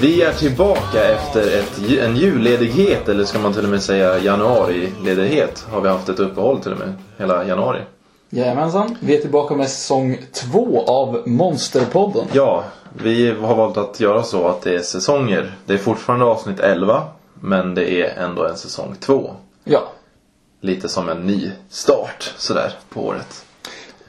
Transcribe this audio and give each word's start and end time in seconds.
Vi 0.00 0.22
är 0.22 0.32
tillbaka 0.32 1.04
efter 1.04 1.58
ett, 1.58 1.78
en 2.00 2.16
julledighet, 2.16 3.08
eller 3.08 3.24
ska 3.24 3.38
man 3.38 3.52
till 3.52 3.64
och 3.64 3.70
med 3.70 3.82
säga 3.82 4.18
januariledighet. 4.18 5.66
Har 5.70 5.80
vi 5.80 5.88
haft 5.88 6.08
ett 6.08 6.18
uppehåll 6.18 6.60
till 6.60 6.72
och 6.72 6.78
med, 6.78 6.94
hela 7.18 7.44
januari. 7.44 7.80
Jajamensan. 8.30 8.96
Vi 9.00 9.16
är 9.16 9.20
tillbaka 9.20 9.54
med 9.54 9.70
säsong 9.70 10.18
två 10.32 10.84
av 10.86 11.22
Monsterpodden. 11.28 12.26
Ja, 12.32 12.64
vi 13.02 13.30
har 13.30 13.54
valt 13.54 13.76
att 13.76 14.00
göra 14.00 14.22
så 14.22 14.48
att 14.48 14.62
det 14.62 14.74
är 14.74 14.82
säsonger. 14.82 15.56
Det 15.66 15.74
är 15.74 15.78
fortfarande 15.78 16.24
avsnitt 16.24 16.60
11, 16.60 17.02
men 17.34 17.74
det 17.74 17.90
är 18.02 18.24
ändå 18.24 18.44
en 18.44 18.56
säsong 18.56 18.96
2. 19.00 19.30
Ja. 19.64 19.82
Lite 20.60 20.88
som 20.88 21.08
en 21.08 21.26
ny 21.26 21.50
start 21.70 22.34
sådär 22.36 22.72
på 22.88 23.06
året. 23.06 23.44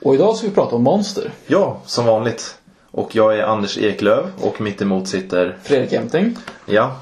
Och 0.03 0.16
idag 0.16 0.36
ska 0.36 0.47
vi 0.47 0.53
prata 0.53 0.75
om 0.75 0.83
monster. 0.83 1.31
Ja, 1.47 1.77
som 1.86 2.05
vanligt. 2.05 2.58
Och 2.95 3.15
jag 3.15 3.38
är 3.39 3.43
Anders 3.43 3.77
Eklöv 3.77 4.25
och 4.41 4.61
mitt 4.61 4.81
emot 4.81 5.07
sitter, 5.07 5.57
Fredrik 5.63 5.93
Emting. 5.93 6.38
ja. 6.65 6.97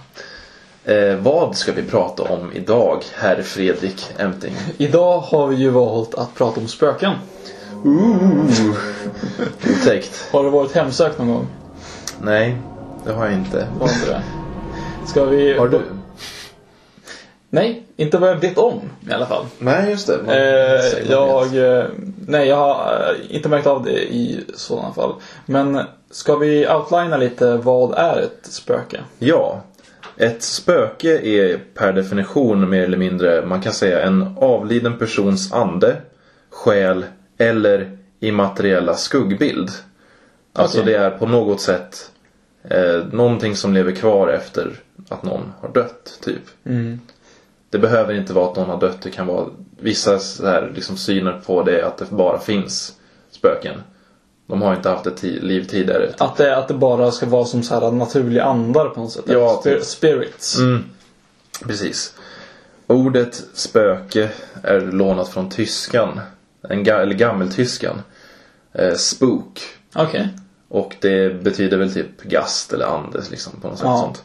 Eh, 0.86 1.16
vad 1.16 1.56
ska 1.56 1.72
vi 1.72 1.84
prata 1.84 2.24
om 2.24 2.52
idag, 2.54 3.04
herr 3.14 3.42
Fredrik 3.42 4.06
Emting? 4.18 4.54
Idag 4.78 5.20
har 5.20 5.48
vi 5.48 5.56
ju 5.56 5.70
valt 5.70 6.16
att 6.16 6.36
prata 6.36 6.60
om 6.60 6.68
spöken. 6.68 7.14
Otäckt. 9.82 10.26
Har 10.32 10.44
du 10.44 10.50
varit 10.50 10.76
hemsökt 10.76 11.20
någon 11.20 11.28
gång? 11.28 11.48
Nej, 12.22 12.58
det 13.06 13.12
har 13.14 13.26
jag 13.26 13.34
inte. 13.34 13.68
Var 13.80 13.88
inte 13.88 14.06
det? 14.06 14.24
Ska 15.08 15.26
vi... 15.26 15.58
Har 15.58 15.68
du? 15.68 15.82
Nej, 17.50 17.83
inte 17.96 18.18
vad 18.18 18.30
jag 18.30 18.36
vet 18.36 18.58
om 18.58 18.82
i 19.10 19.12
alla 19.12 19.26
fall. 19.26 19.46
Nej, 19.60 19.90
just 19.92 20.08
det. 20.08 20.18
Man- 20.26 20.36
Eh, 20.36 21.12
jag... 21.12 21.78
eh, 21.80 21.86
Nej, 22.28 22.48
jag 22.48 22.56
har 22.56 23.16
eh, 23.30 23.36
inte 23.36 23.50
märkt 23.50 23.68
av 23.68 23.84
det 23.84 24.14
i 24.14 24.44
sådana 24.56 24.94
fall. 24.94 25.16
Men 25.46 25.80
ska 26.12 26.36
vi 26.36 26.68
outlina 26.68 27.18
lite 27.18 27.58
vad 27.58 27.94
är 27.98 28.22
ett 28.22 28.46
spöke? 28.46 29.00
Ja. 29.20 29.62
Ett 30.18 30.44
spöke 30.44 31.20
är 31.20 31.60
per 31.74 31.94
definition 31.94 32.70
mer 32.70 32.84
eller 32.84 32.98
mindre, 32.98 33.46
man 33.46 33.62
kan 33.62 33.74
säga 33.74 34.02
en 34.02 34.36
avliden 34.42 34.98
persons 34.98 35.54
ande, 35.54 35.96
själ 36.50 37.06
eller 37.38 37.98
immateriella 38.20 38.96
skuggbild. 38.96 39.70
Alltså 40.54 40.82
det 40.84 40.96
är 40.96 41.10
på 41.10 41.26
något 41.26 41.62
sätt 41.62 42.12
eh, 42.70 43.02
någonting 43.12 43.56
som 43.56 43.74
lever 43.74 43.92
kvar 43.92 44.28
efter 44.28 44.72
att 45.10 45.24
någon 45.24 45.54
har 45.62 45.70
dött, 45.70 46.20
typ. 46.24 46.42
Det 47.74 47.80
behöver 47.80 48.14
inte 48.14 48.34
vara 48.34 48.50
att 48.52 48.56
någon 48.56 48.70
har 48.70 48.80
dött, 48.80 49.02
det 49.02 49.12
kan 49.12 49.28
vara 49.28 49.46
vissa 49.80 50.20
så 50.20 50.46
här, 50.48 50.72
liksom, 50.76 50.98
syner 50.98 51.42
på 51.46 51.64
det 51.64 51.86
att 51.88 51.98
det 51.98 52.06
bara 52.10 52.40
finns 52.40 52.94
spöken. 53.32 53.82
De 54.48 54.62
har 54.62 54.76
inte 54.76 54.90
haft 54.90 55.08
ett 55.08 55.24
liv 55.24 55.68
tidigare. 55.70 56.14
Att 56.18 56.38
det, 56.38 56.58
att 56.58 56.68
det 56.68 56.74
bara 56.74 57.12
ska 57.12 57.26
vara 57.26 57.46
som 57.46 57.64
så 57.64 57.80
här 57.80 57.92
naturliga 57.92 58.44
andar 58.44 58.90
på 58.90 59.00
något 59.00 59.12
sätt. 59.12 59.24
Ja, 59.28 59.62
Eller 59.66 59.76
typ. 59.76 59.84
spi- 59.84 59.86
Spirits. 59.86 60.58
Mm, 60.60 60.84
precis. 61.68 62.16
Ordet 62.88 63.44
spöke 63.54 64.30
är 64.64 64.82
lånat 64.82 65.30
från 65.30 65.50
tyskan. 65.50 66.20
En 66.70 66.86
ga- 66.86 67.00
eller 67.02 67.14
gammeltyskan. 67.16 68.02
Eh, 68.74 68.94
spook. 68.94 69.62
Okej. 69.96 70.30
Och 70.70 70.96
det 71.02 71.44
betyder 71.44 71.78
väl 71.78 71.94
typ 71.94 72.22
gast 72.24 72.74
eller 72.74 72.86
ande 72.86 73.22
liksom 73.32 73.54
på 73.62 73.68
något 73.68 73.78
sätt 73.78 73.86
Ja. 73.88 73.98
sånt. 74.00 74.24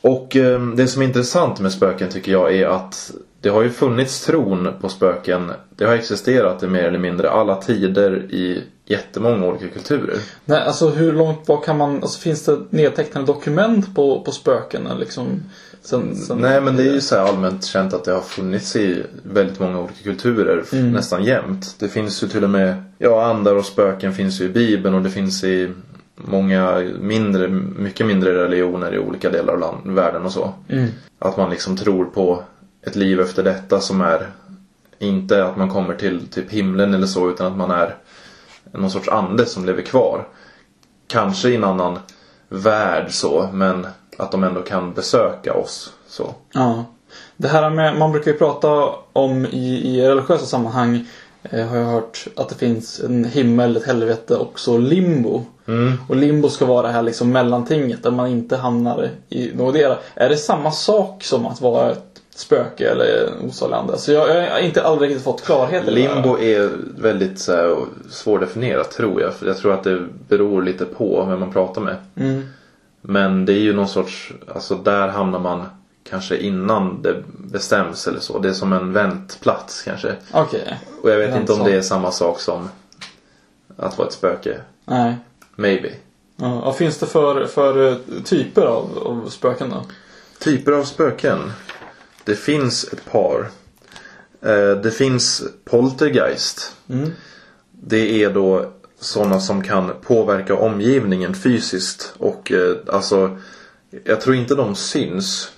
Och 0.00 0.36
eh, 0.36 0.60
det 0.66 0.86
som 0.86 1.02
är 1.02 1.06
intressant 1.06 1.60
med 1.60 1.72
spöken 1.72 2.08
tycker 2.08 2.32
jag 2.32 2.54
är 2.54 2.66
att 2.66 3.12
det 3.40 3.48
har 3.48 3.62
ju 3.62 3.70
funnits 3.70 4.26
tron 4.26 4.68
på 4.80 4.88
spöken. 4.88 5.52
Det 5.76 5.84
har 5.84 5.94
existerat 5.94 6.62
i 6.62 6.66
mer 6.66 6.82
eller 6.84 6.98
mindre 6.98 7.30
alla 7.30 7.56
tider 7.56 8.16
i 8.30 8.62
jättemånga 8.86 9.46
olika 9.46 9.68
kulturer. 9.68 10.16
Nej, 10.44 10.62
alltså 10.62 10.88
hur 10.88 11.12
långt 11.12 11.46
bak 11.46 11.64
kan 11.64 11.76
man... 11.76 11.94
Alltså 12.02 12.20
finns 12.20 12.44
det 12.44 12.58
nedtecknade 12.70 13.26
dokument 13.26 13.94
på, 13.94 14.20
på 14.22 14.32
spöken? 14.32 14.88
Liksom, 15.00 15.42
sen, 15.82 16.16
sen, 16.16 16.38
Nej 16.38 16.60
men 16.60 16.76
det 16.76 16.82
är 16.82 16.92
ju 16.92 17.00
så 17.00 17.16
här 17.16 17.22
allmänt 17.22 17.64
känt 17.64 17.94
att 17.94 18.04
det 18.04 18.12
har 18.12 18.20
funnits 18.20 18.76
i 18.76 19.02
väldigt 19.22 19.60
många 19.60 19.78
olika 19.80 20.02
kulturer 20.02 20.60
f- 20.62 20.72
nästan 20.72 21.24
jämt. 21.24 21.74
Det 21.78 21.88
finns 21.88 22.22
ju 22.22 22.28
till 22.28 22.44
och 22.44 22.50
med, 22.50 22.84
ja 22.98 23.24
andar 23.24 23.56
och 23.56 23.64
spöken 23.64 24.14
finns 24.14 24.40
ju 24.40 24.44
i 24.44 24.48
bibeln 24.48 24.94
och 24.94 25.02
det 25.02 25.10
finns 25.10 25.44
i 25.44 25.70
många 26.24 26.90
mindre, 27.00 27.48
mycket 27.48 28.06
mindre 28.06 28.44
religioner 28.44 28.94
i 28.94 28.98
olika 28.98 29.30
delar 29.30 29.52
av 29.52 29.60
land, 29.60 29.90
världen 29.90 30.24
och 30.24 30.32
så. 30.32 30.52
Att 31.18 31.36
man 31.36 31.50
liksom 31.50 31.76
tror 31.76 32.04
på 32.04 32.42
ett 32.82 32.96
liv 32.96 33.20
efter 33.20 33.42
detta 33.42 33.80
som 33.80 34.00
är 34.00 34.26
inte 34.98 35.44
att 35.44 35.56
man 35.56 35.70
kommer 35.70 35.94
till 35.94 36.26
typ 36.28 36.50
himlen 36.50 36.94
eller 36.94 37.06
så 37.06 37.30
utan 37.30 37.46
att 37.46 37.58
man 37.58 37.70
är 37.70 37.96
någon 38.72 38.90
sorts 38.90 39.08
ande 39.08 39.46
som 39.46 39.64
lever 39.64 39.82
kvar. 39.82 40.28
Kanske 41.06 41.48
i 41.48 41.56
en 41.56 41.64
annan 41.64 41.98
värld 42.48 43.06
så 43.10 43.48
men 43.52 43.86
att 44.16 44.32
de 44.32 44.44
ändå 44.44 44.62
kan 44.62 44.92
besöka 44.92 45.54
oss 45.54 45.92
så. 46.06 46.34
Ja. 46.52 46.84
Det 47.36 47.48
här 47.48 47.70
med, 47.70 47.98
man 47.98 48.12
brukar 48.12 48.30
ju 48.30 48.38
prata 48.38 48.68
om 49.12 49.46
i, 49.46 49.96
i 49.96 50.08
religiösa 50.08 50.46
sammanhang 50.46 51.06
eh, 51.42 51.66
har 51.66 51.76
jag 51.76 51.86
hört 51.86 52.26
att 52.36 52.48
det 52.48 52.54
finns 52.54 53.00
en 53.00 53.24
himmel, 53.24 53.76
ett 53.76 53.86
helvete 53.86 54.36
och 54.36 54.60
så 54.60 54.78
limbo. 54.78 55.44
Och 56.08 56.16
limbo 56.16 56.48
ska 56.48 56.66
vara 56.66 56.86
det 56.86 56.92
här 56.92 57.02
liksom 57.02 57.32
mellantinget 57.32 58.02
där 58.02 58.10
man 58.10 58.26
inte 58.26 58.56
hamnar 58.56 59.10
i 59.28 59.52
någotdera. 59.54 59.98
Är 60.14 60.28
det 60.28 60.36
samma 60.36 60.70
sak 60.70 61.24
som 61.24 61.46
att 61.46 61.60
vara 61.60 61.90
ett 61.90 62.20
spöke 62.34 62.90
eller 62.90 63.28
osalig 63.48 63.76
ande? 63.76 63.98
Så 63.98 64.12
jag, 64.12 64.28
jag 64.28 64.50
har 64.50 64.58
inte 64.58 64.82
aldrig 64.82 65.10
riktigt 65.10 65.24
fått 65.24 65.44
klarhet 65.44 65.82
i 65.82 65.86
det. 65.86 65.92
Limbo 65.92 66.38
är 66.38 66.70
väldigt 66.98 67.38
så 67.38 67.52
här, 67.52 67.76
svårdefinierat 68.10 68.90
tror 68.90 69.20
jag. 69.20 69.34
För 69.34 69.46
jag 69.46 69.56
tror 69.56 69.74
att 69.74 69.84
det 69.84 70.06
beror 70.28 70.62
lite 70.62 70.84
på 70.84 71.24
vem 71.24 71.40
man 71.40 71.52
pratar 71.52 71.80
med. 71.80 71.96
Mm. 72.16 72.42
Men 73.00 73.44
det 73.44 73.52
är 73.52 73.60
ju 73.60 73.72
någon 73.72 73.88
sorts, 73.88 74.32
alltså 74.54 74.74
där 74.74 75.08
hamnar 75.08 75.38
man 75.38 75.64
kanske 76.10 76.36
innan 76.36 77.02
det 77.02 77.14
bestäms 77.38 78.08
eller 78.08 78.20
så. 78.20 78.38
Det 78.38 78.48
är 78.48 78.52
som 78.52 78.72
en 78.72 78.92
väntplats 78.92 79.82
kanske. 79.82 80.14
Okej. 80.32 80.80
Och 81.02 81.10
jag 81.10 81.18
vet 81.18 81.36
inte 81.36 81.52
om 81.52 81.58
Väntsal. 81.58 81.72
det 81.72 81.78
är 81.78 81.82
samma 81.82 82.10
sak 82.10 82.40
som 82.40 82.68
att 83.76 83.98
vara 83.98 84.08
ett 84.08 84.14
spöke. 84.14 84.60
Nej. 84.84 85.14
Maybe. 85.56 85.92
Ja, 86.36 86.60
vad 86.64 86.76
finns 86.76 86.98
det 86.98 87.06
för, 87.06 87.46
för 87.46 87.88
eh, 87.88 87.96
typer 88.24 88.62
av, 88.62 88.98
av 88.98 89.28
spöken 89.28 89.70
då? 89.70 89.84
Typer 90.38 90.72
av 90.72 90.84
spöken. 90.84 91.52
Det 92.24 92.34
finns 92.34 92.84
ett 92.92 93.04
par. 93.04 93.50
Eh, 94.42 94.70
Det 94.82 94.90
finns 94.90 95.42
poltergeist. 95.64 96.76
Mm. 96.88 97.10
Det 97.72 98.22
är 98.24 98.30
då 98.30 98.72
sådana 99.00 99.40
som 99.40 99.62
kan 99.62 99.92
påverka 100.02 100.54
omgivningen 100.54 101.34
fysiskt. 101.34 102.14
Och 102.18 102.52
eh, 102.52 102.76
alltså, 102.86 103.38
jag 104.04 104.20
tror 104.20 104.36
inte 104.36 104.54
de 104.54 104.74
syns. 104.74 105.52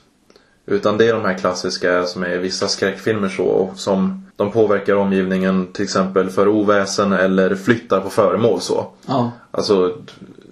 Utan 0.73 0.99
det 0.99 1.09
är 1.09 1.13
de 1.13 1.25
här 1.25 1.39
klassiska 1.39 2.07
som 2.07 2.23
är 2.23 2.37
vissa 2.39 2.69
skräckfilmer 2.69 3.29
så. 3.29 3.45
och 3.45 3.71
Som 3.79 4.27
de 4.37 4.51
påverkar 4.53 4.95
omgivningen 4.95 5.73
till 5.73 5.85
exempel 5.85 6.31
för 6.31 6.49
oväsen 6.49 7.13
eller 7.13 7.55
flyttar 7.55 8.01
på 8.01 8.11
föremål 8.11 8.61
så. 8.61 8.87
Ja. 9.07 9.31
Alltså, 9.51 9.93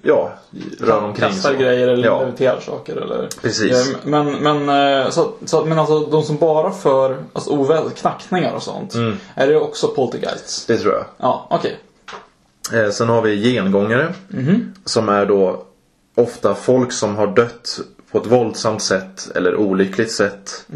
ja, 0.03 0.31
rör 0.81 1.05
omkring 1.05 1.29
Kastar 1.29 1.53
så. 1.53 1.57
grejer 1.59 1.89
eller 1.89 2.05
Ja. 2.05 2.21
leviterar 2.21 2.61
saker 2.61 2.97
eller? 2.97 3.29
Precis. 3.43 3.71
Ja, 3.73 3.97
Men, 4.05 4.33
men, 4.33 4.69
eh, 5.05 5.11
så, 5.11 5.33
så, 5.45 5.65
men 5.65 5.79
alltså 5.79 6.01
de 6.01 6.23
som 6.23 6.37
bara 6.37 6.71
för 6.71 7.17
alltså, 7.33 7.51
oväsen, 7.51 7.91
knackningar 7.91 8.53
och 8.55 8.63
sånt. 8.63 8.95
Mm. 8.95 9.17
Är 9.35 9.47
det 9.47 9.57
också 9.57 9.89
poltergeists? 9.89 10.67
Det 10.67 10.79
tror 10.79 10.93
jag. 10.95 11.05
Ja, 11.17 11.47
okej. 11.51 11.79
Eh, 12.73 12.91
sen 12.91 13.09
har 13.09 13.23
vi 13.23 13.37
gengångare. 13.53 14.15
Mhm. 14.29 14.75
Som 14.85 15.09
är 15.09 15.27
då 15.27 15.63
ofta 16.15 16.55
folk 16.55 16.93
som 16.93 17.17
har 17.17 17.27
dött 17.27 17.81
på 18.13 18.19
ett 18.19 18.27
våldsamt 18.27 18.83
sätt 18.83 19.31
eller 19.35 19.57
olyckligt 19.57 20.13
sätt. 20.13 20.67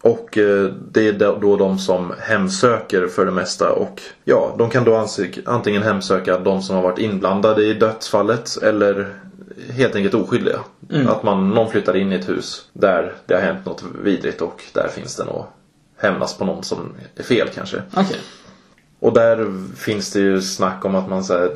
Och 0.00 0.38
eh, 0.38 0.72
det 0.90 1.08
är 1.08 1.40
då 1.40 1.56
de 1.56 1.78
som 1.78 2.14
hemsöker 2.20 3.06
för 3.06 3.26
det 3.26 3.32
mesta. 3.32 3.72
Och 3.72 4.02
ja, 4.24 4.54
de 4.58 4.70
kan 4.70 4.84
då 4.84 5.06
antingen 5.44 5.82
hemsöka 5.82 6.38
de 6.38 6.62
som 6.62 6.76
har 6.76 6.82
varit 6.82 6.98
inblandade 6.98 7.64
i 7.64 7.74
dödsfallet 7.74 8.56
eller 8.62 9.14
helt 9.70 9.94
enkelt 9.94 10.14
oskyldiga. 10.14 10.58
Att 11.08 11.22
man, 11.22 11.50
någon 11.50 11.70
flyttar 11.70 11.96
in 11.96 12.12
i 12.12 12.14
ett 12.14 12.28
hus 12.28 12.68
där 12.72 13.12
det 13.26 13.34
har 13.34 13.42
hänt 13.42 13.66
något 13.66 13.84
vidrigt 14.02 14.42
och 14.42 14.62
där 14.72 14.88
finns 14.88 15.16
det 15.16 15.24
något 15.24 15.48
hämnas 15.98 16.38
på 16.38 16.44
någon 16.44 16.64
som 16.64 16.92
är 17.16 17.22
fel 17.22 17.48
kanske. 17.54 17.82
Okej. 17.96 18.20
Och 18.98 19.12
där 19.12 19.52
finns 19.76 20.12
det 20.12 20.20
ju 20.20 20.42
snack 20.42 20.84
om 20.84 20.94
att 20.94 21.08
man 21.08 21.24
så 21.24 21.32
här, 21.32 21.50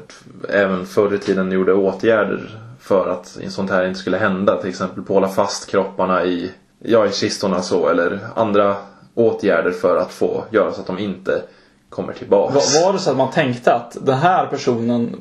även 0.48 0.86
förr 0.86 1.14
i 1.14 1.18
tiden 1.18 1.52
gjorde 1.52 1.72
åtgärder 1.72 2.59
för 2.90 3.08
att 3.08 3.38
sånt 3.48 3.70
här 3.70 3.86
inte 3.86 4.00
skulle 4.00 4.16
hända. 4.16 4.56
Till 4.56 4.70
exempel 4.70 5.02
på 5.04 5.14
hålla 5.14 5.28
fast 5.28 5.70
kropparna 5.70 6.24
i, 6.24 6.50
ja, 6.78 7.06
i 7.06 7.12
kistorna 7.12 7.62
så 7.62 7.88
eller 7.88 8.18
andra 8.36 8.76
åtgärder 9.14 9.70
för 9.70 9.96
att 9.96 10.12
få 10.12 10.44
göra 10.50 10.72
så 10.72 10.80
att 10.80 10.86
de 10.86 10.98
inte 10.98 11.42
kommer 11.90 12.12
tillbaks. 12.12 12.54
Var, 12.54 12.84
var 12.84 12.92
det 12.92 12.98
så 12.98 13.10
att 13.10 13.16
man 13.16 13.30
tänkte 13.30 13.74
att 13.74 13.96
den 14.00 14.18
här 14.18 14.46
personen 14.46 15.16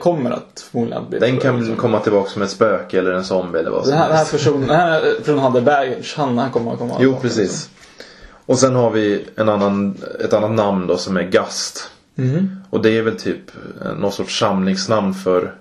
kommer 0.00 0.30
att 0.30 0.66
förmodligen 0.70 1.10
bli 1.10 1.18
Den 1.18 1.38
kan 1.38 1.58
liksom. 1.58 1.76
komma 1.76 2.00
tillbaka 2.00 2.30
som 2.30 2.42
ett 2.42 2.50
spöke 2.50 2.98
eller 2.98 3.12
en 3.12 3.24
zombie 3.24 3.58
eller 3.58 3.70
vad 3.70 3.82
som 3.82 3.90
Den 3.90 3.98
här, 3.98 4.08
den 4.08 4.16
här 4.16 4.24
helst. 4.24 4.32
personen, 4.32 4.68
den 4.68 4.76
här 4.76 5.14
personen 5.18 5.38
hade 5.38 5.60
baggage. 5.60 6.14
Han, 6.16 6.38
han 6.38 6.50
kommer 6.50 6.72
att 6.72 6.78
komma 6.78 6.94
Jo, 6.98 7.16
precis. 7.22 7.70
Och 8.46 8.58
sen 8.58 8.74
har 8.74 8.90
vi 8.90 9.26
en 9.36 9.48
annan, 9.48 9.98
ett 10.24 10.32
annat 10.32 10.50
namn 10.50 10.86
då 10.86 10.96
som 10.96 11.16
är 11.16 11.22
Gast. 11.22 11.90
Mhm. 12.14 12.62
Och 12.70 12.82
det 12.82 12.98
är 12.98 13.02
väl 13.02 13.16
typ 13.16 13.50
någon 13.96 14.12
sorts 14.12 14.38
samlingsnamn 14.38 15.14
för 15.14 15.54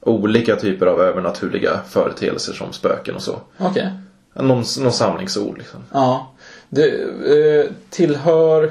olika 0.00 0.56
typer 0.56 0.86
av 0.86 1.00
övernaturliga 1.00 1.80
företeelser 1.88 2.52
som 2.52 2.72
spöken 2.72 3.14
och 3.14 3.22
så. 3.22 3.40
Okej. 3.58 3.90
Någon, 4.34 4.64
någon 4.80 4.92
samlingsord 4.92 5.58
liksom. 5.58 5.80
Ja. 5.92 6.32
Det 6.68 6.86
eh, 6.86 7.70
tillhör... 7.90 8.70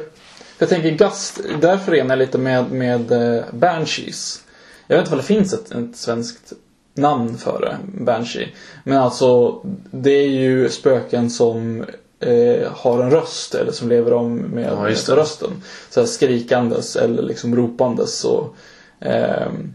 Jag 0.58 0.70
tänker 0.70 0.92
Gast, 0.92 1.42
där 1.62 1.78
förenar 1.78 2.10
jag 2.10 2.20
lite 2.20 2.38
med, 2.38 2.72
med 2.72 3.12
eh, 3.12 3.44
Banshees. 3.52 4.44
Jag 4.88 4.98
vet 4.98 5.06
inte 5.06 5.12
om 5.12 5.18
det 5.18 5.24
finns 5.24 5.54
ett, 5.54 5.72
ett 5.72 5.96
svenskt 5.96 6.54
namn 6.94 7.38
för 7.38 7.62
det, 7.62 8.04
Banshee. 8.04 8.48
Men 8.84 8.98
alltså, 8.98 9.60
det 9.92 10.12
är 10.12 10.28
ju 10.28 10.70
spöken 10.70 11.30
som 11.30 11.86
eh, 12.20 12.72
har 12.72 13.04
en 13.04 13.12
röst 13.12 13.56
eller 13.56 13.72
som 13.72 13.90
lever 13.90 14.14
om 14.14 14.36
med, 14.36 14.72
Ja, 15.08 15.16
rösten. 15.16 15.50
Så 15.90 16.00
här 16.00 16.08
skrikandes 16.08 16.96
eller 16.96 17.24
liksom 17.24 17.56
ropandes 17.56 18.26
och 18.26 18.56
ehm, 19.00 19.74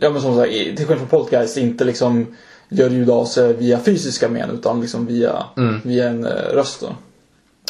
Ja 0.00 0.10
men 0.10 0.20
som 0.20 0.36
sagt, 0.36 0.52
till 0.52 0.76
skillnad 0.76 0.98
från 0.98 1.08
Poltergeist 1.08 1.56
inte 1.56 1.84
liksom 1.84 2.26
gör 2.68 2.90
ljud 2.90 3.10
av 3.10 3.24
sig 3.24 3.52
via 3.52 3.78
fysiska 3.78 4.28
men 4.28 4.50
utan 4.50 4.80
liksom 4.80 5.06
via, 5.06 5.44
Mm. 5.56 5.80
via 5.84 6.08
en 6.08 6.26
eh, 6.26 6.32
röst 6.52 6.80
då. 6.80 6.88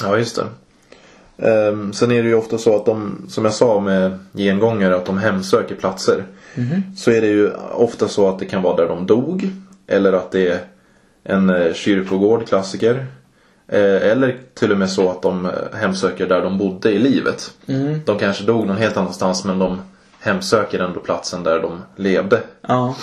Ja, 0.02 0.18
just 0.18 0.36
det. 0.36 0.44
Ehm, 1.48 1.92
sen 1.92 2.10
är 2.12 2.22
det 2.22 2.28
ju 2.28 2.34
ofta 2.34 2.58
så 2.58 2.76
att 2.76 2.86
de, 2.86 3.26
som 3.28 3.44
jag 3.44 3.54
sa 3.54 3.80
med 3.80 4.18
gengångare, 4.32 4.96
att 4.96 5.06
de 5.06 5.18
hemsöker 5.18 5.74
platser. 5.74 6.24
Så 6.96 7.10
är 7.10 7.20
det 7.20 7.26
ju 7.26 7.50
ofta 7.72 8.08
så 8.08 8.28
att 8.28 8.38
det 8.38 8.46
kan 8.46 8.62
vara 8.62 8.76
där 8.76 8.88
de 8.88 9.06
dog. 9.06 9.50
Eller 9.86 10.12
att 10.12 10.30
det 10.32 10.48
är 10.48 10.58
en 11.24 11.50
eh, 11.50 11.72
kyrkogård, 11.72 12.48
klassiker. 12.48 13.06
Eh, 13.68 13.80
eller 14.10 14.38
till 14.54 14.72
och 14.72 14.78
med 14.78 14.90
så 14.90 15.10
att 15.10 15.22
de 15.22 15.50
hemsöker 15.74 16.26
där 16.28 16.42
de 16.42 16.58
bodde 16.58 16.90
i 16.92 16.98
livet. 16.98 17.50
Mm. 17.66 18.00
De 18.04 18.18
kanske 18.18 18.44
dog 18.44 18.66
någon 18.66 18.76
helt 18.76 18.96
annanstans 18.96 19.44
men 19.44 19.58
de 19.58 19.80
hemsöker 20.20 20.78
ändå 20.78 21.00
platsen 21.00 21.42
där 21.42 21.62
de 21.62 21.82
levde. 21.96 22.42
Ja. 22.62 22.96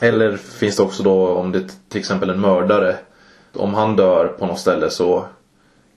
Eller 0.00 0.36
finns 0.36 0.76
det 0.76 0.82
också 0.82 1.02
då 1.02 1.28
om 1.28 1.52
det 1.52 1.64
till 1.88 2.00
exempel 2.00 2.30
en 2.30 2.40
mördare. 2.40 2.96
Om 3.52 3.74
han 3.74 3.96
dör 3.96 4.26
på 4.26 4.46
något 4.46 4.58
ställe 4.58 4.90
så 4.90 5.26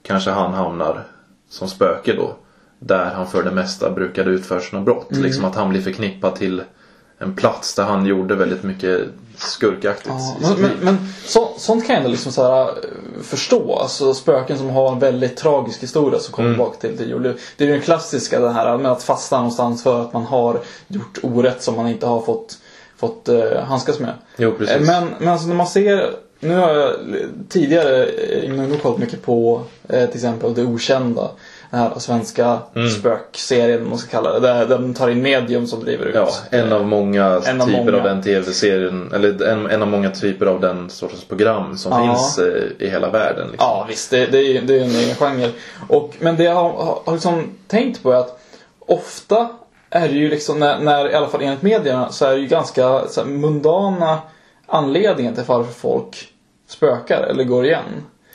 kanske 0.02 0.30
han 0.30 0.54
hamnar 0.54 1.04
som 1.48 1.68
spöke 1.68 2.12
då. 2.12 2.36
Där 2.78 3.14
han 3.14 3.26
för 3.26 3.42
det 3.42 3.50
mesta 3.50 3.90
brukade 3.90 4.30
utföra 4.30 4.60
sina 4.60 4.82
brott. 4.82 5.06
Liksom 5.10 5.44
att 5.44 5.54
han 5.54 5.68
blir 5.68 5.80
förknippad 5.80 6.34
till 6.34 6.62
en 7.18 7.34
plats 7.34 7.74
där 7.74 7.84
han 7.84 8.06
gjorde 8.06 8.34
väldigt 8.34 8.62
mycket 8.62 9.00
skurkaktigt 9.36 10.08
Ja, 10.08 10.36
men, 10.40 10.60
men, 10.60 10.70
men 10.82 10.98
så, 11.24 11.48
sånt 11.56 11.86
kan 11.86 11.94
jag 11.94 11.98
ändå 11.98 12.10
liksom 12.10 12.32
så 12.32 12.42
här, 12.42 12.68
eh, 12.68 12.74
förstå. 13.22 13.76
Alltså 13.76 14.14
spöken 14.14 14.58
som 14.58 14.70
har 14.70 14.92
en 14.92 14.98
väldigt 14.98 15.36
tragisk 15.36 15.82
historia 15.82 16.18
som 16.20 16.32
kommer 16.32 16.48
Mm. 16.48 16.58
tillbaka 16.58 16.78
till, 16.80 16.96
till 16.98 17.08
jul. 17.08 17.22
Det 17.56 17.64
är 17.64 17.68
ju 17.68 17.74
den 17.74 17.82
klassiska 17.82 18.40
den 18.40 18.54
här 18.54 18.78
med 18.78 18.92
att 18.92 19.02
fastna 19.02 19.38
någonstans 19.38 19.82
för 19.82 20.00
att 20.02 20.12
man 20.12 20.22
har 20.22 20.60
gjort 20.88 21.18
orätt 21.22 21.62
som 21.62 21.76
man 21.76 21.88
inte 21.88 22.06
har 22.06 22.20
fått, 22.20 22.58
fått 22.96 23.28
uh, 23.28 23.60
handskas 23.60 23.98
med. 23.98 24.12
Jo, 24.36 24.52
precis. 24.58 24.76
Eh, 24.76 24.82
Men, 24.82 25.08
men 25.18 25.28
alltså 25.28 25.48
när 25.48 25.54
man 25.54 25.66
ser 25.66 26.14
nu 26.40 26.56
har 26.56 26.70
jag 26.74 26.92
tidigare 27.48 28.04
eh, 28.04 28.78
kollat 28.82 28.98
mycket 28.98 29.22
på 29.22 29.62
eh, 29.88 30.06
till 30.06 30.14
exempel 30.16 30.54
Det 30.54 30.62
Okända. 30.62 31.30
Den 31.74 31.82
här 31.82 31.98
svenska 31.98 32.58
Mm. 32.76 32.88
spökserien, 32.90 33.88
man 33.88 33.98
ska 33.98 34.10
kalla 34.10 34.32
det. 34.32 34.40
Där, 34.40 34.66
de 34.66 34.94
tar 34.94 35.08
in 35.08 35.22
medium 35.22 35.66
som 35.66 35.80
driver 35.84 36.04
ut. 36.06 36.14
Ja, 36.14 36.28
en 36.50 36.72
av 36.72 36.86
många 36.86 37.24
En 37.46 37.60
av 37.60 37.66
typer 37.66 37.82
många. 37.84 37.96
av 37.96 38.02
den 38.04 38.22
tv-serien. 38.22 39.10
Eller 39.14 39.44
en, 39.48 39.66
en 39.70 39.82
av 39.82 39.88
många 39.88 40.10
typer 40.10 40.46
av 40.46 40.60
den 40.60 40.90
sortens 40.90 41.24
program 41.24 41.76
som 41.78 41.92
Ja. 41.92 42.06
finns 42.14 42.38
eh, 42.38 42.62
i 42.86 42.90
hela 42.90 43.10
världen. 43.10 43.48
Liksom. 43.50 43.68
Ja 43.68 43.86
visst, 43.88 44.10
det, 44.10 44.26
det, 44.26 44.38
är, 44.38 44.62
det 44.62 44.78
är 44.78 44.84
en 44.84 44.90
egen 44.90 45.14
genre. 45.16 45.50
Och, 45.88 46.14
men 46.18 46.36
det 46.36 46.44
jag 46.44 46.54
har, 46.54 46.62
har, 46.72 47.02
har 47.04 47.12
liksom 47.12 47.42
tänkt 47.66 48.02
på 48.02 48.12
är 48.12 48.16
att 48.16 48.40
ofta 48.78 49.48
är 49.90 50.08
det 50.08 50.14
ju 50.14 50.28
liksom, 50.28 50.58
när, 50.58 50.78
när, 50.78 51.10
i 51.10 51.14
alla 51.14 51.28
fall 51.28 51.42
enligt 51.42 51.62
medierna, 51.62 52.12
så 52.12 52.24
är 52.24 52.30
det 52.30 52.40
ju 52.40 52.46
ganska 52.46 53.08
så 53.08 53.20
här, 53.20 53.28
mundana 53.28 54.18
anledningar 54.66 55.32
till 55.34 55.44
varför 55.46 55.72
folk 55.72 56.28
spökar 56.68 57.22
eller 57.22 57.44
går 57.44 57.64
igen. 57.66 57.84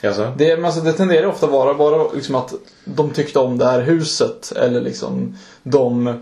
Alltså? 0.03 0.33
Det, 0.37 0.55
men 0.55 0.65
alltså, 0.65 0.81
det 0.81 0.93
tenderar 0.93 1.27
ofta 1.27 1.47
vara 1.47 1.73
bara 1.73 2.11
liksom 2.13 2.35
att 2.35 2.53
de 2.85 3.09
tyckte 3.09 3.39
om 3.39 3.57
det 3.57 3.65
här 3.65 3.81
huset 3.81 4.51
eller 4.55 4.81
liksom 4.81 5.35
de, 5.63 6.13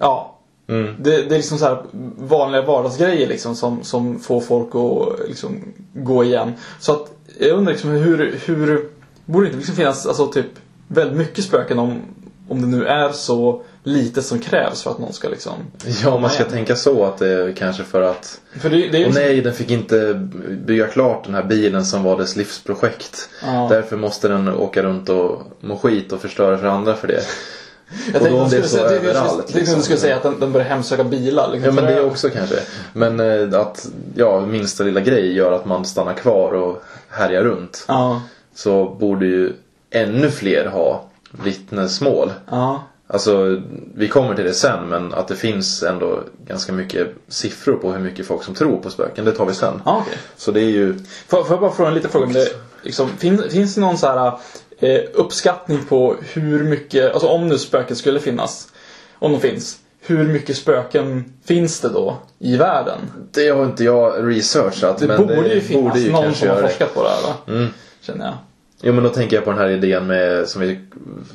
ja. 0.00 0.38
Mm. 0.66 0.94
Det, 0.98 1.10
det 1.10 1.34
är 1.34 1.38
liksom 1.38 1.58
så 1.58 1.64
här 1.64 1.82
vanliga 2.18 2.62
vardagsgrejer 2.62 3.28
liksom 3.28 3.54
som, 3.56 3.82
som 3.82 4.20
får 4.20 4.40
folk 4.40 4.74
att 4.74 5.28
liksom 5.28 5.60
gå 5.94 6.24
igen. 6.24 6.52
Så 6.80 6.92
att 6.92 7.12
jag 7.38 7.50
undrar 7.50 7.72
liksom 7.72 7.90
hur, 7.90 8.40
hur 8.44 8.88
borde 9.24 9.46
det 9.46 9.48
inte 9.48 9.58
liksom 9.58 9.76
finnas 9.76 10.06
alltså 10.06 10.26
typ 10.26 10.46
väldigt 10.88 11.18
mycket 11.18 11.44
spöken 11.44 11.78
om, 11.78 12.00
om 12.52 12.60
det 12.60 12.76
nu 12.78 12.86
är 12.86 13.12
så 13.12 13.62
lite 13.84 14.22
som 14.22 14.38
krävs 14.38 14.82
för 14.82 14.90
att 14.90 14.98
någon 14.98 15.12
ska 15.12 15.28
liksom. 15.28 15.52
Ja, 16.04 16.18
man 16.18 16.30
ska 16.30 16.38
igen. 16.42 16.52
tänka 16.52 16.76
så 16.76 17.04
att 17.04 17.18
det 17.18 17.28
är 17.28 17.52
kanske 17.52 17.84
för 17.84 18.02
att 18.02 18.40
För 18.60 18.70
det, 18.70 18.76
det 18.76 18.82
är 18.82 18.82
ju 18.84 18.88
Och 18.88 19.10
liksom, 19.10 19.22
nej, 19.22 19.40
den 19.40 19.52
fick 19.54 19.70
inte 19.70 20.14
bygga 20.66 20.86
klart 20.86 21.24
den 21.24 21.34
här 21.34 21.42
bilen 21.42 21.84
som 21.84 22.02
var 22.02 22.18
dess 22.18 22.36
livsprojekt. 22.36 23.28
Ja. 23.44 23.66
Därför 23.70 23.96
måste 23.96 24.28
den 24.28 24.48
åka 24.48 24.82
runt 24.82 25.08
och 25.08 25.42
må 25.60 25.76
skit 25.78 26.12
och 26.12 26.20
förstöra 26.20 26.58
för 26.58 26.66
andra 26.66 26.94
för 26.94 27.08
det. 27.08 27.22
jag 28.12 28.22
och 28.22 28.28
tänkte 28.28 28.28
då 28.30 28.36
om 28.38 28.44
att 28.44 28.50
det 28.50 28.56
du 28.56 28.62
är 28.62 28.66
så 28.68 28.76
skulle 28.76 28.88
säga- 28.88 29.00
överallt, 29.00 29.32
jag 29.36 29.46
tänkte 29.46 29.58
att 29.72 29.76
du 29.78 29.82
skulle 29.82 29.94
liksom. 29.94 29.96
säga 29.96 30.16
att 30.16 30.22
den, 30.22 30.40
den 30.40 30.52
börjar 30.52 30.66
hemsöka 30.68 31.04
bilar. 31.04 31.50
Liksom, 31.52 31.76
Ja 31.76 31.82
men 31.82 31.94
det 31.94 32.02
också 32.02 32.30
kanske. 32.30 32.56
Men 32.92 33.20
eh, 33.20 33.60
att 33.60 33.88
ja, 34.14 34.40
minsta 34.40 34.84
lilla 34.84 35.00
grej 35.00 35.32
gör 35.32 35.52
att 35.52 35.64
man 35.66 35.84
stannar 35.84 36.14
kvar 36.14 36.52
och 36.52 36.82
härjar 37.08 37.42
runt. 37.42 37.84
Ja, 37.88 38.22
Så 38.54 38.84
borde 39.00 39.26
ju 39.26 39.52
ännu 39.90 40.30
fler 40.30 40.66
ha 40.66 41.04
vittnesmål. 41.32 42.32
ja. 42.50 42.82
Alltså, 43.06 43.60
vi 43.94 44.08
kommer 44.08 44.34
till 44.34 44.44
det 44.44 44.54
sen 44.54 44.88
men 44.88 45.14
att 45.14 45.28
det 45.28 45.36
finns 45.36 45.82
ändå 45.82 46.20
ganska 46.46 46.72
mycket 46.72 47.14
siffror 47.28 47.74
på 47.76 47.92
hur 47.92 47.98
mycket 47.98 48.26
folk 48.26 48.42
som 48.42 48.54
tror 48.54 48.76
på 48.76 48.90
spöken. 48.90 49.24
Det 49.24 49.32
tar 49.32 49.46
vi 49.46 49.54
sen. 49.54 49.82
Ja, 49.84 50.02
okej. 50.06 50.18
Så 50.36 50.50
det 50.50 50.60
är 50.60 50.70
ju 50.70 50.98
Får, 51.28 51.44
får 51.44 51.50
jag 51.50 51.60
bara 51.60 51.72
fråga 51.72 51.88
en 51.88 51.94
liten 51.94 52.10
fråga? 52.10 52.26
om 52.26 52.32
Det, 52.32 52.48
liksom, 52.82 53.08
finns, 53.08 53.52
finns 53.52 53.74
det 53.74 53.80
någon 53.80 53.98
så 53.98 54.06
här 54.06 54.32
eh, 54.78 55.00
uppskattning 55.14 55.84
på 55.88 56.16
hur 56.32 56.64
mycket, 56.64 57.12
alltså 57.12 57.28
om 57.28 57.48
nu 57.48 57.58
spöken 57.58 57.96
skulle 57.96 58.20
finnas, 58.20 58.68
om 59.18 59.32
de 59.32 59.40
finns, 59.40 59.78
hur 60.00 60.28
mycket 60.28 60.56
spöken 60.56 61.32
finns 61.44 61.80
det 61.80 61.88
då 61.88 62.16
i 62.38 62.56
världen? 62.56 62.98
Det 63.32 63.48
har 63.48 63.64
inte 63.64 63.84
jag 63.84 64.28
researchat. 64.28 64.98
Det 64.98 65.06
men 65.06 65.26
borde 65.26 65.54
ju 65.54 65.60
finnas 65.60 65.84
borde 65.84 66.00
ju 66.00 66.12
någon 66.12 66.34
som 66.34 66.48
har 66.48 66.62
det. 66.62 66.68
forskat 66.68 66.94
på 66.94 67.02
det 67.02 67.08
här 67.08 67.22
va? 67.22 67.34
Mm. 67.46 67.68
Känner 68.00 68.24
jag. 68.24 68.34
Jo 68.82 68.92
men 68.92 69.04
då 69.04 69.10
tänker 69.10 69.36
jag 69.36 69.44
på 69.44 69.50
den 69.50 69.60
här 69.60 69.68
idén 69.68 70.06
med, 70.06 70.48
som 70.48 70.62
vi 70.62 70.80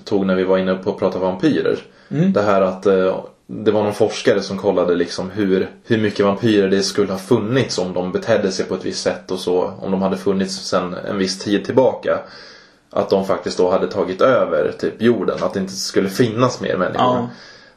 tog 0.04 0.26
när 0.26 0.36
vi 0.36 0.44
var 0.44 0.58
inne 0.58 0.76
på 0.76 0.90
att 0.90 1.00
prata 1.00 1.20
vampyrer. 1.20 1.80
Mm. 2.10 2.34
Det 2.34 2.42
här 2.42 2.62
att 2.62 2.86
eh, 2.86 3.20
det 3.48 3.72
var 3.72 3.84
någon 3.84 3.94
forskare 3.94 4.42
som 4.42 4.58
kollade 4.58 4.96
liksom 4.96 5.30
hur, 5.32 5.70
hur 5.84 5.98
mycket 5.98 6.26
vampyrer 6.26 6.70
det 6.70 6.84
skulle 6.84 7.12
ha 7.12 7.20
funnits 7.20 7.78
om 7.78 7.94
de 7.94 8.12
betedde 8.12 8.52
sig 8.52 8.66
på 8.66 8.76
ett 8.76 8.86
visst 8.86 9.04
sätt 9.04 9.32
och 9.32 9.40
så. 9.40 9.74
Om 9.82 9.92
de 9.92 10.02
hade 10.02 10.18
funnits 10.18 10.56
sedan 10.56 10.94
en 10.94 11.18
viss 11.18 11.40
tid 11.40 11.66
tillbaka. 11.66 12.20
Att 12.90 13.10
de 13.10 13.26
faktiskt 13.26 13.58
då 13.58 13.72
hade 13.72 13.88
tagit 13.88 14.22
över 14.22 14.72
typ 14.80 15.02
jorden. 15.02 15.38
Att 15.42 15.54
det 15.54 15.60
inte 15.60 15.74
skulle 15.74 16.10
finnas 16.10 16.62
mer 16.62 16.78
människor. 16.78 17.06
Ja. 17.06 17.30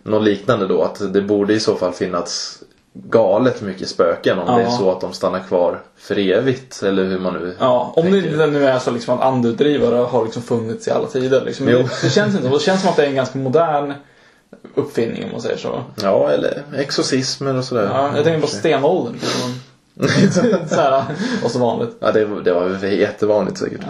Något 0.02 0.24
liknande 0.24 0.66
då. 0.66 0.82
Att 0.82 1.12
det 1.12 1.22
borde 1.22 1.54
i 1.54 1.60
så 1.60 1.76
fall 1.76 1.92
finnas 1.92 2.59
galet 2.92 3.62
mycket 3.62 3.88
spöken 3.88 4.38
om 4.38 4.47
det 4.56 4.62
är 4.62 4.66
Ja. 4.66 4.70
så 4.70 4.90
att 4.90 5.00
de 5.00 5.12
stannar 5.12 5.40
kvar 5.40 5.80
för 5.97 6.18
evigt. 6.18 6.82
Eller 6.82 7.04
hur 7.04 7.18
man 7.18 7.32
nu 7.35 7.56
Ja, 7.61 7.92
om 7.97 8.02
tänker. 8.02 8.37
det 8.37 8.47
nu 8.47 8.66
är 8.66 8.78
så 8.78 8.90
liksom 8.90 9.18
att 9.18 9.25
andutdrivare 9.25 9.97
har 9.97 10.25
liksom 10.25 10.42
funnits 10.42 10.88
i 10.88 10.90
alla 10.90 11.06
tider. 11.06 11.44
Liksom. 11.44 11.66
Det, 11.66 11.88
det, 12.02 12.11
känns 12.11 12.35
inte, 12.37 12.49
det 12.49 12.61
känns 12.61 12.80
som 12.80 12.90
att 12.90 12.97
det 12.97 13.02
är 13.02 13.06
en 13.09 13.14
ganska 13.14 13.38
modern 13.38 13.94
uppfinning 14.75 15.25
om 15.25 15.30
man 15.32 15.40
säger 15.40 15.56
så. 15.56 15.82
Ja, 16.02 16.30
eller 16.30 16.62
exorcismer 16.76 17.56
och 17.56 17.64
sådär. 17.64 17.90
Ja, 17.94 18.11
jag 18.16 18.25
tänker 18.25 18.40
på 18.40 18.47
stenåldern. 18.47 19.12
liksom. 19.12 19.54
så 20.68 20.75
här, 20.75 21.04
och 21.44 21.50
så 21.50 21.59
vanligt. 21.59 21.97
Ja, 22.00 22.12
det, 22.12 22.42
det 22.44 22.52
var 22.52 22.85
jättevanligt 22.87 23.59
säkert. 23.59 23.80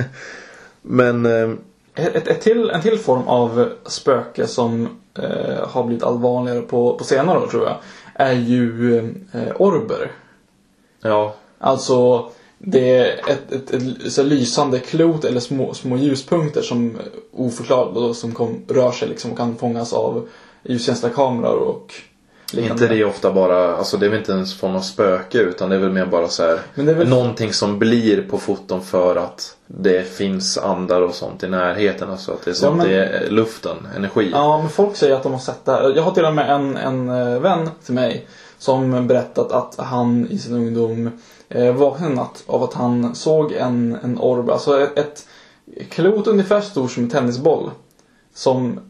Men, 0.82 1.26
eh, 1.26 1.50
Ett, 1.94 2.28
ett 2.28 2.40
till, 2.40 2.70
en 2.70 2.82
till 2.82 2.98
form 2.98 3.28
av 3.28 3.68
spöke 3.86 4.46
som 4.46 4.88
eh, 5.18 5.68
har 5.68 5.84
blivit 5.84 6.04
allt 6.04 6.20
vanligare 6.20 6.60
på, 6.60 6.94
på 6.94 7.04
senare 7.04 7.38
år 7.38 7.46
tror 7.46 7.64
jag. 7.64 7.76
Är 8.20 8.32
ju 8.32 8.98
eh, 9.32 9.56
orber. 9.56 10.12
ja. 11.02 11.34
Alltså 11.58 12.30
det 12.58 12.96
är 12.96 13.30
ett, 13.30 13.52
ett, 13.52 13.70
ett, 13.70 14.12
så 14.12 14.22
här 14.22 14.28
lysande 14.28 14.78
klot 14.78 15.24
eller 15.24 15.40
små, 15.40 15.74
små 15.74 15.96
ljuspunkter 15.96 16.62
som 16.62 16.98
oförklarligt 17.32 18.18
som 18.18 18.32
kom, 18.32 18.62
rör 18.68 18.92
sig 18.92 19.08
liksom 19.08 19.30
och 19.30 19.36
kan 19.36 19.56
fångas 19.56 19.92
av 19.92 20.28
ljuskänsliga 20.62 21.12
kameror 21.12 21.60
och. 21.60 21.94
Inte 22.54 22.86
det 22.88 23.04
ofta 23.04 23.32
bara, 23.32 23.76
alltså 23.76 23.96
det 23.96 24.06
är 24.06 24.10
väl 24.10 24.18
inte 24.18 24.32
ens 24.32 24.54
från 24.60 24.72
något 24.72 24.84
spöke 24.84 25.38
utan 25.38 25.68
det 25.70 25.76
är 25.76 25.80
väl 25.80 25.92
mer 25.92 26.06
bara 26.06 26.28
så 26.28 26.42
här 26.42 26.60
Men 26.74 26.86
det 26.86 26.92
är 26.92 26.96
väl- 26.96 27.08
någonting 27.08 27.52
som 27.52 27.78
blir 27.78 28.22
på 28.22 28.38
foton 28.38 28.82
för 28.82 29.16
att 29.16 29.56
det 29.66 30.08
finns 30.16 30.58
andar 30.58 31.02
och 31.02 31.14
sånt 31.14 31.42
i 31.42 31.48
närheten. 31.48 32.10
Alltså 32.10 32.32
att 32.32 32.44
det 32.44 32.50
är 32.50 32.54
som 32.54 32.68
Ja, 32.68 32.74
men- 32.74 32.88
det 32.88 33.04
är 33.06 33.30
luften, 33.30 33.76
energi. 33.96 34.30
Ja, 34.32 34.58
men 34.58 34.68
folk 34.68 34.96
säger 34.96 35.14
att 35.16 35.22
de 35.22 35.32
har 35.32 35.38
sett 35.40 35.64
det 35.64 35.72
här. 35.72 35.92
Jag 35.96 36.02
har 36.02 36.10
till 36.12 36.24
och 36.24 36.34
med 36.34 36.50
en, 36.50 36.76
en 36.76 37.08
eh, 37.08 37.40
vän 37.40 37.70
till 37.84 37.94
mig 37.94 38.26
som 38.58 39.06
berättat 39.06 39.52
att 39.52 39.74
han 39.78 40.26
i 40.30 40.38
sin 40.38 40.54
ungdom 40.54 41.10
eh, 41.48 41.74
vaknade 41.74 42.10
en 42.10 42.16
natt 42.16 42.42
av 42.46 42.62
att 42.62 42.74
han 42.74 43.14
såg 43.14 43.52
en, 43.52 43.98
en 44.02 44.18
orb, 44.18 44.50
alltså 44.50 44.80
ett, 44.80 44.98
ett 44.98 45.26
klot 45.90 46.26
ungefär 46.26 46.60
stort 46.60 46.90
som 46.90 47.02
en 47.02 47.10
tennisboll. 47.10 47.70
Som 48.34 48.80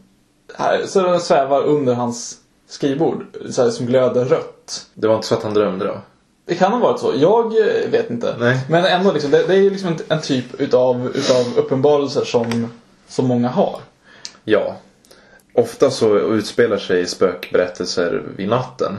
här, 0.55 0.81
så 0.85 1.01
den 1.01 1.19
svävar 1.19 1.63
under 1.63 1.93
hans 1.93 2.37
skrivbord, 2.71 3.25
så 3.49 3.63
här, 3.63 3.69
som 3.69 3.85
glöder 3.85 4.25
rött. 4.25 4.85
Det 4.93 5.07
var 5.07 5.15
inte 5.15 5.27
så 5.27 5.35
att 5.35 5.43
han 5.43 5.53
drömde 5.53 5.85
då? 5.85 6.01
Det 6.45 6.55
kan 6.55 6.71
ha 6.71 6.79
varit 6.79 6.99
så. 6.99 7.13
Jag 7.15 7.45
eh, 7.45 7.89
vet 7.91 8.09
inte. 8.09 8.35
Nej. 8.39 8.59
Men 8.69 8.85
ändå, 8.85 9.11
liksom, 9.11 9.31
det, 9.31 9.47
det 9.47 9.55
är 9.55 9.69
liksom 9.69 9.89
en, 9.89 9.97
en 10.07 10.21
typ 10.21 10.61
utav, 10.61 11.11
utav 11.15 11.57
uppenbarelser 11.57 12.23
som, 12.23 12.71
som 13.07 13.27
många 13.27 13.49
har. 13.49 13.79
Ja. 14.43 14.75
Ofta 15.53 15.91
så 15.91 16.17
utspelar 16.17 16.77
sig 16.77 17.05
spökberättelser 17.05 18.23
vid 18.35 18.49
natten. 18.49 18.97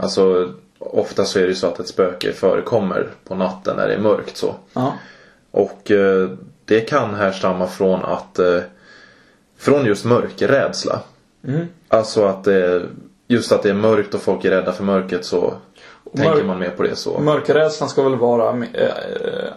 Alltså 0.00 0.52
ofta 0.78 1.24
så 1.24 1.38
är 1.38 1.46
det 1.46 1.54
så 1.54 1.66
att 1.66 1.80
ett 1.80 1.88
spöke 1.88 2.32
förekommer 2.32 3.10
på 3.24 3.34
natten 3.34 3.76
när 3.76 3.88
det 3.88 3.94
är 3.94 4.00
mörkt 4.00 4.36
så. 4.36 4.54
Ja. 4.72 4.92
Och 5.50 5.90
eh, 5.90 6.30
det 6.64 6.80
kan 6.80 7.14
härstamma 7.14 7.66
från 7.66 8.04
att 8.04 8.38
eh, 8.38 8.60
från 9.58 9.86
just 9.86 10.04
mörkerrädsla. 10.04 11.00
Mm. 11.48 11.66
Alltså 11.88 12.24
att 12.24 12.44
det, 12.44 12.82
just 13.28 13.52
att 13.52 13.62
det 13.62 13.70
är 13.70 13.74
mörkt 13.74 14.14
och 14.14 14.20
folk 14.20 14.44
är 14.44 14.50
rädda 14.50 14.72
för 14.72 14.84
mörkret 14.84 15.24
så 15.24 15.54
tänker 16.16 16.34
mörk- 16.34 16.46
man 16.46 16.58
mer 16.58 16.70
på 16.70 16.82
det 16.82 16.96
så. 16.96 17.18
Mörkerrädslan 17.18 17.88
ska 17.88 18.02
väl 18.02 18.16
vara 18.16 18.50
eh, 18.72 18.88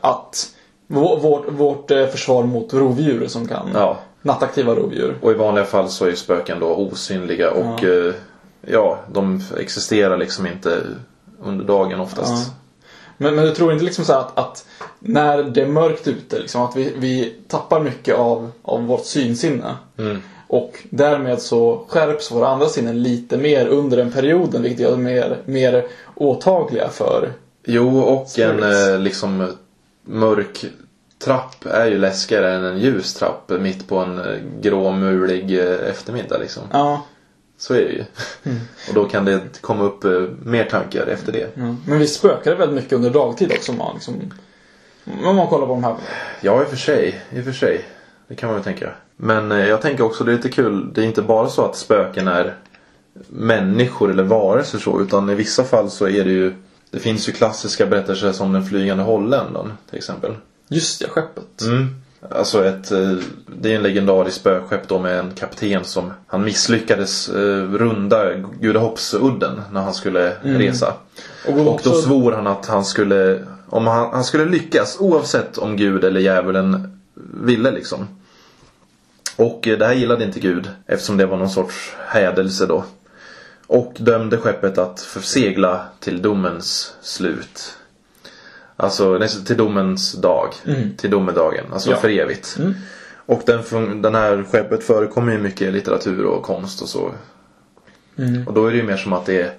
att 0.02 0.48
vår- 0.88 1.20
vårt, 1.20 1.46
vårt 1.52 1.92
eh, 1.92 2.08
försvar 2.08 2.44
mot 2.44 2.74
rovdjur 2.74 3.28
som 3.28 3.48
kan 3.48 3.70
Ja. 3.74 3.98
nattaktiva 4.22 4.76
rovdjur. 4.76 5.16
Och 5.22 5.32
i 5.32 5.34
vanliga 5.34 5.66
fall 5.66 5.90
så 5.90 6.06
är 6.06 6.10
ju 6.10 6.16
spöken 6.16 6.60
då 6.60 6.68
osynliga 6.76 7.52
och 7.52 7.84
ja, 7.84 8.12
ja 8.62 9.00
de 9.12 9.42
existerar 9.60 10.18
liksom 10.18 10.48
inte 10.48 10.82
under 11.44 11.66
dagen 11.66 12.00
oftast. 12.00 12.48
Ja. 12.48 12.54
Men, 13.18 13.36
men 13.36 13.46
du 13.46 13.52
tror 13.52 13.74
inte 13.74 13.86
liksom 13.86 14.06
så 14.06 14.14
att, 14.14 14.38
att 14.40 14.66
när 15.00 15.44
det 15.44 15.62
är 15.62 15.68
mörkt 15.68 16.08
ute, 16.08 16.40
liksom, 16.40 16.62
att 16.62 16.76
vi, 16.76 16.94
vi 16.98 17.36
tappar 17.48 17.80
mycket 17.80 18.16
av, 18.16 18.52
av 18.62 18.86
vårt 18.86 19.06
synsinne. 19.06 19.76
Mm. 19.98 20.22
Och 20.54 20.80
därmed 20.90 21.42
så 21.42 21.86
skärps 21.88 22.32
våra 22.32 22.48
andra 22.48 22.68
sinnen 22.68 23.04
lite 23.04 23.38
mer 23.38 23.68
under 23.68 23.98
den 23.98 24.12
perioden, 24.12 24.62
vilket 24.62 24.80
gör 24.80 24.92
dem 24.92 25.04
mer, 25.04 25.38
mer 25.46 25.86
åtagliga 26.16 26.90
för... 26.90 27.34
Jo, 27.66 28.00
och 28.00 28.22
en 28.22 28.28
Spirits. 28.28 28.88
eh, 28.90 29.00
liksom 29.00 29.54
mörk 30.06 30.66
trapp 31.24 31.66
är 31.66 31.86
ju 31.86 31.98
läskigare 31.98 32.54
än 32.54 32.64
en 32.64 32.78
ljus 32.80 33.14
trapp 33.14 33.50
mitt 33.60 33.88
på 33.88 33.98
en 33.98 34.20
eh, 34.20 34.40
grå 34.62 34.92
mulig 34.92 35.60
eh, 35.60 35.90
eftermiddag 35.90 36.38
liksom. 36.38 36.64
Ja, 36.72 37.06
Så 37.58 37.74
är 37.74 37.78
det 37.82 37.92
ju. 37.92 38.04
Mm. 38.44 38.60
Och 38.90 38.94
då 38.94 39.06
kan 39.06 39.26
det 39.26 39.40
komma 39.62 39.84
upp 39.84 40.04
eh, 40.04 40.12
mer 40.46 40.66
tankar 40.66 41.08
efter 41.08 41.32
det. 41.32 41.48
ja. 41.54 41.76
Men 41.88 42.00
vi 42.00 42.08
spökar 42.08 42.56
väldigt 42.56 42.76
mycket 42.76 42.94
under 42.94 43.10
dagtid 43.10 43.52
också. 43.52 43.74
Man, 43.74 43.94
liksom, 43.96 44.34
om 45.26 45.36
man 45.36 45.48
kollar 45.48 45.68
på 45.68 45.74
de 45.74 45.84
här. 45.84 45.96
Ja, 46.42 46.62
i 46.62 46.66
och 46.66 46.70
för 46.70 46.78
sig. 46.78 47.22
I 47.32 47.40
och 47.42 47.46
för 47.46 47.52
sig. 47.52 47.82
Det 48.28 48.36
kan 48.36 48.48
man 48.48 48.56
väl 48.56 48.64
tänka. 48.64 48.90
Men 49.18 49.52
eh, 49.52 49.68
jag 49.68 49.82
tänker 49.82 50.04
också 50.04 50.24
det 50.24 50.32
är 50.32 50.36
lite 50.36 50.50
kul. 50.50 50.94
Det 50.94 51.02
är 51.02 51.06
inte 51.06 51.22
bara 51.22 51.50
så 51.50 51.66
att 51.66 51.76
spöken 51.76 52.28
är 52.28 52.56
människor 53.28 54.12
eller 54.12 54.24
varelser 54.24 54.80
så. 54.80 55.02
Utan 55.02 55.30
i 55.30 55.36
vissa 55.36 55.64
fall 55.64 55.90
så 55.90 56.08
är 56.08 56.24
det 56.24 56.32
ju 56.32 56.54
Det 56.92 57.00
finns 57.00 57.30
ju 57.30 57.32
klassiska 57.32 57.86
berättelser 57.86 58.32
som 58.32 58.54
den 58.54 58.66
flygande 58.66 59.04
holländaren 59.04 59.74
till 59.90 59.98
exempel. 59.98 60.32
Just 60.68 61.02
ja, 61.02 61.08
skeppet. 61.10 61.62
Mm. 61.62 61.88
Alltså 62.30 62.66
ett, 62.66 62.92
eh, 62.92 63.12
det 63.48 63.72
är 63.72 63.76
en 63.76 63.84
legendarisk 63.84 64.38
spökskepp 64.38 64.88
då 64.88 65.00
med 65.00 65.20
en 65.20 65.32
kapten 65.32 65.84
som 65.84 66.14
han 66.28 66.44
misslyckades 66.44 67.30
eh, 67.30 67.72
runda 67.72 68.34
Gudahoppsudden 68.60 69.62
när 69.72 69.82
han 69.82 69.94
skulle 69.94 70.34
resa. 70.42 70.94
Och, 71.48 71.68
Och 71.68 71.82
då 71.84 71.94
svor 71.94 72.32
han 72.32 72.48
att 72.48 72.66
han 72.66 72.86
skulle, 72.86 73.46
om 73.70 73.88
han, 73.88 74.14
han 74.14 74.24
skulle 74.24 74.46
lyckas 74.46 74.98
oavsett 75.00 75.58
om 75.58 75.78
Gud 75.78 76.04
eller 76.04 76.20
djävulen 76.20 77.00
ville 77.34 77.72
liksom. 77.72 78.08
Och 79.36 79.68
eh, 79.68 79.78
det 79.78 79.86
här 79.86 79.94
gillade 79.94 80.24
inte 80.24 80.40
Gud 80.40 80.70
eftersom 80.86 81.18
det 81.18 81.26
var 81.26 81.38
någon 81.38 81.50
sorts 81.50 81.94
hädelse 82.08 82.66
då. 82.66 82.84
Och 83.68 83.94
dömde 84.00 84.38
skeppet 84.38 84.78
att 84.78 85.02
försegla 85.02 85.86
till 86.00 86.22
domens 86.22 86.96
slut. 87.02 87.78
Alltså 88.78 89.20
till 89.46 89.58
domens 89.58 90.12
dag. 90.14 90.54
Till 90.98 91.10
domedagen. 91.10 91.66
Alltså 91.74 91.90
Ja. 91.92 91.98
för 91.98 92.10
evigt. 92.10 92.58
Och 93.26 93.42
den, 93.46 94.02
den 94.02 94.16
här 94.16 94.44
skeppet 94.52 94.84
förekommer 94.84 95.32
ju 95.32 95.38
mycket 95.38 95.62
i 95.62 95.72
litteratur 95.72 96.26
och 96.26 96.44
konst 96.44 96.82
och 96.82 96.90
så. 96.90 97.12
Och 98.48 98.54
då 98.54 98.66
är 98.68 98.72
det 98.72 98.78
ju 98.78 98.84
mer 98.84 98.98
som 98.98 99.14
att 99.14 99.26
det 99.26 99.42
är 99.42 99.54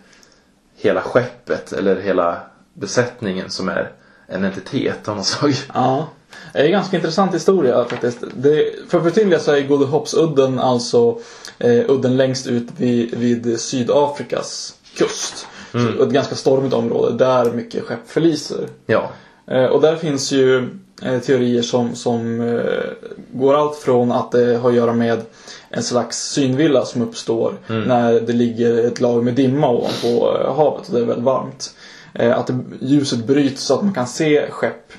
hela 0.76 1.00
skeppet 1.00 1.72
eller 1.72 2.00
hela 2.00 2.40
besättningen 2.74 3.50
som 3.50 3.68
är 3.68 3.92
en 4.26 4.44
entitet 4.44 5.08
av 5.08 5.16
något 5.16 5.26
slag. 5.26 5.54
Ja. 5.74 6.08
Det 6.54 6.60
är 6.60 6.64
en 6.64 6.70
ganska 6.70 6.96
intressant 6.96 7.34
historia 7.34 7.84
faktiskt. 7.84 8.18
Det, 8.34 8.64
för 8.88 8.98
att 8.98 9.04
förtydliga 9.04 9.40
så 9.40 9.52
är 9.52 9.60
Godehoppsudden 9.60 10.58
alltså 10.58 11.18
eh, 11.58 11.90
udden 11.90 12.16
längst 12.16 12.46
ut 12.46 12.68
vid, 12.76 13.14
vid 13.14 13.60
Sydafrikas 13.60 14.74
kust. 14.96 15.46
Så 15.72 16.02
ett 16.02 16.10
ganska 16.10 16.34
stormigt 16.34 16.74
område 16.74 17.24
där 17.24 17.52
mycket 17.52 17.84
skepp 17.84 17.98
förliser. 18.06 18.68
Ja. 18.86 19.10
Eh, 19.46 19.64
och 19.64 19.80
där 19.80 19.96
finns 19.96 20.32
ju 20.32 20.68
eh, 21.02 21.18
teorier 21.20 21.62
som, 21.62 21.94
som 21.94 22.40
eh, 22.40 23.08
går 23.32 23.54
allt 23.54 23.76
från 23.76 24.12
att 24.12 24.32
det 24.32 24.56
har 24.56 24.70
att 24.70 24.76
göra 24.76 24.92
med 24.92 25.22
en 25.70 25.82
slags 25.82 26.18
synvilla 26.18 26.84
som 26.84 27.02
uppstår 27.02 27.54
när 27.66 28.20
det 28.20 28.32
ligger 28.32 28.86
ett 28.86 29.00
lag 29.00 29.24
med 29.24 29.34
dimma 29.34 29.68
ovanpå 29.68 30.36
eh, 30.40 30.56
havet 30.56 30.88
och 30.88 30.94
det 30.94 31.00
är 31.00 31.04
väldigt 31.04 31.24
varmt. 31.24 31.74
Eh, 32.14 32.38
att 32.38 32.46
det, 32.46 32.58
ljuset 32.80 33.26
bryts 33.26 33.62
så 33.62 33.74
att 33.74 33.82
man 33.82 33.94
kan 33.94 34.06
se 34.06 34.50
skepp 34.50 34.92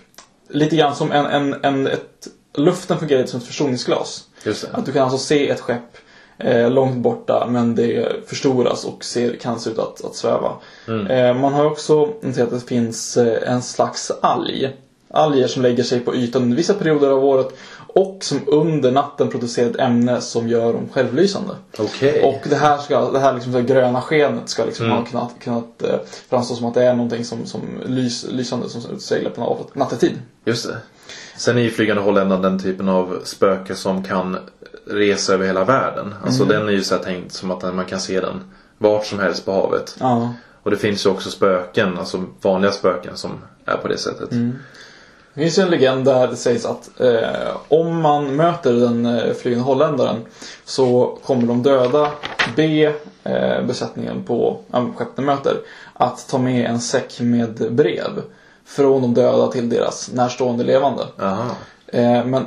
lite 0.55 0.75
grann 0.75 0.95
som 0.95 1.11
en, 1.11 1.25
en, 1.25 1.55
en 1.63 1.87
ett, 1.87 2.27
luften 2.53 2.99
fungerar 2.99 3.19
lite 3.19 3.31
som 3.31 3.39
ett 3.39 3.45
det. 3.45 4.25
Att 4.71 4.85
du 4.85 4.91
kan 4.91 5.03
alltså 5.03 5.17
se 5.17 5.49
ett 5.49 5.59
skepp 5.59 5.97
eh, 6.37 6.69
långt 6.71 6.97
borta 6.97 7.47
men 7.49 7.75
det 7.75 8.11
förstoras 8.27 8.85
och 8.85 9.03
ser, 9.05 9.35
kan 9.35 9.59
se 9.59 9.69
ut 9.69 9.79
att, 9.79 10.05
att 10.05 10.15
sväva. 10.15 10.51
Eh, 11.09 11.33
man 11.33 11.53
har 11.53 11.65
också 11.65 12.13
noterat 12.21 12.53
att 12.53 12.61
det 12.61 12.67
finns 12.67 13.17
eh, 13.17 13.51
en 13.51 13.61
slags 13.61 14.11
alg. 14.21 14.75
Alger 15.09 15.47
som 15.47 15.61
lägger 15.61 15.83
sig 15.83 15.99
på 15.99 16.15
ytan 16.15 16.43
under 16.43 16.57
vissa 16.57 16.73
perioder 16.73 17.09
av 17.09 17.25
året 17.25 17.47
och 17.87 18.17
som 18.21 18.39
under 18.47 18.91
natten 18.91 19.29
producerar 19.29 19.69
ett 19.69 19.79
ämne 19.79 20.21
som 20.21 20.47
gör 20.47 20.73
dem 20.73 20.89
självlysande. 20.91 21.55
Okej. 21.77 22.23
Och 22.23 22.49
det 22.49 22.55
här, 22.55 22.77
ska, 22.77 23.11
det 23.11 23.19
här 23.19 23.33
liksom 23.33 23.51
det 23.51 23.61
gröna 23.61 24.01
skenet 24.01 24.49
ska 24.49 24.65
liksom 24.65 24.89
ha 24.89 25.05
kunnat, 25.05 25.31
kunnat 25.39 25.83
eh, 25.83 25.99
framstå 26.29 26.55
som 26.55 26.65
att 26.65 26.73
det 26.73 26.83
är 26.83 26.93
någonting 26.93 27.25
som, 27.25 27.45
som 27.45 27.61
lys, 27.85 28.25
lysande 28.29 28.69
som 28.69 28.95
utseglar 28.95 29.31
på 29.31 29.41
havet 29.41 29.75
nattetid. 29.75 30.21
Just 30.45 30.67
det. 30.67 30.77
Sen 31.37 31.57
är 31.57 31.61
ju 31.61 31.69
flygande 31.69 32.01
holländaren 32.01 32.41
den 32.41 32.59
typen 32.59 32.89
av 32.89 33.19
spöke 33.23 33.75
som 33.75 34.03
kan 34.03 34.37
resa 34.87 35.33
över 35.33 35.45
hela 35.45 35.63
världen. 35.63 36.15
Alltså 36.25 36.45
den 36.45 36.67
är 36.67 36.71
ju 36.71 36.83
så 36.83 36.97
tänkt 36.97 37.33
som 37.33 37.51
att 37.51 37.75
man 37.75 37.85
kan 37.85 37.99
se 37.99 38.19
den 38.19 38.51
vart 38.77 39.05
som 39.05 39.19
helst 39.19 39.45
på 39.45 39.51
havet. 39.51 39.97
Ja. 39.99 40.33
Och 40.63 40.71
det 40.71 40.77
finns 40.77 41.05
ju 41.05 41.09
också 41.09 41.29
spöken, 41.29 41.97
alltså 41.97 42.23
vanliga 42.41 42.71
spöken 42.71 43.17
som 43.17 43.31
är 43.65 43.77
på 43.77 43.87
det 43.87 43.97
sättet. 43.97 44.29
Det 45.35 45.41
finns 45.41 45.59
ju 45.59 45.63
en 45.63 45.69
legend 45.69 46.05
där 46.05 46.27
det 46.27 46.35
sägs 46.35 46.65
att 46.65 46.99
eh, 46.99 47.57
om 47.67 48.01
man 48.01 48.35
möter 48.35 48.73
den 48.73 49.05
eh, 49.05 49.33
flygande 49.33 49.65
holländaren 49.65 50.25
så 50.65 51.17
kommer 51.23 51.47
de 51.47 51.63
döda 51.63 52.11
be 52.55 52.93
eh, 53.23 53.65
besättningen 53.67 54.23
på 54.23 54.59
äh, 54.73 54.85
skeppet 54.95 55.15
de 55.15 55.25
möter 55.25 55.57
att 55.93 56.27
ta 56.27 56.37
med 56.37 56.69
en 56.69 56.79
säck 56.79 57.19
med 57.19 57.73
brev 57.73 58.21
från 58.65 59.01
de 59.01 59.13
döda 59.13 59.47
till 59.47 59.69
deras 59.69 60.11
närstående 60.13 60.63
levande. 60.63 61.03
Eh, 61.87 62.25
men 62.25 62.45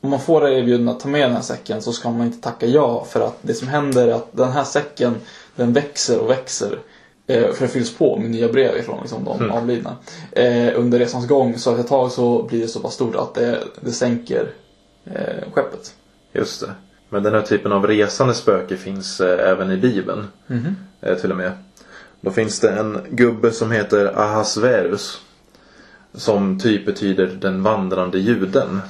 om 0.00 0.10
man 0.10 0.20
får 0.20 0.48
erbjudande 0.48 0.92
att 0.92 1.00
ta 1.00 1.08
med 1.08 1.22
den 1.22 1.34
här 1.34 1.42
säcken 1.42 1.82
så 1.82 1.92
ska 1.92 2.10
man 2.10 2.26
inte 2.26 2.40
tacka 2.42 2.66
ja 2.66 3.04
för 3.04 3.20
att 3.20 3.36
det 3.42 3.54
som 3.54 3.68
händer 3.68 4.08
är 4.08 4.12
att 4.12 4.28
den 4.32 4.52
här 4.52 4.64
säcken 4.64 5.14
den 5.56 5.72
växer 5.72 6.18
och 6.18 6.30
växer. 6.30 6.78
Eh, 7.30 7.52
för 7.52 7.62
det 7.62 7.68
fylls 7.68 7.96
på 7.96 8.16
med 8.16 8.30
nya 8.30 8.48
brev 8.48 8.76
ifrån 8.76 8.98
liksom, 9.00 9.24
de 9.24 9.50
avlidna. 9.50 9.96
Eh, 10.32 10.72
under 10.76 10.98
resans 10.98 11.26
gång 11.26 11.58
så 11.58 11.70
efter 11.70 11.82
ett 11.82 11.88
tag 11.88 12.12
så 12.12 12.42
blir 12.42 12.60
det 12.60 12.68
så 12.68 12.80
pass 12.80 12.94
stort 12.94 13.16
att 13.16 13.34
det, 13.34 13.58
det 13.80 13.92
sänker 13.92 14.50
eh, 15.04 15.52
skeppet. 15.52 15.94
Just 16.32 16.60
det. 16.60 16.70
Men 17.08 17.22
den 17.22 17.34
här 17.34 17.42
typen 17.42 17.72
av 17.72 17.86
resande 17.86 18.34
spöke 18.34 18.76
finns 18.76 19.20
även 19.20 19.70
i 19.70 19.76
Bibeln. 19.76 20.26
Eh, 21.00 21.14
till 21.14 21.30
och 21.30 21.36
med. 21.36 21.52
Då 22.20 22.30
finns 22.30 22.60
det 22.60 22.70
en 22.70 22.98
gubbe 23.10 23.52
som 23.52 23.72
heter 23.72 24.18
Ahasverus. 24.18 25.20
Som 26.14 26.58
typ 26.58 26.86
betyder 26.86 27.26
den 27.26 27.62
vandrande 27.62 28.18
juden. 28.18 28.80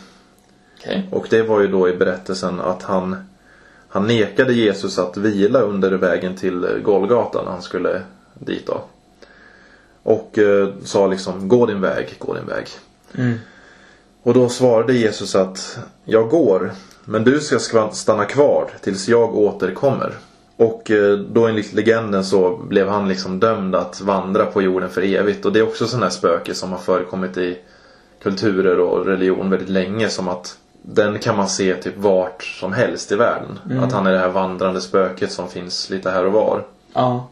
Okej. 0.78 1.08
Och 1.12 1.26
det 1.30 1.42
var 1.42 1.60
ju 1.60 1.68
då 1.68 1.88
i 1.88 1.96
berättelsen 1.96 2.60
att 2.60 2.82
han 2.82 3.16
han 3.88 4.06
nekade 4.06 4.52
Jesus 4.52 4.98
att 4.98 5.16
vila 5.16 5.60
under 5.60 5.90
vägen 5.90 6.36
till 6.36 6.80
Golgata 6.82 7.42
när 7.42 7.50
han 7.50 7.62
skulle 7.62 8.02
dit 8.38 8.66
då. 8.66 8.80
Och 10.02 10.38
eh, 10.38 10.68
sa 10.84 11.06
liksom 11.06 11.48
gå 11.48 11.66
din 11.66 11.80
väg, 11.80 12.14
gå 12.18 12.34
din 12.34 12.46
väg. 12.46 12.66
Mm. 13.14 13.38
Och 14.22 14.34
då 14.34 14.48
svarade 14.48 14.92
Jesus 14.92 15.34
att 15.34 15.78
jag 16.04 16.28
går, 16.28 16.72
men 17.04 17.24
du 17.24 17.40
ska 17.40 17.58
stanna 17.92 18.24
kvar 18.24 18.70
tills 18.80 19.08
jag 19.08 19.36
återkommer. 19.36 20.14
Och 20.56 20.90
eh, 20.90 21.18
då 21.18 21.46
enligt 21.46 21.72
legenden 21.72 22.24
så 22.24 22.56
blev 22.56 22.88
han 22.88 23.08
liksom 23.08 23.40
dömd 23.40 23.74
att 23.74 24.00
vandra 24.00 24.46
på 24.46 24.62
jorden 24.62 24.90
för 24.90 25.02
evigt. 25.02 25.44
Och 25.44 25.52
det 25.52 25.58
är 25.58 25.62
också 25.62 25.86
sådana 25.86 26.06
här 26.06 26.10
spöke 26.10 26.54
som 26.54 26.72
har 26.72 26.78
förekommit 26.78 27.36
i 27.36 27.58
kulturer 28.22 28.80
och 28.80 29.06
religion 29.06 29.50
väldigt 29.50 29.68
länge. 29.68 30.08
Som 30.08 30.28
att 30.28 30.58
den 30.82 31.18
kan 31.18 31.36
man 31.36 31.48
se 31.48 31.74
typ 31.74 31.96
vart 31.96 32.42
som 32.42 32.72
helst 32.72 33.12
i 33.12 33.16
världen. 33.16 33.58
Att 33.82 33.92
han 33.92 34.06
är 34.06 34.12
det 34.12 34.18
här 34.18 34.28
vandrande 34.28 34.80
spöket 34.80 35.32
som 35.32 35.48
finns 35.48 35.90
lite 35.90 36.10
här 36.10 36.26
och 36.26 36.32
var. 36.32 36.64
Ja. 36.94 37.28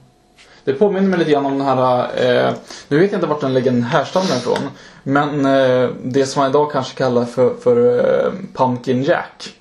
Det 0.66 0.73
påminner 0.73 1.08
mig 1.08 1.18
lite 1.18 1.30
grann 1.30 1.46
om 1.46 1.58
den 1.58 1.66
här, 1.66 2.02
eh, 2.49 2.52
nu 2.88 2.99
vet 2.99 3.12
jag 3.12 3.18
inte 3.18 3.26
vart 3.26 3.40
den 3.40 3.54
legenden 3.54 3.82
härstammar 3.82 4.37
ifrån. 4.37 4.58
Men 5.02 5.46
eh, 5.46 5.90
det 6.02 6.26
som 6.26 6.40
man 6.40 6.50
idag 6.50 6.73
kanske 6.73 6.96
kallar 6.96 7.25
för, 7.25 7.54
för 7.61 7.99
eh, 7.99 8.32
Pumpkin 8.54 9.02
Jack. 9.02 9.54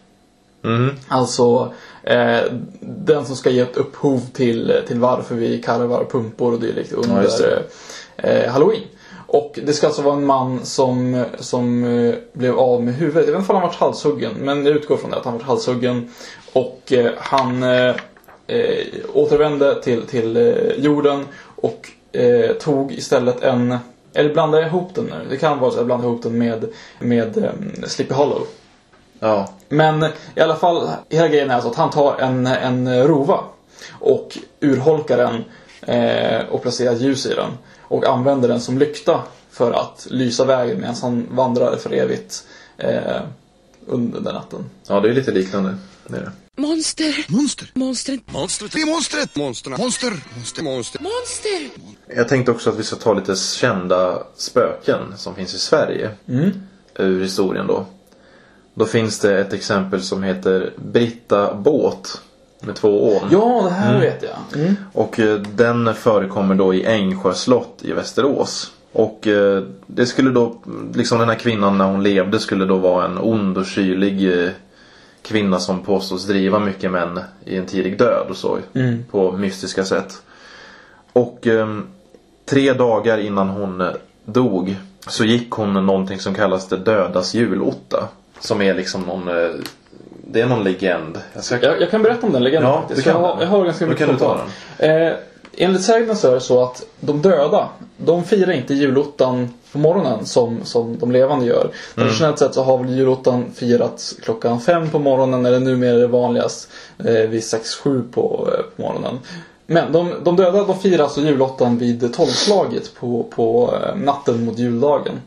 Mhm. 0.62 0.92
Alltså 1.08 1.74
eh, 2.04 2.40
den 2.82 3.26
som 3.26 3.36
ska 3.36 3.50
ge 3.50 3.60
ett 3.60 3.78
upphov 3.78 4.22
till, 4.34 4.82
till 4.88 5.00
varför 5.00 5.36
vi 5.36 5.62
karvar 5.62 6.06
pumpor 6.12 6.54
och 6.54 6.60
dylikt 6.60 6.92
Ja, 6.92 6.98
under 6.98 7.22
det. 7.22 7.64
eh, 8.18 8.52
Halloween. 8.52 8.84
Och 9.28 9.60
det 9.66 9.74
ska 9.74 9.88
alltså 9.88 10.02
vara 10.02 10.16
en 10.16 10.26
man 10.26 10.66
som, 10.66 11.26
som 11.40 11.84
eh, 11.84 12.16
blev 12.34 12.60
av 12.60 12.84
med 12.84 12.94
huvudet. 12.96 13.26
Jag 13.28 13.32
vet 13.34 13.40
inte 13.42 13.52
om 13.54 13.60
han 13.60 13.68
varit 13.68 13.80
halshuggen, 13.80 14.32
men 14.40 14.66
jag 14.66 14.76
utgår 14.76 14.98
från 14.98 15.12
det 15.12 15.18
att 15.18 15.26
han 15.26 15.34
varit 15.34 15.46
halshuggen. 15.46 16.10
Och 16.54 16.94
han 17.18 17.64
eh, 18.48 18.58
eh, 18.58 18.86
återvände 19.14 19.82
till, 19.82 20.02
till 20.02 20.38
eh, 20.38 20.54
jorden 20.78 21.26
och 21.56 21.90
eh, 22.12 22.52
tog 22.52 22.92
istället 22.92 23.44
en 23.44 23.78
eller 24.16 24.34
blandar 24.34 24.60
jag 24.60 24.68
ihop 24.68 24.96
den 24.96 25.06
nu? 25.06 25.26
Det 25.30 25.38
kan 25.38 25.60
vara 25.60 25.72
så 25.72 25.76
att 25.76 25.80
jag 25.80 25.86
blandar 25.86 26.08
ihop 26.08 26.24
den 26.24 26.38
med, 26.38 26.66
med 27.00 27.38
um, 27.38 27.72
Sleepy 27.88 28.14
Hollow. 28.14 28.48
Ja. 29.20 29.50
Men 29.70 30.04
i 30.36 30.40
alla 30.42 30.56
fall, 30.56 30.90
hela 31.10 31.28
grejen 31.28 31.50
är 31.50 31.56
alltså 31.56 31.70
att 31.70 31.76
han 31.76 31.90
tar 31.90 32.18
en, 32.18 32.48
en 32.48 33.08
rova 33.08 33.40
och 34.00 34.38
urholkar 34.60 35.18
den 35.18 35.44
eh, 35.82 36.46
och 36.50 36.62
placerar 36.62 36.96
ljus 36.96 37.26
i 37.26 37.34
den. 37.34 37.52
Och 37.82 38.08
använder 38.08 38.48
den 38.48 38.62
som 38.62 38.78
lykta 38.78 39.22
för 39.50 39.72
att 39.72 40.08
lysa 40.10 40.46
vägen 40.46 40.80
medan 40.80 40.96
han 41.02 41.28
vandrar 41.32 41.76
för 41.76 41.94
evigt 41.94 42.44
eh, 42.78 43.22
under 43.86 44.22
den 44.22 44.34
natten. 44.34 44.70
ja, 44.88 45.00
det 45.00 45.10
är 45.10 45.14
lite 45.14 45.32
liknande. 45.32 45.76
Det 46.08 46.18
är 46.18 46.22
det. 46.22 46.32
Monster. 46.58 47.26
Monster. 47.28 47.68
Monstret. 47.74 48.20
Monstret. 48.34 48.72
Det 48.72 48.82
är 48.82 48.86
monstret. 48.86 49.36
Monsterna. 49.36 49.78
Monster. 49.78 50.12
Monster. 50.36 50.64
Monster. 50.64 51.00
Monster. 51.02 51.70
Jag 52.16 52.28
tänkte 52.28 52.52
också 52.52 52.70
att 52.70 52.80
vi 52.80 52.84
ska 52.84 52.96
ta 52.96 53.14
lite 53.14 53.36
kända 53.36 54.24
spöken 54.36 55.00
som 55.18 55.36
finns 55.36 55.54
i 55.54 55.60
Sverige. 55.60 56.12
Ur 56.96 57.22
historien 57.22 57.68
då. 57.68 57.86
Då 58.74 58.86
finns 58.86 59.20
det 59.20 59.40
ett 59.40 59.54
exempel 59.54 60.02
som 60.02 60.24
heter 60.24 60.74
Britta 60.78 61.56
Båt. 61.56 62.22
Med 62.60 62.76
två 62.76 63.18
ån. 63.18 63.30
Ja, 63.32 63.62
det 63.64 63.76
här 63.76 64.00
vet 64.00 64.24
jag. 64.24 64.62
Mm. 64.62 64.76
Och 64.94 65.20
eh, 65.20 65.40
den 65.40 65.96
förekommer 65.96 66.56
då 66.56 66.74
i 66.74 66.86
Ängsjö 66.86 67.34
slott 67.34 67.80
i 67.82 67.92
Västerås. 67.92 68.72
Och 68.92 69.28
eh, 69.28 69.64
det 69.88 70.06
skulle 70.06 70.30
då, 70.30 70.62
liksom 70.94 71.20
den 71.20 71.30
här 71.30 71.36
kvinnan 71.36 71.78
när 71.78 71.86
hon 71.86 72.04
levde 72.04 72.40
skulle 72.40 72.66
då 72.66 72.78
vara 72.78 73.06
en 73.06 73.18
ond 73.18 73.58
och 73.58 73.66
kylig 73.66 74.44
eh, 74.44 74.50
kvinna 75.26 75.60
som 75.60 75.84
påstås 75.84 76.26
driva 76.28 76.60
mycket 76.60 76.92
män 76.92 77.20
i 77.46 77.58
en 77.58 77.66
tidig 77.66 77.98
död 77.98 78.28
och 78.30 78.38
så. 78.38 78.60
På 79.12 79.32
mystiska 79.32 79.84
sätt. 79.86 80.22
Och 81.14 81.48
eh, 81.48 81.68
tre 82.46 82.74
dagar 82.74 83.18
innan 83.18 83.50
hon 83.50 83.82
eh, 83.82 83.88
dog 84.26 84.76
så 85.08 85.24
gick 85.26 85.52
hon 85.52 85.74
någonting 85.86 86.20
som 86.20 86.34
kallas 86.36 86.68
det 86.68 86.78
dödas 86.78 87.34
julotta. 87.34 88.08
Som 88.40 88.62
är 88.62 88.74
liksom 88.74 89.02
någon, 89.02 89.28
eh, 89.28 89.50
det 90.28 90.42
är 90.42 90.46
någon 90.46 90.64
legend. 90.64 91.20
Jag 91.34 91.44
ska... 91.44 91.62
Jag, 91.62 91.82
jag 91.82 91.92
kan 91.92 92.04
berätta 92.04 92.28
om 92.28 92.34
den 92.34 92.44
legenden 92.44 92.70
Ja, 92.72 92.80
faktiskt. 92.80 92.98
du 93.06 93.12
kan 93.12 93.22
jag, 93.22 93.28
har, 93.28 93.36
den. 93.36 93.44
jag 93.44 93.50
har 93.58 93.66
ganska 93.66 93.86
Då 93.86 93.92
mycket 93.92 94.06
kan 94.08 94.16
du 94.16 94.20
ta 94.20 94.28
kommentar. 94.78 95.08
Eh, 95.08 95.14
enligt 95.58 95.84
sägnen 95.84 96.16
så 96.16 96.28
är 96.28 96.34
det 96.34 96.42
så 96.42 96.64
att 96.64 96.86
de 97.00 97.22
döda, 97.22 97.70
de 97.98 98.24
firar 98.24 98.52
inte 98.52 98.74
julottan 98.74 99.50
på 99.72 99.78
morgonen 99.78 100.26
som, 100.26 100.60
som 100.64 100.98
de 101.00 101.12
levande 101.12 101.46
gör. 101.46 101.70
Traditionellt 101.96 102.40
sett 102.40 102.54
så 102.54 102.64
har 102.64 102.78
väl 102.78 102.98
julottan 102.98 103.46
firats 103.56 104.16
klockan 104.24 104.62
fem 104.62 104.90
på 104.90 105.00
morgonen 105.00 105.46
eller 105.46 105.60
numera 105.60 105.96
är 105.96 106.00
det 106.00 106.08
vanligast 106.08 106.70
eh, 106.98 107.14
vid 107.14 107.44
sex 107.44 107.76
sju 107.76 108.04
på, 108.12 108.50
eh, 108.54 108.64
på 108.76 108.82
morgonen. 108.82 109.20
Men 109.68 109.92
de, 109.92 110.14
de 110.24 110.36
döda 110.36 110.64
de 110.64 110.80
firar 110.80 111.04
alltså 111.04 111.22
julottan 111.22 111.78
vid 111.78 112.14
tolvslaget 112.14 112.96
på, 112.96 113.24
på 113.24 113.74
eh, 113.74 113.96
natten 113.96 114.46
mot 114.46 114.60
juldagen. 114.60 115.22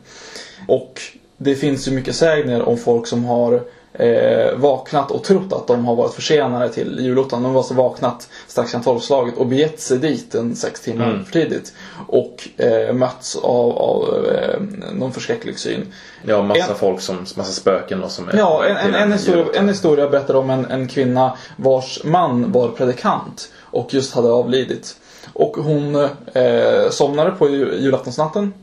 Och 0.67 1.01
det 1.37 1.55
finns 1.55 1.87
ju 1.87 1.91
mycket 1.91 2.15
sägner 2.15 2.69
om 2.69 2.77
folk 2.77 3.07
som 3.07 3.25
har 3.25 3.61
eh, 3.99 4.55
vaknat 4.55 5.11
och 5.11 5.23
trott 5.23 5.53
att 5.53 5.67
de 5.67 5.85
har 5.85 5.95
varit 5.95 6.13
försenade 6.13 6.69
till 6.69 6.99
julottan. 6.99 7.43
De 7.43 7.51
har 7.51 7.57
alltså 7.57 7.73
vaknat 7.73 8.29
strax 8.47 8.73
innan 8.73 8.83
tolvslaget 8.83 9.37
och 9.37 9.45
begett 9.47 9.79
sig 9.79 9.97
dit 9.97 10.35
en 10.35 10.55
sex 10.55 10.81
timmar 10.81 11.09
Mm. 11.09 11.25
för 11.25 11.31
tidigt. 11.31 11.73
Och 12.07 12.49
eh, 12.57 12.93
mötts 12.93 13.35
av, 13.35 13.77
av 13.77 14.25
eh, 14.25 14.59
någon 14.93 15.11
förskräcklig 15.13 15.59
syn. 15.59 15.87
Ja, 16.25 16.41
massa 16.41 16.71
En- 16.71 16.75
folk 16.79 17.01
som, 17.01 17.15
massa 17.17 17.43
spöken 17.51 18.03
och 18.03 18.11
som 18.11 18.29
är 18.29 18.37
Ja, 18.37 18.65
en, 18.65 18.77
en, 18.77 18.95
en, 18.95 19.11
historia, 19.13 19.45
en 19.53 19.69
historia 19.69 20.09
berättar 20.09 20.35
om 20.35 20.49
en, 20.49 20.65
en 20.65 20.87
kvinna 20.87 21.37
vars 21.57 22.03
man 22.03 22.51
var 22.51 22.67
predikant 22.69 23.49
och 23.61 23.93
just 23.93 24.13
hade 24.15 24.29
avlidit. 24.31 24.95
Och 25.33 25.57
hon 25.57 25.95
eh, 26.33 26.89
somnade 26.91 27.31
på 27.31 27.49
ju- 27.49 27.75
julaftonsnatten 27.79 28.53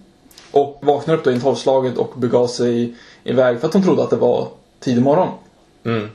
och 0.52 0.78
vaknade 0.82 1.18
upp 1.18 1.24
då 1.24 1.32
i 1.32 1.40
tolvslaget 1.40 1.98
och 1.98 2.12
begav 2.16 2.46
sig 2.46 2.94
iväg 3.24 3.60
för 3.60 3.66
att 3.68 3.74
hon 3.74 3.82
trodde 3.82 4.02
att 4.02 4.10
det 4.10 4.16
var 4.16 4.48
tidig 4.86 5.02
morgon. 5.02 5.28
Mm. 5.84 6.08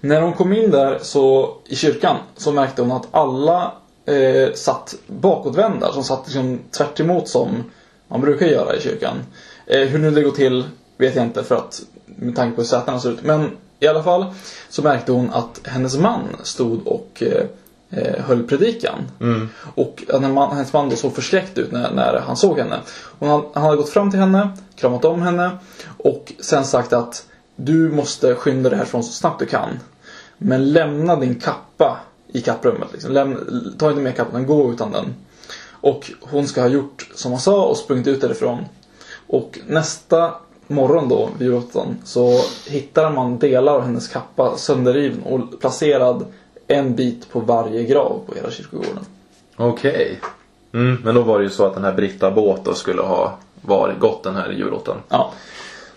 När 0.00 0.20
hon 0.20 0.32
kom 0.32 0.52
in 0.52 0.70
där 0.70 0.98
så, 1.02 1.56
i 1.64 1.76
kyrkan 1.76 2.16
så 2.36 2.52
märkte 2.52 2.82
hon 2.82 2.92
att 2.92 3.08
alla 3.10 3.72
eh, 4.04 4.52
satt 4.54 4.94
bakåtvända. 5.06 5.92
Som 5.92 6.04
satt 6.04 6.26
liksom 6.26 6.58
tvärt 6.78 7.00
emot 7.00 7.28
som 7.28 7.64
man 8.08 8.20
brukar 8.20 8.46
göra 8.46 8.76
i 8.76 8.80
kyrkan. 8.80 9.16
Eh, 9.66 9.80
hur 9.80 9.98
nu 9.98 10.10
det 10.10 10.22
går 10.22 10.30
till 10.30 10.64
vet 10.96 11.16
jag 11.16 11.24
inte 11.24 11.44
för 11.44 11.54
att 11.54 11.82
med 12.06 12.36
tanke 12.36 12.56
på 12.56 12.62
hur 12.62 12.68
sätena 12.68 13.00
ser 13.00 13.10
ut. 13.10 13.22
Men 13.22 13.50
i 13.80 13.86
alla 13.86 14.02
fall 14.02 14.24
så 14.68 14.82
märkte 14.82 15.12
hon 15.12 15.30
att 15.30 15.60
hennes 15.64 15.96
man 15.96 16.22
stod 16.42 16.86
och 16.86 17.22
eh, 17.22 17.44
eh, 17.90 18.24
höll 18.24 18.42
predikan. 18.42 18.98
Mm. 19.20 19.48
Och 19.74 20.02
man, 20.20 20.56
hennes 20.56 20.72
man 20.72 20.88
då 20.88 20.96
såg 20.96 21.14
förskräckt 21.14 21.58
ut 21.58 21.72
när, 21.72 21.90
när 21.90 22.20
han 22.26 22.36
såg 22.36 22.58
henne. 22.58 22.80
Han, 23.20 23.44
han 23.52 23.62
hade 23.62 23.76
gått 23.76 23.88
fram 23.88 24.10
till 24.10 24.20
henne, 24.20 24.48
kramat 24.76 25.04
om 25.04 25.22
henne 25.22 25.50
och 25.98 26.32
sen 26.40 26.64
sagt 26.64 26.92
att 26.92 27.26
du 27.56 27.88
måste 27.88 28.34
skynda 28.34 28.70
dig 28.70 28.78
härifrån 28.78 29.04
så 29.04 29.12
snabbt 29.12 29.38
du 29.38 29.46
kan. 29.46 29.78
Men 30.38 30.72
lämna 30.72 31.16
din 31.16 31.34
kappa 31.34 32.00
i 32.28 32.40
kapprummet. 32.40 32.88
Liksom. 32.92 33.12
Lämna, 33.12 33.40
ta 33.78 33.90
inte 33.90 34.02
med 34.02 34.16
kappan, 34.16 34.46
gå 34.46 34.72
utan 34.72 34.92
den. 34.92 35.14
Och 35.70 36.12
hon 36.20 36.46
ska 36.46 36.60
ha 36.60 36.68
gjort 36.68 37.08
som 37.14 37.32
han 37.32 37.40
sa 37.40 37.66
och 37.66 37.76
sprungit 37.76 38.06
ut 38.06 38.20
därifrån. 38.20 38.64
Och 39.26 39.58
nästa 39.66 40.34
morgon 40.66 41.08
då, 41.08 41.30
vid 41.38 41.54
åttan, 41.54 41.98
så 42.04 42.40
hittar 42.66 43.10
man 43.10 43.38
delar 43.38 43.74
av 43.74 43.82
hennes 43.82 44.08
kappa 44.08 44.56
sönderriven 44.56 45.22
och 45.22 45.60
placerad 45.60 46.24
en 46.66 46.94
bit 46.94 47.30
på 47.30 47.40
varje 47.40 47.84
grav 47.84 48.20
på 48.26 48.34
hela 48.34 48.50
kyrkogården. 48.50 49.04
Okej. 49.56 50.20
Mm, 50.72 51.00
men 51.04 51.14
då 51.14 51.22
var 51.22 51.38
det 51.38 51.44
ju 51.44 51.50
så 51.50 51.66
att 51.66 51.74
den 51.74 51.84
här 51.84 51.92
Britta 51.92 52.30
Båt 52.30 52.76
skulle 52.76 53.02
ha 53.02 53.38
varit, 53.60 53.98
gått 53.98 54.22
den 54.22 54.36
här 54.36 54.50
julottan. 54.50 54.96
Ja. 55.08 55.32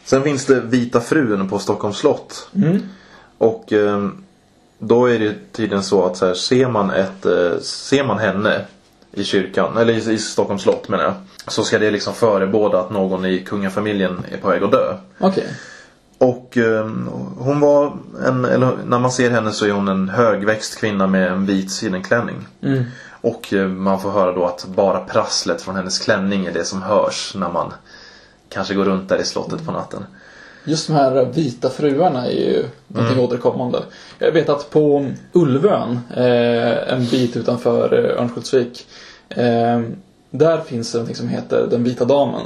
Sen 0.04 0.24
finns 0.24 0.46
det 0.46 0.60
Vita 0.62 1.02
frun 1.02 1.50
på 1.50 1.60
Stockholms 1.60 1.98
slott. 1.98 2.50
Mm. 2.56 2.82
Och 3.38 3.74
ehm, 3.74 4.24
då 4.80 5.06
är 5.06 5.20
det 5.20 5.36
tydligen 5.52 5.84
så 5.84 6.06
att 6.06 6.18
så 6.18 6.26
här, 6.26 6.34
ser, 6.34 6.70
man 6.70 6.92
ett, 6.92 7.26
eh, 7.26 7.60
ser 7.62 8.04
man 8.04 8.18
henne 8.18 8.66
i 9.12 9.24
kyrkan, 9.24 9.78
eller 9.78 10.10
i, 10.10 10.18
Stockholms 10.18 10.62
slott 10.62 10.90
menar 10.90 11.04
jag. 11.04 11.14
Så 11.48 11.64
ska 11.64 11.80
det 11.80 11.92
liksom 11.92 12.14
förebåda 12.14 12.80
att 12.80 12.90
någon 12.90 13.26
i 13.26 13.40
kungafamiljen 13.40 14.26
är 14.32 14.38
på 14.38 14.48
väg 14.48 14.64
att 14.64 14.72
dö. 14.72 14.98
Okej. 15.20 15.48
Och 16.18 16.58
ehm, 16.58 17.10
hon 17.38 17.60
var 17.60 17.98
en, 18.26 18.46
eller 18.46 18.72
när 18.86 19.00
man 19.00 19.12
ser 19.12 19.30
henne 19.30 19.52
så 19.52 19.66
är 19.66 19.72
hon 19.72 19.88
en 19.88 20.10
högväxt 20.10 20.80
kvinna 20.80 21.08
med 21.08 21.32
en 21.32 21.46
vit 21.46 21.72
sidenklänning. 21.72 22.48
Mm. 22.62 22.84
Och 23.22 23.54
eh, 23.54 23.68
man 23.68 24.02
får 24.02 24.12
höra 24.12 24.32
då 24.32 24.46
att 24.46 24.66
bara 24.66 25.00
prasslet 25.00 25.62
från 25.62 25.76
hennes 25.76 26.00
klänning 26.00 26.46
är 26.46 26.52
det 26.52 26.66
som 26.66 26.82
hörs 26.82 27.36
när 27.36 27.50
man 27.50 27.74
kanske 28.50 28.74
går 28.74 28.86
runt 28.86 29.10
där 29.10 29.18
i 29.22 29.24
slottet 29.26 29.66
på 29.66 29.72
natten. 29.72 30.06
Just 30.64 30.88
de 30.88 30.94
här 30.94 31.26
vita 31.26 31.70
fruarna 31.70 32.26
är 32.26 32.32
ju 32.32 32.66
någonting 32.88 33.14
Mm. 33.18 33.26
återkommande. 33.30 33.80
Jag 34.20 34.32
vet 34.32 34.50
att 34.50 34.70
på 34.70 35.06
Ulvön, 35.34 36.00
eh, 36.16 36.94
en 36.94 37.06
bit 37.12 37.38
utanför 37.38 37.94
eh, 38.16 38.22
Örnsköldsvik, 38.22 38.88
eh, 39.30 39.82
där 40.32 40.62
finns 40.62 40.92
det 40.92 40.98
någonting 40.98 41.16
som 41.16 41.28
heter 41.30 41.68
Den 41.72 41.84
vita 41.84 42.06
damen. 42.06 42.42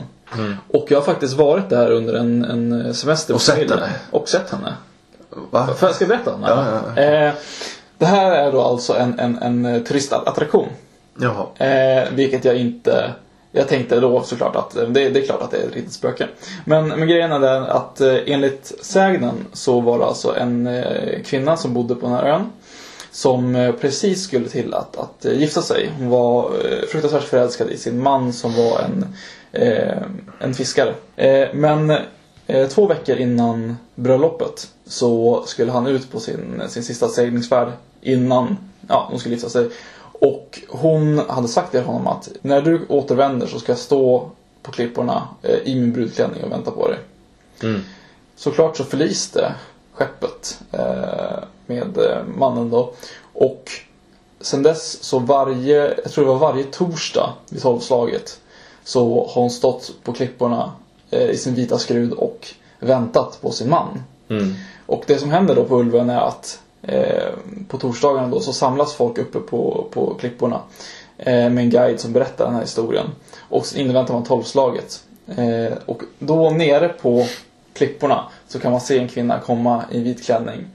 Och 0.71 0.85
jag 0.89 0.97
har 0.97 1.05
faktiskt 1.05 1.33
varit 1.33 1.69
där 1.69 1.91
under 1.91 2.13
en, 2.13 2.43
en 2.45 2.93
semester. 2.93 3.31
Mm. 3.33 3.35
Och 3.35 3.41
sett 3.41 3.69
henne? 3.71 3.89
Och 4.11 4.29
sett 4.29 4.49
henne. 4.49 4.73
Va? 5.51 5.67
För 5.77 5.87
jag 5.87 5.95
ska 5.95 6.05
berätta 6.05 6.33
om 6.33 6.43
Ja, 6.47 6.55
henne. 6.61 6.81
ja, 6.95 7.01
Eh, 7.27 7.33
Det 7.97 8.05
här 8.05 8.31
är 8.31 8.51
då 8.51 8.61
alltså 8.61 8.93
en, 8.93 9.19
en, 9.19 9.37
en 9.65 9.83
turistattraktion. 9.83 10.67
Jaha. 11.19 11.67
Eh, 11.67 12.09
vilket 12.13 12.45
jag 12.45 12.55
inte... 12.55 13.11
Jag 13.55 13.67
tänkte 13.67 13.99
då 13.99 14.23
såklart 14.23 14.55
att 14.55 14.71
det, 14.71 15.09
det 15.09 15.19
är 15.19 15.25
klart 15.25 15.41
att 15.41 15.51
det 15.51 15.57
är 15.57 15.67
ett 15.67 15.75
riktigt 15.75 15.93
spöke. 15.93 16.27
Men, 16.65 16.87
men 16.87 17.07
grejen 17.07 17.31
är 17.31 17.39
den 17.39 17.63
att 17.63 18.01
eh, 18.01 18.17
enligt 18.25 18.73
sägnen 18.81 19.35
så 19.53 19.79
var 19.79 19.99
det 19.99 20.05
alltså 20.05 20.35
en 20.35 20.67
eh, 20.67 21.21
kvinna 21.25 21.57
som 21.57 21.73
bodde 21.73 21.95
på 21.95 22.05
den 22.05 22.15
här 22.15 22.25
ön. 22.25 22.51
Som 23.11 23.55
eh, 23.55 23.71
precis 23.71 24.23
skulle 24.23 24.49
till 24.49 24.73
att, 24.73 24.97
att 24.97 25.25
gifta 25.33 25.61
sig. 25.61 25.91
Hon 25.97 26.09
var 26.09 26.51
fruktansvärt 26.87 27.23
förälskad 27.23 27.69
i 27.69 27.77
sin 27.77 28.03
man 28.03 28.33
som 28.33 28.53
var 28.55 28.79
en, 28.79 29.05
en 30.39 30.53
fiskare. 30.53 30.93
Men 31.53 31.97
två 32.69 32.87
veckor 32.87 33.15
innan 33.15 33.77
bröllopet 33.95 34.67
så 34.85 35.43
skulle 35.47 35.71
han 35.71 35.87
ut 35.87 36.11
på 36.11 36.19
sin, 36.19 36.61
sin 36.67 36.83
sista 36.83 37.07
seglingsfärd 37.07 37.71
innan 38.01 38.57
ja, 38.87 39.07
hon 39.09 39.19
skulle 39.19 39.35
gifta 39.35 39.49
sig. 39.49 39.69
Och 40.23 40.59
hon 40.69 41.19
hade 41.19 41.47
sagt 41.47 41.71
till 41.71 41.83
honom 41.83 42.07
att 42.07 42.29
när 42.41 42.61
du 42.61 42.85
återvänder 42.89 43.47
så 43.47 43.59
ska 43.59 43.71
jag 43.71 43.79
stå 43.79 44.29
på 44.61 44.71
klipporna 44.71 45.27
eh, 45.41 45.57
i 45.57 45.75
min 45.75 45.93
brudklänning 45.93 46.43
och 46.43 46.51
vänta 46.51 46.71
på 46.71 46.87
dig. 46.87 46.99
Mm. 47.63 47.81
Såklart 48.35 48.77
så 48.77 48.83
förliste 48.83 49.55
skeppet 49.93 50.59
eh, 50.71 51.43
med 51.65 51.97
eh, 51.97 52.23
mannen 52.37 52.69
då. 52.69 52.93
Och 53.33 53.71
sen 54.41 54.63
dess 54.63 55.03
så 55.03 55.19
varje, 55.19 55.95
jag 56.03 56.11
tror 56.11 56.25
det 56.25 56.31
var 56.31 56.39
varje 56.39 56.63
torsdag 56.63 57.33
vid 57.49 57.61
tolvslaget 57.61 58.39
så 58.83 59.27
har 59.27 59.41
hon 59.41 59.49
stått 59.49 59.91
på 60.03 60.13
klipporna 60.13 60.71
i 61.09 61.37
sin 61.37 61.55
vita 61.55 61.77
skrud 61.77 62.13
och 62.13 62.47
väntat 62.79 63.41
på 63.41 63.51
sin 63.51 63.69
man. 63.69 64.03
Mm. 64.29 64.53
Och 64.85 65.03
det 65.07 65.17
som 65.17 65.31
händer 65.31 65.55
då 65.55 65.63
på 65.63 65.79
Ulvön 65.79 66.09
är 66.09 66.21
att 66.21 66.62
på 67.67 67.77
torsdagarna 67.77 68.27
då 68.27 68.39
så 68.39 68.53
samlas 68.53 68.93
folk 68.93 69.17
uppe 69.17 69.39
på, 69.39 69.87
på 69.91 70.13
klipporna 70.13 70.61
eh, 71.17 71.33
med 71.33 71.57
en 71.57 71.69
guide 71.69 71.99
som 71.99 72.13
berättar 72.13 72.45
den 72.45 72.53
här 72.53 72.61
historien. 72.61 73.05
Och 73.49 73.65
så 73.65 73.77
inväntar 73.77 74.13
man 74.13 74.23
tolvslaget. 74.23 75.03
Eh, 75.27 75.77
och 75.85 76.01
då 76.19 76.49
nere 76.49 76.89
på 76.89 77.25
klipporna 77.73 78.23
så 78.47 78.59
kan 78.59 78.71
man 78.71 78.81
se 78.81 78.99
en 78.99 79.07
kvinna 79.07 79.39
komma 79.39 79.83
i 79.91 79.99
vit 79.99 80.25
klänning. 80.25 80.65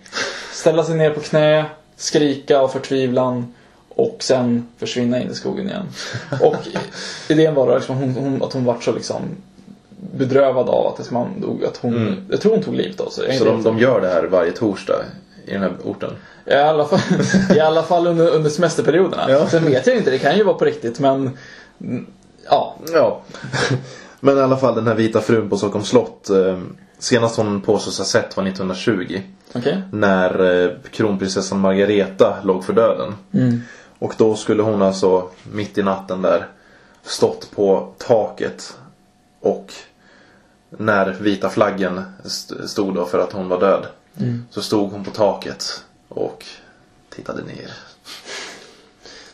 Ställa 0.53 0.85
sig 0.85 0.97
ner 0.97 1.11
på 1.11 1.21
knä, 1.21 1.65
skrika 1.97 2.59
av 2.59 2.69
förtvivlan 2.69 3.55
och 3.89 4.17
sen 4.21 4.69
försvinna 4.77 5.23
in 5.23 5.31
i 5.31 5.35
skogen 5.35 5.69
igen. 5.69 5.87
Och 6.43 6.57
idén 7.29 7.55
var 7.55 7.67
då 7.67 7.75
liksom 7.75 7.97
hon, 7.97 8.15
hon, 8.15 8.43
att 8.43 8.53
hon 8.53 8.65
vart 8.65 8.85
så 8.85 8.93
liksom 8.93 9.23
bedrövad 10.13 10.69
av 10.69 10.87
att 10.87 10.99
hennes 10.99 11.11
man 11.11 11.41
dog. 11.41 11.65
Att 11.65 11.77
hon, 11.77 11.97
Mm. 11.97 12.25
Jag 12.31 12.41
tror 12.41 12.53
hon 12.53 12.63
tog 12.63 12.75
livet 12.75 13.01
av 13.01 13.09
sig. 13.11 13.39
Så 13.39 13.45
de, 13.45 13.63
de 13.63 13.79
gör 13.79 14.01
det 14.01 14.09
här 14.09 14.25
varje 14.25 14.53
torsdag 14.53 15.05
i 15.49 15.53
den 15.53 15.63
här 15.63 15.73
orten? 15.85 16.13
I 16.47 16.55
alla 16.55 16.85
fall, 16.85 17.01
i 17.57 17.61
alla 17.61 17.83
fall 17.83 18.07
under, 18.07 18.29
under 18.29 18.51
semesterperioderna. 18.51 19.31
Ja. 19.31 19.49
Sen 19.49 19.65
vet 19.65 19.87
jag 19.87 19.97
inte, 19.97 20.11
det 20.11 20.19
kan 20.19 20.37
ju 20.37 20.45
vara 20.45 20.55
på 20.59 20.65
riktigt 20.65 21.01
men 21.01 21.31
Ja, 22.51 22.77
Ja. 22.93 23.21
Men 24.21 24.39
i 24.39 24.41
alla 24.41 24.57
fall 24.57 24.75
den 24.75 24.87
här 24.87 24.95
vita 24.95 25.21
frun 25.21 25.51
på 25.51 25.57
Stockholms 25.57 25.89
slott. 25.89 26.31
Eh, 26.31 26.59
senast 26.99 27.37
hon 27.37 27.61
påstås 27.61 27.99
ha 27.99 28.05
sett 28.05 28.37
var 28.37 28.45
1920. 28.45 29.21
okej. 29.55 29.83
När 29.93 30.63
eh, 30.65 30.71
kronprinsessan 30.91 31.61
Margareta 31.61 32.37
låg 32.43 32.65
för 32.65 32.73
döden. 32.73 33.15
Mm. 33.35 33.61
Och 33.99 34.15
då 34.19 34.35
skulle 34.37 34.63
hon 34.63 34.83
alltså 34.83 35.29
mitt 35.53 35.79
i 35.79 35.83
natten 35.83 36.23
där 36.23 36.47
stått 37.03 37.51
på 37.57 37.93
taket. 37.99 38.77
Och 39.41 39.73
när 40.71 41.17
vita 41.21 41.49
flaggen 41.51 42.03
st- 42.25 42.69
stod 42.69 42.95
då 42.95 43.05
för 43.05 43.19
att 43.19 43.33
hon 43.33 43.49
var 43.49 43.61
död. 43.61 43.87
Mm. 44.21 44.47
Så 44.51 44.63
stod 44.63 44.93
hon 44.93 45.05
på 45.05 45.11
taket 45.11 45.83
och 46.09 46.45
tittade 47.11 47.43
ner. 47.43 47.73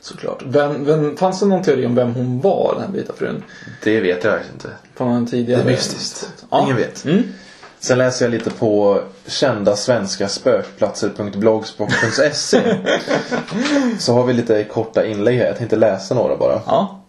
Såklart. 0.00 0.42
Vem, 0.46 0.84
vem, 0.84 1.16
fanns 1.16 1.40
det 1.40 1.46
någon 1.46 1.62
teori 1.62 1.86
om 1.86 1.94
vem 1.94 2.14
hon 2.14 2.40
var, 2.40 2.74
den 2.74 2.82
här 2.86 2.92
vita 2.92 3.12
frun? 3.12 3.42
Det 3.82 4.00
vet 4.00 4.24
jag 4.24 4.38
inte. 4.54 4.68
På 4.96 5.04
någon 5.04 5.26
tidigare... 5.26 5.62
Det 5.62 5.68
är 5.68 5.72
mystiskt. 5.72 6.34
Ja. 6.50 6.62
Ingen 6.62 6.76
vet. 6.76 7.04
Mm. 7.04 7.22
Sen 7.78 7.98
läser 7.98 8.24
jag 8.24 8.30
lite 8.30 8.50
på 8.50 9.00
kända 9.26 9.76
svenska 9.76 10.28
spökplatser.blogspot.se 10.28 12.32
Så 13.98 14.12
har 14.12 14.24
vi 14.24 14.32
lite 14.32 14.64
korta 14.64 15.06
inlägg 15.06 15.38
här. 15.38 15.46
Jag 15.46 15.58
tänkte 15.58 15.76
läsa 15.76 16.14
några 16.14 16.36
bara. 16.36 16.60
Ja. 16.66 17.00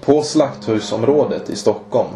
På 0.00 0.22
slakthusområdet 0.22 1.50
i 1.50 1.56
Stockholm 1.56 2.08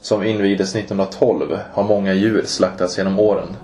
som 0.00 0.22
invigdes 0.22 0.74
1912 0.74 1.58
har 1.72 1.84
många 1.84 2.12
djur 2.12 2.42
slaktats 2.46 2.98
genom 2.98 3.18
åren. 3.18 3.56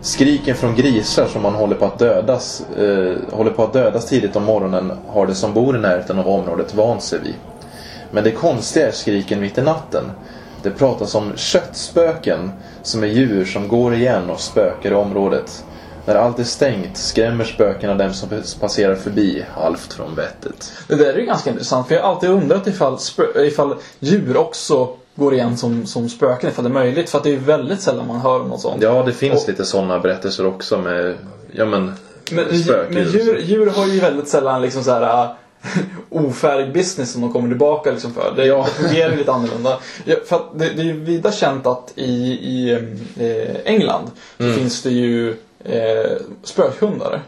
Skriken 0.00 0.56
från 0.56 0.76
grisar 0.76 1.26
som 1.26 1.42
man 1.42 1.54
håller 1.54 1.76
på 1.76 1.84
att 1.84 1.98
dödas, 1.98 2.62
eh, 2.76 3.16
håller 3.32 3.50
på 3.50 3.64
att 3.64 3.72
dödas 3.72 4.06
tidigt 4.06 4.36
om 4.36 4.44
morgonen 4.44 4.92
har 5.08 5.26
de 5.26 5.34
som 5.34 5.52
bor 5.52 5.76
i 5.76 5.78
närheten 5.78 6.18
av 6.18 6.28
området 6.28 6.74
vant 6.74 7.02
sig 7.02 7.18
vid. 7.18 7.34
Men 8.10 8.24
det 8.24 8.30
konstiga 8.30 8.88
är 8.88 8.92
skriken 8.92 9.40
mitt 9.40 9.58
i 9.58 9.62
natten. 9.62 10.04
Det 10.62 10.70
pratas 10.70 11.14
om 11.14 11.32
köttspöken 11.36 12.52
som 12.82 13.02
är 13.02 13.06
djur 13.06 13.44
som 13.44 13.68
går 13.68 13.94
igen 13.94 14.30
och 14.30 14.40
spökar 14.40 14.90
i 14.90 14.94
området. 14.94 15.64
När 16.06 16.14
allt 16.14 16.38
är 16.38 16.44
stängt 16.44 16.96
skrämmer 16.96 17.44
spökena 17.44 17.94
dem 17.94 18.14
som 18.14 18.28
passerar 18.60 18.94
förbi 18.94 19.44
halvt 19.54 19.92
från 19.92 20.14
vettet. 20.14 20.72
Det 20.88 20.94
där 20.94 21.14
är 21.14 21.18
ju 21.18 21.26
ganska 21.26 21.50
intressant 21.50 21.88
för 21.88 21.94
jag 21.94 22.02
har 22.02 22.08
alltid 22.08 22.30
undrat 22.30 22.66
ifall, 22.66 22.98
ifall 23.36 23.74
djur 23.98 24.36
också 24.36 24.88
går 25.16 25.34
igen 25.34 25.56
som, 25.56 25.86
som 25.86 26.08
spöken 26.08 26.50
ifall 26.50 26.64
det 26.64 26.70
är 26.70 26.72
möjligt. 26.72 27.10
För 27.10 27.18
att 27.18 27.24
det 27.24 27.32
är 27.34 27.36
väldigt 27.38 27.80
sällan 27.80 28.06
man 28.06 28.20
hör 28.20 28.40
om 28.40 28.48
något 28.48 28.60
sånt. 28.60 28.82
Ja, 28.82 29.02
det 29.06 29.12
finns 29.12 29.42
Och- 29.42 29.48
lite 29.48 29.64
sådana 29.64 29.98
berättelser 29.98 30.46
också 30.46 30.78
med, 30.78 31.14
ja 31.52 31.64
men, 31.64 31.92
Men, 32.30 32.58
spökdjur. 32.62 33.04
men 33.04 33.12
djur, 33.12 33.38
djur 33.38 33.66
har 33.70 33.86
ju 33.86 34.00
väldigt 34.00 34.28
sällan 34.28 34.62
liksom 34.62 34.82
så 34.84 34.90
här 34.90 35.22
äh, 35.24 35.30
ofärdig 36.10 36.72
business 36.72 37.12
som 37.12 37.20
de 37.22 37.32
kommer 37.32 37.48
tillbaka 37.48 37.90
liksom 37.90 38.12
för. 38.14 38.32
Det, 38.36 38.42
det 38.44 38.64
fungerar 38.64 39.16
lite 39.16 39.32
annorlunda. 39.32 39.78
Ja, 40.04 40.16
för 40.26 40.36
att 40.36 40.58
det, 40.58 40.68
det 40.68 40.82
är 40.82 40.84
ju 40.86 41.00
vida 41.00 41.32
känt 41.32 41.66
att 41.66 41.92
i, 41.94 42.10
i 42.32 42.72
eh, 43.18 43.56
England 43.72 44.10
så 44.36 44.42
Mm. 44.42 44.56
finns 44.56 44.82
det 44.82 44.90
ju 44.90 45.30
eh, 45.64 46.16
spökhundar. 46.42 47.22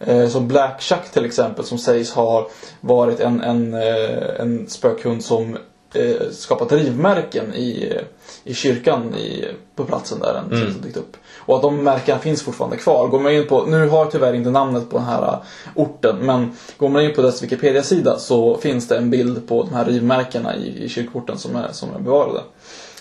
Eh, 0.00 0.28
som 0.28 0.48
Black 0.48 0.82
Chuck 0.82 1.10
till 1.12 1.24
exempel 1.24 1.64
som 1.64 1.78
sägs 1.78 2.12
ha 2.12 2.48
varit 2.80 3.20
en, 3.20 3.40
en, 3.40 3.74
eh, 3.74 4.40
en 4.40 4.66
spökhund 4.68 5.24
som 5.24 5.56
eh, 5.96 6.30
skapat 6.32 6.72
rivmärken 6.72 7.54
i, 7.54 7.98
i 8.44 8.54
kyrkan 8.54 9.14
i, 9.14 9.44
på 9.76 9.84
platsen 9.84 10.18
där 10.20 10.34
den 10.34 10.60
Mm. 10.62 10.80
dykt 10.82 10.96
upp. 10.96 11.16
Och 11.38 11.56
att 11.56 11.62
de 11.62 11.84
märkena 11.84 12.18
finns 12.18 12.42
fortfarande 12.42 12.76
kvar. 12.76 13.08
Går 13.08 13.20
man 13.20 13.32
in 13.32 13.46
på, 13.46 13.64
nu 13.66 13.88
har 13.88 13.98
jag 13.98 14.10
tyvärr 14.10 14.32
inte 14.34 14.50
namnet 14.50 14.90
på 14.90 14.96
den 14.98 15.06
här 15.06 15.22
uh, 15.22 15.38
orten, 15.74 16.16
men 16.16 16.52
går 16.76 16.88
man 16.88 17.02
in 17.02 17.14
på 17.14 17.22
dess 17.22 17.42
Wikipedia-sida 17.42 18.18
så 18.18 18.56
finns 18.56 18.88
det 18.88 18.96
en 18.96 19.10
bild 19.10 19.48
på 19.48 19.62
de 19.62 19.74
här 19.74 19.84
rivmärkena 19.84 20.56
i, 20.56 20.84
i 20.84 20.88
kyrkporten 20.88 21.38
som 21.38 21.56
är, 21.56 21.68
som 21.72 21.94
är 21.94 21.98
bevarade. 21.98 22.40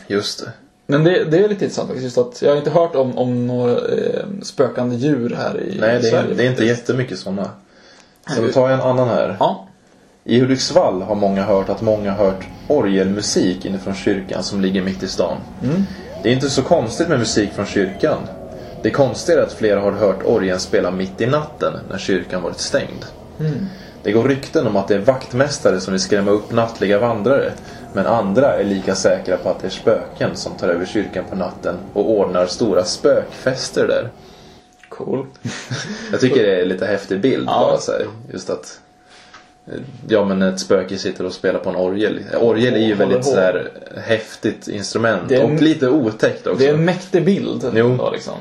Just 0.08 0.39
det. 0.39 0.51
Men 0.88 1.03
det, 1.03 1.23
det 1.23 1.38
är 1.38 1.49
lite 1.49 1.65
intressant 1.65 1.88
faktiskt. 1.88 2.03
Just 2.03 2.17
att 2.17 2.41
jag 2.41 2.49
har 2.49 2.58
inte 2.58 2.69
hört 2.69 2.95
om, 2.95 3.17
om 3.17 3.47
några 3.47 3.71
eh, 3.71 4.25
spökande 4.43 4.95
djur 4.95 5.36
här 5.38 5.62
i, 5.62 5.77
Nej, 5.79 5.99
det 6.01 6.08
är, 6.08 6.12
Sverige. 6.12 6.34
det 6.36 6.43
är 6.45 6.49
inte 6.49 6.65
jättemycket 6.65 7.19
sådana. 7.19 7.49
Så 8.36 8.41
då 8.41 8.47
tar 8.47 8.69
en 8.69 8.82
annan 8.82 9.08
här. 9.08 9.38
Ja. 9.39 9.67
I 10.25 10.39
Hudiksvall 10.39 11.01
har 11.01 11.15
många 11.15 11.43
hört 11.43 11.69
att 11.69 11.81
många 11.81 12.12
hört 12.12 12.47
orgelmusik 12.67 13.65
inifrån 13.65 13.95
kyrkan 13.95 14.43
som 14.43 14.62
ligger 14.62 14.81
mitt 14.81 15.03
i 15.03 15.07
stan. 15.07 15.38
Mm. 15.63 15.83
Det 16.23 16.29
är 16.29 16.33
inte 16.33 16.49
så 16.49 16.62
konstigt 16.62 17.07
med 17.07 17.19
musik 17.19 17.51
från 17.53 17.65
kyrkan. 17.65 18.17
Det 18.81 18.89
konstiga 18.89 19.38
är 19.38 19.43
att 19.43 19.53
flera 19.53 19.79
har 19.79 19.91
hört 19.91 20.23
orgeln 20.25 20.59
spela 20.59 20.91
mitt 20.91 21.21
i 21.21 21.25
natten 21.25 21.73
när 21.89 21.97
kyrkan 21.97 22.41
varit 22.41 22.59
stängd. 22.59 23.05
Mm. 23.39 23.65
Det 24.03 24.12
går 24.12 24.27
rykten 24.27 24.67
om 24.67 24.75
att 24.75 24.88
det 24.88 24.95
är 24.95 24.99
vaktmästare 24.99 25.79
som 25.79 25.93
vill 25.93 26.01
skrämma 26.01 26.31
upp 26.31 26.51
nattliga 26.51 26.99
vandrare. 26.99 27.51
Men 27.93 28.05
andra 28.05 28.59
är 28.59 28.63
lika 28.63 28.95
säkra 28.95 29.38
på 29.38 29.49
att 29.49 29.59
det 29.59 29.67
är 29.67 29.71
spöken 29.71 30.36
som 30.36 30.51
tar 30.53 30.67
över 30.67 30.86
kyrkan 30.86 31.23
på 31.29 31.36
natten 31.36 31.75
och 31.93 32.12
ordnar 32.12 32.45
stora 32.45 32.83
spökfester 32.83 33.88
där. 33.88 34.09
Cool. 34.89 35.25
Jag 36.12 36.19
tycker 36.19 36.43
det 36.43 36.62
är 36.62 36.65
lite 36.65 36.86
häftig 36.86 37.21
bild 37.21 37.47
Ja. 37.47 37.67
bara 37.69 37.77
så 37.77 37.91
här, 37.91 38.05
Just 38.31 38.49
att 38.49 38.79
Ja 40.08 40.26
men 40.26 40.41
ett 40.41 40.60
spöke 40.60 40.97
sitter 40.97 41.26
och 41.26 41.34
spelar 41.34 41.60
på 41.60 41.69
en 41.69 41.76
orgel. 41.76 42.19
Orgel 42.41 42.73
är 42.73 42.78
ju 42.80 42.93
Och 42.93 42.99
väldigt 42.99 43.26
håller 43.26 43.36
så 43.36 43.39
här 43.41 43.71
häftigt 44.02 44.67
instrument. 44.67 45.21
Det 45.30 45.36
är 45.36 45.43
och 45.43 45.49
en- 45.49 45.58
lite 45.58 45.89
otäckt 45.89 46.47
också. 46.47 46.60
Det 46.60 46.69
är 46.69 46.73
en 46.73 46.86
mäktig 46.86 47.26
bild. 47.26 47.71
Jo. 47.76 47.95
Då, 47.97 48.12
liksom. 48.12 48.34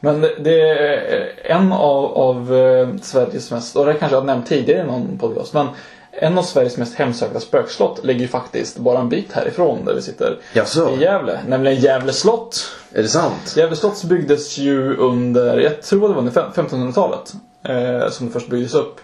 Men 0.00 0.20
det, 0.20 0.60
är 0.60 1.32
en 1.44 1.72
av, 1.72 2.04
av 2.04 2.54
eh, 2.56 2.88
Sveriges 3.02 3.50
mest, 3.50 3.76
och 3.76 3.86
det 3.86 3.94
kanske 3.94 4.16
jag 4.16 4.20
har 4.20 4.26
nämnt 4.26 4.46
tidigare 4.46 4.80
i 4.82 4.86
någon 4.86 5.18
podcast, 5.18 5.52
men 5.54 5.66
en 6.10 6.38
av 6.38 6.42
Sveriges 6.42 6.76
mest 6.76 6.94
hemsökta 6.94 7.40
spökslott 7.40 8.04
ligger 8.04 8.20
ju 8.20 8.28
faktiskt 8.28 8.78
bara 8.78 8.98
en 8.98 9.08
bit 9.08 9.32
härifrån 9.32 9.84
där 9.84 9.94
vi 9.94 10.02
sitter. 10.02 10.38
Jaså? 10.52 10.90
I 10.90 11.00
Gävle, 11.02 11.40
nämligen 11.48 11.80
Gävle 11.80 12.12
slott. 12.12 12.70
Är 12.92 13.02
det 13.02 13.08
sant? 13.08 13.54
Gävle 13.56 13.76
slott 13.76 14.04
byggdes 14.04 14.58
ju 14.58 14.96
under, 14.96 15.58
jag 15.58 15.82
tror 15.82 16.00
det 16.08 16.14
var 16.14 16.18
under 16.20 16.32
fem- 16.32 16.50
1500-talet 16.54 17.32
eh, 17.62 18.10
som 18.10 18.26
det 18.26 18.32
först 18.32 18.48
byggdes 18.50 18.74
upp. 18.74 19.00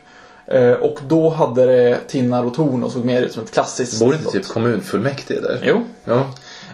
Eh, 0.52 0.72
och 0.72 0.98
då 1.08 1.28
hade 1.28 1.66
det 1.66 1.98
tinnar 2.08 2.44
och 2.44 2.54
torn 2.54 2.84
och 2.84 2.92
såg 2.92 3.04
mer 3.04 3.22
ut 3.22 3.32
som 3.32 3.42
ett 3.42 3.50
klassiskt 3.50 4.00
Bor 4.00 4.14
inte 4.14 4.30
typ 4.30 4.48
kommunfullmäktige 4.48 5.40
där? 5.40 5.60
Jo, 5.62 5.84
Ja. 6.04 6.26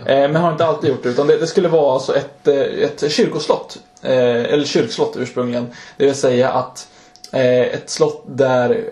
Eh, 0.07 0.31
Men 0.31 0.37
har 0.37 0.53
inte 0.53 0.65
alltid 0.65 0.91
gjort 0.91 1.03
det. 1.03 1.09
Utan 1.09 1.27
det, 1.27 1.37
det 1.37 1.47
skulle 1.47 1.69
vara 1.69 1.95
alltså 1.95 2.17
ett, 2.17 2.49
eh, 2.49 2.57
ett 2.57 3.13
kyrkoslott. 3.13 3.79
Eller 4.03 4.65
kyrkslott 4.65 5.17
ursprungligen. 5.17 5.67
Det 5.97 6.05
vill 6.05 6.15
säga 6.15 6.51
att 6.51 6.89
ett 7.33 7.91
slott 7.91 8.23
där, 8.27 8.85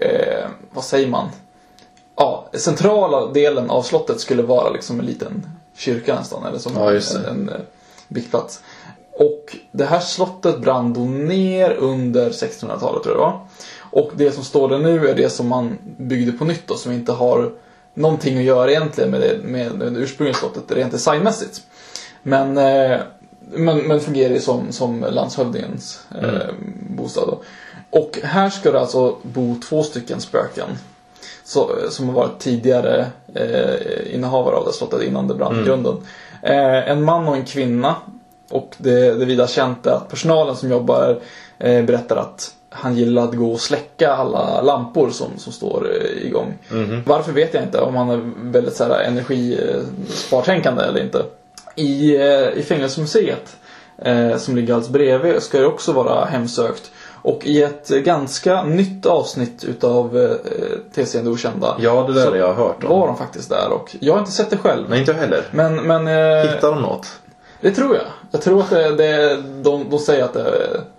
vad 0.72 0.85
säger 0.85 1.09
man? 1.09 1.29
Ja, 2.16 2.49
centrala 2.53 3.27
delen 3.33 3.70
av 3.70 3.83
slottet 3.83 4.20
skulle 4.20 4.42
vara 4.42 4.70
liksom 4.70 5.01
en 5.01 5.07
liten 5.07 5.46
kyrka 5.77 6.14
nästan. 6.14 6.46
Eller 6.46 6.59
som 6.59 6.72
Ja, 6.77 6.90
en, 6.92 7.27
en, 7.27 7.51
biktplats. 8.09 8.61
Och 9.12 9.57
det 9.72 9.85
här 9.85 10.01
slottet 10.01 10.61
brann 10.61 10.92
då 10.92 11.01
ner 11.01 11.70
under 11.70 12.31
1600-talet 12.31 13.03
tror 13.03 13.05
jag 13.05 13.16
det 13.16 13.18
var. 13.18 13.45
Och 13.96 14.11
det 14.14 14.32
som 14.32 14.44
står 14.44 14.68
där 14.68 14.78
nu 14.78 15.09
är 15.09 15.14
det 15.14 15.30
som 15.30 15.48
man 15.48 15.78
byggde 15.98 16.32
på 16.32 16.44
nytt 16.44 16.66
då, 16.66 16.74
som 16.74 16.92
inte 16.92 17.12
har 17.12 17.52
någonting 17.94 18.38
att 18.38 18.44
göra 18.44 18.70
egentligen 18.70 19.11
med 19.11 19.20
det, 19.20 19.38
med 19.42 19.72
det 19.78 20.00
ursprungliga 20.00 20.37
slottet 20.37 20.72
rent 20.72 20.92
designmässigt. 20.92 21.62
Men, 22.22 22.59
eh, 22.59 23.00
men, 23.52 23.78
men 23.78 24.00
fungerar 24.00 24.35
ju 24.35 24.40
som, 24.40 24.72
som 24.72 25.06
landshövdingens 25.11 26.00
eh, 26.22 26.54
bostad. 26.90 27.28
Då. 27.28 27.42
Och 27.90 28.18
här 28.22 28.50
ska 28.50 28.72
det 28.72 28.80
alltså 28.80 29.16
bo 29.22 29.56
två 29.68 29.82
stycken 29.82 30.20
spöken. 30.20 30.68
Så, 31.44 31.70
som 31.90 32.09
har 32.09 32.14
varit 32.14 32.38
tidigare 32.38 33.06
eh, 33.35 34.14
innehavare 34.14 34.56
av 34.56 34.64
det 34.64 34.72
slottet 34.72 35.02
innan 35.02 35.28
det 35.28 35.35
brann 35.35 35.61
i 35.61 35.64
grunden. 35.64 35.96
Eh, 36.42 36.90
en 36.90 37.02
man 37.02 37.28
och 37.28 37.37
en 37.37 37.44
kvinna. 37.44 37.94
Och 38.50 38.74
det, 38.78 39.14
det 39.14 39.24
vida 39.24 39.46
känt 39.46 39.87
är 39.87 39.90
att 39.90 40.09
personalen 40.09 40.56
som 40.56 40.70
jobbar 40.70 41.20
eh, 41.59 41.85
berättar 41.85 42.16
att 42.16 42.56
han 42.77 42.97
gillar 42.97 43.25
att 43.25 43.35
gå 43.35 43.53
och 43.53 43.61
släcka 43.61 44.12
alla 44.12 44.61
lampor 44.62 45.11
som, 45.11 45.29
som 45.37 45.53
står 45.53 45.87
eh, 45.91 46.27
igång. 46.27 46.59
Varför 47.07 47.33
vet 47.33 47.55
jag 47.55 47.62
inte, 47.62 47.81
om 47.81 47.97
han 47.97 48.11
är 48.11 48.21
väldigt 48.53 48.75
så 48.77 48.85
här, 48.85 49.01
energispartänkande 49.01 50.83
eller 50.85 51.01
inte. 51.01 51.23
I, 51.75 52.17
eh, 52.17 52.49
i 52.59 52.62
fängelsemuseet, 52.69 53.57
eh, 53.99 54.37
som 54.37 54.57
ligger 54.57 54.75
alldeles 54.75 54.93
bredvid, 54.93 55.43
ska 55.43 55.59
det 55.59 55.67
också 55.67 55.93
vara 55.93 56.25
hemsökt. 56.25 56.91
Och 57.23 57.47
i 57.47 57.62
ett 57.62 57.89
ganska 57.89 58.62
nytt 58.65 59.07
avsnitt 59.07 59.65
utav 59.65 60.19
eh, 60.19 60.31
TCN 60.95 61.25
Det 61.25 61.31
Okända 61.31 61.77
Ja, 61.79 62.05
det 62.09 62.15
där 62.15 62.25
så 62.25 62.31
har 62.31 62.37
jag 62.37 62.55
hört 62.55 62.85
om. 62.85 62.91
var 62.91 63.07
de 63.07 63.17
faktiskt 63.17 63.51
där 63.51 63.73
och 63.73 63.97
jag 64.01 64.12
har 64.12 64.21
inte 64.21 64.33
sett 64.33 64.51
det 64.51 64.57
själv. 64.57 64.91
Nej, 64.91 64.99
inte 64.99 65.12
jag 65.12 65.19
heller. 65.19 65.43
Men, 65.51 65.75
men 65.77 66.07
eh, 66.09 66.51
Hittar 66.51 66.71
de 66.71 66.83
något? 66.83 67.21
det 67.61 67.71
tror 67.71 67.95
jag. 67.95 68.05
Jag 68.31 68.43
tror 68.43 68.61
att 68.61 68.71
det, 68.71 68.97
det, 68.97 69.43
de, 69.62 69.91
de 69.91 69.99
säger 69.99 70.25
att 70.25 70.33
det 70.33 70.41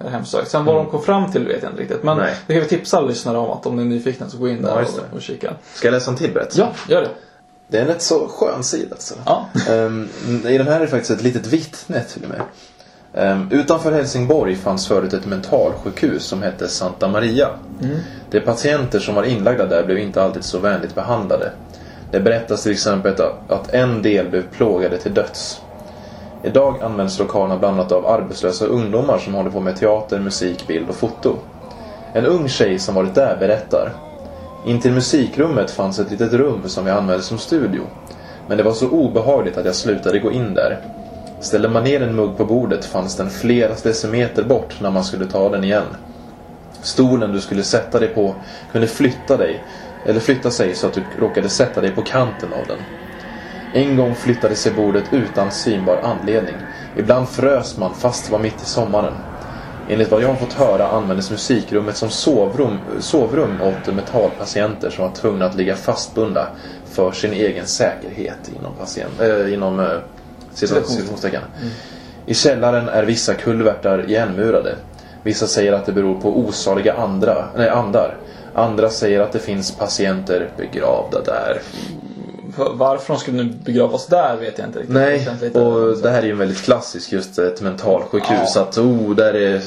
är 0.06 0.10
hemsökt. 0.10 0.52
Sen 0.52 0.66
vad 0.66 0.76
de 0.76 0.86
kom 0.86 1.02
fram 1.04 1.32
till 1.32 1.48
vet 1.48 1.63
jag 1.63 1.72
inte 1.72 1.82
riktigt. 1.82 2.04
Men 2.04 2.18
Nej. 2.18 2.34
det 2.48 2.54
kan 2.54 2.62
vi 2.63 2.70
tipsa 2.70 3.02
lyssnare 3.02 3.38
om 3.38 3.50
att 3.52 3.66
om 3.66 3.76
ni 3.76 3.82
är 3.82 3.86
nyfikna 3.86 4.30
så 4.30 4.38
gå 4.38 4.48
in 4.50 4.62
där 4.62 4.70
Ja, 4.70 5.02
och, 5.12 5.16
och 5.16 5.22
kika. 5.22 5.54
Ska 5.74 5.88
jag 5.88 5.94
läsa 5.94 6.12
en 6.12 6.18
till 6.18 6.34
berättelse? 6.34 6.62
Ja, 6.62 6.94
gör 6.96 7.02
det. 7.02 7.10
Det 7.68 7.78
är 7.78 7.82
en 7.82 7.88
rätt 7.88 8.02
så 8.02 8.28
skön 8.28 8.63
sida 8.63 8.88
alltså. 8.92 9.13
Ja. 9.26 9.46
Ehm, 9.70 10.10
I 10.48 10.58
den 10.58 10.68
här 10.68 10.76
är 10.76 10.80
det 10.80 10.88
faktiskt 10.88 11.12
ett 11.12 11.24
litet 11.24 11.48
vittne 11.48 12.04
till 12.04 12.24
och 12.24 12.30
med. 12.30 12.42
Ehm, 13.13 13.48
utanför 13.52 13.92
Helsingborg 13.92 14.56
fanns 14.56 14.88
förut 14.88 15.13
ett 15.13 15.26
mentalsjukhus 15.26 16.24
som 16.24 16.42
hette 16.42 16.68
Santa 16.68 17.08
Maria. 17.08 17.50
De 18.32 18.40
patienter 18.42 19.00
som 19.00 19.16
var 19.16 19.24
inlagda 19.24 19.66
där 19.66 19.84
blev 19.86 19.98
inte 19.98 20.24
alltid 20.24 20.44
så 20.44 20.60
vänligt 20.60 20.96
behandlade. 20.96 21.52
Det 22.12 22.20
berättas 22.20 22.63
till 22.63 22.72
exempel 22.72 23.12
att- 23.22 23.52
att 23.52 23.74
en 23.74 24.02
del 24.02 24.30
blev 24.30 24.44
plågade 24.52 24.98
till 24.98 25.13
döds. 25.13 25.62
Idag 26.43 26.76
används 26.82 27.19
lokalerna 27.19 27.58
bland 27.58 27.80
annat 27.80 27.91
av 27.91 28.08
arbetslösa 28.08 28.65
ungdomar 28.65 29.17
som 29.17 29.34
håller 29.34 29.50
på 29.50 29.60
med 29.60 29.76
teater, 29.76 30.19
musik, 30.19 30.67
bild 30.67 30.89
och 30.89 30.95
foto. 30.95 31.36
En 32.13 32.26
ung 32.26 32.47
tjej 32.47 32.80
som 32.80 32.95
varit 32.95 33.15
där 33.15 33.38
berättar. 33.39 33.93
Intill 34.65 34.91
musikrummet 34.91 35.71
fanns 35.71 36.00
ett 36.00 36.12
litet 36.12 36.34
rum 36.34 36.62
som 36.65 36.86
vi 36.86 36.91
använde 36.91 37.23
som 37.23 37.38
studio. 37.38 37.82
Men 38.47 38.58
det 38.58 38.63
var 38.63 38.73
så 38.73 38.89
obehagligt 38.89 39.58
att 39.58 39.65
jag 39.65 39.76
slutade 39.76 40.19
gå 40.19 40.32
in 40.32 40.54
där. 40.54 40.80
Ställde 41.39 41.69
man 41.69 41.84
ner 41.84 42.02
en 42.02 42.15
mugg 42.15 42.38
på 42.38 42.45
bordet 42.45 42.86
fanns 42.86 43.15
den 43.15 43.30
flera 43.30 43.73
decimeter 43.84 44.43
bort 44.43 44.82
när 44.82 44.91
man 44.91 45.04
skulle 45.04 45.26
ta 45.26 45.50
den 45.50 45.63
igen. 45.63 45.86
Stolen 46.82 47.32
du 47.32 47.41
skulle 47.41 47.63
sätta 47.63 48.00
dig 48.00 48.10
på 48.10 48.36
kunde 48.71 48.88
flytta 48.88 49.38
dig, 49.38 49.63
eller 50.06 50.19
flytta 50.19 50.52
sig 50.52 50.76
så 50.76 50.88
att 50.88 50.93
du 50.93 51.04
råkade 51.19 51.50
sätta 51.50 51.82
dig 51.82 51.91
på 51.91 52.02
kanten 52.02 52.54
av 52.54 52.67
den. 52.67 52.78
En 53.78 53.98
gång 53.98 54.16
flyttade 54.16 54.56
sig 54.56 54.74
bordet 54.74 55.04
utan 55.12 55.52
synbar 55.52 55.98
anledning. 56.04 56.56
Ibland 56.96 57.30
frös 57.30 57.78
man 57.78 57.96
fast 57.96 58.26
det 58.26 58.32
var 58.32 58.40
mitt 58.40 58.63
i 58.63 58.66
sommaren. 58.66 59.13
Enligt 59.90 60.12
vad 60.12 60.22
jag 60.22 60.28
har 60.28 60.36
fått 60.36 60.54
höra 60.54 60.88
användes 60.88 61.32
musikrummet 61.32 61.98
som 61.98 62.10
sovrum, 62.10 62.78
sovrum 63.00 63.62
åt 63.62 63.96
metallpatienter 63.96 64.90
som 64.90 65.04
var 65.04 65.12
tvungna 65.16 65.46
att 65.46 65.56
ligga 65.56 65.76
fastbundna 65.76 66.48
för 66.86 67.12
sin 67.12 67.34
egen 67.34 67.68
säkerhet 67.68 68.52
inom, 68.60 68.74
patient, 68.80 69.22
äh, 69.22 69.54
inom 69.54 69.80
äh, 69.80 69.88
citationstecken. 70.54 71.42
I 72.26 72.34
källaren 72.34 72.90
är 72.90 73.04
vissa 73.04 73.34
kulvertar 73.34 74.10
igenmurade. 74.10 74.76
Vissa 75.24 75.48
säger 75.48 75.74
att 75.74 75.86
det 75.86 75.92
beror 75.92 76.22
på 76.22 76.40
osaliga 76.40 76.94
andra, 76.94 77.46
nej, 77.56 77.70
andar. 77.70 78.18
Andra 78.54 78.90
säger 78.90 79.20
att 79.20 79.32
det 79.32 79.40
finns 79.40 79.72
patienter 79.72 80.50
begravda 80.58 81.22
där. 81.22 81.62
För 82.58 82.74
Varför 82.74 83.13
de 83.13 83.20
skulle 83.20 83.43
nu 83.43 83.54
begravas 83.63 84.08
där 84.08 84.38
vet 84.38 84.58
jag 84.58 84.67
inte 84.67 84.80
riktigt. 84.80 84.96
Det 84.96 85.02
Nej, 85.02 85.30
lite- 85.41 85.62
och 85.62 85.98
det 85.98 86.10
här 86.10 86.22
är 86.22 86.26
ju 86.26 86.32
en 86.32 86.38
väldigt 86.38 86.62
klassisk 86.62 87.12
just 87.12 87.39
ett 87.39 87.62
mentalsjukhus. 87.62 88.52
Ja. 88.56 88.62
Att 88.62 88.78
oh, 88.78 89.15
där, 89.15 89.34
är, 89.34 89.62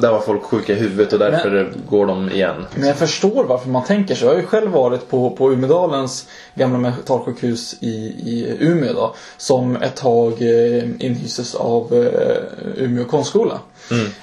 där 0.00 0.10
var 0.12 0.20
folk 0.20 0.42
sjuka 0.42 0.72
i 0.72 0.76
huvudet 0.76 1.12
och 1.12 1.18
därför 1.18 1.72
går 1.88 2.06
de 2.06 2.30
igen. 2.30 2.66
Men 2.74 2.86
jag 2.86 2.96
förstår 2.96 3.44
varför 3.44 3.68
man 3.68 3.84
tänker 3.84 4.14
så. 4.14 4.24
Jag 4.24 4.30
har 4.30 4.38
ju 4.38 4.46
själv 4.46 4.70
varit 4.70 5.10
på, 5.10 5.30
på 5.30 5.52
Umedalens 5.52 6.26
gamla 6.54 6.78
mentalsjukhus 6.78 7.76
i, 7.80 7.94
i 8.06 8.56
Umeå 8.60 8.92
då. 8.92 9.14
Som 9.36 9.76
ett 9.76 9.96
tag 9.96 10.32
eh, 10.42 10.84
inhystes 10.98 11.54
av 11.54 11.94
eh, 11.94 12.84
Umeå 12.84 13.04
konstskola. 13.04 13.60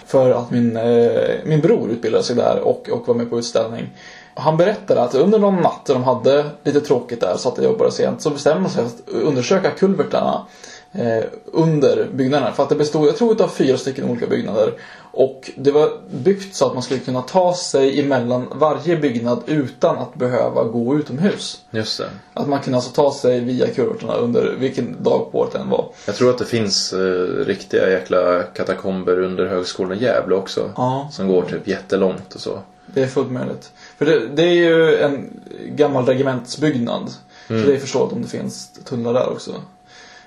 För 0.05 0.31
att 0.31 0.51
min, 0.51 0.77
eh, 0.77 1.11
min 1.43 1.61
bror 1.61 1.91
utbildade 1.91 2.23
sig 2.23 2.35
där 2.35 2.59
och, 2.59 2.89
och 2.89 3.07
var 3.07 3.15
med 3.15 3.29
på 3.29 3.39
utställning. 3.39 3.89
Han 4.33 4.57
berättade 4.57 5.01
att 5.01 5.15
under 5.15 5.39
någon 5.39 5.55
natt 5.55 5.85
de 5.85 6.03
hade 6.03 6.45
lite 6.63 6.81
tråkigt 6.81 7.21
där, 7.21 7.37
så 7.37 7.49
att 7.49 7.55
de 7.55 7.63
jobbade 7.63 7.91
sent, 7.91 8.21
så 8.21 8.29
bestämde 8.29 8.63
de 8.63 8.69
sig 8.69 8.83
för 8.83 8.89
att 8.89 9.23
undersöka 9.23 9.71
kulvertarna 9.71 10.45
eh, 10.91 11.23
under 11.45 12.07
byggnaden. 12.13 12.53
För 12.53 12.63
att 12.63 12.69
det 12.69 12.75
bestod, 12.75 13.07
jag 13.07 13.17
tror, 13.17 13.41
av 13.41 13.47
fyra 13.47 13.77
stycken 13.77 14.09
olika 14.09 14.27
byggnader. 14.27 14.73
Och 15.13 15.51
det 15.55 15.71
var 15.71 15.89
byggt 16.09 16.55
så 16.55 16.67
att 16.67 16.73
man 16.73 16.83
skulle 16.83 16.99
kunna 16.99 17.21
ta 17.21 17.53
sig 17.53 17.99
emellan 17.99 18.47
varje 18.55 18.97
byggnad 18.97 19.41
utan 19.45 19.97
att 19.97 20.13
behöva 20.15 20.63
gå 20.63 20.95
utomhus. 20.95 21.61
Just 21.71 21.97
det. 21.97 22.09
Att 22.33 22.47
man 22.47 22.59
kunde 22.59 22.77
alltså 22.77 22.91
ta 22.91 23.13
sig 23.13 23.39
via 23.39 23.67
kulvertarna 23.67 24.13
under 24.13 24.55
vilken 24.59 25.03
dag 25.03 25.31
på 25.31 25.39
året 25.39 25.53
det 25.53 25.59
än 25.59 25.69
var. 25.69 25.85
Jag 26.05 26.15
tror 26.15 26.29
att 26.29 26.37
det 26.37 26.45
finns 26.45 26.93
eh, 26.93 26.99
riktiga 27.45 27.89
jäkla 27.89 28.43
katakomber 28.43 29.19
under 29.19 29.45
högskolan 29.45 29.97
i 29.97 30.03
Gävle 30.03 30.35
också. 30.35 30.71
Ja. 30.75 31.09
Som 31.11 31.27
går 31.27 31.41
typ 31.41 31.67
jättelångt 31.67 32.35
och 32.35 32.41
så. 32.41 32.59
Det 32.85 33.03
är 33.03 33.07
fullt 33.07 33.31
möjligt. 33.31 33.71
För 34.01 34.05
det, 34.05 34.27
det 34.27 34.43
är 34.43 34.53
ju 34.53 34.95
en 34.97 35.39
gammal 35.65 36.05
regementsbyggnad. 36.05 37.09
Så 37.47 37.53
det 37.53 37.75
är 37.75 37.79
förståeligt 37.79 38.13
om 38.13 38.21
det 38.21 38.27
finns 38.27 38.71
tunnlar 38.85 39.13
där 39.13 39.29
också. 39.29 39.51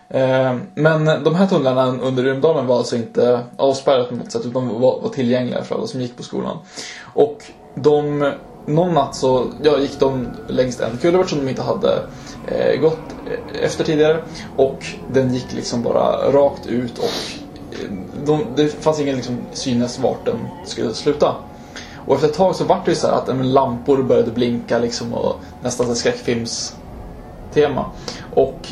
Eh, 0.09 0.57
men 0.75 1.05
de 1.25 1.35
här 1.35 1.47
tunnlarna 1.47 1.87
under 1.87 2.27
Umedalen 2.27 2.67
var 2.67 2.79
alltså 2.79 2.97
inte 2.97 3.41
avspärrade 3.57 4.05
på 4.05 4.15
något 4.15 4.33
sätt 4.33 4.47
utan 4.47 4.69
var, 4.69 5.01
var 5.01 5.09
tillgängliga 5.09 5.65
för 5.65 5.75
alla 5.75 5.87
som 5.87 6.01
gick 6.01 6.17
på 6.17 6.23
skolan. 6.23 6.59
Och 7.15 7.45
de, 7.75 8.33
någon 8.67 8.95
natt 8.95 9.17
så 9.17 9.47
ja, 9.63 9.79
gick 9.79 10.01
de 10.01 10.27
längs 10.49 10.81
en 10.81 10.97
kulvert 10.97 11.29
som 11.29 11.39
de 11.39 11.49
inte 11.49 11.63
hade 11.63 12.03
eh, 12.47 12.81
gått 12.81 12.99
efter 13.63 13.85
tidigare. 13.85 14.23
Och 14.57 14.87
den 15.13 15.35
gick 15.35 15.53
liksom 15.53 15.83
bara 15.83 16.33
rakt 16.33 16.67
ut 16.67 16.99
och 16.99 17.05
eh, 17.05 17.91
de, 18.25 18.45
det 18.57 18.69
fanns 18.69 19.01
ingen 19.01 19.17
liksom 19.17 19.39
synes 19.53 19.99
vart 19.99 20.25
den 20.25 20.39
skulle 20.65 20.95
sluta. 20.95 21.35
Och 22.07 22.15
efter 22.15 22.29
ett 22.29 22.35
tag 22.35 22.55
så 22.55 22.65
vart 22.65 22.85
det 22.85 22.91
ju 22.91 22.97
så 22.97 23.07
här 23.07 23.15
att 23.15 23.27
men, 23.27 23.53
lampor 23.53 24.03
började 24.03 24.31
blinka 24.31 24.79
liksom 24.79 25.15
och 25.15 25.37
nästan 25.63 25.91
ett 25.91 25.97
skräckfilmstema. 25.97 27.87
Och 28.35 28.69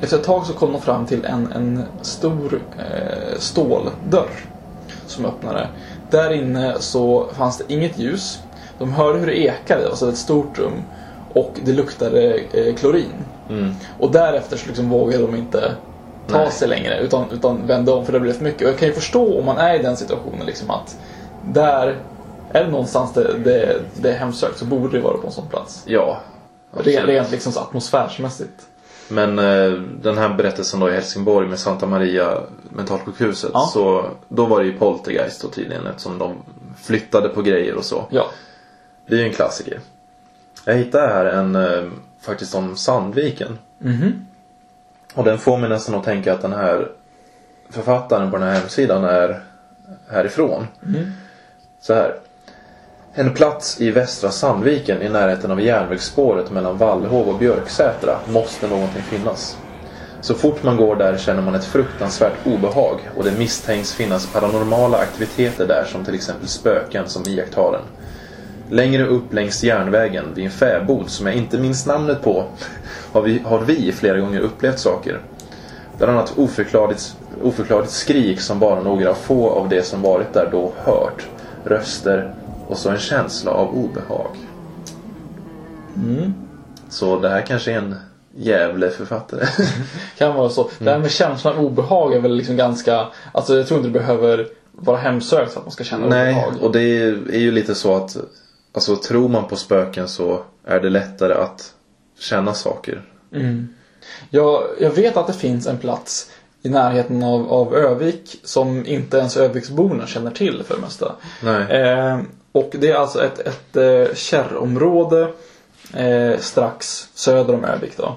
efter 0.00 0.16
ett 0.16 0.24
tag 0.24 0.46
så 0.46 0.52
kom 0.52 0.72
de 0.72 0.80
fram 0.80 1.06
till 1.06 1.24
en, 1.24 1.52
en 1.52 1.84
stor 2.02 2.60
eh, 2.78 3.38
ståldörr 3.38 4.30
som 5.06 5.24
öppnade. 5.24 5.68
Där 6.10 6.32
inne 6.32 6.76
så 6.78 7.26
fanns 7.32 7.58
det 7.58 7.74
inget 7.74 7.98
ljus. 7.98 8.40
De 8.78 8.92
hörde 8.92 9.18
hur 9.18 9.26
det 9.26 9.38
ekade, 9.38 9.82
det 9.82 9.88
var 9.88 9.96
så 9.96 10.08
ett 10.08 10.16
stort 10.16 10.58
rum. 10.58 10.82
Och 11.32 11.60
det 11.64 11.72
luktade 11.72 12.34
eh, 12.52 12.74
klorin. 12.74 13.12
Och 13.98 14.10
därefter 14.10 14.56
så 14.56 14.66
liksom 14.66 14.90
vågade 14.90 15.26
de 15.26 15.36
inte 15.36 15.72
ta 16.26 16.38
Nej. 16.38 16.52
sig 16.52 16.68
längre 16.68 16.98
utan, 16.98 17.30
utan 17.30 17.66
vände 17.66 17.92
om 17.92 18.04
för 18.04 18.12
det 18.12 18.20
blev 18.20 18.32
för 18.32 18.44
mycket. 18.44 18.62
Och 18.62 18.68
jag 18.68 18.78
kan 18.78 18.88
ju 18.88 18.94
förstå 18.94 19.38
om 19.38 19.44
man 19.44 19.58
är 19.58 19.74
i 19.74 19.82
den 19.82 19.96
situationen 19.96 20.46
liksom 20.46 20.70
att 20.70 20.96
där 21.52 21.96
är 22.52 22.64
det 22.64 22.70
någonstans 22.70 23.12
det, 23.12 23.38
det, 23.38 23.80
det 23.94 24.10
är 24.10 24.18
hemsökt 24.18 24.58
så 24.58 24.64
borde 24.64 24.96
det 24.96 25.02
vara 25.02 25.18
på 25.18 25.26
en 25.26 25.32
sån 25.32 25.48
plats. 25.48 25.82
Ja. 25.86 26.20
Rent, 26.70 27.08
rent 27.08 27.30
liksom 27.30 27.52
så 27.52 27.60
atmosfärsmässigt. 27.60 28.66
Men 29.08 29.38
eh, 29.38 29.72
den 30.02 30.18
här 30.18 30.34
berättelsen 30.34 30.80
då 30.80 30.88
i 30.88 30.92
Helsingborg 30.92 31.48
med 31.48 31.58
Santa 31.58 31.86
Maria 31.86 32.42
mentalsjukhuset. 32.70 33.50
Ja. 33.54 33.70
Så 33.72 34.10
då 34.28 34.46
var 34.46 34.60
det 34.60 34.66
ju 34.66 34.78
poltergeist 34.78 35.42
då 35.42 35.48
tydligen 35.48 35.86
eftersom 35.86 36.18
de 36.18 36.34
flyttade 36.82 37.28
på 37.28 37.42
grejer 37.42 37.74
och 37.74 37.84
så. 37.84 38.04
Ja. 38.10 38.26
Det 39.06 39.14
är 39.14 39.18
ju 39.18 39.24
en 39.24 39.32
klassiker. 39.32 39.80
Jag 40.64 40.74
hittade 40.74 41.06
här 41.06 41.24
en 41.24 41.56
eh, 41.56 41.84
faktiskt 42.20 42.54
om 42.54 42.76
Sandviken. 42.76 43.58
Mhm. 43.78 44.26
Och 45.14 45.24
den 45.24 45.38
får 45.38 45.58
mig 45.58 45.68
nästan 45.68 45.94
att 45.94 46.04
tänka 46.04 46.34
att 46.34 46.42
den 46.42 46.52
här 46.52 46.90
författaren 47.70 48.30
på 48.30 48.36
den 48.36 48.48
här 48.48 48.60
hemsidan 48.60 49.04
är 49.04 49.40
härifrån. 50.08 50.66
Så 51.80 51.94
här. 51.94 52.18
En 53.18 53.34
plats 53.34 53.80
i 53.80 53.90
västra 53.90 54.30
Sandviken 54.30 55.02
i 55.02 55.08
närheten 55.08 55.50
av 55.50 55.60
järnvägsspåret 55.60 56.50
mellan 56.50 56.78
Vallhov 56.78 57.28
och 57.28 57.38
Björksätra 57.38 58.18
måste 58.32 58.68
någonting 58.68 59.02
finnas. 59.02 59.56
Så 60.20 60.34
fort 60.34 60.62
man 60.62 60.76
går 60.76 60.96
där 60.96 61.18
känner 61.18 61.42
man 61.42 61.54
ett 61.54 61.64
fruktansvärt 61.64 62.46
obehag 62.46 63.00
och 63.16 63.24
det 63.24 63.38
misstänks 63.38 63.94
finnas 63.94 64.26
paranormala 64.26 64.98
aktiviteter 64.98 65.66
där 65.66 65.84
som 65.84 66.04
till 66.04 66.14
exempel 66.14 66.48
spöken 66.48 67.08
som 67.08 67.22
iakttar 67.26 67.72
den. 67.72 67.82
Längre 68.76 69.06
upp 69.06 69.32
längs 69.32 69.64
järnvägen 69.64 70.24
vid 70.34 70.44
en 70.44 70.50
fäbod 70.50 71.10
som 71.10 71.26
jag 71.26 71.36
inte 71.36 71.58
minns 71.58 71.86
namnet 71.86 72.22
på 72.22 72.44
har 73.12 73.22
vi, 73.22 73.38
har 73.44 73.60
vi 73.60 73.92
flera 73.92 74.18
gånger 74.18 74.40
upplevt 74.40 74.78
saker. 74.78 75.20
Bland 75.98 76.12
annat 76.12 76.32
oförklarligt, 76.36 77.16
oförklarligt 77.42 77.92
skrik 77.92 78.40
som 78.40 78.58
bara 78.58 78.82
några 78.82 79.14
få 79.14 79.50
av 79.50 79.68
de 79.68 79.82
som 79.82 80.02
varit 80.02 80.32
där 80.32 80.48
då 80.52 80.72
hört. 80.84 81.26
Röster 81.64 82.34
och 82.68 82.78
så 82.78 82.90
en 82.90 82.98
känsla 82.98 83.50
av 83.50 83.74
obehag. 83.74 84.36
Så 86.88 87.18
det 87.20 87.28
här 87.28 87.42
kanske 87.46 87.72
är 87.72 87.78
en 87.78 87.94
jävle 88.36 88.90
författare. 88.90 89.46
Kan 90.18 90.34
vara 90.34 90.48
så. 90.48 90.70
Det 90.78 90.90
här 90.90 90.98
med 90.98 91.10
känslan 91.10 91.56
av 91.56 91.64
obehag 91.64 92.14
är 92.14 92.20
väl 92.20 92.36
liksom 92.36 92.56
ganska... 92.56 93.06
Alltså 93.32 93.56
jag 93.56 93.66
tror 93.66 93.78
inte 93.78 93.88
det 93.88 93.98
behöver 93.98 94.48
vara 94.72 94.96
hemsökt 94.96 95.52
för 95.52 95.60
att 95.60 95.66
man 95.66 95.72
ska 95.72 95.84
känna 95.84 96.06
Nej, 96.06 96.34
obehag. 96.34 96.62
och 96.62 96.72
det 96.72 96.80
är, 96.80 97.38
ju 97.38 97.52
lite 97.52 97.74
så 97.74 97.96
att 97.96 98.16
Alltså 98.76 98.96
tror 98.96 99.28
man 99.28 99.48
på 99.48 99.56
spöken 99.56 100.08
så 100.08 100.42
är 100.64 100.80
det 100.80 100.90
lättare 100.90 101.34
att 101.34 101.72
känna 102.18 102.54
saker. 102.54 103.02
Jag, 104.30 104.62
jag 104.80 104.90
vet 104.90 105.16
att 105.16 105.26
det 105.26 105.32
finns 105.32 105.66
en 105.66 105.78
plats 105.78 106.30
i 106.62 106.68
närheten 106.68 107.22
av, 107.22 107.52
av 107.52 107.74
Övik 107.74 108.40
som 108.44 108.86
inte 108.86 109.16
ens 109.16 109.36
Öviksborna 109.36 110.06
känner 110.06 110.30
till 110.30 110.62
för 110.62 110.74
det 110.74 110.80
mesta. 110.80 111.12
Nej. 111.42 111.82
Eh, 111.82 112.20
och 112.56 112.70
det 112.78 112.90
är 112.90 112.94
alltså 112.94 113.24
ett, 113.24 113.38
ett 113.38 113.76
eh, 113.76 114.14
kärrområde 114.14 115.28
eh, 115.94 116.38
strax 116.38 117.08
söder 117.14 117.54
om 117.54 117.64
Övik 117.64 117.96
då. 117.96 118.16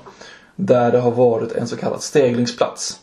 Där 0.55 0.91
det 0.91 0.99
har 0.99 1.11
varit 1.11 1.51
en 1.51 1.67
så 1.67 1.77
kallad 1.77 2.01
steglingsplats. 2.01 2.99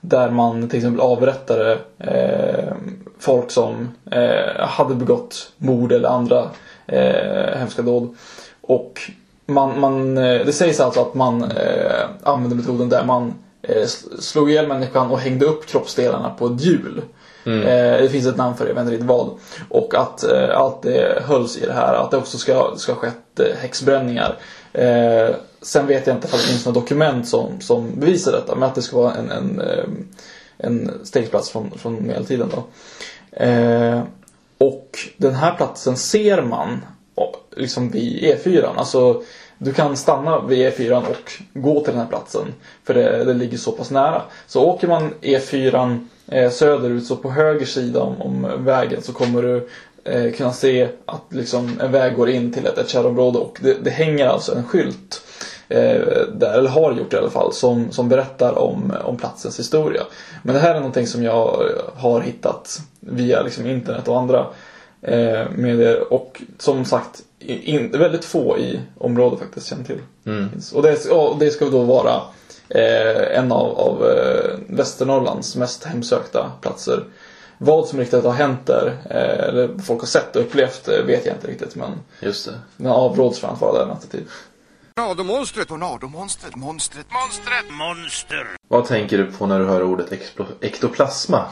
Där 0.00 0.30
man 0.30 0.68
till 0.68 0.76
exempel 0.76 1.00
avrättade 1.00 1.78
eh, 1.98 2.74
folk 3.18 3.50
som 3.50 3.88
eh, 4.10 4.66
hade 4.66 4.94
begått 4.94 5.52
mord 5.56 5.92
eller 5.92 6.08
andra 6.08 6.50
eh, 6.86 7.58
hemska 7.58 7.82
dåd. 7.82 8.16
Och 8.60 9.00
man, 9.46 9.80
man, 9.80 10.18
eh, 10.18 10.46
det 10.46 10.52
sägs 10.52 10.80
alltså 10.80 11.00
att 11.00 11.14
man 11.14 11.42
eh, 11.44 12.04
använde 12.22 12.56
metoden 12.56 12.88
där 12.88 13.04
man 13.04 13.34
eh, 13.62 13.86
slog 14.18 14.50
ihjäl 14.50 14.68
människan 14.68 15.10
och 15.10 15.18
hängde 15.18 15.46
upp 15.46 15.66
kroppsdelarna 15.66 16.30
på 16.30 16.46
ett 16.46 16.60
hjul. 16.60 17.02
Mm. 17.46 17.62
Eh, 17.62 18.02
det 18.02 18.08
finns 18.08 18.26
ett 18.26 18.36
namn 18.36 18.56
för 18.56 18.64
det, 18.64 18.70
jag 18.70 18.74
vet 18.74 18.82
inte 18.82 18.92
riktigt 18.92 19.08
vad. 19.08 19.30
Och 19.68 19.94
att 19.94 20.24
eh, 20.24 20.58
allt 20.58 20.82
det 20.82 21.22
hölls 21.26 21.56
i 21.56 21.66
det 21.66 21.72
här. 21.72 21.94
Att 21.94 22.10
det 22.10 22.16
också 22.16 22.38
ska, 22.38 22.72
ska 22.76 22.92
ha 22.92 23.00
skett 23.00 23.40
eh, 23.40 23.56
häxbränningar. 23.60 24.38
Eh, 24.72 25.34
sen 25.62 25.86
vet 25.86 26.06
jag 26.06 26.16
inte 26.16 26.28
om 26.32 26.38
det 26.38 26.46
finns 26.46 26.66
några 26.66 26.80
dokument 26.80 27.28
som, 27.28 27.60
som 27.60 28.00
bevisar 28.00 28.32
detta. 28.32 28.54
Men 28.54 28.68
att 28.68 28.74
det 28.74 28.82
ska 28.82 28.96
vara 28.96 29.14
en, 29.14 29.30
en, 29.30 29.60
eh, 29.60 29.84
en 30.58 30.90
stegsplats 31.04 31.50
från, 31.50 31.70
från 31.78 32.06
medeltiden 32.06 32.48
då. 32.54 32.64
Eh, 33.44 34.02
och 34.58 34.98
den 35.16 35.34
här 35.34 35.54
platsen 35.54 35.96
ser 35.96 36.42
man 36.42 36.80
liksom 37.56 37.90
vid 37.90 38.22
E4. 38.22 38.74
Alltså, 38.76 39.22
du 39.58 39.72
kan 39.72 39.96
stanna 39.96 40.40
vid 40.40 40.72
E4 40.72 41.08
och 41.10 41.32
gå 41.54 41.80
till 41.80 41.92
den 41.92 42.00
här 42.02 42.08
platsen. 42.08 42.54
För 42.84 42.94
det, 42.94 43.24
det 43.24 43.34
ligger 43.34 43.58
så 43.58 43.72
pass 43.72 43.90
nära. 43.90 44.22
Så 44.46 44.64
åker 44.64 44.88
man 44.88 45.14
E4 45.22 46.06
eh, 46.26 46.50
söderut 46.50 47.06
så 47.06 47.16
på 47.16 47.30
höger 47.30 47.66
sida 47.66 48.00
om, 48.00 48.22
om 48.22 48.64
vägen 48.64 49.02
så 49.02 49.12
kommer 49.12 49.42
du 49.42 49.68
eh, 50.04 50.32
kunna 50.32 50.52
se 50.52 50.88
att 51.06 51.22
liksom, 51.28 51.80
en 51.80 51.92
väg 51.92 52.16
går 52.16 52.30
in 52.30 52.52
till 52.52 52.66
ett, 52.66 52.78
ett 52.78 52.88
kärrområde 52.88 53.38
och 53.38 53.58
det, 53.62 53.76
det 53.84 53.90
hänger 53.90 54.26
alltså 54.26 54.54
en 54.54 54.64
skylt 54.64 55.22
eh, 55.68 56.00
där, 56.32 56.58
eller 56.58 56.70
har 56.70 56.92
gjort 56.92 57.12
i 57.12 57.16
alla 57.16 57.30
fall, 57.30 57.52
som, 57.52 57.92
som 57.92 58.08
berättar 58.08 58.58
om, 58.58 58.92
om 59.04 59.16
platsens 59.16 59.58
historia. 59.58 60.02
Men 60.42 60.54
det 60.54 60.60
här 60.60 60.74
är 60.74 60.78
någonting 60.78 61.06
som 61.06 61.22
jag 61.22 61.62
har 61.96 62.20
hittat 62.20 62.80
via 63.00 63.42
liksom, 63.42 63.66
internet 63.66 64.08
och 64.08 64.18
andra 64.18 64.46
eh, 65.02 65.50
medier 65.56 66.12
och 66.12 66.42
som 66.58 66.84
sagt 66.84 67.22
in, 67.46 67.90
väldigt 67.90 68.24
få 68.24 68.58
i 68.58 68.80
området 68.98 69.38
faktiskt 69.38 69.66
känner 69.66 69.84
till. 69.84 70.00
Finns. 70.24 70.72
Och 70.72 70.82
det, 70.82 71.10
och 71.10 71.38
det 71.38 71.50
ska 71.50 71.64
då 71.64 71.82
vara 71.82 72.20
eh, 72.74 73.38
en 73.38 73.52
av, 73.52 73.78
av 73.78 74.06
eh, 74.10 74.58
Västernorrlands 74.68 75.56
mest 75.56 75.84
hemsökta 75.84 76.52
platser. 76.60 77.04
Vad 77.58 77.88
som 77.88 77.98
riktigt 77.98 78.24
har 78.24 78.32
hänt 78.32 78.66
där, 78.66 78.86
eh, 79.10 79.48
eller 79.48 79.66
vad 79.68 79.86
folk 79.86 80.00
har 80.00 80.06
sett 80.06 80.36
och 80.36 80.42
upplevt 80.42 80.88
eh, 80.88 81.02
vet 81.04 81.26
jag 81.26 81.34
inte 81.36 81.46
riktigt 81.46 81.74
men 81.76 81.90
Just 82.20 82.46
det. 82.46 82.54
den 82.76 82.86
avråds 82.92 83.38
från 83.38 83.50
att 83.50 83.60
vara 83.60 83.78
där 83.78 83.86
nattetid. 83.86 84.24
Tornadomonstret, 84.96 85.68
tornadomonstret, 85.68 86.56
monstret, 86.56 87.06
monstret, 87.12 87.70
monster. 87.70 88.46
Vad 88.68 88.86
tänker 88.86 89.18
du 89.18 89.26
på 89.32 89.46
när 89.46 89.58
du 89.58 89.64
hör 89.66 89.82
ordet 89.82 90.12
ektoplasma? 90.60 91.44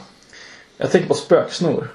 Jag 0.77 0.91
tänker 0.91 1.09
på 1.09 1.15
spöksnor. 1.15 1.89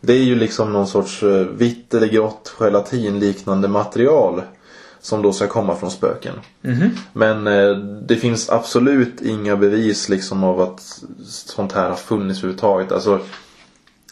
Det 0.00 0.12
är 0.12 0.22
ju 0.22 0.34
liksom 0.34 0.72
någon 0.72 0.86
sorts 0.86 1.22
eh, 1.22 1.28
vitt 1.46 1.94
eller 1.94 2.06
grått 2.06 2.54
gelatinliknande 2.58 3.68
material. 3.68 4.42
Som 5.00 5.22
då 5.22 5.32
ska 5.32 5.46
komma 5.46 5.76
från 5.76 5.90
spöken. 5.90 6.34
Men 7.12 7.46
eh, 7.46 7.76
det 8.06 8.16
finns 8.16 8.50
absolut 8.50 9.20
inga 9.20 9.56
bevis 9.56 10.08
liksom 10.08 10.44
av 10.44 10.60
att 10.60 11.02
sånt 11.26 11.72
här 11.72 11.88
har 11.88 11.96
funnits 11.96 12.38
överhuvudtaget. 12.38 12.92
Alltså 12.92 13.20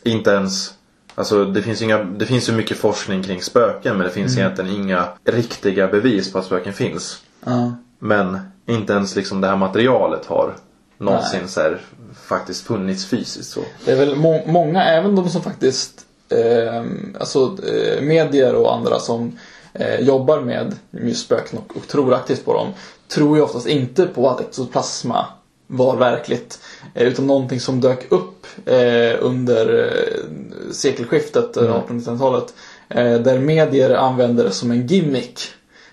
inte 0.04 0.30
ens 0.30 0.72
Alltså 1.18 1.44
det 1.44 1.62
finns, 1.62 1.82
inga, 1.82 1.98
det 1.98 2.26
finns 2.26 2.48
ju 2.48 2.52
mycket 2.52 2.76
forskning 2.76 3.22
kring 3.22 3.42
spöken 3.42 3.96
men 3.96 4.06
det 4.06 4.12
finns 4.12 4.38
egentligen 4.38 4.70
inga 4.70 5.08
riktiga 5.24 5.88
bevis 5.88 6.32
på 6.32 6.38
att 6.38 6.44
spöken 6.44 6.72
finns. 6.72 7.22
Ja. 7.44 7.76
Men 7.98 8.38
inte 8.66 8.92
ens 8.92 9.16
liksom 9.16 9.40
det 9.40 9.48
här 9.48 9.56
materialet 9.56 10.26
har 10.26 10.54
någonsin 10.98 11.40
Nej. 11.40 11.48
så 11.48 11.60
här, 11.60 11.80
faktiskt 12.22 12.66
funnits 12.66 13.06
fysiskt 13.06 13.50
så. 13.50 13.60
Det 13.84 13.92
är 13.92 13.96
väl 13.96 14.16
må- 14.16 14.44
många, 14.46 14.84
även 14.84 15.16
de 15.16 15.28
som 15.28 15.42
faktiskt 15.42 16.00
eh, 16.28 16.84
alltså 17.20 17.58
eh, 17.66 18.02
medier 18.02 18.54
och 18.54 18.74
andra 18.74 18.98
som 18.98 19.38
eh, 19.78 20.00
jobbar 20.00 20.40
med 20.40 20.74
just 20.90 21.24
spöken 21.26 21.58
och, 21.58 21.76
och 21.76 21.88
tror 21.88 22.14
aktivt 22.14 22.44
på 22.44 22.52
dem 22.54 22.68
tror 23.08 23.36
ju 23.36 23.42
oftast 23.42 23.66
inte 23.66 24.06
på 24.06 24.30
att 24.30 24.40
exoplasma 24.40 25.26
var 25.66 25.96
verkligt 25.96 26.58
eh, 26.94 27.06
utan 27.06 27.26
någonting 27.26 27.60
som 27.60 27.80
dök 27.80 28.12
upp 28.12 28.46
eh, 28.66 29.16
under 29.20 29.84
eh, 29.84 30.72
sekelskiftet, 30.72 31.56
mm. 31.56 31.72
1800-talet 31.72 32.54
eh, 32.88 33.14
där 33.14 33.38
medier 33.38 33.90
använde 33.94 34.42
det 34.42 34.50
som 34.50 34.70
en 34.70 34.86
gimmick 34.86 35.40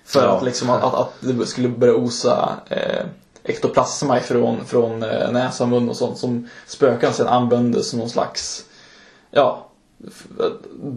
för 0.06 0.24
Ja. 0.24 0.38
att, 0.38 0.44
liksom, 0.44 0.70
att, 0.70 0.84
att, 0.84 0.94
att 0.94 1.14
det 1.20 1.46
skulle 1.46 1.70
börja 1.70 1.96
osa 1.96 2.56
eh, 2.70 3.06
ektoplasma 3.44 4.18
ifrån 4.18 4.66
från 4.66 5.04
eh, 5.04 5.32
näsa, 5.32 5.66
mun 5.66 5.90
och 5.90 5.96
sånt 5.96 6.18
som 6.18 6.50
spöken 6.68 7.14
sen 7.14 7.28
använde 7.28 7.84
som 7.84 8.00
någon 8.00 8.10
slags, 8.10 8.66
ja, 9.32 9.68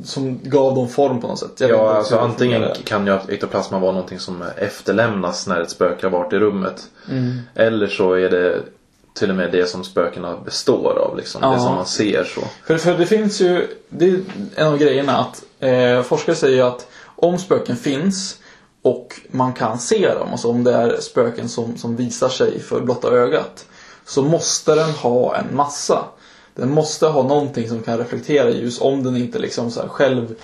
som 0.04 0.40
gav 0.42 0.74
dem 0.74 0.88
form 0.88 1.20
på 1.20 1.26
något 1.26 1.38
sätt. 1.38 1.52
Jag 1.60 1.70
Ja, 1.70 1.94
alltså 1.96 2.14
det 2.14 2.20
antingen 2.20 2.64
kan 2.84 3.06
ju 3.06 3.18
ektoplasma 3.28 3.78
vara 3.78 3.92
någonting 3.92 4.18
som 4.18 4.44
efterlämnas 4.56 5.46
när 5.46 5.60
ett 5.60 5.70
spöke 5.70 6.06
har 6.06 6.10
varit 6.10 6.32
i 6.32 6.36
rummet. 6.38 6.82
Mm. 7.10 7.38
Eller 7.54 7.86
så 7.86 8.12
är 8.12 8.30
det 8.30 8.62
till 9.14 9.30
och 9.30 9.36
med 9.36 9.52
det 9.52 9.66
som 9.66 9.84
spökena 9.84 10.36
består 10.44 10.98
av. 10.98 11.16
Liksom. 11.16 11.40
Det 11.40 11.46
Ja. 11.46 11.58
som 11.58 11.74
man 11.74 11.86
ser 11.86 12.24
så. 12.24 12.40
För, 12.66 12.78
för 12.78 12.98
det 12.98 13.06
finns 13.06 13.40
ju, 13.40 13.66
det 13.88 14.06
är 14.08 14.20
en 14.54 14.66
av 14.66 14.78
grejerna 14.78 15.16
att 15.16 15.42
eh, 15.60 16.02
forskare 16.02 16.36
säger 16.36 16.64
att 16.64 16.86
om 17.16 17.38
spöken 17.38 17.76
finns 17.76 18.38
och 18.82 19.20
man 19.30 19.52
kan 19.52 19.78
se 19.78 20.14
dem, 20.14 20.28
alltså 20.30 20.48
om 20.48 20.64
det 20.64 20.72
är 20.74 21.00
spöken 21.00 21.48
som, 21.48 21.76
som 21.76 21.96
visar 21.96 22.28
sig 22.28 22.60
för 22.60 22.80
blotta 22.80 23.08
ögat, 23.08 23.66
så 24.06 24.22
måste 24.22 24.74
den 24.74 24.90
ha 24.90 25.36
en 25.36 25.56
massa. 25.56 26.04
Den 26.56 26.70
måste 26.70 27.06
ha 27.06 27.22
någonting 27.22 27.68
som 27.68 27.82
kan 27.82 27.98
reflektera 27.98 28.50
ljus. 28.50 28.80
Om 28.80 29.02
den 29.02 29.16
inte 29.16 29.38
liksom 29.38 29.70
så 29.70 29.80
själv 29.80 30.34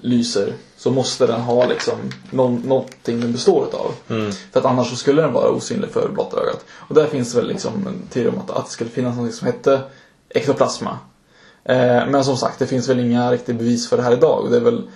lyser 0.00 0.52
så 0.76 0.90
måste 0.90 1.26
den 1.26 1.40
ha 1.40 1.66
liksom 1.66 1.94
någon, 2.30 2.56
någonting 2.56 3.20
den 3.20 3.32
består 3.32 3.66
utav. 3.68 3.92
För 4.52 4.60
att 4.60 4.66
annars 4.66 4.90
så 4.90 4.96
skulle 4.96 5.22
den 5.22 5.32
vara 5.32 5.50
osynlig 5.50 5.90
för 5.90 6.08
blotta 6.08 6.40
ögat. 6.40 6.64
Och 6.70 6.94
där 6.94 7.06
finns 7.06 7.34
väl 7.34 7.48
liksom 7.48 7.86
en 7.86 8.02
teori 8.10 8.28
om 8.28 8.38
att, 8.38 8.50
att 8.50 8.64
det 8.64 8.72
skulle 8.72 8.90
finnas 8.90 9.16
något 9.16 9.34
som 9.34 9.46
hette 9.46 9.80
ektoplasma. 10.28 10.98
Eh, 11.64 12.06
men 12.08 12.24
som 12.24 12.36
sagt, 12.36 12.58
det 12.58 12.66
finns 12.66 12.88
väl 12.88 13.00
inga 13.00 13.32
riktiga 13.32 13.56
bevis 13.56 13.88
för 13.88 13.96
det 13.96 14.02
här 14.02 14.12
idag. 14.12 14.44
Och 14.44 14.50
det 14.50 14.56
är 14.56 14.60
väl 14.60 14.90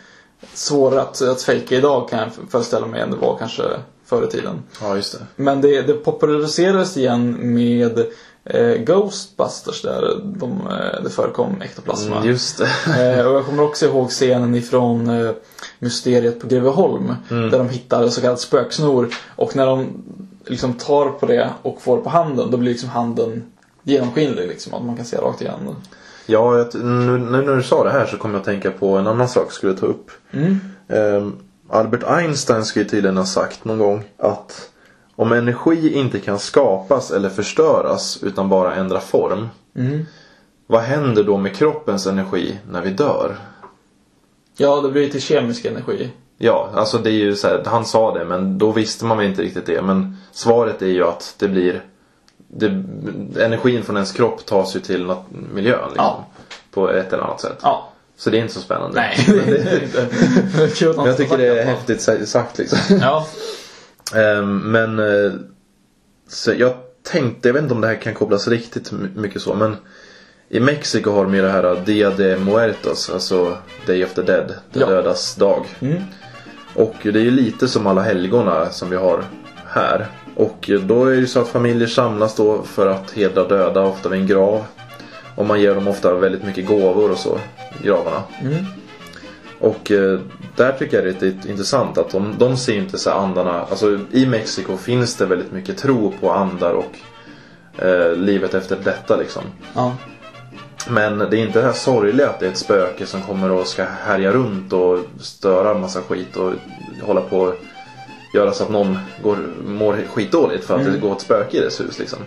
svårare 0.54 1.02
att, 1.02 1.22
att 1.22 1.42
fejka 1.42 1.76
idag 1.76 2.08
kan 2.08 2.18
jag 2.18 2.30
föreställa 2.50 2.86
mig 2.86 3.00
än 3.00 3.10
det 3.10 3.16
var 3.16 3.38
kanske 3.38 3.62
förr 4.04 4.24
i 4.24 4.30
tiden. 4.30 4.62
Ja, 4.80 4.96
just 4.96 5.18
det. 5.18 5.26
Men 5.36 5.60
det, 5.60 5.82
det 5.82 5.94
populariserades 5.94 6.96
igen 6.96 7.54
med 7.54 8.06
eh, 8.44 8.74
Ghostbusters 8.76 9.82
där 9.82 10.20
de, 10.24 10.50
eh, 10.70 11.02
det 11.02 11.10
förekom 11.10 11.62
ektoplasma. 11.62 12.16
Mm, 12.16 12.28
just 12.28 12.58
det. 12.58 12.68
Eh, 13.18 13.26
och 13.26 13.34
jag 13.34 13.46
kommer 13.46 13.62
också 13.62 13.86
ihåg 13.86 14.10
scenen 14.10 14.54
ifrån 14.54 15.08
eh, 15.08 15.30
Mysteriet 15.78 16.40
på 16.40 16.46
Greveholm. 16.46 17.14
Där 17.28 17.58
de 17.58 17.68
hittar 17.68 18.08
så 18.08 18.20
kallat 18.20 18.40
spöksnor. 18.40 19.08
Och 19.36 19.56
när 19.56 19.66
de 19.66 19.86
liksom 20.46 20.74
tar 20.74 21.10
på 21.10 21.26
det 21.26 21.50
och 21.62 21.82
får 21.82 22.00
på 22.00 22.10
handen, 22.10 22.50
då 22.50 22.56
blir 22.56 22.70
liksom 22.70 22.88
handen 22.88 23.44
genomskinlig. 23.82 24.48
Liksom, 24.48 24.74
att 24.74 24.84
man 24.84 24.96
kan 24.96 25.04
se 25.04 25.16
rakt 25.16 25.40
igenom. 25.40 25.76
Ja, 26.26 26.68
nu, 26.74 27.18
nu 27.18 27.42
när 27.42 27.56
du 27.56 27.62
sa 27.62 27.84
det 27.84 27.90
här 27.90 28.06
så 28.06 28.16
kom 28.16 28.30
jag 28.30 28.38
att 28.38 28.44
tänka 28.44 28.70
på 28.70 28.96
en 28.96 29.06
annan 29.06 29.28
sak 29.28 29.44
jag 29.46 29.52
skulle 29.52 29.74
ta 29.74 29.86
upp. 29.86 30.10
Ehm, 30.88 31.36
Albert 31.68 32.02
Einstein 32.06 32.64
skulle 32.64 32.84
tydligen 32.84 33.16
ha 33.16 33.24
sagt 33.24 33.64
någon 33.64 33.78
gång 33.78 34.04
att 34.18 34.70
om 35.16 35.32
energi 35.32 35.92
inte 35.94 36.18
kan 36.20 36.38
skapas 36.38 37.10
eller 37.10 37.28
förstöras 37.28 38.18
utan 38.22 38.48
bara 38.48 38.74
ändra 38.74 39.00
form. 39.00 39.48
Vad 40.66 40.80
händer 40.82 41.24
då 41.24 41.36
med 41.36 41.56
kroppens 41.56 42.06
energi 42.06 42.58
när 42.70 42.82
vi 42.82 42.90
dör? 42.90 43.36
Ja, 44.56 44.80
det 44.80 44.88
blir 44.90 45.10
till 45.10 45.22
kemisk 45.22 45.64
energi. 45.64 46.10
Ja, 46.38 46.70
alltså 46.74 46.98
det 46.98 47.10
är 47.10 47.14
ju 47.14 47.36
så 47.36 47.48
här, 47.48 47.62
han 47.66 47.84
sa 47.84 48.18
det 48.18 48.24
men 48.24 48.58
då 48.58 48.72
visste 48.72 49.04
man 49.04 49.18
väl 49.18 49.26
inte 49.26 49.42
riktigt 49.42 49.66
det. 49.66 49.82
Men 49.82 50.16
svaret 50.32 50.82
är 50.82 50.86
ju 50.86 51.04
att 51.04 51.34
det 51.38 51.48
blir 51.48 51.84
det, 52.48 52.66
Energin 53.44 53.82
från 53.82 53.96
ens 53.96 54.12
kropp 54.12 54.46
tas 54.46 54.76
ju 54.76 54.80
till 54.80 55.14
miljön 55.54 55.78
liksom, 55.88 55.94
Ja. 55.96 56.26
På 56.70 56.90
ett 56.90 57.12
eller 57.12 57.22
annat 57.24 57.40
sätt. 57.40 57.58
Ja. 57.62 57.88
Så 58.16 58.30
det 58.30 58.38
är 58.38 58.42
inte 58.42 58.54
så 58.54 58.60
spännande. 58.60 59.00
Nej, 59.00 59.24
det 59.46 59.72
är 59.72 59.82
inte. 59.82 60.08
Jag 61.08 61.16
tycker 61.16 61.38
det 61.38 61.46
är 61.60 61.64
häftigt 61.64 62.00
sa- 62.02 62.26
sagt 62.26 62.58
liksom. 62.58 62.78
Ja. 63.00 63.26
Ehm, 64.14 64.58
men 64.58 64.98
eh, 64.98 65.32
så 66.28 66.52
jag 66.58 66.72
tänkte, 67.12 67.48
jag 67.48 67.52
vet 67.52 67.62
inte 67.62 67.74
om 67.74 67.80
det 67.80 67.86
här 67.86 67.94
kan 67.94 68.14
kopplas 68.14 68.48
riktigt 68.48 68.92
my- 68.92 69.08
mycket 69.14 69.42
så 69.42 69.54
men 69.54 69.76
i 70.48 70.60
Mexiko 70.60 71.10
har 71.10 71.24
de 71.24 71.34
ju 71.34 71.42
det 71.42 71.48
här 71.50 71.82
Dia 71.84 72.10
de 72.10 72.36
Muertos, 72.36 73.10
alltså 73.10 73.56
Day 73.86 74.04
of 74.04 74.14
the 74.14 74.22
Dead, 74.22 74.54
de 74.72 74.80
Ja. 74.80 74.86
dödas 74.86 75.34
dag. 75.34 75.66
Mm. 75.80 76.02
Och 76.74 76.94
det 77.02 77.08
är 77.08 77.22
ju 77.24 77.30
lite 77.30 77.68
som 77.68 77.86
alla 77.86 78.02
helgona 78.02 78.70
som 78.70 78.90
vi 78.90 78.96
har 78.96 79.24
här. 79.66 80.06
Och 80.36 80.70
då 80.86 81.04
är 81.06 81.10
det 81.10 81.16
ju 81.16 81.26
så 81.26 81.40
att 81.40 81.48
familjer 81.48 81.88
samlas 81.88 82.36
då 82.36 82.62
för 82.62 82.86
att 82.86 83.10
hedra 83.10 83.44
döda, 83.48 83.80
ofta 83.80 84.08
vid 84.08 84.20
en 84.20 84.26
grav. 84.26 84.64
Och 85.36 85.46
man 85.46 85.60
ger 85.60 85.74
dem 85.74 85.88
ofta 85.88 86.14
väldigt 86.14 86.44
mycket 86.44 86.66
gåvor 86.66 87.10
och 87.10 87.18
så 87.18 87.38
gravarna. 87.82 88.22
Mm. 88.42 88.64
Och 89.62 89.90
eh, 89.90 90.20
där 90.56 90.72
tycker 90.72 90.96
jag 90.96 91.04
det 91.04 91.22
är 91.22 91.30
lite 91.30 91.50
intressant 91.50 91.98
att 91.98 92.10
de, 92.10 92.34
de 92.38 92.56
ser 92.56 92.72
ju 92.72 92.78
inte 92.78 92.98
så 92.98 93.10
andarna. 93.10 93.66
Alltså 93.70 93.98
i 94.10 94.26
Mexiko 94.26 94.76
finns 94.76 95.16
det 95.16 95.26
väldigt 95.26 95.52
mycket 95.52 95.78
tro 95.78 96.12
på 96.20 96.32
andar 96.32 96.72
och 96.72 96.98
eh, 97.84 98.12
livet 98.16 98.54
efter 98.54 98.76
detta 98.84 99.16
liksom. 99.16 99.42
Ja. 99.74 99.96
Men 100.88 101.18
det 101.18 101.24
är 101.24 101.46
inte 101.46 101.60
det 101.60 101.66
här 101.66 101.72
sorgliga 101.72 102.30
att 102.30 102.40
det 102.40 102.46
är 102.46 102.50
ett 102.50 102.56
spöke 102.56 103.06
som 103.06 103.22
kommer 103.22 103.50
och 103.50 103.66
ska 103.66 103.84
härja 103.84 104.32
runt 104.32 104.72
och 104.72 104.98
störa 105.20 105.70
en 105.70 105.80
massa 105.80 106.00
skit 106.00 106.36
och 106.36 106.52
hålla 107.02 107.20
på 107.20 107.38
och 107.38 107.54
göra 108.34 108.52
så 108.52 108.64
att 108.64 108.70
någon 108.70 108.98
går, 109.22 109.38
mår 109.66 109.96
skitdåligt 110.12 110.64
för 110.64 110.78
att 110.78 110.84
det 110.84 110.98
går 110.98 111.12
ett 111.12 111.20
spöke 111.20 111.56
i 111.56 111.60
dess 111.60 111.80
hus 111.80 111.98
liksom. 111.98 112.18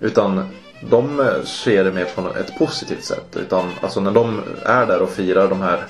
Utan 0.00 0.48
de 0.90 1.20
eh, 1.20 1.42
ser 1.44 1.84
det 1.84 1.92
mer 1.92 2.04
på 2.04 2.38
ett 2.38 2.58
positivt 2.58 3.04
sätt. 3.04 3.36
Utan 3.36 3.70
alltså 3.80 4.00
när 4.00 4.10
de 4.10 4.42
är 4.64 4.86
där 4.86 5.02
och 5.02 5.10
firar 5.10 5.48
de 5.48 5.60
här 5.60 5.84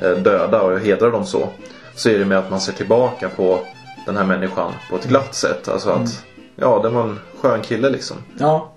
döda 0.00 0.62
och 0.62 0.80
hedrar 0.80 1.10
dem 1.10 1.26
så. 1.26 1.48
Så 1.94 2.08
är 2.08 2.18
det 2.18 2.24
med 2.24 2.38
att 2.38 2.50
man 2.50 2.60
ser 2.60 2.72
tillbaka 2.72 3.28
på 3.28 3.60
den 4.06 4.16
här 4.16 4.24
människan 4.24 4.72
på 4.90 4.96
ett 4.96 5.08
glatt 5.08 5.34
sätt. 5.34 5.68
Alltså 5.68 5.90
att 5.90 6.24
ja, 6.56 6.80
det 6.82 6.88
var 6.88 7.02
en 7.02 7.18
skön 7.40 7.60
kille 7.62 7.90
liksom. 7.90 8.16
Ja. 8.38 8.72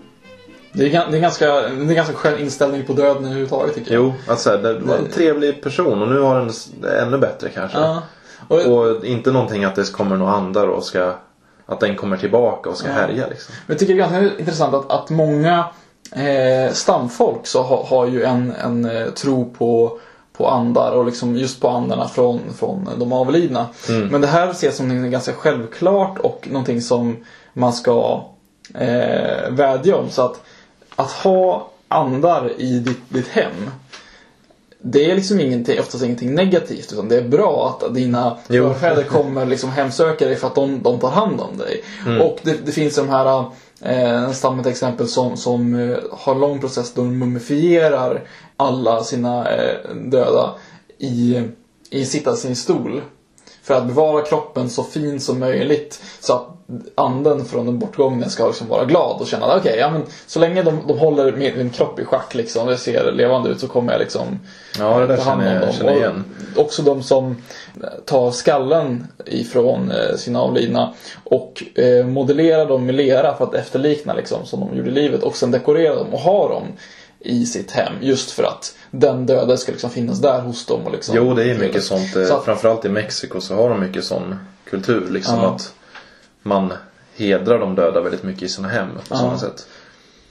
Det 0.74 0.96
är, 0.96 1.12
det, 1.12 1.18
är 1.18 1.22
ganska, 1.22 1.46
det 1.46 1.68
är 1.68 1.70
en 1.70 1.96
ganska 1.96 2.14
skön 2.14 2.40
inställning 2.40 2.86
på 2.86 2.94
döden 2.94 3.26
överhuvudtaget 3.26 3.76
tycker 3.76 3.94
jag. 3.94 4.04
Jo, 4.04 4.14
att 4.28 4.40
så 4.40 4.50
här, 4.50 4.58
det 4.58 4.80
var 4.80 4.96
en 4.96 5.10
trevlig 5.10 5.64
person 5.64 6.02
och 6.02 6.08
nu 6.08 6.20
har 6.20 6.40
den 6.40 6.52
ännu 7.08 7.18
bättre 7.18 7.50
kanske. 7.50 7.78
Ja. 7.78 8.02
Och, 8.48 8.66
Och 8.66 9.06
inte 9.06 9.32
någonting 9.32 9.64
att 9.64 9.76
det 9.76 9.92
kommer 9.92 10.18
några 10.18 10.32
andar 10.32 10.68
och 10.68 10.84
ska 10.84 11.14
att 11.66 11.80
den 11.80 11.96
kommer 11.96 12.18
tillbaka 12.18 12.70
och 12.70 12.78
ska 12.78 12.92
härja 12.92 13.28
liksom. 13.28 13.56
Men 13.66 13.74
jag 13.74 13.80
tycker 13.80 13.94
det 13.94 14.04
är 14.04 14.10
ganska 14.10 14.40
intressant 14.40 14.74
att, 14.74 14.92
att 14.92 15.10
många 15.10 15.66
eh, 16.12 16.74
stamfolk 16.74 17.48
så 17.48 17.62
ha, 17.62 17.86
har 17.86 18.08
ju 18.08 18.24
en, 18.24 18.54
en 18.64 18.86
eh, 18.86 19.08
tro 19.08 19.54
på, 19.58 20.00
på 20.38 20.48
andar 20.48 20.92
och 20.92 21.06
liksom 21.06 21.36
just 21.36 21.62
på 21.62 21.70
andarna 21.70 22.08
från, 22.08 22.40
från 22.58 22.90
de 22.98 23.14
avlidna. 23.14 23.68
Men 24.12 24.22
det 24.22 24.28
här 24.28 24.50
ses 24.52 24.76
som 24.78 25.02
något 25.02 25.12
ganska 25.12 25.34
självklart 25.34 26.20
och 26.20 26.48
någonting 26.52 26.82
som 26.82 27.18
man 27.54 27.74
ska 27.74 28.24
eh, 28.74 29.50
vädja 29.50 29.96
om. 29.96 30.10
Så 30.10 30.22
att, 30.22 30.42
att 30.96 31.12
ha 31.12 31.70
andar 31.88 32.52
i 32.58 32.80
ditt, 32.80 33.10
ditt 33.10 33.28
hem 33.28 33.70
det 34.86 35.12
är 35.12 35.16
liksom 35.16 35.40
ingenting, 35.40 35.80
oftast 35.80 36.04
ingenting 36.04 36.36
negativt 36.36 36.94
utan 36.94 37.10
det 37.10 37.18
är 37.18 37.28
bra 37.28 37.70
att 37.70 37.96
dina 37.96 38.38
förfäder 38.48 39.04
kommer 39.04 39.46
liksom 39.46 39.70
hemsöka 39.70 40.26
dig 40.26 40.36
för 40.36 40.48
att 40.48 40.56
de, 40.56 40.84
de 40.84 41.00
tar 41.00 41.10
hand 41.10 41.42
om 41.42 41.58
dig. 41.58 41.84
Mm. 42.06 42.22
Och 42.22 42.40
det, 42.44 42.66
det 42.66 42.72
finns 42.72 42.96
de 42.96 43.10
här 43.10 43.46
eh, 43.82 44.32
stammen 44.32 44.64
till 44.64 44.72
exempel 44.72 45.08
som, 45.08 45.38
som 45.38 45.76
eh, 45.76 45.98
har 46.12 46.34
en 46.34 46.42
lång 46.42 46.60
process 46.60 46.94
då 46.94 47.02
de 47.02 47.20
mumifierar 47.20 48.24
alla 48.58 49.04
sina 49.04 49.50
eh, 49.52 49.96
döda 49.96 50.52
i, 50.98 51.42
i 51.90 52.06
sitta 52.06 52.36
sin 52.36 52.56
stol. 52.56 53.02
För 53.64 53.74
att 53.74 53.88
bevara 53.88 54.22
kroppen 54.22 54.70
så 54.70 54.84
fin 54.84 55.20
som 55.20 55.40
möjligt 55.40 56.02
så 56.20 56.34
att 56.34 56.48
anden 56.96 57.46
från 57.46 57.66
den 57.66 57.80
bortgångne 57.80 58.30
ska 58.30 58.48
liksom 58.48 58.68
vara 58.68 58.86
glad 58.86 59.22
och 59.22 59.28
känna 59.28 59.46
att 59.46 59.60
okej, 59.60 59.78
ja, 59.80 59.90
men 59.92 60.02
så 60.28 60.40
länge 60.40 60.64
de, 60.64 60.80
de 60.88 61.00
håller 61.00 61.32
min, 61.32 61.70
kropp 61.70 62.00
i 62.00 62.06
schack 62.06 62.36
liksom, 62.36 62.68
det 62.68 62.78
ser 62.78 63.12
levande 63.12 63.50
ut 63.50 63.60
så 63.60 63.68
kommer 63.68 63.92
jag 63.92 64.00
liksom 64.00 64.40
Ja, 64.80 65.00
det 65.00 65.08
där 65.08 65.18
ta 65.18 65.24
hand 65.24 65.42
om 65.42 65.48
jag- 65.48 65.86
dem. 65.86 65.90
igen. 65.98 66.24
Och 66.56 66.62
också 66.62 66.82
de 66.82 67.04
som 67.04 67.36
tar 68.06 68.32
skallen 68.32 69.08
ifrån 69.26 69.92
eh, 69.92 70.16
sina 70.16 70.42
avlidna 70.42 70.94
och 71.24 71.64
eh, 71.76 72.06
modellerar 72.06 72.66
dem 72.66 72.86
med 72.86 72.96
lera 72.96 73.36
för 73.38 73.44
att 73.46 73.54
efterlikna 73.54 74.14
liksom 74.14 74.46
som 74.46 74.60
de 74.60 74.78
gjorde 74.78 74.90
i 74.90 74.94
livet 74.94 75.24
och 75.24 75.36
sen 75.38 75.52
dekorerar 75.52 75.96
dem 75.96 76.14
och 76.14 76.20
har 76.20 76.50
dem 76.50 76.64
i 77.24 77.46
sitt 77.46 77.72
hem 77.72 77.94
just 78.02 78.32
för 78.32 78.44
att 78.44 78.76
den 78.92 79.26
döde 79.26 79.58
ska 79.58 79.72
liksom 79.72 79.90
finnas 79.90 80.20
där 80.22 80.42
hos 80.42 80.66
dem 80.66 80.82
och 80.86 80.92
liksom 80.92 81.16
Jo, 81.16 81.34
det 81.34 81.44
är 81.52 81.58
mycket 81.58 81.84
sånt. 81.84 82.16
eh, 82.16 82.24
Så 82.26 82.34
att- 82.36 82.46
Framförallt 82.46 82.86
i 82.86 82.90
Mexiko 82.90 83.42
så 83.42 83.56
har 83.56 83.70
de 83.70 83.80
mycket 83.80 84.04
sån 84.04 84.36
kultur. 84.70 85.08
Liksom 85.10 85.36
Ja. 85.40 85.56
att 85.56 85.74
man 86.44 86.74
hedrar 87.16 87.60
de 87.60 87.76
döda 87.76 88.02
väldigt 88.02 88.24
mycket 88.24 88.44
i 88.44 88.48
sina 88.50 88.68
hem 88.68 88.88
på 88.96 89.02
Ja. 89.10 89.16
sådana 89.18 89.38
sätt. 89.38 89.68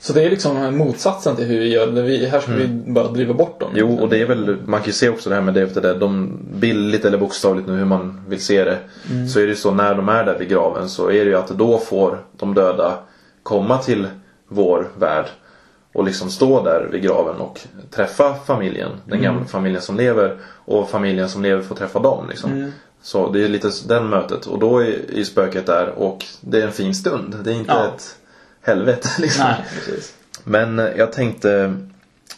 Så 0.00 0.12
det 0.12 0.22
är 0.22 0.30
liksom 0.30 0.76
motsatsen 0.76 1.36
till 1.36 1.44
hur 1.44 1.58
vi 1.58 1.68
gör. 1.68 1.86
Vi, 1.86 2.26
här 2.26 2.40
ska 2.40 2.52
vi 2.52 2.66
bara 2.68 3.08
driva 3.08 3.34
bort 3.34 3.60
dem. 3.60 3.70
Mm. 3.72 3.80
Jo, 3.80 3.98
och 4.02 4.08
det 4.08 4.20
är 4.20 4.26
väl, 4.26 4.56
man 4.66 4.80
kan 4.80 4.86
ju 4.86 4.92
se 4.92 5.08
också 5.08 5.28
det 5.28 5.34
här 5.34 5.42
med 5.42 5.54
det 5.54 5.62
efter 5.62 5.80
det. 5.80 5.94
De, 5.94 6.38
bildligt 6.54 7.04
eller 7.04 7.18
bokstavligt 7.18 7.68
nu 7.68 7.76
hur 7.76 7.84
man 7.84 8.24
vill 8.28 8.40
se 8.42 8.64
det. 8.64 8.78
Mm. 9.10 9.28
Så 9.28 9.38
är 9.38 9.42
det 9.42 9.48
ju 9.48 9.56
så 9.56 9.70
när 9.70 9.94
de 9.94 10.08
är 10.08 10.24
där 10.24 10.38
vid 10.38 10.48
graven 10.48 10.88
så 10.88 11.06
är 11.10 11.24
det 11.24 11.30
ju 11.30 11.34
att 11.36 11.48
då 11.48 11.78
får 11.78 12.18
de 12.36 12.54
döda 12.54 12.98
komma 13.42 13.78
till 13.78 14.06
vår 14.48 14.88
värld. 14.98 15.26
Och 15.94 16.04
liksom 16.04 16.30
stå 16.30 16.64
där 16.64 16.88
vid 16.92 17.02
graven 17.02 17.36
och 17.36 17.60
träffa 17.90 18.34
familjen. 18.34 18.90
Den 19.04 19.18
Mm. 19.18 19.22
gamla 19.22 19.44
familjen 19.48 19.82
som 19.82 19.96
lever. 19.96 20.38
Och 20.64 20.90
familjen 20.90 21.28
som 21.28 21.42
lever 21.42 21.62
får 21.62 21.74
träffa 21.74 21.98
dem 21.98 22.28
liksom. 22.28 22.52
Mm. 22.52 22.72
Så 23.02 23.30
det 23.32 23.44
är 23.44 23.48
lite 23.48 23.70
den 23.88 24.08
mötet. 24.08 24.46
Och 24.46 24.58
då 24.58 24.78
är, 24.78 25.18
är 25.18 25.24
spöket 25.24 25.66
där 25.66 25.88
och 25.88 26.24
det 26.40 26.62
är 26.62 26.66
en 26.66 26.72
fin 26.72 26.94
stund. 26.94 27.36
Det 27.44 27.50
är 27.50 27.54
inte 27.54 27.72
Ja. 27.72 27.86
ett 27.86 28.16
helvete 28.62 29.08
liksom. 29.18 29.44
Nej, 29.44 29.64
precis. 29.74 30.14
Men 30.44 30.78
eh, 30.78 30.86
jag 30.96 31.12
tänkte 31.12 31.74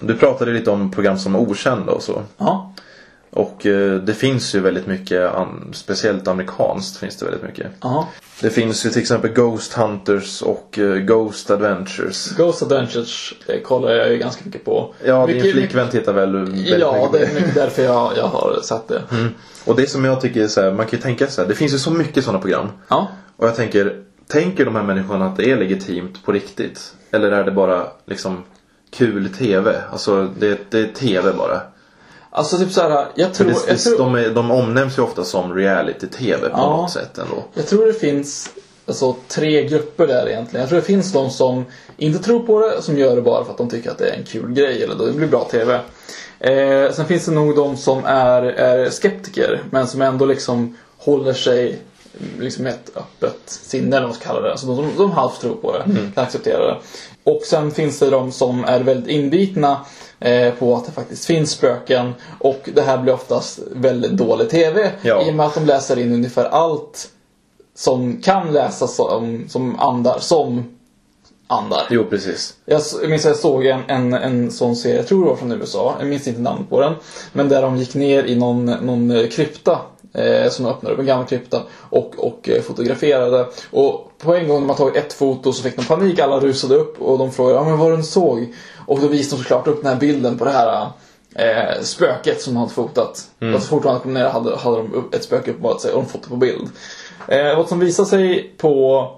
Du 0.01 0.17
pratade 0.17 0.53
lite 0.53 0.71
om 0.71 0.91
program 0.91 1.19
som 1.19 1.35
är 1.35 1.39
okända 1.39 1.93
och 1.93 2.03
så. 2.03 2.23
Ja. 2.37 2.73
Och 3.37 3.67
eh, 3.67 3.95
det 3.95 4.15
finns 4.15 4.55
ju 4.55 4.61
väldigt 4.61 4.87
mycket, 4.87 5.31
speciellt 5.73 6.29
amerikanskt 6.29 6.97
finns 6.97 7.17
det 7.17 7.25
väldigt 7.25 7.43
mycket. 7.43 7.67
Ja. 7.81 8.09
Det 8.41 8.51
finns 8.51 8.87
ju 8.87 8.91
till 8.91 9.01
exempel 9.01 9.31
Ghost 9.33 9.73
Hunters 9.73 10.43
och 10.43 10.79
eh, 10.79 10.95
Ghost 10.95 11.51
Adventures. 11.51 12.37
Ghost 12.37 12.63
Adventures 12.63 13.35
eh, 13.47 13.61
kollar 13.61 13.91
jag 13.93 14.11
ju 14.13 14.19
ganska 14.19 14.43
mycket 14.45 14.65
på. 14.65 14.95
Ja, 15.05 15.27
Mycket- 15.27 15.43
din 15.43 15.53
flickvän 15.53 15.91
tittar 15.91 16.13
väl 16.13 16.33
väldigt 16.37 16.67
Ja, 16.81 16.93
mycket 16.93 17.11
på 17.11 17.17
det 17.17 17.25
är 17.25 17.35
mycket 17.35 17.55
därför 17.55 17.83
jag, 17.83 18.13
jag 18.17 18.27
har 18.29 18.61
sett 18.63 18.89
det. 18.89 19.03
Och 19.65 19.77
det 19.77 19.87
som 19.91 20.05
jag 20.05 20.21
tycker 20.21 20.43
är 20.43 20.49
så 20.49 20.61
här, 20.63 20.71
man 20.73 20.87
kan 20.87 20.99
ju 20.99 21.03
tänka 21.03 21.27
så 21.27 21.41
här, 21.41 21.49
det 21.49 21.55
finns 21.55 21.75
ju 21.75 21.79
så 21.79 21.91
mycket 21.91 22.25
sådana 22.25 22.39
program. 22.41 22.67
Ja. 22.89 23.09
Och 23.37 23.47
jag 23.47 23.57
tänker, 23.57 23.97
tänker 24.29 24.65
de 24.65 24.75
här 24.77 24.83
människorna 24.83 25.27
att 25.27 25.37
det 25.37 25.51
är 25.51 25.57
legitimt 25.57 26.25
på 26.25 26.33
riktigt? 26.33 26.95
Eller 27.11 27.31
är 27.33 27.45
det 27.45 27.51
bara 27.51 27.87
liksom 28.07 28.43
kul 28.91 29.29
TV? 29.39 29.75
Alltså 29.93 30.29
det, 30.39 30.59
det 30.71 30.79
är 30.81 30.87
TV 30.87 31.33
bara. 31.33 31.61
Alltså 32.37 32.59
typ 32.59 32.73
såhär, 32.73 33.07
jag 33.15 33.35
tror, 33.35 33.47
det, 33.47 33.57
jag, 33.69 33.79
tror, 33.79 33.99
de, 33.99 34.15
är, 34.15 34.31
de 34.31 34.51
omnämns 34.51 34.99
ju 34.99 35.03
ofta 35.03 35.25
som 35.25 35.55
reality-TV 35.55 36.49
på 36.49 36.57
Ja. 36.59 36.77
något 36.77 36.91
sätt 36.91 37.19
ändå. 37.19 37.45
jag 37.55 37.67
tror 37.67 37.87
det 37.87 37.93
finns 37.93 38.51
alltså, 38.87 39.17
tre 39.29 39.65
grupper 39.65 40.07
där 40.07 40.29
egentligen. 40.29 40.61
Jag 40.61 40.69
tror 40.69 40.79
det 40.81 40.87
finns 40.87 41.13
de 41.13 41.31
som 41.31 41.65
inte 41.97 42.19
tror 42.19 42.41
på 42.47 42.61
det, 42.61 42.83
som 42.83 42.99
gör 42.99 43.17
det 43.17 43.23
bara 43.23 43.45
för 43.45 43.53
att 43.53 43.59
de 43.59 43.69
tycker 43.71 43.91
att 43.91 43.99
det 43.99 44.09
är 44.09 44.17
en 44.17 44.25
kul 44.25 44.53
grej 44.53 44.83
eller 44.83 45.07
det 45.07 45.13
blir 45.13 45.27
bra 45.29 45.45
TV. 45.45 45.81
Eh, 46.41 46.93
sen 46.93 47.07
finns 47.07 47.25
det 47.27 47.33
nog 47.33 47.57
de 47.57 47.77
som 47.77 48.05
är, 48.05 48.43
är 48.43 48.91
skeptiker 48.91 49.63
men 49.71 49.87
som 49.89 50.03
ändå 50.03 50.25
liksom 50.27 50.77
håller 50.99 51.33
sig 51.33 51.79
liksom 52.41 52.67
ett 52.67 52.91
öppet 52.97 53.41
sinne 53.47 53.97
eller 53.97 54.01
vad 54.01 54.09
man 54.09 54.15
ska 54.21 54.25
kalla 54.29 54.41
det. 54.41 54.51
Alltså 54.51 54.67
de, 54.67 54.77
de, 54.77 54.91
de 54.97 55.11
halvt 55.13 55.41
tror 55.41 55.55
på 55.55 55.73
det, 55.73 55.85
kan 56.15 56.25
acceptera 56.25 56.67
det. 56.67 56.77
Och 57.25 57.43
sen 57.43 57.71
finns 57.71 57.99
det 57.99 58.11
de 58.11 58.33
som 58.33 58.65
är 58.65 58.81
väldigt 58.81 59.09
inbitna 59.11 59.81
på 60.59 60.77
att 60.77 60.87
det 60.87 60.93
faktiskt 60.93 61.25
finns 61.25 61.51
spöken 61.51 62.15
och 62.41 62.71
det 62.75 62.83
här 62.83 62.99
blir 62.99 63.13
oftast 63.15 63.59
väldigt 63.73 64.13
dålig 64.13 64.51
TV 64.51 64.91
Ja. 65.03 65.27
i 65.27 65.31
och 65.31 65.35
med 65.35 65.47
att 65.47 65.55
de 65.55 65.65
läser 65.67 65.99
in 65.99 66.13
ungefär 66.13 66.45
allt 66.45 67.09
som 67.75 68.23
kan 68.23 68.53
läsas 68.53 68.97
som, 68.97 69.45
som 69.49 69.81
andar 69.81 70.19
som 70.19 70.65
andar. 71.47 71.83
Jo, 71.91 72.05
precis. 72.11 72.55
Jag 72.65 72.83
minns 73.09 73.25
att 73.25 73.29
jag 73.31 73.37
såg 73.37 73.67
en, 73.67 73.81
en, 73.89 74.15
en 74.15 74.51
sån 74.51 74.77
serie, 74.77 74.97
jag 74.97 75.07
tror 75.07 75.25
det 75.25 75.31
var 75.31 75.37
från 75.37 75.53
USA, 75.53 75.95
jag 75.99 76.09
minns 76.09 76.29
inte 76.29 76.41
namnet 76.41 76.71
på 76.71 76.81
den. 76.81 76.95
Men 77.33 77.49
där 77.49 77.63
de 77.63 77.77
gick 77.77 77.95
ner 77.95 78.25
i 78.25 78.37
någon, 78.37 78.65
någon 78.67 79.11
eh, 79.11 79.29
krypta 79.29 79.81
eh, 80.15 80.51
som 80.51 80.67
öppnade 80.67 80.95
upp, 80.95 81.01
en 81.01 81.07
gammal 81.07 81.27
krypta 81.27 81.63
och, 81.91 82.15
och 82.19 82.49
eh, 82.49 82.63
fotograferade. 82.63 83.47
Och 83.71 84.13
på 84.19 84.35
en 84.35 84.49
gång 84.49 84.61
när 84.61 84.67
man 84.67 84.77
tagit 84.77 84.97
ett 84.97 85.13
foto 85.13 85.53
så 85.53 85.63
fick 85.63 85.77
de 85.77 85.85
panik, 85.85 86.19
alla 86.19 86.41
rusade 86.41 86.75
upp 86.75 87.03
och 87.03 87.19
de 87.19 87.33
frågade 87.33 87.59
ja, 87.59 87.65
men 87.65 87.79
vad 87.79 87.99
du 87.99 88.03
såg? 88.03 88.55
Och 88.87 89.01
då 89.01 89.09
visade 89.09 89.37
de 89.37 89.43
såklart 89.43 89.67
upp 89.67 89.83
den 89.83 89.93
här 89.93 90.01
bilden 90.01 90.39
på 90.39 90.45
det 90.45 90.51
här 90.51 90.89
eh, 91.35 91.83
spöket 91.83 92.43
som 92.43 92.55
de 92.55 92.61
hade 92.61 92.73
fotat. 92.73 93.31
Och 93.55 93.63
så 93.63 93.69
fort 93.69 93.83
de 93.83 94.01
kom 94.01 94.15
ner 94.15 94.29
hade, 94.29 94.57
hade 94.57 94.77
de 94.77 95.09
ett 95.13 95.25
spöke 95.25 95.51
uppenbarat 95.51 95.81
sig 95.81 95.93
och 95.93 96.03
de 96.03 96.09
fotade 96.09 96.29
på 96.29 96.37
bild. 96.37 96.69
Eh, 97.29 97.57
vad 97.57 97.69
som 97.69 97.81
visar 97.81 98.05
sig 98.05 98.55
på 98.57 99.11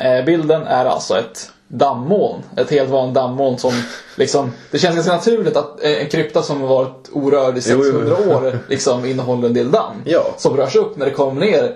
Eh, 0.00 0.24
bilden 0.24 0.62
är 0.62 0.84
alltså 0.84 1.18
ett 1.18 1.50
dammoln. 1.68 2.42
Ett 2.56 2.70
helt 2.70 2.90
vanligt 2.90 3.14
dammoln 3.14 3.58
som 3.58 3.72
liksom, 4.16 4.52
det 4.70 4.78
känns 4.78 4.94
ganska 4.94 5.12
naturligt 5.12 5.56
att 5.56 5.80
en 5.80 6.08
krypta 6.08 6.42
som 6.42 6.60
har 6.60 6.68
varit 6.68 7.08
orörd 7.12 7.58
i 7.58 7.60
Jo, 7.66 7.76
jo. 7.76 7.82
600 7.84 8.16
år 8.36 8.58
liksom 8.68 9.04
innehåller 9.04 9.48
en 9.48 9.54
del 9.54 9.70
damm. 9.70 9.96
Ja. 10.04 10.34
Som 10.36 10.56
rörs 10.56 10.76
upp 10.76 10.96
när 10.96 11.06
det 11.06 11.12
kommer 11.12 11.40
ner 11.40 11.74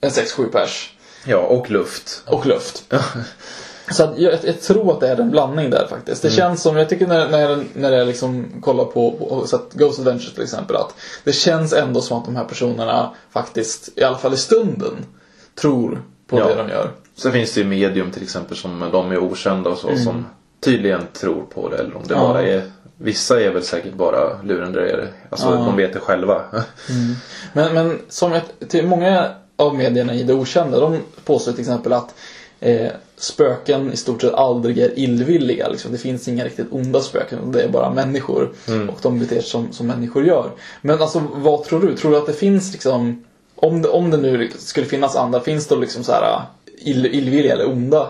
en 0.00 0.10
6-7 0.10 0.48
pers. 0.52 0.94
Ja, 1.26 1.38
och 1.38 1.70
luft. 1.70 2.22
Och 2.26 2.46
luft. 2.46 2.84
Så 3.90 4.04
att 4.04 4.18
jag, 4.18 4.38
jag 4.42 4.60
tror 4.60 4.92
att 4.92 5.00
det 5.00 5.08
är 5.08 5.16
en 5.20 5.30
blandning 5.30 5.70
där 5.70 5.86
faktiskt. 5.90 6.22
Det 6.22 6.30
känns 6.30 6.62
som, 6.62 6.76
jag 6.76 6.88
tycker 6.88 7.06
när, 7.06 7.28
när, 7.28 7.64
när 7.74 7.92
jag 7.92 8.06
liksom 8.06 8.46
kollar 8.62 8.84
på, 8.84 9.12
på 9.12 9.46
så 9.46 9.56
att 9.56 9.72
Ghost 9.72 9.98
Adventures 9.98 10.34
till 10.34 10.42
exempel, 10.42 10.76
att 10.76 10.94
det 11.24 11.32
känns 11.32 11.72
ändå 11.72 12.00
som 12.00 12.18
att 12.18 12.24
de 12.24 12.36
här 12.36 12.44
personerna 12.44 13.14
faktiskt, 13.30 13.88
i 13.96 14.02
alla 14.02 14.18
fall 14.18 14.34
i 14.34 14.36
stunden, 14.36 15.06
tror 15.60 16.02
på 16.26 16.38
Ja. 16.38 16.48
det 16.48 16.54
de 16.54 16.68
gör. 16.68 16.90
Sen 17.18 17.32
finns 17.32 17.54
det 17.54 17.60
ju 17.60 17.66
medium 17.66 18.10
till 18.10 18.22
exempel 18.22 18.56
som 18.56 18.88
de 18.92 19.12
är 19.12 19.18
okända 19.18 19.70
och 19.70 19.78
så 19.78 19.96
som 19.96 20.26
tydligen 20.60 21.00
tror 21.12 21.42
på 21.54 21.68
det. 21.68 21.76
Eller 21.76 21.96
om 21.96 22.02
det 22.06 22.14
Mm. 22.14 22.26
Ja. 22.26 22.32
bara 22.32 22.42
är 22.42 22.62
Vissa 23.00 23.40
är 23.40 23.50
väl 23.50 23.62
säkert 23.62 23.94
bara 23.94 24.42
lurendrejare. 24.42 25.08
Alltså 25.30 25.46
Ja. 25.46 25.52
de 25.54 25.76
vet 25.76 25.92
det 25.92 26.00
själva. 26.00 26.42
Men, 27.52 27.74
men 27.74 27.98
som 28.08 28.32
ett, 28.32 28.68
till 28.68 28.86
många 28.86 29.30
av 29.56 29.74
medierna 29.74 30.14
i 30.14 30.22
det 30.22 30.34
okända, 30.34 30.80
de 30.80 30.98
påstår 31.24 31.52
till 31.52 31.60
exempel 31.60 31.92
att 31.92 32.14
eh, 32.60 32.86
spöken 33.16 33.92
i 33.92 33.96
stort 33.96 34.20
sett 34.20 34.34
aldrig 34.34 34.78
är 34.78 34.98
illvilliga. 34.98 35.68
Liksom. 35.68 35.92
Det 35.92 35.98
finns 35.98 36.28
inga 36.28 36.44
riktigt 36.44 36.66
onda 36.70 37.00
spöken, 37.00 37.52
det 37.52 37.62
är 37.62 37.68
bara 37.68 37.90
människor. 37.90 38.50
Och 38.88 38.98
de 39.02 39.18
beter 39.18 39.36
sig 39.40 39.44
som, 39.50 39.72
som 39.72 39.86
människor 39.86 40.24
gör. 40.24 40.50
Men 40.82 41.02
alltså, 41.02 41.22
vad 41.34 41.64
tror 41.64 41.80
du? 41.80 41.96
Tror 41.96 42.10
du 42.10 42.16
att 42.16 42.26
det 42.26 42.32
finns 42.32 42.72
liksom, 42.72 43.24
om 43.56 43.82
det, 43.82 43.88
om 43.88 44.10
det 44.10 44.16
nu 44.16 44.50
skulle 44.58 44.86
finnas 44.86 45.16
andra, 45.16 45.40
finns 45.40 45.66
det 45.66 45.76
liksom 45.76 46.04
så 46.04 46.12
här 46.12 46.40
ill, 46.80 47.06
illvilliga 47.06 47.52
eller 47.52 47.68
onda? 47.68 48.06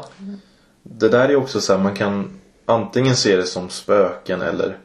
Det 0.83 1.09
där 1.09 1.29
är 1.29 1.37
också 1.37 1.61
så 1.61 1.73
här, 1.73 1.81
man 1.83 1.95
kan 1.95 2.31
antingen 2.66 3.16
se 3.16 3.37
det 3.37 3.43
som 3.45 3.69
spöken 3.69 4.43
eller 4.43 4.77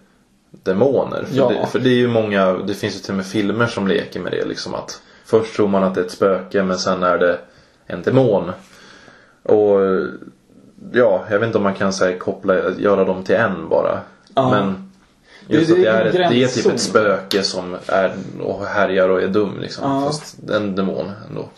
demoner. 0.51 1.23
För, 1.23 1.37
Ja. 1.37 1.49
det, 1.49 1.67
för 1.67 1.79
det 1.79 1.89
är 1.89 1.93
ju 1.95 2.07
många, 2.07 2.53
det 2.53 2.73
finns 2.73 2.95
ju 2.95 2.99
till 2.99 3.11
och 3.11 3.17
med 3.17 3.25
filmer 3.25 3.67
som 3.67 3.87
leker 3.87 4.19
med 4.19 4.31
det 4.31 4.45
liksom 4.45 4.73
att 4.75 5.01
Först 5.25 5.55
tror 5.55 5.67
man 5.67 5.83
att 5.83 5.95
det 5.95 6.01
är 6.01 6.05
ett 6.05 6.11
spöke 6.11 6.63
men 6.63 6.77
sen 6.77 7.03
är 7.03 7.17
det 7.17 7.39
en 7.85 8.01
demon. 8.01 8.51
Och 9.43 9.79
ja, 10.91 11.25
jag 11.29 11.39
vet 11.39 11.47
inte 11.47 11.57
om 11.57 11.63
man 11.63 11.73
kan 11.73 11.93
säga 11.93 12.19
koppla, 12.19 12.69
göra 12.77 13.05
dem 13.05 13.23
till 13.23 13.35
en 13.35 13.69
bara. 13.69 13.99
Ja. 14.35 14.49
Men 14.51 14.82
just 15.47 15.69
det 15.69 15.75
det 15.75 15.87
är 15.87 16.05
ett, 16.05 16.13
det 16.13 16.43
är 16.43 16.47
typ 16.47 16.65
ett 16.65 16.79
spöke 16.79 17.43
som 17.43 17.77
är 17.87 18.13
och 18.41 18.65
härjar 18.65 19.09
och 19.09 19.21
är 19.21 19.27
dum 19.27 19.59
liksom. 19.61 19.91
Ja. 19.91 20.05
Fast 20.05 20.35
en 20.49 20.75
demon 20.75 21.11
ändå. 21.29 21.49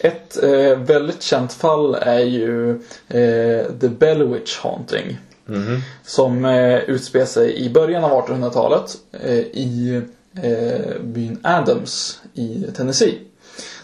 Ett 0.00 0.42
eh, 0.42 0.78
väldigt 0.78 1.22
känt 1.22 1.52
fall 1.52 1.94
är 1.94 2.18
ju 2.18 2.70
eh, 3.08 3.64
The 3.80 3.88
Bellwitch 3.88 4.58
Haunting. 4.58 5.18
Som 6.04 6.44
eh, 6.44 6.76
utspelar 6.78 7.26
sig 7.26 7.56
i 7.56 7.70
början 7.70 8.04
av 8.04 8.26
1800-talet 8.26 8.96
eh, 9.12 9.38
i 9.38 10.02
eh, 10.42 11.00
byn 11.02 11.38
Adams 11.42 12.20
i 12.34 12.66
Tennessee. 12.76 13.18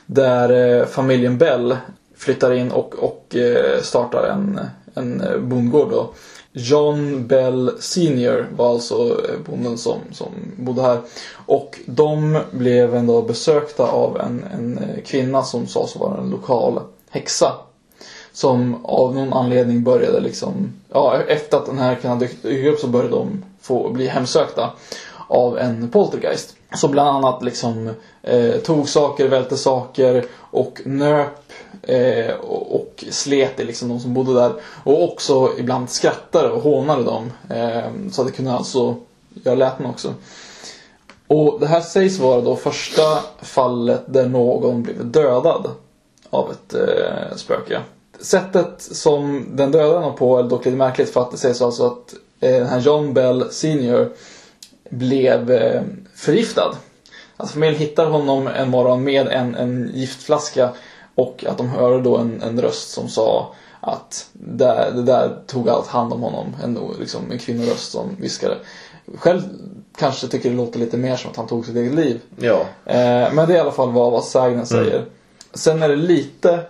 Där 0.07 0.79
eh, 0.81 0.87
familjen 0.87 1.39
Bell 1.39 1.77
flyttar 2.17 2.53
in 2.53 2.71
och, 2.71 2.95
och 2.95 3.37
eh, 3.37 3.81
startar 3.81 4.29
en, 4.29 4.61
en 4.95 5.23
bondgård. 5.49 5.91
Då. 5.91 6.13
John 6.57 7.27
Bell 7.27 7.71
Senior 7.81 8.49
var 8.57 8.71
alltså 8.71 8.95
eh, 9.29 9.39
bonden 9.47 9.79
som, 9.79 9.99
som 10.13 10.29
bodde 10.57 10.83
här. 10.83 11.01
Och 11.47 11.79
de 11.87 12.39
blev 12.51 12.95
ändå 12.95 13.23
besökta 13.23 13.87
av 13.87 14.21
en, 14.21 14.45
en 14.55 14.79
eh, 14.79 15.03
kvinna 15.03 15.43
som 15.43 15.67
sades 15.67 15.97
vara 15.97 16.21
en 16.21 16.31
lokal 16.31 16.81
häxa. 17.11 17.53
Som 18.33 18.85
av 18.85 19.15
någon 19.15 19.33
anledning 19.33 19.85
började 19.85 20.21
liksom, 20.21 20.73
ja 20.93 21.23
efter 21.29 21.57
att 21.57 21.67
den 21.67 21.79
här 21.79 21.95
kvinnan 21.95 22.19
dök 22.19 22.43
dök 22.43 22.67
upp 22.67 22.81
så 22.81 22.87
började 22.87 23.17
de 23.17 23.45
få 23.61 23.91
bli 23.91 24.07
hemsökta 24.07 24.73
av 25.29 25.59
en 25.59 25.91
poltergeist. 25.91 26.57
Som 26.75 26.91
bland 26.91 27.09
annat 27.09 27.43
liksom 27.43 27.91
eh, 28.23 28.55
tog 28.55 28.89
saker, 28.89 29.29
välte 29.29 29.57
saker 29.57 30.25
och 30.35 30.81
nöp 30.85 31.44
eh, 31.87 32.35
och, 32.35 32.75
och 32.75 33.05
slet 33.11 33.61
i 33.61 33.65
liksom 33.65 33.89
de 33.89 34.01
som 34.01 34.15
bodde 34.15 34.35
där. 34.35 34.53
Och 34.85 35.05
också 35.05 35.51
ibland 35.59 35.91
skrattade 35.91 36.51
och 36.51 36.63
hånade 36.63 37.05
dem. 37.05 37.33
Eh, 37.51 38.11
så 38.11 38.21
att 38.21 38.27
det 38.29 38.33
kunde 38.33 38.53
alltså 38.53 38.97
göra 39.45 39.55
läten 39.55 39.87
också. 39.87 40.15
Och 41.27 41.61
det 41.61 41.67
här 41.67 41.81
sägs 41.81 42.19
vara 42.19 42.41
då 42.41 42.57
första 42.57 43.03
fallet 43.43 44.03
där 44.07 44.29
någon 44.29 44.83
blev 44.83 45.07
dödad 45.07 45.71
av 46.31 46.51
ett 46.51 46.75
eh, 46.75 47.37
spöke. 47.37 47.81
Sättet 48.21 48.75
som 48.79 49.47
den 49.53 49.73
dödade 49.73 49.95
honom 49.95 50.17
på 50.17 50.39
är 50.39 50.43
dock 50.43 50.65
lite 50.65 50.77
märkligt 50.77 51.11
för 51.11 51.21
att 51.21 51.31
det 51.31 51.37
sägs 51.37 51.63
alltså 51.63 51.87
att 51.87 52.15
eh, 52.41 52.53
den 52.53 52.67
här 52.67 52.81
John 52.81 53.15
Bell 53.15 53.51
Senior 53.51 54.13
blev 54.91 55.51
eh, 55.51 55.83
förgiftad. 56.15 56.77
Alltså 57.37 57.55
familjen 57.55 57.81
hittar 57.81 58.07
honom 58.07 58.47
en 58.47 58.71
morgon 58.71 59.05
med 59.05 59.29
en, 59.29 59.55
en 59.55 59.91
giftflaska 59.95 60.71
och 61.15 61.45
att 61.49 61.59
de 61.59 61.69
hörde 61.69 62.03
då 62.03 62.17
en, 62.17 62.43
en 62.43 62.61
röst 62.61 62.91
som 62.91 63.09
sa 63.09 63.55
att 63.81 64.29
det, 64.33 64.93
det 64.95 65.03
där 65.03 65.37
tog 65.47 65.69
allt 65.69 65.87
hand 65.87 66.13
om 66.13 66.23
honom. 66.23 66.57
En, 66.63 66.79
liksom, 67.01 67.31
en 67.31 67.39
kvinnoröst 67.39 67.93
som 67.93 68.17
viskade. 68.19 68.57
Själv 69.19 69.41
kanske 69.97 70.29
tycker 70.29 70.51
det 70.51 70.57
låter 70.57 70.79
lite 70.79 70.97
mer 70.97 71.17
som 71.17 71.31
att 71.31 71.37
han 71.37 71.47
tog 71.47 71.67
sitt 71.67 71.77
eget 71.77 71.95
liv. 71.95 72.21
Ja. 72.37 72.61
Eh, 72.85 73.33
men 73.33 73.37
det 73.37 73.53
är 73.53 73.57
i 73.57 73.59
alla 73.59 73.73
fall 73.73 73.93
vad, 73.93 74.13
vad 74.13 74.25
sägnen 74.25 74.67
säger. 74.67 75.05
Sen 75.55 75.83
är 75.83 75.89
det 75.89 75.97
lite 75.97 76.61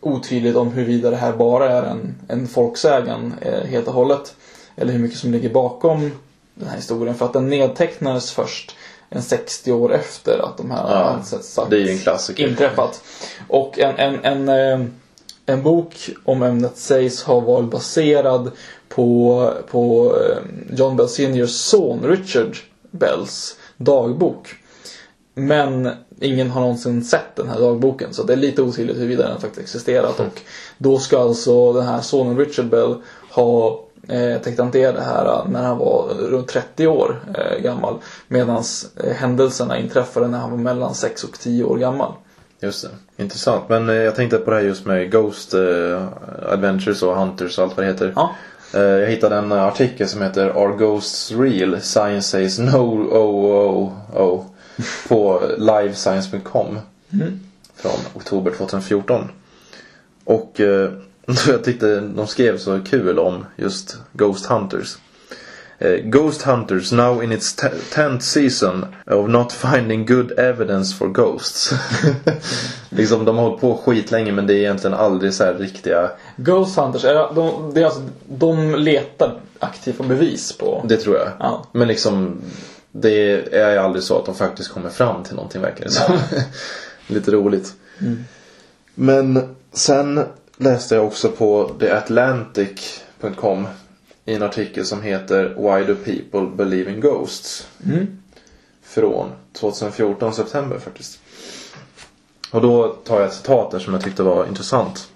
otydligt 0.00 0.56
om 0.56 0.72
huruvida 0.72 1.10
det 1.10 1.16
här 1.16 1.32
bara 1.32 1.70
är 1.70 1.82
en, 1.82 2.14
en 2.28 2.48
folksägen 2.48 3.34
eh, 3.40 3.64
helt 3.64 3.88
och 3.88 3.94
hållet. 3.94 4.34
Eller 4.76 4.92
hur 4.92 5.00
mycket 5.00 5.18
som 5.18 5.32
ligger 5.32 5.50
bakom 5.50 6.10
den 6.54 6.68
här 6.68 6.76
historien. 6.76 7.14
För 7.14 7.26
att 7.26 7.32
den 7.32 7.48
nedtecknades 7.48 8.30
först 8.30 8.76
en 9.12 9.22
60 9.22 9.72
år 9.72 9.94
efter 9.94 10.38
att 10.38 10.56
de 10.56 10.70
här 10.70 10.90
Ja, 10.90 11.22
sagt- 11.22 11.70
det 11.70 11.82
är 11.82 11.90
en 11.90 11.98
klassiker. 11.98 12.48
inträffat. 12.48 13.02
Och 13.48 13.78
en, 13.78 13.96
en, 13.96 14.24
en, 14.24 14.48
eh, 14.80 14.86
en 15.46 15.62
bok 15.62 16.10
om 16.24 16.42
ämnet 16.42 16.76
sägs 16.76 17.22
ha 17.22 17.40
varit 17.40 17.70
baserad 17.70 18.50
på, 18.88 19.50
på 19.70 20.14
eh, 20.16 20.76
John 20.76 20.96
Bell 20.96 21.08
Seniors 21.08 21.50
son 21.50 22.00
Richard 22.04 22.56
Bells 22.90 23.56
dagbok. 23.76 24.54
Men 25.34 25.90
ingen 26.20 26.50
har 26.50 26.60
någonsin 26.60 27.04
sett 27.04 27.36
den 27.36 27.48
här 27.48 27.60
dagboken 27.60 28.14
så 28.14 28.22
det 28.22 28.32
är 28.32 28.36
lite 28.36 28.62
otydligt 28.62 28.96
huruvida 28.96 29.28
den 29.28 29.40
faktiskt 29.40 29.60
existerat. 29.62 30.20
Och 30.20 30.40
då 30.78 30.98
ska 30.98 31.20
alltså 31.22 31.72
den 31.72 31.86
här 31.86 32.00
sonen 32.00 32.38
Richard 32.38 32.66
Bell 32.66 32.94
ha 33.30 33.84
eh, 34.08 34.42
tecknat 34.42 34.74
ner 34.74 34.92
det 34.92 35.02
här 35.02 35.44
när 35.48 35.62
han 35.62 35.78
var 35.78 36.08
runt 36.14 36.48
30 36.48 36.86
år 36.86 37.20
eh, 37.34 37.62
gammal. 37.62 37.98
Medan 38.28 38.64
eh, 39.04 39.12
händelserna 39.12 39.78
inträffade 39.78 40.28
när 40.28 40.38
han 40.38 40.50
var 40.50 40.58
mellan 40.58 40.94
6 40.94 41.24
och 41.24 41.38
10 41.38 41.64
år 41.64 41.76
gammal. 41.76 42.12
Just 42.60 42.82
det. 42.82 43.22
Intressant. 43.22 43.68
Men 43.68 43.88
eh, 43.88 43.94
jag 43.94 44.14
tänkte 44.14 44.38
på 44.38 44.50
det 44.50 44.56
här 44.56 44.62
just 44.62 44.86
med 44.86 45.12
Ghost 45.12 45.54
eh, 45.54 46.08
Adventures 46.52 47.02
och 47.02 47.16
Hunters 47.16 47.58
och 47.58 47.64
allt 47.64 47.76
vad 47.76 47.86
det 47.86 47.92
heter. 47.92 48.12
Ja. 48.16 48.34
Eh, 48.74 48.80
jag 48.80 49.10
hittade 49.10 49.36
en 49.36 49.52
eh, 49.52 49.64
artikel 49.64 50.08
som 50.08 50.22
heter 50.22 50.48
Are 50.48 50.76
Ghosts 50.76 51.32
Real? 51.32 51.80
Science 51.80 52.28
says 52.28 52.58
no 52.58 53.08
oh 53.12 53.56
oh 53.56 53.92
oh 54.14 54.44
på 55.08 55.42
livescience.com 55.58 56.78
från 57.76 58.00
oktober 58.14 58.50
2014. 58.50 59.28
Och 60.24 60.60
eh, 60.60 60.90
jag 61.48 61.64
tyckte 61.64 62.00
de 62.00 62.26
skrev 62.26 62.58
så 62.58 62.80
kul 62.80 63.18
om 63.18 63.46
just 63.56 63.96
Ghost 64.12 64.46
Hunters. 64.46 64.96
Eh, 65.78 65.96
Ghost 66.04 66.42
Hunters 66.42 66.92
now 66.92 67.24
in 67.24 67.32
its 67.32 67.56
te- 67.56 67.68
10th 67.94 68.20
season 68.20 68.86
of 69.06 69.28
not 69.28 69.52
finding 69.52 70.06
good 70.06 70.32
evidence 70.38 70.94
for 70.94 71.08
ghosts. 71.08 71.72
liksom 72.90 73.24
de 73.24 73.38
har 73.38 73.44
hållit 73.44 73.60
på 73.60 73.76
skitlänge 73.76 74.32
men 74.32 74.46
det 74.46 74.54
är 74.54 74.58
egentligen 74.58 74.94
aldrig 74.94 75.34
så 75.34 75.44
här 75.44 75.54
riktiga 75.54 76.10
Ghost 76.36 76.76
Hunters, 76.76 77.04
är 77.04 77.34
de, 77.34 77.74
det 77.74 77.80
är 77.80 77.84
alltså, 77.84 78.02
de 78.28 78.74
letar 78.74 79.40
aktivt 79.58 79.96
på 79.98 80.02
bevis 80.02 80.52
på... 80.52 80.84
Det 80.88 80.96
tror 80.96 81.16
jag. 81.16 81.28
Ja. 81.38 81.66
Men 81.72 81.88
liksom 81.88 82.40
det 82.92 83.54
är 83.54 83.76
aldrig 83.76 84.02
så 84.02 84.18
att 84.18 84.26
de 84.26 84.34
faktiskt 84.34 84.72
kommer 84.72 84.90
fram 84.90 85.24
till 85.24 85.34
någonting 85.34 85.62
verkar 85.62 85.84
det 85.84 85.90
som. 85.90 86.18
Lite 87.06 87.30
roligt. 87.30 87.74
Men 88.94 89.54
sen 89.72 90.24
läste 90.56 90.94
jag 90.94 91.06
också 91.06 91.28
på 91.28 91.70
Slate.com 92.06 93.66
i 94.24 94.34
en 94.34 94.42
artikel 94.42 94.84
som 94.84 95.02
heter 95.02 95.44
Why 95.44 95.84
do 95.86 95.94
people 96.04 96.56
believe 96.56 96.90
in 96.90 97.00
ghosts? 97.00 97.68
Från 98.82 99.30
2014 99.52 100.34
september 100.34 100.78
faktiskt. 100.78 101.18
Och 102.50 102.60
då 102.60 102.88
tar 102.88 103.20
jag 103.20 103.28
ett 103.28 103.34
citat 103.34 103.70
där 103.70 103.78
som 103.78 103.92
jag 103.92 104.02
tyckte 104.02 104.22
var 104.22 104.46
intressant. 104.46 105.08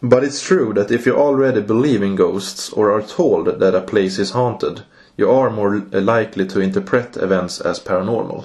But 0.00 0.22
it's 0.22 0.48
true 0.48 0.74
that 0.74 0.90
if 0.90 1.06
you 1.06 1.16
already 1.16 1.60
believe 1.60 2.06
in 2.06 2.16
ghosts 2.16 2.72
or 2.72 2.92
are 2.92 3.02
told 3.02 3.60
that 3.60 3.74
a 3.74 3.80
place 3.80 4.22
is 4.22 4.32
haunted, 4.32 4.80
you 5.16 5.30
are 5.30 5.50
more 5.50 5.80
likely 6.00 6.48
to 6.48 6.60
interpret 6.60 7.16
events 7.16 7.60
as 7.60 7.84
paranormal. 7.84 8.42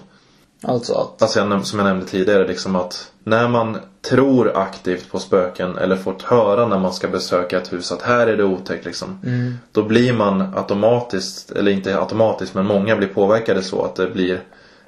Alltså 0.62 0.94
att... 0.94 1.22
Alltså 1.22 1.40
jag, 1.40 1.66
som 1.66 1.80
jag 1.80 1.86
nämnde 1.86 2.06
tidigare, 2.06 2.48
liksom 2.48 2.76
att 2.76 3.12
när 3.24 3.48
man 3.48 3.78
tror 4.02 4.58
aktivt 4.58 5.12
på 5.12 5.20
spöken 5.20 5.78
eller 5.78 5.96
fått 5.96 6.22
höra 6.22 6.68
när 6.68 6.80
man 6.80 6.94
ska 6.94 7.08
besöka 7.08 7.58
ett 7.58 7.74
hus 7.74 7.92
att 7.92 8.02
här 8.02 8.28
är 8.28 8.38
det 8.38 8.44
otäckt 8.44 8.86
liksom. 8.86 9.20
Då 9.72 9.84
blir 9.84 10.14
man 10.14 10.42
automatiskt, 10.56 11.52
eller 11.52 11.72
inte 11.72 12.00
automatiskt 12.00 12.54
men 12.54 12.66
många 12.66 12.96
blir 12.96 13.08
påverkade 13.08 13.64
så 13.64 13.86
att 13.86 13.96
det 13.96 14.08
blir 14.08 14.42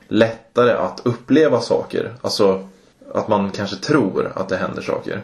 lättare 0.07 0.71
att 0.71 1.01
uppleva 1.03 1.61
saker. 1.61 2.13
Alltså 2.21 2.67
att 3.13 3.27
man 3.27 3.51
kanske 3.51 3.75
tror 3.75 4.31
att 4.35 4.49
det 4.49 4.57
händer 4.57 4.81
saker. 4.81 5.21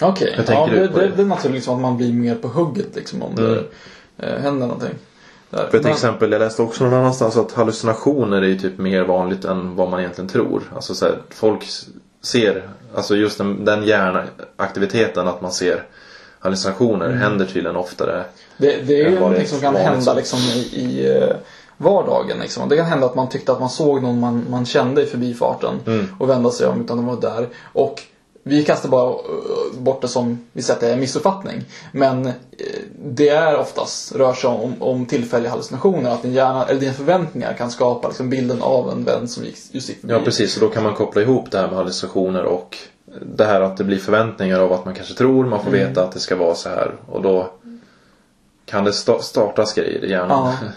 Okej, 0.00 0.34
Hur 0.36 0.44
ja, 0.48 0.66
det, 0.70 0.88
det, 0.88 1.08
det? 1.16 1.22
är 1.22 1.26
naturligt 1.26 1.54
liksom 1.54 1.74
att 1.74 1.80
man 1.80 1.96
blir 1.96 2.12
mer 2.12 2.34
på 2.34 2.48
hugget 2.48 2.96
liksom 2.96 3.22
om 3.22 3.32
Mm. 3.38 3.50
det 4.16 4.26
eh, 4.26 4.40
händer 4.42 4.66
någonting. 4.66 4.94
Där. 5.50 5.58
För 5.64 5.70
till 5.70 5.82
Men- 5.82 5.92
exempel, 5.92 6.32
jag 6.32 6.38
läste 6.38 6.62
också 6.62 6.84
någon 6.84 6.94
annanstans 6.94 7.36
att 7.36 7.52
hallucinationer 7.52 8.42
är 8.42 8.46
ju 8.46 8.58
typ 8.58 8.78
mer 8.78 9.02
vanligt 9.04 9.44
än 9.44 9.76
vad 9.76 9.90
man 9.90 10.00
egentligen 10.00 10.28
tror. 10.28 10.62
Alltså 10.74 10.94
så 10.94 11.04
här, 11.04 11.18
folk 11.30 11.64
ser, 12.22 12.68
alltså 12.94 13.16
just 13.16 13.38
den, 13.38 13.64
den 13.64 13.84
hjärnaktiviteten 13.84 15.28
att 15.28 15.40
man 15.40 15.52
ser 15.52 15.84
hallucinationer 16.38 17.06
Mm. 17.06 17.18
händer 17.18 17.46
tydligen 17.46 17.76
oftare. 17.76 18.24
Det, 18.56 18.76
det 18.86 19.00
är 19.00 19.10
ju 19.10 19.18
någonting 19.20 19.46
som 19.46 19.60
kan 19.60 19.76
hända 19.76 20.00
så. 20.00 20.14
liksom 20.14 20.38
i, 20.38 20.58
i 20.74 21.16
eh, 21.16 21.36
vardagen. 21.76 22.38
Liksom. 22.38 22.68
Det 22.68 22.76
kan 22.76 22.86
hända 22.86 23.06
att 23.06 23.14
man 23.14 23.28
tyckte 23.28 23.52
att 23.52 23.60
man 23.60 23.70
såg 23.70 24.02
någon 24.02 24.20
man, 24.20 24.46
man 24.50 24.66
kände 24.66 25.02
i 25.02 25.06
förbifarten 25.06 25.80
Mm. 25.86 26.06
och 26.20 26.28
vända 26.30 26.50
sig 26.50 26.66
om 26.66 26.80
utan 26.84 26.96
de 26.96 27.06
var 27.06 27.20
där. 27.20 27.48
Och 27.72 28.02
vi 28.42 28.64
kastar 28.64 28.88
bara 28.88 29.10
eh, 29.10 29.16
bort 29.78 30.00
det 30.02 30.08
som 30.08 30.38
vi 30.52 30.62
säger 30.62 30.74
att 30.76 30.80
det 30.80 30.88
är 30.88 30.92
en 30.92 31.00
missuppfattning. 31.00 31.64
Men 31.92 32.26
eh, 32.26 32.32
det 33.04 33.28
är 33.28 33.56
oftast 33.58 34.14
rör 34.14 34.32
sig 34.34 34.50
om, 34.50 34.74
om 34.82 35.06
tillfälliga 35.06 35.50
hallucinationer. 35.50 36.10
Att 36.10 36.22
din 36.22 36.32
hjärna, 36.32 36.66
eller 36.66 36.80
dina 36.80 36.92
förväntningar 36.92 37.52
kan 37.54 37.70
skapa 37.70 38.08
liksom, 38.08 38.30
bilden 38.30 38.62
av 38.62 38.90
en 38.90 39.04
vän 39.04 39.28
som 39.28 39.44
gick, 39.44 39.56
just 39.70 39.88
gick 39.88 40.00
förbi. 40.00 40.14
Ja 40.14 40.20
precis, 40.24 40.56
och 40.56 40.60
då 40.60 40.68
kan 40.74 40.82
man 40.82 40.94
koppla 40.94 41.22
ihop 41.22 41.50
det 41.50 41.58
här 41.58 41.66
med 41.68 41.76
hallucinationer 41.76 42.42
och 42.44 42.76
det 43.36 43.44
här 43.44 43.60
att 43.60 43.76
det 43.76 43.84
blir 43.84 43.98
förväntningar 43.98 44.60
av 44.60 44.72
att 44.72 44.84
man 44.84 44.94
kanske 44.94 45.14
tror, 45.14 45.44
man 45.46 45.60
får 45.62 45.68
Mm. 45.68 45.88
veta 45.88 46.04
att 46.04 46.12
det 46.12 46.20
ska 46.20 46.36
vara 46.36 46.54
så 46.54 46.68
här 46.68 46.94
och 47.06 47.22
då 47.22 47.50
kan 48.66 48.84
det 48.84 48.90
sta- 48.90 49.20
startas 49.20 49.74
grejer 49.74 50.04
i 50.04 50.10
hjärnan. 50.10 50.54
Ja. 50.62 50.68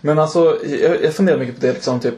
Men 0.00 0.18
alltså, 0.18 0.58
jag, 0.82 1.02
jag 1.04 1.14
funderar 1.14 1.38
mycket 1.38 1.60
på 1.60 1.66
det 1.66 1.72
liksom, 1.72 2.00
typ, 2.00 2.14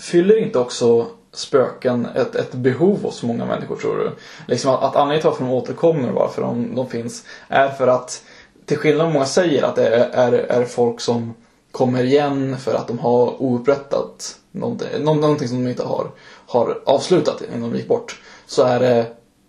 fyller 0.00 0.38
inte 0.38 0.58
också 0.58 1.06
spöken 1.32 2.06
ett, 2.06 2.34
ett 2.34 2.52
behov 2.52 3.02
hos 3.02 3.22
många 3.22 3.46
människor 3.46 3.76
tror 3.76 3.98
du? 3.98 4.12
Liksom 4.46 4.70
att, 4.70 4.82
att 4.82 4.96
anledningen 4.96 5.20
till 5.20 5.30
varför 5.30 5.44
de 5.44 5.52
återkommer 5.52 6.08
och 6.08 6.14
varför 6.14 6.42
de, 6.42 6.74
de 6.74 6.88
finns 6.88 7.24
är 7.48 7.68
för 7.68 7.86
att, 7.86 8.22
till 8.66 8.76
skillnad 8.76 9.04
från 9.04 9.12
många 9.12 9.26
säger, 9.26 9.62
att 9.62 9.76
det 9.76 9.88
är, 9.88 10.08
är, 10.08 10.32
är 10.32 10.64
folk 10.64 11.00
som 11.00 11.34
kommer 11.70 12.04
igen 12.04 12.58
för 12.58 12.74
att 12.74 12.88
de 12.88 12.98
har 12.98 13.42
oupprättat 13.42 14.36
någonting, 14.50 14.88
någonting 15.04 15.48
som 15.48 15.64
de 15.64 15.70
inte 15.70 15.84
har, 15.84 16.10
har 16.46 16.82
avslutat 16.86 17.42
innan 17.42 17.70
de 17.70 17.76
gick 17.76 17.88
bort. 17.88 18.22
Så 18.46 18.62
är 18.62 18.80
det 18.80 19.06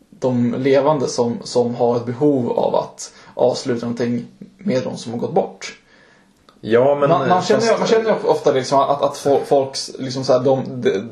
de 0.10 0.56
levande 0.58 1.08
som, 1.08 1.38
som 1.44 1.76
har 1.76 1.98
ett 1.98 2.06
behov 2.06 2.52
av 2.52 2.76
att 2.76 3.14
avsluta 3.34 3.86
någonting 3.86 4.26
med 4.58 4.84
de 4.84 4.98
som 4.98 5.12
har 5.12 5.20
gått 5.20 5.34
bort. 5.34 5.80
Ja 6.66 6.96
men... 7.00 7.10
Man, 7.10 7.20
man, 7.30 7.38
eh, 7.38 7.44
känner, 7.44 7.62
fast- 7.62 7.80
man 7.80 7.88
känner 7.88 8.16
ofta 8.30 8.52
liksom 8.52 8.80
att, 8.80 9.02
att 9.02 9.16
fo- 9.16 9.44
folks, 9.46 9.92
liksom 10.00 10.24
så 10.24 10.34
här, 10.34 10.40
de, 10.40 10.64
de, 10.82 11.10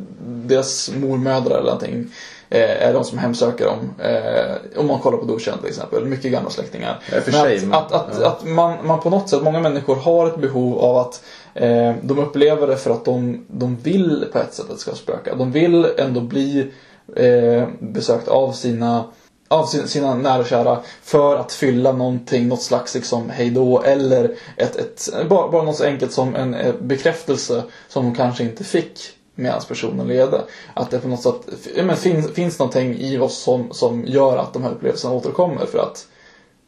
deras 0.48 0.92
mormödrar 0.96 1.52
eller 1.56 1.64
någonting 1.64 2.06
eh, 2.50 2.88
är 2.88 2.94
de 2.94 3.04
som 3.04 3.18
hemsöker 3.18 3.66
dem. 3.66 3.94
Eh, 4.00 4.80
om 4.80 4.88
man 4.88 5.00
kollar 5.00 5.18
på 5.18 5.26
Dushen 5.26 5.58
till 5.58 5.68
exempel, 5.70 6.06
mycket 6.06 6.32
gamla 6.32 6.50
släktingar. 6.50 7.00
Ja, 7.14 7.22
för 7.22 7.32
Men 7.32 7.42
sig, 7.42 7.56
att, 7.58 7.64
men- 7.64 7.74
att, 7.74 7.92
att, 7.92 8.18
ja. 8.22 8.28
att 8.28 8.44
man, 8.48 8.78
man 8.88 9.00
på 9.00 9.10
något 9.10 9.30
sätt, 9.30 9.44
många 9.44 9.60
människor 9.60 9.96
har 9.96 10.28
ett 10.28 10.38
behov 10.38 10.80
av 10.80 10.98
att 10.98 11.24
eh, 11.54 11.94
de 12.02 12.20
upplever 12.20 12.68
det 12.68 12.78
för 12.78 12.92
att 12.92 13.06
de, 13.06 13.46
de 13.48 13.76
vill 13.76 14.26
på 14.34 14.40
ett 14.40 14.54
sätt 14.54 14.66
att 14.70 14.76
det 14.76 14.82
ska 14.82 14.92
spöka. 14.96 15.36
De 15.36 15.52
vill 15.52 15.88
ändå 15.98 16.22
bli 16.22 16.72
eh, 17.16 17.68
besökt 17.80 18.28
av 18.28 18.52
sina 18.52 19.04
av 19.52 19.66
sin- 19.66 19.88
sina 19.88 20.16
nära 20.16 20.40
och 20.40 20.46
kära 20.48 20.80
för 21.04 21.36
att 21.36 21.52
fylla 21.52 21.92
någonting, 21.92 22.48
något 22.48 22.62
slags 22.62 22.96
liksom 22.96 23.30
hejdå 23.30 23.82
eller 23.82 24.36
ett, 24.58 24.76
ett, 24.76 25.10
bara, 25.30 25.52
bara 25.52 25.64
något 25.64 25.76
så 25.76 25.84
enkelt 25.84 26.12
som 26.12 26.36
en 26.36 26.54
eh, 26.54 26.74
bekräftelse 26.82 27.64
som 27.88 28.06
de 28.06 28.16
kanske 28.16 28.44
inte 28.44 28.64
fick 28.64 29.00
medan 29.36 29.62
personen 29.68 30.08
levde. 30.08 30.42
Att 30.74 30.92
det 30.92 31.00
på 31.00 31.08
något 31.08 31.22
sätt 31.22 31.42
men 31.84 31.98
finns, 31.98 32.32
finns 32.32 32.60
någonting 32.60 32.98
i 33.00 33.18
oss 33.20 33.38
som, 33.38 33.72
som 33.72 34.06
gör 34.06 34.38
att 34.38 34.54
de 34.54 34.64
här 34.64 34.72
upplevelserna 34.72 35.14
återkommer 35.14 35.66
för 35.66 35.80
att 35.80 36.08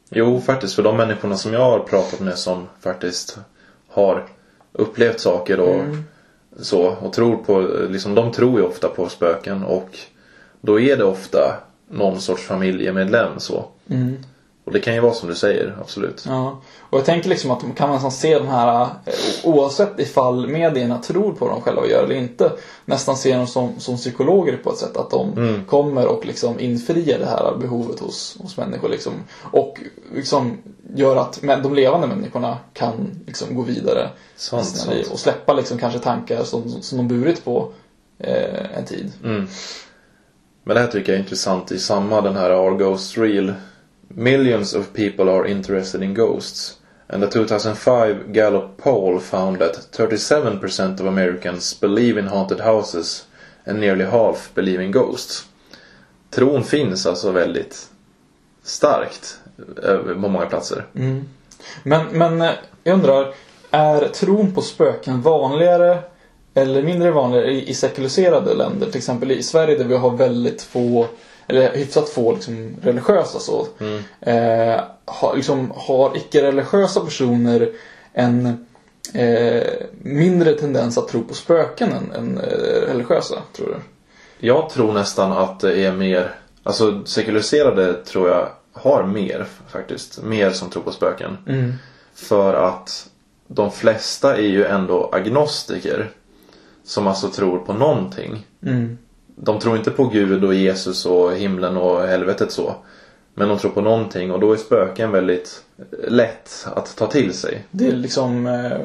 Jo, 0.10 0.42
faktiskt. 0.42 0.76
För 0.76 0.84
de 0.84 0.98
människorna 0.98 1.38
som 1.38 1.54
jag 1.54 1.60
har 1.62 1.80
pratat 1.80 2.20
med 2.20 2.38
som 2.38 2.68
faktiskt 2.82 3.38
har 3.90 4.28
upplevt 4.72 5.20
saker 5.20 5.60
och 5.60 5.74
Mm. 5.76 6.04
så 6.62 6.82
och 7.02 7.14
tror 7.14 7.36
på, 7.36 7.62
liksom 7.90 8.16
de 8.16 8.32
tror 8.32 8.60
ju 8.60 8.66
ofta 8.66 8.88
på 8.88 9.10
spöken 9.10 9.64
och 9.64 9.90
då 10.62 10.80
är 10.80 10.98
det 10.98 11.04
ofta 11.04 11.58
någon 11.90 12.22
sorts 12.22 12.44
familjemedlem 12.44 13.40
så. 13.40 13.66
Mm. 13.90 14.18
Och 14.66 14.72
det 14.74 14.80
kan 14.80 14.94
ju 14.94 15.00
vara 15.00 15.14
som 15.14 15.30
du 15.30 15.36
säger, 15.36 15.78
absolut. 15.82 16.24
Ja, 16.28 16.62
och 16.80 16.98
jag 16.98 17.06
tänker 17.06 17.30
liksom 17.30 17.52
att 17.52 17.62
man 17.64 17.72
kan 17.74 17.90
nästan 17.92 18.12
se 18.12 18.40
de 18.40 18.48
här, 18.48 18.82
eh, 19.06 19.14
oavsett 19.44 20.00
ifall 20.00 20.48
medierna 20.48 20.98
tror 20.98 21.34
på 21.34 21.48
dem 21.48 21.62
själva 21.62 21.82
och 21.82 21.88
gör 21.90 22.04
eller 22.04 22.16
inte, 22.16 22.52
nästan 22.86 23.18
se 23.18 23.36
dem 23.36 23.48
som, 23.48 23.80
som 23.80 23.98
psykologer 23.98 24.58
på 24.64 24.70
ett 24.72 24.78
sätt. 24.78 24.98
Att 24.98 25.10
de 25.10 25.34
Mm. 25.38 25.66
kommer 25.66 26.08
och 26.08 26.26
liksom 26.26 26.60
infriar 26.60 27.20
det 27.20 27.26
här 27.26 27.56
behovet 27.60 28.00
hos, 28.00 28.38
hos 28.42 28.58
människor. 28.58 28.90
Liksom, 28.90 29.14
och 29.52 29.80
liksom 30.16 30.58
gör 30.96 31.16
att 31.16 31.42
de 31.64 31.76
levande 31.76 32.08
människorna 32.08 32.58
kan 32.74 33.20
liksom 33.28 33.56
gå 33.56 33.62
vidare 33.62 34.10
Sant, 34.36 34.64
i 34.64 34.66
sina 34.66 34.94
liv 34.94 35.04
sant. 35.04 35.14
och 35.14 35.20
släppa 35.20 35.54
liksom 35.54 35.78
kanske 35.78 36.00
tankar 36.00 36.44
som, 36.44 36.70
som 36.82 36.98
de 36.98 37.08
burit 37.08 37.46
på 37.46 37.72
eh, 38.20 38.78
en 38.78 38.86
tid. 38.86 39.12
Mm. 39.24 39.48
Men 40.64 40.76
det 40.76 40.82
här 40.82 40.88
tycker 40.88 41.12
jag 41.12 41.20
är 41.20 41.24
intressant 41.24 41.72
i 41.72 41.80
samma 41.80 42.22
den 42.22 42.36
här 42.36 42.50
Are 42.50 42.76
Ghosts 42.76 43.18
Real? 43.18 43.54
Millions 44.08 44.74
of 44.74 44.94
people 44.94 45.32
are 45.32 45.50
interested 45.50 46.04
in 46.04 46.14
ghosts. 46.14 46.78
And 47.08 47.24
the 47.24 47.30
2005 47.30 48.34
Gallup 48.34 48.78
poll 48.78 49.20
found 49.20 49.60
that 49.60 49.90
37% 49.98 51.02
of 51.02 51.08
Americans 51.08 51.80
believe 51.80 52.20
in 52.20 52.28
haunted 52.28 52.60
houses 52.60 53.26
and 53.66 53.80
nearly 53.80 54.06
half 54.06 54.54
believe 54.54 54.84
in 54.84 54.92
ghosts. 54.92 55.46
Tron 56.30 56.64
finns 56.64 57.06
alltså 57.06 57.32
väldigt 57.32 57.90
starkt 58.64 59.40
eh, 59.84 59.98
på 59.98 60.30
många 60.30 60.46
platser. 60.46 60.86
Mm. 60.96 61.26
Men, 61.84 62.08
men 62.08 62.42
eh, 62.42 62.52
jag 62.84 62.94
undrar, 62.94 63.34
är 63.72 64.08
tron 64.08 64.54
på 64.54 64.62
spöken 64.62 65.22
vanligare 65.22 66.00
eller 66.54 66.84
mindre 66.84 67.12
vanligare 67.12 67.52
i, 67.52 67.70
i 67.70 67.74
sekulariserade 67.74 68.54
länder? 68.54 68.88
Till 68.88 68.98
exempel 68.98 69.32
i 69.32 69.44
Sverige 69.44 69.78
där 69.78 69.86
vi 69.86 69.98
har 69.98 70.18
väldigt 70.18 70.62
få, 70.62 71.06
eller 71.48 71.76
hyfsat 71.76 72.10
få 72.10 72.34
liksom, 72.34 72.76
religiösa 72.82 73.40
så. 73.40 73.68
Eh, 74.22 74.82
har, 75.06 75.36
liksom, 75.36 75.74
har 75.76 76.18
icke-religiösa 76.18 77.00
personer 77.00 77.70
en 78.14 78.66
eh, 79.14 79.64
mindre 80.02 80.54
tendens 80.54 80.98
att 80.98 81.08
tro 81.08 81.24
på 81.24 81.34
spöken 81.34 81.92
än, 81.92 82.12
än 82.12 82.38
eh, 82.38 82.88
religiösa, 82.88 83.36
tror 83.56 83.68
du? 83.68 83.76
Jag 84.48 84.70
tror 84.70 84.94
nästan 84.94 85.32
att 85.32 85.60
det 85.60 85.86
är 85.86 85.92
mer, 85.92 86.36
alltså 86.64 87.06
sekulariserade 87.06 87.94
tror 87.94 88.30
jag 88.30 88.50
har 88.74 89.04
mer 89.04 89.46
faktiskt. 89.68 90.24
Mer 90.24 90.52
som 90.52 90.70
tror 90.70 90.84
på 90.84 90.92
spöken. 90.92 91.38
För 92.16 92.54
att 92.54 93.10
de 93.48 93.72
flesta 93.72 94.38
är 94.38 94.48
ju 94.48 94.66
ändå 94.66 95.10
agnostiker. 95.12 96.12
Som 96.84 97.08
alltså 97.08 97.30
tror 97.30 97.60
på 97.60 97.74
någonting. 97.74 98.46
De 99.36 99.60
tror 99.60 99.78
inte 99.78 99.92
på 99.92 100.08
Gud 100.08 100.44
och 100.44 100.54
Jesus 100.54 101.06
och 101.06 101.34
himlen 101.34 101.78
och 101.78 102.02
helvetet 102.02 102.52
så. 102.52 102.76
Men 103.34 103.50
de 103.50 103.58
tror 103.58 103.72
på 103.72 103.82
någonting 103.82 104.32
och 104.32 104.40
då 104.40 104.54
är 104.54 104.58
spöken 104.58 105.12
väldigt 105.12 105.64
lätt 106.08 106.68
att 106.76 106.96
ta 106.96 107.08
till 107.08 107.34
sig. 107.34 107.66
Det 107.72 107.88
är 107.88 107.92
liksom 107.92 108.48
eh, 108.48 108.78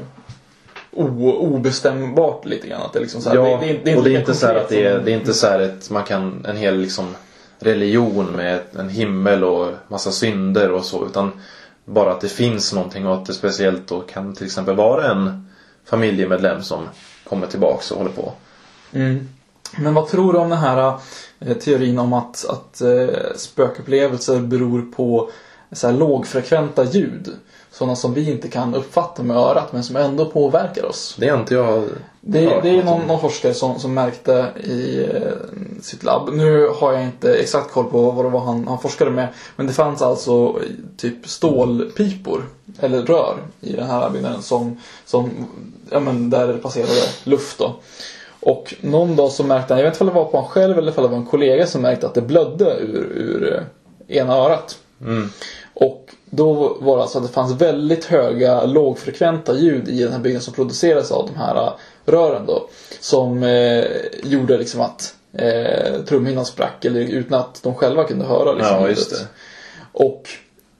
o, 0.93 1.31
obestämbart 1.33 2.45
lite 2.45 2.69
grann. 2.69 2.83
Att 2.83 2.93
det 2.93 3.01
liksom 3.01 3.21
så 3.21 3.29
här, 3.29 3.37
Ja, 3.37 3.59
det, 3.61 3.67
det, 3.67 3.81
det 3.85 3.93
är 3.93 3.97
och 3.99 4.05
det 4.05 4.15
är 4.15 4.19
inte 4.19 4.35
så 4.35 4.47
att 4.47 4.69
det 4.69 4.85
är, 4.85 4.99
det 4.99 5.13
är 5.13 5.17
inte 5.17 5.35
så 5.35 5.47
här 5.47 5.61
ett, 5.61 5.91
man 5.91 6.05
kan, 6.05 6.45
en 6.49 6.57
hel 6.57 6.79
liksom 6.79 7.15
religion 7.59 8.27
med 8.27 8.61
en 8.79 8.89
himmel 8.89 9.45
och 9.45 9.73
massa 9.89 10.11
synder 10.11 10.71
och 10.71 10.85
så 10.85 11.07
utan 11.07 11.33
bara 11.85 12.13
att 12.13 12.21
det 12.21 12.29
finns 12.29 12.73
någonting 12.73 13.07
och 13.07 13.15
att 13.15 13.27
det 13.27 13.33
speciellt 13.33 13.89
då 13.89 14.01
kan 14.01 14.35
till 14.35 14.47
exempel 14.47 14.77
vara 14.77 15.11
en 15.11 15.49
familjemedlem 15.85 16.63
som 16.63 16.83
kommer 17.29 17.47
tillbaks 17.47 17.91
och 17.91 17.99
håller 17.99 18.11
på. 18.11 18.33
Mm. 18.93 19.29
Men 19.77 19.95
vad 19.95 20.09
tror 20.09 20.33
du 20.33 20.39
om 20.39 20.49
den 20.49 20.59
här 20.59 20.99
eh, 21.41 21.57
teorin 21.57 21.99
om 21.99 22.13
att, 22.13 22.47
att 22.49 22.81
eh, 22.81 23.37
spökupplevelser 23.37 24.41
beror 24.41 24.83
på 24.83 25.31
så 25.73 25.87
här 25.87 25.95
lågfrekventa 25.95 26.85
ljud. 26.85 27.37
Sådana 27.71 27.97
som 27.97 28.15
vi 28.15 28.31
inte 28.31 28.49
kan 28.49 28.75
uppfatta 28.75 29.23
med 29.23 29.37
örat 29.37 29.73
men 29.73 29.85
som 29.85 29.97
ändå 29.97 30.31
påverkar 30.31 30.85
oss. 30.85 31.17
Det 31.19 31.29
är 31.29 31.41
inte 31.41 31.55
jag 31.55 31.85
Det, 32.31 32.61
det 32.63 32.69
är 32.69 32.85
någon, 32.85 33.07
någon 33.07 33.21
forskare 33.21 33.55
som, 33.55 33.79
som 33.79 33.95
märkte 33.95 34.47
i 34.65 35.05
eh, 35.15 35.33
sitt 35.83 36.05
labb. 36.05 36.29
Nu 36.33 36.69
har 36.81 36.93
jag 36.93 37.03
inte 37.05 37.35
exakt 37.35 37.71
koll 37.71 37.85
på 37.85 38.11
vad 38.11 38.25
det 38.25 38.29
var 38.29 38.41
han, 38.41 38.69
han 38.69 38.79
forskade 38.79 39.11
med. 39.11 39.29
Men 39.57 39.67
det 39.67 39.73
fanns 39.73 40.03
alltså 40.03 40.61
typ 40.97 41.29
stålpipor, 41.29 42.45
eller 42.81 43.03
rör, 43.03 43.37
i 43.61 43.73
den 43.73 43.87
här 43.87 44.11
byggnaden 44.11 44.43
som, 44.43 44.81
som 45.05 45.31
ja, 45.91 46.01
men 46.01 46.31
där 46.31 46.49
det 46.49 46.59
passerade 46.59 47.03
luft 47.25 47.59
då. 47.59 47.75
Och 48.41 48.75
någon 48.81 49.17
dag 49.17 49.33
så 49.33 49.45
märkte 49.45 49.75
han, 49.75 49.79
jag 49.79 49.91
vet 49.91 49.95
inte 49.95 50.05
om 50.05 50.09
det 50.09 50.15
var 50.15 50.31
på 50.31 50.41
han 50.41 50.49
själv 50.49 50.79
eller 50.79 50.99
om 50.99 51.03
det 51.03 51.09
var 51.09 51.17
en 51.17 51.27
kollega 51.27 51.67
som 51.67 51.83
märkte 51.83 52.07
att 52.07 52.15
det 52.15 52.23
blödde 52.23 52.77
ur, 52.81 53.13
ur 53.15 53.55
eh, 54.09 54.17
ena 54.17 54.37
örat. 54.37 54.79
Och 55.75 56.15
då 56.31 56.77
var 56.81 56.97
det 56.97 57.03
alltså 57.03 57.19
att 57.19 57.27
det 57.27 57.33
fanns 57.33 57.53
väldigt 57.53 58.05
höga 58.05 58.65
lågfrekventa 58.65 59.55
ljud 59.55 59.89
i 59.89 60.03
den 60.03 60.13
här 60.13 60.19
byggnaden 60.19 60.43
som 60.43 60.55
producerades 60.55 61.11
av 61.11 61.27
de 61.27 61.39
här 61.39 61.57
eh, 61.57 61.73
rören 62.05 62.47
då. 62.47 62.69
Som 63.01 63.43
eh, 63.43 63.85
gjorde 64.23 64.59
liksom 64.59 64.81
att 64.81 65.15
eh, 65.33 66.01
trumhinnan 66.09 66.45
sprack 66.45 66.85
eller 66.85 67.01
utan 67.01 67.41
att 67.41 67.63
de 67.63 67.75
själva 67.75 68.05
kunde 68.05 68.25
höra 68.25 68.53
liksom, 68.53 68.77
Ja, 68.77 68.89
just 68.89 69.11
det. 69.11 69.27
Och 69.93 70.29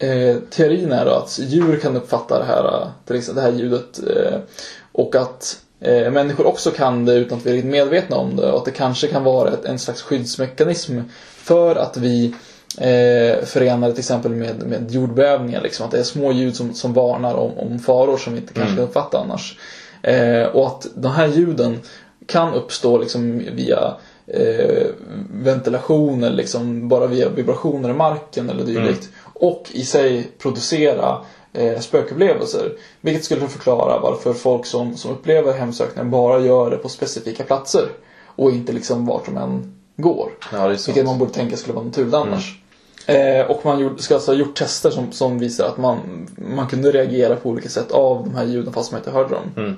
eh, 0.07 0.37
teorin 0.51 0.93
är 0.93 1.05
då 1.05 1.11
att 1.11 1.39
djur 1.39 1.77
kan 1.77 1.97
uppfatta 1.97 2.39
det 2.39 2.45
här, 2.45 2.91
till 3.07 3.17
exempel 3.17 3.45
det 3.45 3.51
här 3.51 3.59
ljudet 3.59 4.01
eh, 4.17 4.39
och 4.93 5.15
att 5.15 5.59
eh, 5.81 6.11
människor 6.11 6.47
också 6.47 6.71
kan 6.71 7.05
det 7.05 7.15
utan 7.15 7.39
att 7.39 7.47
vi 7.47 7.59
är 7.59 7.63
medvetna 7.63 8.17
om 8.17 8.37
det 8.37 8.53
och 8.53 8.59
att 8.59 8.65
det 8.65 8.71
kanske 8.71 9.07
kan 9.07 9.25
vara 9.25 9.53
ett, 9.53 9.65
en 9.65 9.79
slags 9.79 10.03
skyddsmekanism 10.03 11.01
för 11.37 11.77
att 11.77 11.97
vi 11.97 12.35
eh, 12.79 13.45
förenar 13.45 13.89
det 13.89 13.95
till 13.95 14.01
exempel 14.01 14.33
med, 14.33 14.63
med 14.63 14.91
jordbävningar. 14.91 15.61
Liksom, 15.63 15.87
att 15.87 15.93
det 15.93 15.99
är 15.99 16.03
små 16.03 16.33
ljud 16.33 16.57
som, 16.57 16.75
som 16.75 16.93
varnar 16.93 17.35
om, 17.35 17.59
om 17.59 17.79
faror 17.79 18.17
som 18.17 18.33
vi 18.33 18.41
inte 18.41 18.55
kanske 18.55 18.77
kan 18.77 18.85
uppfatta 18.85 19.19
annars. 19.19 19.59
Eh, 20.03 20.43
och 20.43 20.67
att 20.67 20.87
de 20.95 21.13
här 21.13 21.27
ljuden 21.27 21.81
kan 22.27 22.55
uppstå 22.55 22.99
liksom 22.99 23.39
via 23.39 23.95
eh, 24.27 24.87
ventilation 25.33 26.25
eller 26.25 26.37
liksom 26.37 26.89
bara 26.89 27.07
via 27.07 27.29
vibrationer 27.29 27.91
i 27.91 27.93
marken 27.93 28.51
eller 28.51 28.65
dylikt. 28.65 29.09
Och 29.35 29.71
i 29.73 29.85
sig 29.85 30.31
producera 30.39 31.19
eh, 31.53 31.79
spökupplevelser. 31.81 32.73
Vilket 33.01 33.25
skulle 33.25 33.49
förklara 33.49 34.01
varför 34.01 34.33
folk 34.33 34.67
som, 34.67 34.97
som 34.97 35.11
upplever 35.11 35.53
hemsökningar 35.53 36.11
bara 36.11 36.41
gör 36.41 36.71
det 36.71 36.77
på 36.77 36.89
specifika 36.89 37.45
platser. 37.45 37.89
Och 38.25 38.51
inte 38.51 38.73
liksom 38.73 39.07
vart 39.07 39.25
de 39.25 39.37
än 39.37 39.78
går. 40.03 40.31
Ja. 40.53 40.69
Vilket 40.69 41.05
man 41.07 41.19
borde 41.19 41.33
tänka 41.33 41.57
skulle 41.57 41.75
vara 41.75 41.85
naturligt 41.85 42.15
annars. 42.15 42.59
Eh, 43.07 43.47
och 43.51 43.65
man 43.65 43.79
gjorde, 43.81 44.03
ska 44.03 44.15
alltså 44.15 44.31
ha 44.31 44.37
gjort 44.39 44.57
tester 44.57 44.91
som, 44.91 45.13
som 45.13 45.39
visar 45.39 45.67
att 45.67 45.79
man, 45.79 46.27
man 46.37 46.67
kunde 46.69 46.91
reagera 46.93 47.37
på 47.37 47.49
olika 47.49 47.69
sätt 47.69 47.91
av 47.91 48.25
de 48.25 48.35
här 48.35 48.45
ljuden 48.45 48.73
fast 48.73 48.93
man 48.93 49.01
inte 49.01 49.11
hörde 49.11 49.35
dem. 49.35 49.77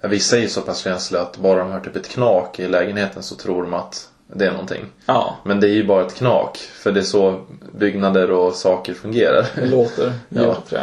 Ja, 0.00 0.08
Vissa 0.08 0.36
är 0.36 0.40
ju 0.40 0.48
så 0.48 0.60
pass 0.60 0.78
känsliga 0.78 1.22
att 1.22 1.36
bara 1.38 1.58
de 1.58 1.72
hör 1.72 1.80
typ 1.80 1.96
ett 1.96 2.08
knak 2.08 2.58
i 2.60 2.68
lägenheten 2.68 3.22
så 3.22 3.34
tror 3.34 3.62
de 3.62 3.74
att 3.74 4.08
det 4.34 4.46
är 4.46 4.50
någonting. 4.50 4.84
Ja, 5.06 5.36
Men 5.44 5.60
det 5.60 5.66
är 5.68 5.74
ju 5.74 5.86
bara 5.86 6.06
ett 6.06 6.14
knak. 6.14 6.56
För 6.58 6.92
det 6.92 7.00
är 7.00 7.04
så 7.04 7.40
byggnader 7.72 8.30
och 8.30 8.54
saker 8.54 8.94
fungerar. 8.94 9.46
det 9.54 9.66
låter 9.66 10.12
Ja. 10.28 10.56
jag. 10.70 10.82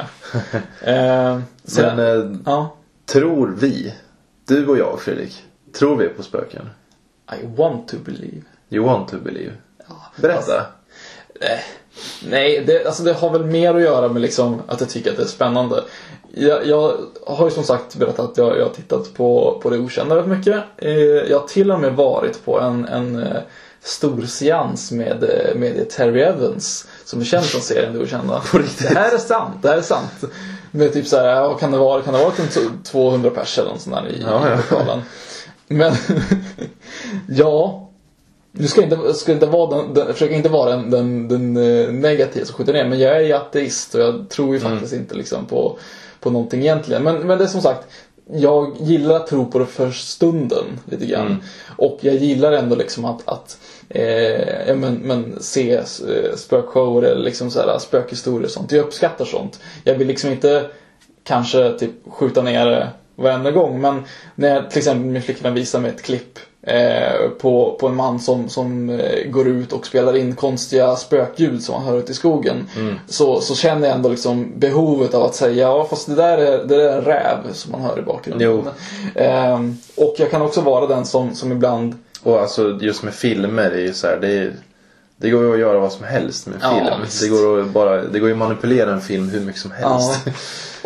Eh, 0.96 1.40
sen, 1.64 1.96
Men 1.96 2.32
eh, 2.34 2.38
ja. 2.46 2.76
tror 3.06 3.56
vi, 3.60 3.94
du 4.48 4.68
och 4.68 4.78
jag 4.78 5.00
Fredrik, 5.00 5.44
tror 5.80 5.98
vi 5.98 6.08
på 6.08 6.24
spöken? 6.24 6.70
I 7.42 7.46
want 7.58 7.88
to 7.88 7.98
believe. 8.06 8.42
You 8.72 8.86
want 8.86 9.10
to 9.10 9.18
believe? 9.18 9.54
Berätta. 10.16 10.66
Nej, 12.30 12.64
det, 12.68 12.86
alltså 12.86 13.04
det 13.04 13.14
har 13.14 13.30
väl 13.30 13.46
mer 13.46 13.76
att 13.76 13.82
göra 13.82 14.10
med 14.10 14.22
liksom 14.22 14.62
att 14.68 14.80
jag 14.80 14.90
tycker 14.90 15.12
att 15.12 15.18
det 15.18 15.24
är 15.24 15.28
spännande. 15.28 15.84
Jag, 16.34 16.68
jag 16.68 16.98
har 17.28 17.46
ju 17.46 17.52
som 17.52 17.64
sagt 17.64 17.96
berättat 17.96 18.32
att 18.32 18.38
jag, 18.38 18.58
jag 18.58 18.66
har 18.66 18.74
tittat 18.74 19.14
på, 19.14 19.60
på 19.64 19.70
det 19.70 19.78
okända 19.78 20.16
rätt 20.16 20.28
mycket. 20.28 20.64
Eh, 20.78 20.92
jag 20.94 21.40
har 21.40 21.48
till 21.48 21.72
och 21.72 21.80
med 21.80 21.94
varit 21.94 22.46
på 22.46 22.60
en, 22.60 22.86
en 22.86 23.24
eh, 23.24 23.42
stor 23.82 24.22
seans 24.22 24.92
med, 24.92 25.24
med 25.56 25.90
Terry 25.90 26.22
Evans 26.22 26.88
som 27.06 27.22
är 27.22 27.26
känd 27.26 27.46
från 27.46 27.62
serien 27.62 27.94
Det 27.94 28.00
Okända. 28.00 28.42
Det 28.80 28.88
här 28.88 29.14
är 29.14 29.18
sant, 29.18 29.56
det 29.62 29.68
här 29.70 29.78
är 29.78 29.82
sant. 29.82 30.24
Med 30.72 30.94
typ 30.94 31.08
såhär, 31.08 31.28
ja, 31.28 31.58
kan 31.58 31.72
det 31.72 31.78
vara, 31.78 32.02
kan 32.02 32.14
det 32.14 32.20
vara 32.20 32.32
typ 32.32 32.84
200 32.84 33.30
pers 33.30 33.60
eller 33.60 33.70
något 33.70 33.82
sånt 33.82 33.96
där 33.96 34.08
i, 34.10 34.22
Ja, 34.22 34.48
i 34.48 34.50
ja. 34.50 34.56
lokalen. 34.56 35.02
Men, 35.68 35.94
ja. 37.28 37.91
Nu 38.52 38.68
ska 38.68 38.84
inte, 38.84 39.14
ska 39.14 39.32
inte 39.32 39.46
vara 39.46 39.78
den, 39.78 39.94
den, 39.94 40.14
försöka 40.14 40.36
inte 40.36 40.50
vara 40.50 40.70
den, 40.70 40.90
den, 40.90 41.28
den 41.28 41.58
eh, 41.58 41.92
negativa 41.92 42.46
som 42.46 42.56
skjuter 42.56 42.74
ner, 42.74 42.86
men 42.86 43.00
jag 43.00 43.16
är 43.16 43.22
ju 43.22 43.34
ateist 43.34 43.96
och 43.96 44.02
jag 44.02 44.30
tror 44.30 44.56
ju 44.56 44.60
Mm. 44.62 44.72
faktiskt 44.72 44.94
inte 44.94 45.16
liksom 45.16 45.46
på, 45.46 45.78
på 46.20 46.30
någonting 46.30 46.62
egentligen. 46.62 47.04
Men, 47.04 47.16
men 47.16 47.38
det 47.38 47.44
är 47.44 47.48
som 47.48 47.62
sagt, 47.62 47.88
jag 48.34 48.76
gillar 48.80 49.16
att 49.16 49.28
tro 49.28 49.46
på 49.46 49.60
det 49.60 49.66
för 49.66 49.92
stunden 49.92 50.66
lite 50.86 51.06
grann. 51.06 51.28
Mm. 51.28 51.42
Och 51.78 51.98
jag 52.02 52.16
gillar 52.16 52.52
ändå 52.52 52.76
liksom 52.76 53.06
att, 53.06 53.28
att 53.28 53.58
eh, 53.90 54.68
ja, 54.68 54.76
men, 54.76 54.94
men 54.94 55.38
se 55.42 55.74
eh, 55.74 55.84
spökshower 56.36 57.04
eller 57.04 57.24
liksom 57.24 57.52
så 57.52 57.60
här, 57.60 57.80
spökhistorier 57.80 58.46
och 58.46 58.52
sånt. 58.52 58.72
Jag 58.72 58.86
uppskattar 58.86 59.26
sånt. 59.26 59.60
Jag 59.84 59.96
vill 59.96 60.08
liksom 60.08 60.32
inte 60.32 60.66
kanske 61.24 61.72
typ 61.80 61.92
skjuta 62.10 62.42
ner 62.42 62.66
det 62.66 62.88
varenda 63.16 63.52
gång. 63.52 63.82
Men 63.82 64.04
när 64.36 64.64
till 64.64 64.78
exempel 64.78 65.06
min 65.06 65.22
flickvän 65.22 65.54
visar 65.54 65.80
mig 65.80 65.92
ett 65.92 66.02
klipp 66.02 66.40
eh, 66.62 67.30
på, 67.42 67.78
på 67.80 67.88
en 67.88 67.96
man 67.96 68.20
som, 68.20 68.50
som 68.50 68.90
eh, 68.90 69.30
går 69.30 69.48
ut 69.48 69.74
och 69.74 69.86
spelar 69.86 70.18
in 70.18 70.36
konstiga 70.36 70.96
spökljud 70.96 71.64
som 71.64 71.76
man 71.76 71.84
hör 71.84 72.00
ute 72.00 72.12
i 72.12 72.16
skogen. 72.16 72.68
Så, 73.08 73.42
så 73.42 73.56
känner 73.56 73.88
jag 73.88 73.96
ändå 73.96 74.10
liksom 74.10 74.52
behovet 74.60 75.14
av 75.14 75.24
att 75.24 75.36
säga 75.36 75.68
ja 75.68 75.88
fast 75.90 76.08
det 76.08 76.16
där 76.16 76.38
är, 76.38 76.58
det 76.58 76.76
där 76.76 76.90
är 76.90 76.98
en 76.98 77.04
räv 77.06 77.38
som 77.54 77.72
man 77.72 77.82
hör 77.82 78.00
i 78.00 78.02
bakgrunden. 78.02 78.48
Ehm, 79.16 79.78
och 79.96 80.16
jag 80.18 80.32
kan 80.32 80.42
också 80.42 80.62
vara 80.62 80.88
den 80.88 81.06
som, 81.06 81.36
som 81.36 81.52
ibland 81.52 81.96
Och 82.24 82.40
alltså 82.42 82.78
just 82.82 83.04
med 83.04 83.14
filmer, 83.14 83.70
det 83.70 83.76
är 83.76 83.86
ju 83.86 83.94
så 83.94 84.08
här, 84.08 84.18
det, 84.22 84.28
är, 84.28 84.54
det 85.22 85.30
går 85.30 85.44
ju 85.44 85.54
att 85.54 85.60
göra 85.60 85.80
vad 85.80 85.92
som 85.92 86.04
helst 86.06 86.48
med 86.48 86.58
Ja, 86.62 86.70
film. 86.86 87.02
visst. 87.02 87.22
det, 87.22 87.28
går 87.30 87.60
att 87.62 87.68
bara, 87.70 88.02
det 88.04 88.20
går 88.20 88.30
ju 88.30 88.34
att 88.34 88.40
manipulera 88.40 88.92
en 88.94 89.02
film 89.02 89.30
hur 89.30 89.40
mycket 89.40 89.62
som 89.62 89.72
helst. 89.72 90.20
Ja. 90.26 90.32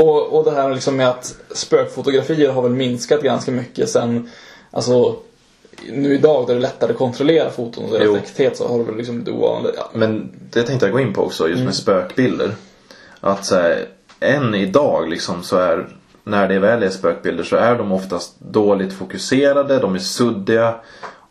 Och, 0.04 0.38
och 0.38 0.46
det 0.46 0.52
här 0.52 0.74
liksom 0.74 0.96
med 0.98 1.10
att 1.10 1.36
spökfotografier 1.52 2.50
har 2.52 2.62
väl 2.62 2.72
minskat 2.72 3.22
ganska 3.22 3.52
mycket 3.52 3.90
sen, 3.90 4.30
alltså 4.72 5.16
nu 5.90 6.14
idag 6.16 6.48
där 6.48 6.54
det 6.54 6.60
är 6.60 6.62
lättare 6.62 6.92
att 6.92 6.98
kontrollera 6.98 7.50
foton 7.50 7.84
och 7.84 7.92
deras 8.00 8.16
äkthet 8.18 8.58
så 8.58 8.68
har 8.68 8.78
det 8.78 8.84
väl 8.84 8.96
liksom 8.96 9.24
blivit 9.24 9.42
ovanligt. 9.42 9.74
Ja. 9.78 9.90
Men 9.94 10.32
det 10.52 10.64
tänkte 10.64 10.86
jag 10.86 10.94
gå 10.94 11.00
in 11.00 11.14
på 11.14 11.22
också, 11.24 11.44
just 11.44 11.56
Mm. 11.56 11.66
med 11.66 11.76
spökbilder. 11.76 12.52
Att 13.20 13.46
så 13.46 13.56
här, 13.56 13.86
än 14.20 14.56
idag 14.56 15.10
liksom 15.10 15.44
så 15.44 15.58
är, 15.58 15.88
när 16.24 16.48
det 16.48 16.60
väl 16.60 16.84
är 16.84 16.90
spökbilder 16.90 17.44
så 17.44 17.56
är 17.56 17.76
de 17.76 17.92
oftast 17.92 18.40
dåligt 18.40 18.94
fokuserade, 18.94 19.80
de 19.80 19.96
är 19.96 20.00
suddiga 20.00 20.76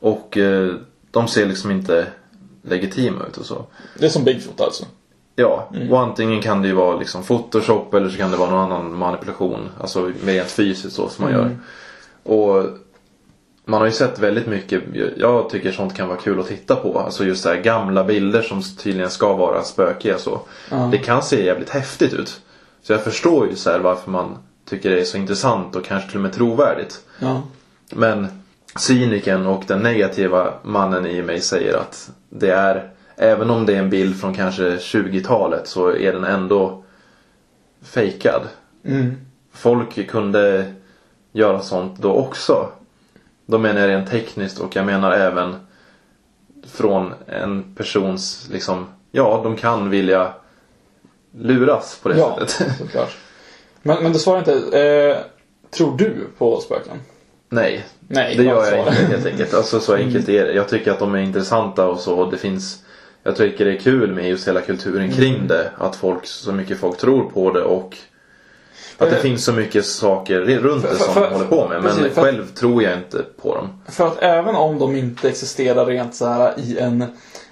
och 0.01 0.39
eh, 0.39 0.75
de 1.11 1.29
ser 1.29 1.47
liksom 1.47 1.71
inte 1.71 2.07
legitima 2.69 3.25
ut 3.27 3.37
och 3.37 3.47
så. 3.47 3.65
Det 3.99 4.05
är 4.07 4.11
som 4.11 4.25
Bigfoot 4.25 4.61
alltså. 4.61 4.85
Ja, 5.37 5.69
Mm. 5.75 5.93
och 5.93 6.01
antingen 6.01 6.43
kan 6.43 6.63
det 6.63 6.69
ju 6.69 6.75
vara 6.75 6.97
liksom 6.99 7.23
photoshop 7.23 7.95
eller 7.95 8.09
så 8.09 8.17
kan 8.17 8.31
det 8.31 8.37
vara 8.37 8.51
någon 8.51 8.61
annan 8.73 8.95
manipulation. 8.95 9.69
Alltså 9.81 10.11
rent 10.25 10.51
fysiskt 10.51 10.97
så 10.97 11.09
som 11.09 11.25
man 11.25 11.35
Mm. 11.35 11.43
gör. 11.47 11.57
Och 12.37 12.67
man 13.65 13.81
har 13.81 13.87
ju 13.87 13.93
sett 13.93 14.19
väldigt 14.19 14.47
mycket, 14.47 14.83
jag 15.17 15.51
tycker 15.51 15.73
sånt 15.73 15.95
kan 15.97 16.09
vara 16.09 16.19
kul 16.19 16.41
att 16.41 16.47
titta 16.49 16.77
på. 16.77 16.99
Alltså 16.99 17.25
just 17.25 17.43
så 17.43 17.49
här 17.49 17.57
gamla 17.57 18.05
bilder 18.05 18.43
som 18.43 18.63
tydligen 18.63 19.11
ska 19.11 19.33
vara 19.35 19.63
spökiga 19.63 20.19
så. 20.19 20.41
Ja. 20.71 20.89
Det 20.93 20.99
kan 20.99 21.23
se 21.23 21.45
jävligt 21.45 21.71
häftigt 21.71 22.13
ut. 22.13 22.41
Så 22.83 22.93
jag 22.93 23.05
förstår 23.05 23.49
ju 23.49 23.57
så 23.57 23.71
här 23.71 23.79
varför 23.79 24.11
man 24.11 24.37
tycker 24.69 24.91
det 24.91 25.01
är 25.01 25.05
så 25.05 25.17
intressant 25.17 25.77
och 25.77 25.85
kanske 25.85 26.09
till 26.09 26.17
och 26.19 26.23
med 26.23 26.33
trovärdigt. 26.33 27.01
Men 27.91 28.27
cyniken 28.79 29.47
och 29.47 29.65
den 29.67 29.83
negativa 29.83 30.55
mannen 30.63 31.07
i 31.07 31.23
mig 31.23 31.41
säger 31.41 31.77
att 31.77 32.11
det 32.31 32.51
är, 32.51 32.91
även 33.17 33.51
om 33.51 33.67
det 33.67 33.75
är 33.75 33.79
en 33.79 33.91
bild 33.91 34.21
från 34.21 34.35
kanske 34.35 34.77
20-talet 34.77 35.67
så 35.69 35.89
är 35.97 36.13
den 36.13 36.25
ändå 36.25 36.85
fejkad. 37.83 38.43
Mm. 38.85 39.17
Folk 39.53 40.09
kunde 40.11 40.73
göra 41.33 41.61
sånt 41.61 41.99
då 41.99 42.13
också. 42.13 42.69
Då 43.47 43.59
menar 43.59 43.81
jag 43.81 43.89
rent 43.89 44.11
tekniskt 44.11 44.59
och 44.61 44.77
jag 44.77 44.87
menar 44.87 45.13
även 45.13 45.57
från 46.67 47.15
en 47.27 47.75
persons, 47.75 48.49
liksom, 48.53 48.87
ja 49.11 49.41
de 49.45 49.57
kan 49.57 49.91
vilja 49.91 50.33
luras 51.39 51.99
på 52.03 52.09
det 52.09 52.19
Ja, 52.19 52.39
sättet. 52.49 52.77
såklart. 52.79 53.17
Men, 53.83 54.03
men 54.03 54.13
du 54.13 54.19
svarar 54.19 54.39
inte. 54.39 54.79
Eh, 54.81 55.17
tror 55.71 55.97
du 55.99 56.27
på 56.39 56.61
spöken? 56.61 56.97
Nej, 57.55 57.85
Nej, 58.09 58.37
det 58.37 58.43
gör 58.43 58.67
jag 58.67 58.79
inte 58.89 58.93
helt 58.93 59.27
enkelt. 59.27 59.55
Alltså 59.55 59.81
så 59.81 59.95
enkelt 59.95 60.29
är 60.29 60.45
det. 60.45 60.53
Jag 60.53 60.69
tycker 60.69 60.91
att 60.91 60.99
de 60.99 61.15
är 61.15 61.19
intressanta 61.19 61.87
och 61.87 61.99
så. 62.01 62.15
Och 62.15 62.31
det 62.31 62.37
finns 62.37 62.79
Jag 63.27 63.37
tycker 63.37 63.65
det 63.65 63.73
är 63.73 63.79
kul 63.81 64.13
med 64.15 64.29
just 64.29 64.49
hela 64.49 64.61
kulturen 64.61 65.13
kring 65.13 65.35
Mm. 65.35 65.47
det. 65.49 65.71
Att 65.79 65.97
folk, 65.97 66.27
så 66.27 66.53
mycket 66.53 66.79
folk 66.79 66.99
tror 66.99 67.31
på 67.31 67.53
det 67.53 67.63
och 67.63 67.97
att 68.99 69.09
det 69.11 69.15
För- 69.17 69.23
finns 69.23 69.45
så 69.45 69.53
mycket 69.53 69.87
saker 69.87 70.41
runt 70.41 70.83
det 70.83 70.89
för- 70.89 71.05
som 71.05 71.15
för- 71.15 71.21
de 71.21 71.33
håller 71.33 71.47
på 71.47 71.69
med. 71.69 71.83
Men 71.83 71.97
precis, 71.97 72.15
för- 72.15 72.23
själv 72.23 72.47
tror 72.47 72.83
jag 72.83 72.93
inte 72.99 73.25
på 73.43 73.55
dem. 73.55 73.83
För 73.89 74.07
att 74.07 74.19
även 74.23 74.55
om 74.55 74.79
de 74.79 74.97
inte 74.97 75.29
existerar 75.29 75.87
rent 75.87 76.15
så 76.15 76.27
här 76.27 76.55
i 76.61 76.79
en 76.79 77.05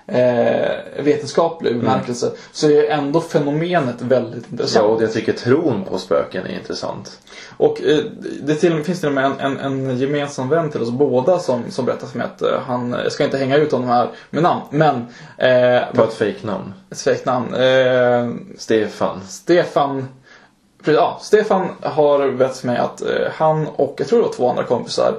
eh, 0.07 1.03
vetenskaplig 1.05 1.77
bemärkelse 1.77 2.31
så 2.53 2.71
är 2.71 2.85
ändå 2.91 3.21
fenomenet 3.21 4.03
väldigt 4.03 4.43
Ja, 4.45 4.53
intressant. 4.53 4.87
och 4.87 5.03
jag 5.03 5.13
tycker 5.13 5.33
tron 5.33 5.85
på 5.85 5.99
spöken 5.99 6.47
är 6.47 6.55
intressant. 6.55 7.19
Och 7.57 7.83
eh, 7.83 7.99
det 8.43 8.55
till, 8.55 8.85
finns 8.85 9.01
till 9.01 9.09
och 9.09 9.15
med 9.15 9.25
en, 9.25 9.39
en, 9.41 9.59
en 9.59 9.99
gemensam 9.99 10.49
vän 10.49 10.71
till 10.71 10.83
oss 10.83 10.91
båda 10.91 11.39
som, 11.39 11.63
som 11.71 11.85
berättar 11.85 12.07
för 12.07 12.19
mig 12.19 12.27
att 12.35 12.43
eh, 12.43 12.61
han, 12.67 12.97
jag 13.05 13.13
ska 13.13 13.25
inte 13.25 13.39
hänga 13.39 13.57
ut 13.57 13.73
honom 13.73 13.89
här 13.89 14.09
med 14.31 14.43
namn, 14.43 14.63
men 14.71 14.95
eh, 15.39 15.83
På 15.95 16.05
ett 16.05 16.15
fejknamn. 16.15 16.73
ett 16.91 17.01
fejknamn. 17.01 17.55
Eh, 17.55 18.29
Stefan. 18.59 19.21
Stefan 19.29 20.09
Ja, 20.85 21.19
Stefan 21.23 21.69
har 21.83 22.31
berättat 22.33 22.57
för 22.59 22.67
mig 22.67 22.79
att 22.79 23.03
eh, 23.03 23.09
han 23.33 23.67
och 23.67 23.95
jag 23.99 24.09
tror 24.09 24.19
det 24.19 24.25
var 24.27 24.33
två 24.33 24.51
andra 24.51 24.65
kompisar 24.65 25.15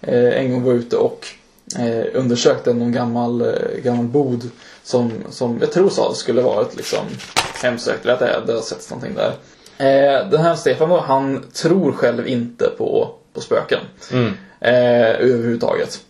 eh, 0.00 0.38
en 0.40 0.52
gång 0.52 0.64
var 0.64 0.72
ute 0.72 0.96
och 0.96 1.26
eh, 1.78 2.04
undersökte 2.14 2.74
någon 2.74 2.92
gammal, 2.92 3.40
eh, 3.40 3.82
gammal 3.82 4.04
bod 4.04 4.50
som, 4.82 5.12
som 5.30 5.58
jag 5.60 5.72
tror 5.72 5.88
sa 5.88 6.14
skulle 6.14 6.42
varit 6.42 6.76
liksom 6.76 7.04
hemsökt 7.62 8.04
eller 8.04 8.14
att 8.14 8.20
det 8.20 8.34
hade 8.34 8.62
setts 8.62 8.90
någonting 8.90 9.14
där. 9.14 9.32
Eh, 9.78 10.28
den 10.30 10.40
här 10.40 10.54
Stefan 10.54 10.88
då, 10.88 11.00
han 11.00 11.44
tror 11.52 11.92
själv 11.92 12.28
inte 12.28 12.70
på, 12.78 13.10
på 13.32 13.40
spöken. 13.40 13.80
Mm. 14.12 14.32
Eh, 14.60 15.10
överhuvudtaget. 15.10 16.00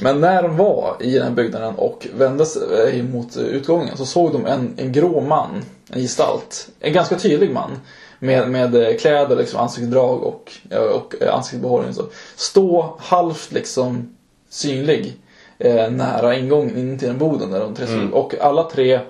Men 0.00 0.20
när 0.20 0.42
de 0.42 0.56
var 0.56 0.96
i 1.00 1.12
den 1.12 1.22
här 1.22 1.30
byggnaden 1.30 1.74
och 1.74 2.06
vände 2.14 2.46
sig 2.46 3.02
mot 3.02 3.36
utgången 3.36 3.96
så 3.96 4.06
såg 4.06 4.32
de 4.32 4.46
en, 4.46 4.74
en 4.76 4.92
grå 4.92 5.20
man, 5.20 5.64
en 5.90 6.00
gestalt. 6.00 6.68
En 6.80 6.92
ganska 6.92 7.18
tydlig 7.18 7.50
man. 7.50 7.70
Med, 8.18 8.50
med 8.50 9.00
kläder, 9.00 9.36
liksom, 9.36 9.60
ansiktsdrag 9.60 10.22
och, 10.22 10.52
och 10.94 11.14
ansiktsbehållning. 11.32 11.94
Så. 11.94 12.02
Stå 12.36 12.96
halvt 12.98 13.52
liksom 13.52 14.15
synlig 14.56 15.16
eh, 15.58 15.90
nära 15.90 16.36
ingången 16.36 16.76
in 16.76 16.98
till 16.98 17.08
den 17.08 17.18
boden 17.18 17.50
där 17.50 17.60
de 17.60 17.74
tre 17.74 17.86
stod. 17.86 18.12
Och 18.12 18.34
alla 18.40 18.62
tre 18.62 19.00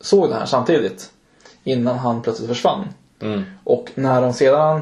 såg 0.00 0.28
det 0.28 0.34
här 0.34 0.46
samtidigt. 0.46 1.10
Innan 1.64 1.98
han 1.98 2.22
plötsligt 2.22 2.48
försvann. 2.48 2.88
Mm. 3.20 3.42
Och 3.64 3.90
när 3.94 4.22
de 4.22 4.32
sedan 4.32 4.80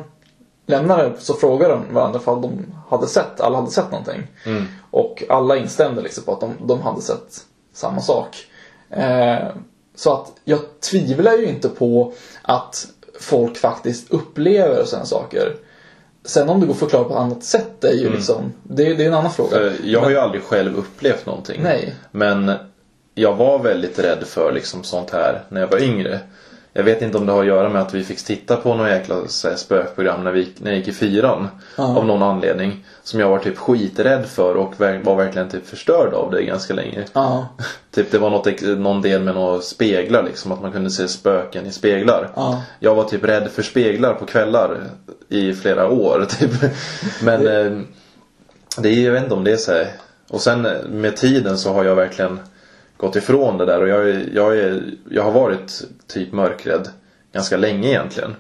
lämnade 0.67 1.13
så 1.19 1.35
frågade 1.35 1.75
de 1.75 1.95
varandra 1.95 2.21
ifall 2.21 2.43
de 2.43 2.75
hade 2.89 3.07
sett, 3.07 3.41
alla 3.41 3.57
hade 3.59 3.71
sett 3.71 3.91
någonting. 3.91 4.27
Mm. 4.47 4.65
Och 4.91 5.23
alla 5.29 5.57
instämde 5.57 6.03
liksom 6.03 6.25
på 6.25 6.33
att 6.33 6.41
de, 6.41 6.55
de 6.67 6.81
hade 6.81 7.03
sett 7.03 7.41
samma 7.73 8.01
sak. 8.01 8.37
Eh, 8.91 9.49
så 9.95 10.13
att 10.13 10.33
jag 10.45 10.61
tvivlar 10.81 11.33
ju 11.33 11.47
inte 11.47 11.69
på 11.69 12.13
att 12.43 12.87
folk 13.21 13.57
faktiskt 13.57 14.11
upplever 14.11 14.85
sådana 14.85 15.07
saker. 15.07 15.57
Sen 16.25 16.49
om 16.49 16.61
det 16.61 16.67
går 16.67 16.75
att 16.75 16.81
förklara 16.81 17.05
på 17.05 17.11
ett 17.11 17.21
annat 17.21 17.45
sätt 17.45 17.85
är 17.85 17.93
ju 17.93 18.11
liksom, 18.11 18.53
det, 18.63 18.95
det 18.95 19.05
är 19.05 19.09
en 19.09 19.15
annan 19.15 19.33
fråga. 19.33 19.73
Jag 19.85 20.01
har 20.01 20.11
ju 20.11 20.19
aldrig 20.19 20.43
själv 20.43 20.79
upplevt 20.79 21.27
någonting. 21.27 21.63
Nej. 21.63 21.95
Men 22.11 22.53
jag 23.15 23.35
var 23.35 23.59
väldigt 23.59 23.99
rädd 23.99 24.25
för 24.27 24.53
liksom 24.53 24.83
sånt 24.83 25.11
här 25.11 25.43
när 25.49 25.61
jag 25.61 25.69
var 25.69 25.83
yngre. 25.83 26.21
Jag 26.75 26.83
vet 26.83 27.03
inte 27.03 27.19
om 27.19 27.27
det 27.27 27.33
har 27.33 27.41
att 27.41 27.47
göra 27.47 27.69
med 27.69 27.83
att 27.83 27.95
vi 27.95 28.05
fick 28.05 28.25
titta 28.25 28.57
på 28.57 28.75
något 28.75 28.89
jäkla 28.89 29.15
här, 29.15 29.57
spökprogram 29.57 30.25
när, 30.25 30.33
vi, 30.33 30.53
när 30.59 30.71
jag 30.71 30.79
gick 30.79 30.89
i 30.89 30.93
fyran. 30.93 31.49
Ja. 31.77 31.97
Av 31.97 32.07
någon 32.07 32.23
anledning. 32.23 32.85
Som 33.03 33.21
jag 33.21 33.29
var 33.29 33.39
typ 33.39 33.59
skiträdd 33.59 34.27
för 34.27 34.55
och 34.55 34.81
var 34.81 35.17
verkligen 35.17 35.49
typ 35.49 35.67
förstörd 35.67 36.15
av 36.15 36.31
det 36.31 36.43
ganska 36.43 36.75
länge. 36.75 37.05
Typ 37.95 38.11
det 38.11 38.19
var 38.19 38.31
något, 38.31 38.63
någon 38.63 39.03
del 39.03 39.23
med 39.23 39.35
några 39.35 39.61
speglar 39.61 40.23
liksom. 40.23 40.53
Att 40.53 40.63
man 40.63 40.73
kunde 40.73 40.91
se 40.91 41.09
spöken 41.09 41.67
i 41.67 41.73
speglar. 41.73 42.31
Ja. 42.35 42.63
Jag 42.79 42.95
var 42.95 43.05
typ 43.05 43.25
rädd 43.25 43.51
för 43.51 43.63
speglar 43.63 44.15
på 44.15 44.27
kvällar 44.27 44.81
i 45.29 45.53
flera 45.53 45.89
år 45.89 46.27
typ. 46.39 46.51
Men 47.23 47.47
eh, 47.47 47.81
det 48.79 48.89
är, 48.89 49.05
jag 49.05 49.13
vet 49.13 49.23
inte 49.23 49.35
om 49.35 49.45
det 49.45 49.53
är 49.53 49.57
så 49.57 49.73
här. 49.73 49.89
Och 50.29 50.41
sen 50.41 50.67
eh, 50.67 50.73
med 50.91 51.17
tiden 51.17 51.59
så 51.59 51.73
har 51.73 51.85
jag 51.85 51.95
verkligen 51.95 52.41
gått 53.03 53.17
ifrån 53.17 53.59
det 53.59 53.65
där 53.67 53.81
och 53.83 53.89
jag, 53.89 54.09
är, 54.09 54.29
jag, 54.35 54.59
är, 54.59 54.83
jag 55.11 55.23
har 55.23 55.33
varit 55.33 55.83
typ 56.07 56.33
mörkrädd 56.33 56.89
ganska 57.33 57.57
länge 57.57 57.89
egentligen. 57.89 58.35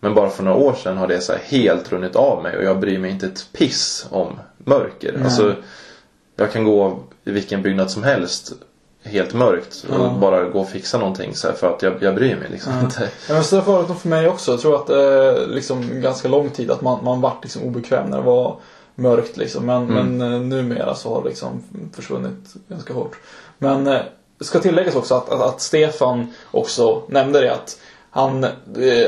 Men 0.00 0.14
bara 0.14 0.28
för 0.30 0.42
några 0.42 0.56
år 0.58 0.74
sedan 0.74 0.96
har 0.96 1.06
det 1.08 1.20
så 1.20 1.32
helt 1.44 1.92
runnit 1.92 2.16
av 2.16 2.42
mig 2.42 2.56
och 2.56 2.64
jag 2.64 2.80
bryr 2.80 2.98
mig 2.98 3.10
inte 3.10 3.26
ett 3.26 3.48
piss 3.52 4.06
om 4.10 4.40
mörker. 4.58 5.20
Alltså, 5.24 5.54
jag 6.36 6.52
kan 6.52 6.64
gå 6.64 6.98
i 7.24 7.30
vilken 7.30 7.62
byggnad 7.62 7.90
som 7.90 8.02
helst 8.02 8.52
helt 9.02 9.34
mörkt 9.34 9.84
och 9.88 9.94
Ja. 10.04 10.16
bara 10.20 10.44
gå 10.44 10.60
och 10.60 10.68
fixa 10.68 10.98
någonting 10.98 11.34
så 11.34 11.48
här 11.48 11.54
för 11.54 11.74
att 11.74 11.82
jag, 11.82 11.94
jag 12.00 12.14
bryr 12.14 12.36
mig 12.36 12.48
liksom 12.50 12.72
inte. 12.84 13.08
Ja, 13.28 13.34
men 13.34 13.44
så 13.44 13.60
har 13.60 13.88
det 13.88 13.94
för 13.94 14.08
mig 14.08 14.28
också. 14.28 14.50
Jag 14.50 14.60
tror 14.60 14.74
att 14.74 14.90
eh, 14.90 15.46
liksom 15.46 16.00
ganska 16.00 16.28
lång 16.28 16.50
tid 16.50 16.70
att 16.70 16.82
man, 16.82 17.04
man 17.04 17.20
vart 17.20 17.42
liksom 17.44 17.62
obekväm 17.62 18.10
när 18.10 18.16
det 18.16 18.22
var 18.24 18.56
mörkt 18.94 19.36
liksom. 19.36 19.66
Men, 19.66 19.86
men 19.86 20.20
eh, 20.20 20.40
numera 20.40 20.94
så 20.94 21.14
har 21.14 21.22
det 21.22 21.28
liksom 21.28 21.62
försvunnit 21.92 22.54
ganska 22.68 22.94
hårt. 22.94 23.16
Men 23.58 23.86
eh, 23.86 24.00
det 24.38 24.44
ska 24.44 24.58
tilläggas 24.60 24.94
också 24.94 25.14
att, 25.14 25.28
att, 25.30 25.40
att 25.40 25.60
Stefan 25.60 26.32
också 26.50 27.02
nämnde 27.08 27.40
det 27.40 27.52
att 27.54 27.78
han 28.10 28.44
eh, 28.44 28.50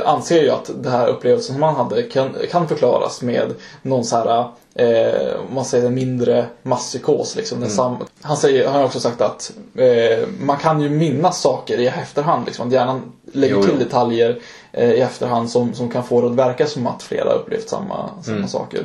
anser 0.05 0.43
ju 0.43 0.51
att 0.51 0.71
det 0.83 0.91
här 0.91 1.07
upplevelsen 1.09 1.55
som 1.55 1.63
han 1.63 1.75
hade 1.75 2.03
kan, 2.03 2.37
kan 2.51 2.69
förklaras 2.69 3.23
med 3.23 3.55
någon 3.83 4.05
så 4.05 4.17
här, 4.17 4.49
eh, 4.75 5.37
man 5.55 5.65
säger 5.65 5.91
mindre 5.91 6.47
masspsykos. 6.63 7.37
Liksom. 7.37 7.61
Den 7.61 7.71
sam- 7.71 8.05
han, 8.23 8.37
säger, 8.37 8.67
han 8.67 8.77
har 8.77 8.85
också 8.85 9.01
sagt 9.01 9.21
att 9.21 9.53
eh, 9.75 10.29
man 10.41 10.57
kan 10.57 10.81
ju 10.81 10.89
minnas 10.91 11.41
saker 11.41 11.79
i 11.79 11.87
efterhand. 11.87 12.47
Liksom. 12.47 12.67
Att 12.67 12.73
hjärnan 12.73 13.13
lägger 13.33 13.55
Jo, 13.55 13.63
till 13.63 13.75
jo. 13.79 13.85
detaljer 13.85 14.39
eh, 14.73 14.91
i 14.91 15.01
efterhand 15.01 15.51
som, 15.51 15.75
som 15.75 15.91
kan 15.91 16.05
få 16.05 16.21
det 16.21 16.27
att 16.27 16.33
verka 16.35 16.67
som 16.67 16.87
att 16.87 17.03
flera 17.03 17.33
upplevt 17.33 17.69
samma, 17.69 18.11
samma 18.23 18.49
saker. 18.49 18.85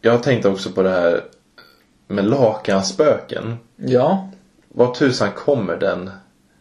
Jag 0.00 0.22
tänkte 0.22 0.48
också 0.48 0.72
på 0.72 0.82
det 0.82 0.90
här 0.90 1.24
med 2.08 2.24
lakanspöken. 2.24 3.56
Ja, 3.76 4.30
Var 4.68 4.94
tusan 4.94 5.32
kommer 5.32 5.76
den 5.76 6.10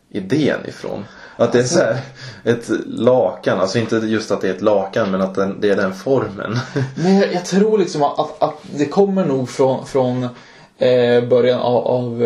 idén 0.10 0.60
ifrån? 0.66 1.06
Att 1.36 1.52
det 1.52 1.60
är 1.60 1.64
så 1.64 1.80
här, 1.80 2.00
ett 2.44 2.70
lakan, 2.86 3.60
alltså 3.60 3.80
inte 3.80 3.96
just 3.96 4.32
att 4.32 4.42
det 4.42 4.50
är 4.50 4.54
ett 4.54 4.62
lakan 4.62 5.12
men 5.12 5.22
att 5.22 5.36
den, 5.36 5.62
det 5.62 5.70
är 5.70 5.76
den 5.76 5.94
formen. 5.94 6.60
Men 6.96 7.16
jag, 7.18 7.34
jag 7.34 7.46
tror 7.46 7.78
liksom 7.78 8.04
att, 8.04 8.20
att, 8.20 8.44
att 8.44 8.56
det 8.76 8.86
kommer 8.86 9.26
nog 9.26 9.50
från, 9.50 9.86
från 9.86 10.24
eh, 10.78 11.24
början 11.30 11.60
av, 11.60 11.88
av 11.88 12.24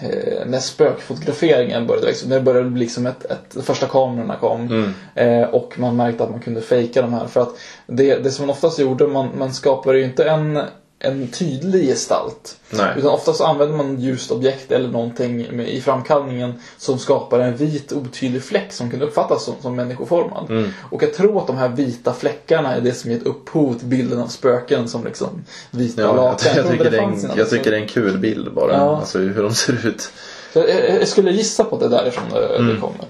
eh, 0.00 0.46
när 0.46 0.58
spökfotograferingen 0.58 1.86
började. 1.86 2.06
Liksom, 2.06 2.28
när 2.28 2.36
det 2.36 2.42
började 2.42 2.70
bli 2.70 2.80
liksom 2.80 3.06
ett, 3.06 3.24
ett, 3.24 3.50
de 3.54 3.62
första 3.62 3.86
kamerorna 3.86 4.36
kom. 4.36 4.92
Eh, 5.14 5.42
och 5.42 5.78
man 5.78 5.96
märkte 5.96 6.24
att 6.24 6.30
man 6.30 6.40
kunde 6.40 6.60
fejka 6.60 7.02
de 7.02 7.12
här. 7.12 7.26
För 7.26 7.40
att 7.40 7.58
det, 7.86 8.16
det 8.16 8.30
som 8.30 8.46
man 8.46 8.50
oftast 8.50 8.78
gjorde, 8.78 9.06
man, 9.06 9.28
man 9.38 9.54
skapade 9.54 9.98
ju 9.98 10.04
inte 10.04 10.24
en, 10.24 10.60
en 10.98 11.28
tydlig 11.28 11.86
gestalt. 11.88 12.56
Nej. 12.70 12.94
Utan 12.98 13.10
oftast 13.10 13.40
använder 13.40 13.76
man 13.76 14.00
ljust 14.00 14.30
objekt 14.30 14.72
eller 14.72 14.88
någonting 14.88 15.56
med, 15.56 15.68
i 15.68 15.80
framkallningen 15.80 16.54
som 16.78 16.98
skapar 16.98 17.38
en 17.40 17.56
vit 17.56 17.92
otydlig 17.92 18.42
fläck 18.42 18.72
som 18.72 18.90
kan 18.90 19.02
uppfattas 19.02 19.44
som, 19.44 19.54
som 19.62 19.76
människoformad. 19.76 20.50
Mm. 20.50 20.70
Och 20.90 21.02
jag 21.02 21.14
tror 21.14 21.40
att 21.40 21.46
de 21.46 21.56
här 21.56 21.68
vita 21.68 22.12
fläckarna 22.12 22.74
är 22.74 22.80
det 22.80 22.92
som 22.92 23.10
gett 23.10 23.22
upphov 23.22 23.78
till 23.78 23.88
bilden 23.88 24.20
av 24.22 24.26
spöken 24.26 24.88
som 24.88 25.04
liksom 25.04 25.44
vita 25.70 26.02
Ja, 26.02 26.06
jag, 26.08 26.16
lakan. 26.16 26.48
jag, 26.56 26.64
tror 26.66 26.72
tycker 26.76 26.90
det 26.90 26.98
en, 26.98 27.30
jag 27.36 27.50
tycker 27.50 27.70
det 27.70 27.76
är 27.76 27.80
en 27.82 27.88
kul 27.88 28.18
bild 28.18 28.52
bara. 28.54 28.72
Ja. 28.72 28.96
Alltså 28.96 29.18
hur 29.18 29.42
de 29.42 29.54
ser 29.54 29.86
ut. 29.86 30.10
Jag, 30.52 30.68
jag- 30.70 31.00
jag 31.00 31.08
skulle 31.08 31.30
gissa 31.30 31.64
på 31.64 31.74
att 31.76 31.80
det 31.80 31.86
är 31.86 31.90
därifrån 31.90 32.24
det, 32.32 32.56
Mm. 32.56 32.74
det 32.74 32.80
kommer. 32.80 33.04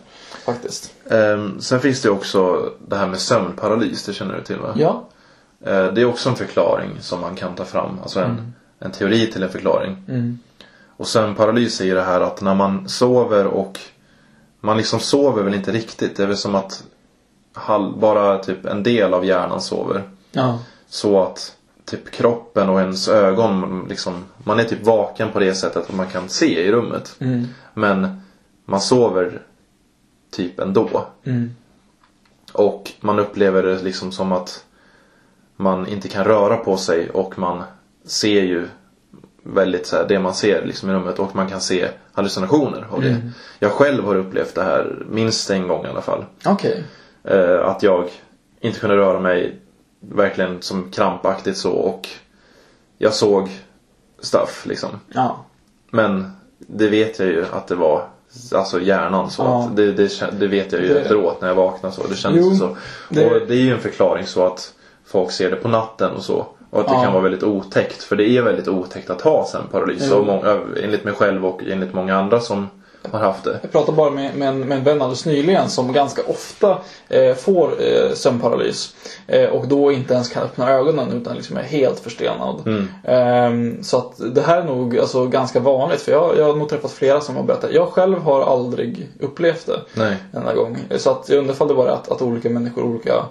Faktiskt. 0.45 0.93
Ehm, 1.11 1.61
sen 1.61 1.81
finns 1.81 2.03
det 2.03 2.11
också 2.11 2.71
det 2.89 2.97
här 2.97 3.07
med 3.07 3.19
sömnparalys, 3.21 4.05
det 4.05 4.13
känner 4.13 4.35
du 4.37 4.43
till 4.43 4.57
va? 4.57 4.75
Ja. 4.79 5.09
Eh, 5.67 5.93
det 5.93 6.01
är 6.01 6.05
också 6.05 6.29
en 6.29 6.37
förklaring 6.37 6.91
som 7.01 7.21
man 7.21 7.37
kan 7.37 7.55
ta 7.55 7.65
fram. 7.65 7.99
Alltså 8.03 8.21
en, 8.21 8.53
en 8.79 8.91
teori 8.91 9.27
till 9.27 9.43
en 9.43 9.49
förklaring. 9.49 10.05
Mm. 10.09 10.39
Och 10.97 11.07
sömnparalys 11.07 11.81
är 11.81 11.85
ju 11.85 11.95
det 11.95 12.03
här 12.03 12.21
att 12.21 12.41
när 12.41 12.55
man 12.55 12.89
sover 12.89 13.47
och 13.47 13.81
man 14.61 14.77
liksom 14.77 15.01
sover 15.01 15.43
väl 15.43 15.55
inte 15.55 15.73
riktigt. 15.73 16.17
Det 16.17 16.23
är 16.23 16.27
väl 16.27 16.37
som 16.37 16.55
att 16.55 16.85
bara 17.97 18.39
typ 18.39 18.67
en 18.67 18.83
del 18.83 19.15
av 19.15 19.25
hjärnan 19.25 19.61
sover. 19.61 20.03
Ja. 20.33 20.59
Så 20.89 21.23
att 21.23 21.57
typ 21.85 22.11
kroppen 22.11 22.69
och 22.69 22.81
ens 22.81 23.09
ögon 23.09 23.87
liksom, 23.89 24.25
man 24.39 24.61
är 24.61 24.65
typ 24.65 24.87
vaken 24.87 25.33
på 25.33 25.39
det 25.39 25.55
sättet 25.55 25.89
att 25.89 25.95
man 25.95 26.07
kan 26.07 26.29
se 26.29 26.67
i 26.67 26.73
rummet. 26.73 27.17
Mm. 27.19 27.47
Men 27.75 28.21
man 28.65 28.81
sover 28.81 29.43
typ 30.31 30.61
ändå. 30.61 31.07
Mm. 31.25 31.51
Och 32.53 32.93
man 33.01 33.19
upplever 33.19 33.63
det 33.63 33.83
liksom 33.83 34.13
som 34.13 34.33
att 34.33 34.66
man 35.57 35.87
inte 35.87 36.09
kan 36.09 36.25
röra 36.25 36.57
på 36.57 36.77
sig 36.77 37.11
och 37.11 37.39
man 37.39 37.63
ser 38.05 38.43
ju 38.43 38.69
väldigt 39.43 39.87
så 39.87 39.97
här, 39.97 40.09
det 40.09 40.19
man 40.19 40.35
ser 40.35 40.67
liksom 40.67 40.91
i 40.91 40.93
rummet 40.93 41.19
och 41.19 41.37
man 41.37 41.49
kan 41.49 41.61
se 41.61 41.89
hallucinationer 42.13 42.87
av 42.91 43.01
det. 43.03 43.17
Jag 43.59 43.71
själv 43.73 44.05
har 44.05 44.15
upplevt 44.17 44.55
det 44.55 44.63
här 44.63 45.05
minst 45.11 45.51
en 45.51 45.69
gång 45.69 45.85
i 45.85 45.89
alla 45.89 46.01
fall. 46.03 46.25
Okej. 46.47 46.85
Eh, 47.25 47.65
att 47.67 47.83
jag 47.83 48.09
inte 48.61 48.81
kunde 48.81 48.97
röra 48.97 49.21
mig 49.21 49.57
verkligen 50.01 50.63
som 50.63 50.91
krampaktigt 50.91 51.57
så 51.59 51.73
och 51.73 52.09
jag 52.99 53.13
såg 53.15 53.49
stuff 54.21 54.67
liksom. 54.67 54.91
Ja. 55.09 55.45
Men 55.91 56.31
det 56.59 56.89
vet 56.89 57.19
jag 57.19 57.29
ju 57.29 57.45
att 57.53 57.67
det 57.69 57.75
var 57.75 58.09
Alltså 58.55 58.81
hjärnan 58.81 59.31
så 59.31 59.43
Ja. 59.43 59.65
att 59.65 59.77
det, 59.77 59.93
det, 59.93 60.11
det 60.41 60.47
vet 60.47 60.73
jag 60.73 60.83
ju 60.83 60.89
Det- 60.89 61.01
efteråt 61.01 61.41
när 61.41 61.49
jag 61.49 61.55
vaknade 61.55 61.95
så. 61.95 62.07
Det 62.07 62.15
kändes 62.17 62.45
Jo, 62.47 62.55
så. 62.55 62.77
det- 63.11 63.27
Och 63.27 63.47
det 63.49 63.55
är 63.55 63.61
ju 63.61 63.75
en 63.75 63.81
förklaring 63.81 64.27
så 64.27 64.47
att 64.47 64.75
folk 65.07 65.31
ser 65.31 65.51
det 65.51 65.57
på 65.57 65.69
natten 65.69 66.11
och 66.17 66.23
så. 66.23 66.47
Och 66.71 66.81
att 66.81 66.89
det 66.89 66.95
Ja. 66.95 67.03
kan 67.03 67.13
vara 67.13 67.23
väldigt 67.23 67.43
otäckt. 67.43 68.03
För 68.03 68.17
det 68.17 68.29
är 68.29 68.43
väldigt 68.43 68.69
otäckt 68.69 69.11
att 69.11 69.21
ha 69.21 69.47
sömnparalys. 69.47 70.11
Många, 70.11 70.61
enligt 70.83 71.05
mig 71.05 71.15
själv 71.15 71.47
och 71.47 71.63
enligt 71.67 71.95
många 71.95 72.17
andra 72.17 72.41
som 72.41 72.69
har 73.13 73.19
haft 73.19 73.45
det. 73.45 73.59
Jag 73.63 73.73
pratade 73.73 73.97
bara 73.97 74.11
med, 74.11 74.37
med, 74.37 74.49
en, 74.49 74.61
med 74.61 74.79
en 74.79 74.85
vän 74.85 75.03
alldeles 75.03 75.27
nyligen 75.27 75.69
som 75.69 75.93
ganska 75.93 76.23
ofta 76.29 76.79
eh, 77.09 77.35
får 77.35 77.71
eh, 77.83 78.13
sömnparalys. 78.15 78.95
Eh, 79.27 79.49
och 79.49 79.69
då 79.69 79.93
inte 79.93 80.15
ens 80.15 80.29
kan 80.29 80.43
öppna 80.43 80.71
ögonen 80.71 81.13
utan 81.13 81.37
liksom 81.37 81.57
är 81.57 81.63
helt 81.63 82.01
förstenad. 82.01 82.87
Ehm, 83.05 83.83
så 83.83 83.97
att 83.99 84.35
det 84.35 84.41
här 84.43 84.61
är 84.61 84.65
nog 84.65 84.99
alltså, 84.99 85.27
ganska 85.27 85.61
vanligt. 85.61 86.01
För 86.01 86.13
jag, 86.13 86.39
jag 86.39 86.45
har 86.45 86.57
nog 86.57 86.69
träffat 86.69 86.91
flera 86.93 87.21
som 87.21 87.37
har 87.37 87.43
berättat. 87.43 87.73
Jag 87.73 87.89
själv 87.89 88.19
har 88.23 88.43
aldrig 88.43 89.09
upplevt 89.21 89.67
det 89.67 89.81
Nej. 89.95 90.17
en 90.33 90.57
gång. 90.57 90.79
Så 90.97 91.11
att 91.11 91.29
jag 91.29 91.39
undrar 91.39 91.55
ifall 91.55 91.69
det 91.69 91.75
bara 91.75 91.91
är 91.91 91.95
att, 91.95 92.11
att 92.11 92.23
olika 92.23 92.51
människor 92.51 92.85
olika 92.85 93.25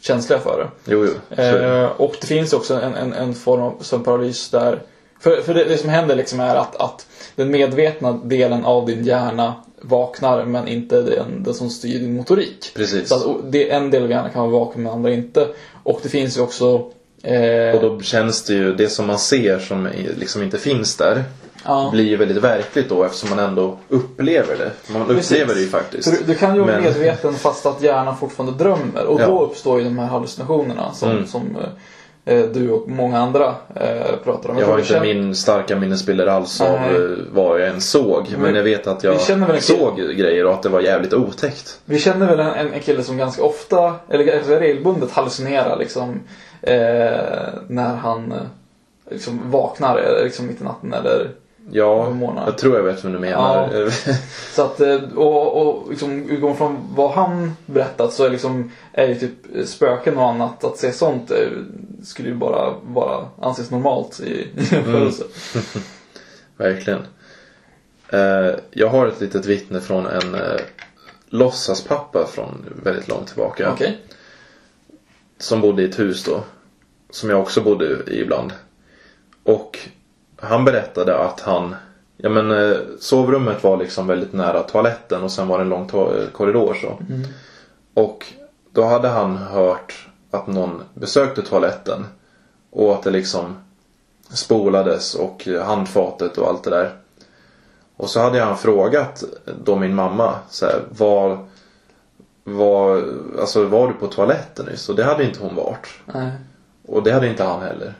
känsliga 0.00 0.38
för 0.38 0.58
det. 0.58 0.92
Jo, 0.92 1.06
jo. 1.06 1.42
Eh, 1.42 1.84
och 1.84 2.16
det 2.20 2.26
finns 2.26 2.52
också 2.52 2.74
en, 2.74 2.94
en, 2.94 3.12
en 3.12 3.34
form 3.34 3.62
av 3.62 3.78
sömnparalys 3.80 4.50
där 4.50 4.82
för, 5.20 5.42
för 5.42 5.54
det, 5.54 5.64
det 5.64 5.76
som 5.76 5.88
händer 5.88 6.16
liksom 6.16 6.40
är 6.40 6.54
att, 6.54 6.76
att 6.76 7.06
den 7.36 7.50
medvetna 7.50 8.12
delen 8.12 8.64
av 8.64 8.86
din 8.86 9.04
hjärna 9.04 9.54
vaknar 9.82 10.44
men 10.44 10.68
inte 10.68 11.02
den, 11.02 11.42
den 11.42 11.54
som 11.54 11.70
styr 11.70 11.98
din 11.98 12.16
motorik. 12.16 12.72
Precis. 12.74 13.08
Så 13.08 13.14
att 13.14 13.52
det, 13.52 13.70
en 13.70 13.90
del 13.90 14.02
av 14.02 14.10
hjärnan 14.10 14.30
kan 14.30 14.42
vara 14.42 14.64
vaken 14.64 14.82
men 14.82 14.92
andra 14.92 15.10
inte. 15.10 15.48
Och 15.82 16.00
det 16.02 16.08
finns 16.08 16.36
ju 16.36 16.40
också 16.40 16.90
eh, 17.22 17.74
Och 17.74 17.82
då 17.82 18.00
känns 18.00 18.44
det 18.44 18.54
ju, 18.54 18.74
det 18.74 18.88
som 18.88 19.06
man 19.06 19.18
ser 19.18 19.58
som 19.58 19.88
liksom 20.18 20.42
inte 20.42 20.58
finns 20.58 20.96
där. 20.96 21.24
Ja. 21.64 21.88
Blir 21.92 22.04
ju 22.04 22.16
väldigt 22.16 22.36
verkligt 22.44 22.88
då 22.88 23.04
eftersom 23.04 23.30
man 23.30 23.38
ändå 23.38 23.78
upplever 23.88 24.56
det. 24.56 24.92
Man 24.92 25.06
Precis. 25.06 25.32
upplever 25.32 25.54
det 25.54 25.60
ju 25.60 25.68
faktiskt. 25.68 26.10
Du, 26.10 26.24
du 26.32 26.34
kan 26.34 26.54
ju 26.54 26.60
vara 26.60 26.72
Men- 26.72 26.82
medveten 26.82 27.34
fast 27.34 27.66
att 27.66 27.82
hjärnan 27.82 28.16
fortfarande 28.16 28.64
drömmer. 28.64 29.04
Och 29.06 29.20
Ja. 29.20 29.26
då 29.26 29.42
uppstår 29.44 29.78
ju 29.78 29.84
de 29.84 29.98
här 29.98 30.06
hallucinationerna 30.06 30.92
som, 30.92 31.10
Mm. 31.10 31.26
som 31.26 31.56
eh, 32.24 32.44
du 32.44 32.70
och 32.70 32.88
många 32.88 33.18
andra 33.18 33.54
eh, 33.74 34.16
pratar 34.24 34.48
om. 34.50 34.56
Jag 34.56 34.64
tror 34.64 34.72
har 34.72 34.78
inte 34.78 34.88
känner- 34.92 35.14
min 35.14 35.34
starka 35.34 35.76
minnesbilder 35.76 36.26
alls 36.26 36.60
av 36.60 36.80
Nej. 36.80 36.94
eh, 36.96 37.10
vad 37.32 37.60
jag 37.60 37.68
än 37.68 37.80
såg. 37.80 38.26
Men 38.38 38.54
jag 38.54 38.62
vet 38.62 38.86
att 38.86 39.04
jag 39.04 39.20
kille- 39.20 39.60
såg 39.60 39.96
grejer 39.96 40.46
och 40.46 40.52
att 40.52 40.62
det 40.62 40.68
var 40.68 40.80
jävligt 40.80 41.12
otäckt. 41.14 41.78
Vi 41.84 41.98
känner 41.98 42.26
väl 42.26 42.40
en, 42.40 42.72
en 42.72 42.80
kille 42.80 43.02
som 43.02 43.16
ganska 43.16 43.42
ofta, 43.42 43.94
eller 44.08 44.24
ganska 44.24 44.60
regelbundet 44.60 45.10
hallucinerar 45.10 45.76
liksom 45.78 46.20
eh, 46.62 46.74
när 47.68 47.94
han 47.96 48.32
eh, 48.32 48.38
liksom 49.10 49.40
vaknar 49.50 49.98
eh, 49.98 50.24
liksom 50.24 50.46
mitt 50.46 50.60
i 50.60 50.64
natten 50.64 50.92
eller 50.94 51.30
Ja, 51.72 52.14
jag 52.46 52.58
tror 52.58 52.76
jag 52.76 52.82
vet 52.82 53.04
vad 53.04 53.12
du 53.12 53.18
menar. 53.18 53.90
så 54.54 54.62
att 54.62 54.80
eh, 54.80 55.00
och, 55.16 55.66
och 55.66 55.90
liksom 55.90 56.30
utgående 56.30 56.58
från 56.58 56.78
vad 56.94 57.10
han 57.10 57.56
berättat 57.66 58.12
så 58.12 58.24
är 58.24 58.30
liksom 58.30 58.70
är 58.92 59.08
ju 59.08 59.14
typ 59.14 59.68
spöken 59.68 60.18
och 60.18 60.28
annat 60.28 60.64
att 60.64 60.78
se 60.78 60.92
sånt 60.92 61.30
eh, 61.30 61.48
skulle 62.02 62.28
ju 62.28 62.34
bara 62.34 62.74
bara 62.82 63.28
anses 63.40 63.70
normalt 63.70 64.20
i 64.20 64.48
jämförelse. 64.54 65.24
Verkligen. 66.56 67.00
Eh, 68.08 68.54
jag 68.70 68.88
har 68.88 69.06
ett 69.06 69.20
litet 69.20 69.46
vittne 69.46 69.80
från 69.80 70.06
en 70.06 70.34
eh, 70.34 70.60
låtsaspappa 71.28 72.26
från 72.26 72.64
väldigt 72.82 73.08
långt 73.08 73.26
tillbaka. 73.26 73.72
Okej. 73.72 73.98
Som 75.38 75.60
bodde 75.60 75.82
i 75.82 75.84
ett 75.84 75.98
hus 75.98 76.24
då. 76.24 76.40
Som 77.10 77.30
jag 77.30 77.40
också 77.40 77.60
bodde 77.60 77.84
i 78.06 78.20
ibland. 78.20 78.52
Och 79.42 79.78
han 80.40 80.64
berättade 80.64 81.18
att 81.18 81.40
han 81.40 81.74
Ja 82.22 82.28
men 82.28 82.50
eh, 82.50 82.76
sovrummet 82.98 83.64
var 83.64 83.76
liksom 83.76 84.06
väldigt 84.06 84.32
nära 84.32 84.62
toaletten 84.62 85.22
och 85.22 85.32
sen 85.32 85.48
var 85.48 85.58
det 85.58 85.64
en 85.64 85.68
lång 85.68 85.82
eh, 85.82 86.26
korridor 86.32 86.74
så. 86.74 86.98
Och 87.94 88.26
då 88.72 88.84
hade 88.84 89.08
han 89.08 89.36
hört 89.36 90.08
att 90.30 90.46
någon 90.46 90.82
besökte 90.94 91.42
toaletten. 91.42 92.06
Och 92.70 92.94
att 92.94 93.02
det 93.02 93.10
liksom 93.10 93.56
spolades 94.28 95.14
och 95.14 95.48
eh, 95.48 95.64
handfatet 95.64 96.38
och 96.38 96.48
allt 96.48 96.64
det 96.64 96.70
där. 96.70 96.96
Och 97.96 98.10
så 98.10 98.20
hade 98.20 98.40
han 98.40 98.58
frågat 98.58 99.24
då 99.64 99.76
min 99.76 99.94
mamma 99.94 100.34
så 100.50 100.66
här, 100.66 100.82
var, 100.90 101.38
var, 102.44 103.04
alltså 103.40 103.64
var 103.64 103.88
du 103.88 103.94
på 103.94 104.06
toaletten 104.06 104.66
nyss? 104.66 104.88
Och 104.88 104.96
det 104.96 105.04
hade 105.04 105.24
inte 105.24 105.40
hon 105.40 105.54
varit. 105.54 105.88
Nej. 106.04 106.30
Och 106.86 107.02
det 107.02 107.12
hade 107.12 107.28
inte 107.28 107.44
han 107.44 107.62
heller. 107.62 107.94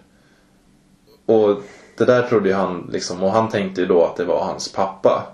Och 1.27 1.63
det 2.01 2.07
där 2.07 2.23
trodde 2.23 2.49
ju 2.49 2.55
han 2.55 2.91
liksom, 2.93 3.23
och 3.23 3.33
han 3.33 3.49
tänkte 3.49 3.81
ju 3.81 3.87
då 3.87 4.05
att 4.05 4.17
det 4.17 4.25
var 4.25 4.45
hans 4.45 4.73
pappa. 4.73 5.27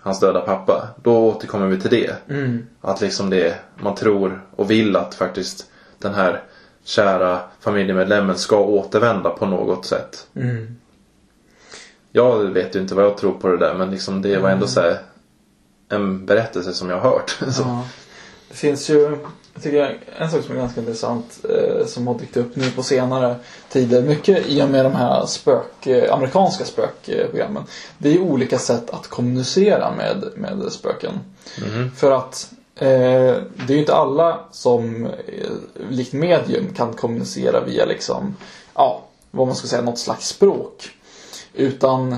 Hans 0.00 0.20
döda 0.20 0.40
pappa. 0.40 0.88
Då 1.02 1.16
återkommer 1.16 1.66
vi 1.66 1.80
till 1.80 1.90
det. 1.90 2.14
Mm. 2.28 2.66
Att 2.80 3.00
liksom 3.00 3.30
det, 3.30 3.58
man 3.76 3.94
tror 3.94 4.42
och 4.56 4.70
vill 4.70 4.96
att 4.96 5.14
faktiskt 5.14 5.70
den 5.98 6.14
här 6.14 6.42
kära 6.84 7.40
familjemedlemmen 7.60 8.38
ska 8.38 8.58
återvända 8.58 9.30
på 9.30 9.46
något 9.46 9.86
sätt. 9.86 10.26
Mm. 10.34 10.76
Jag 12.12 12.38
vet 12.38 12.76
ju 12.76 12.80
inte 12.80 12.94
vad 12.94 13.04
jag 13.04 13.18
tror 13.18 13.32
på 13.32 13.48
det 13.48 13.58
där 13.58 13.74
men 13.74 13.90
liksom 13.90 14.22
det 14.22 14.38
var 14.38 14.50
ändå 14.50 14.66
så 14.66 14.80
här 14.80 14.98
en 15.88 16.26
berättelse 16.26 16.72
som 16.72 16.90
jag 16.90 17.00
har 17.00 17.10
hört. 17.10 17.38
Ja. 17.58 17.84
Det 18.54 18.58
finns 18.58 18.90
ju, 18.90 19.16
jag 19.54 19.62
tycker 19.62 19.98
en 20.18 20.30
sak 20.30 20.44
som 20.44 20.54
är 20.54 20.60
ganska 20.60 20.80
intressant 20.80 21.44
eh, 21.50 21.86
som 21.86 22.06
har 22.06 22.18
dykt 22.18 22.36
upp 22.36 22.56
nu 22.56 22.70
på 22.70 22.82
senare 22.82 23.36
tider. 23.68 24.02
Mycket 24.02 24.46
i 24.46 24.62
och 24.62 24.68
med 24.68 24.84
de 24.84 24.94
här 24.94 25.26
spök, 25.26 25.86
eh, 25.86 26.14
amerikanska 26.14 26.64
spökprogrammen. 26.64 27.62
Det 27.98 28.08
är 28.08 28.12
ju 28.12 28.20
olika 28.20 28.58
sätt 28.58 28.90
att 28.90 29.08
kommunicera 29.08 29.94
med, 29.96 30.24
med 30.36 30.72
spöken. 30.72 31.20
För 31.96 32.10
att 32.10 32.52
eh, 32.74 32.86
det 32.86 33.68
är 33.68 33.72
ju 33.72 33.78
inte 33.78 33.94
alla 33.94 34.40
som 34.50 35.06
eh, 35.06 35.12
likt 35.90 36.12
medium 36.12 36.74
kan 36.74 36.92
kommunicera 36.92 37.64
via 37.64 37.84
liksom, 37.84 38.36
ja, 38.74 39.02
vad 39.30 39.46
man 39.46 39.56
ska 39.56 39.68
säga, 39.68 39.82
något 39.82 39.98
slags 39.98 40.28
språk. 40.28 40.90
Utan 41.52 42.16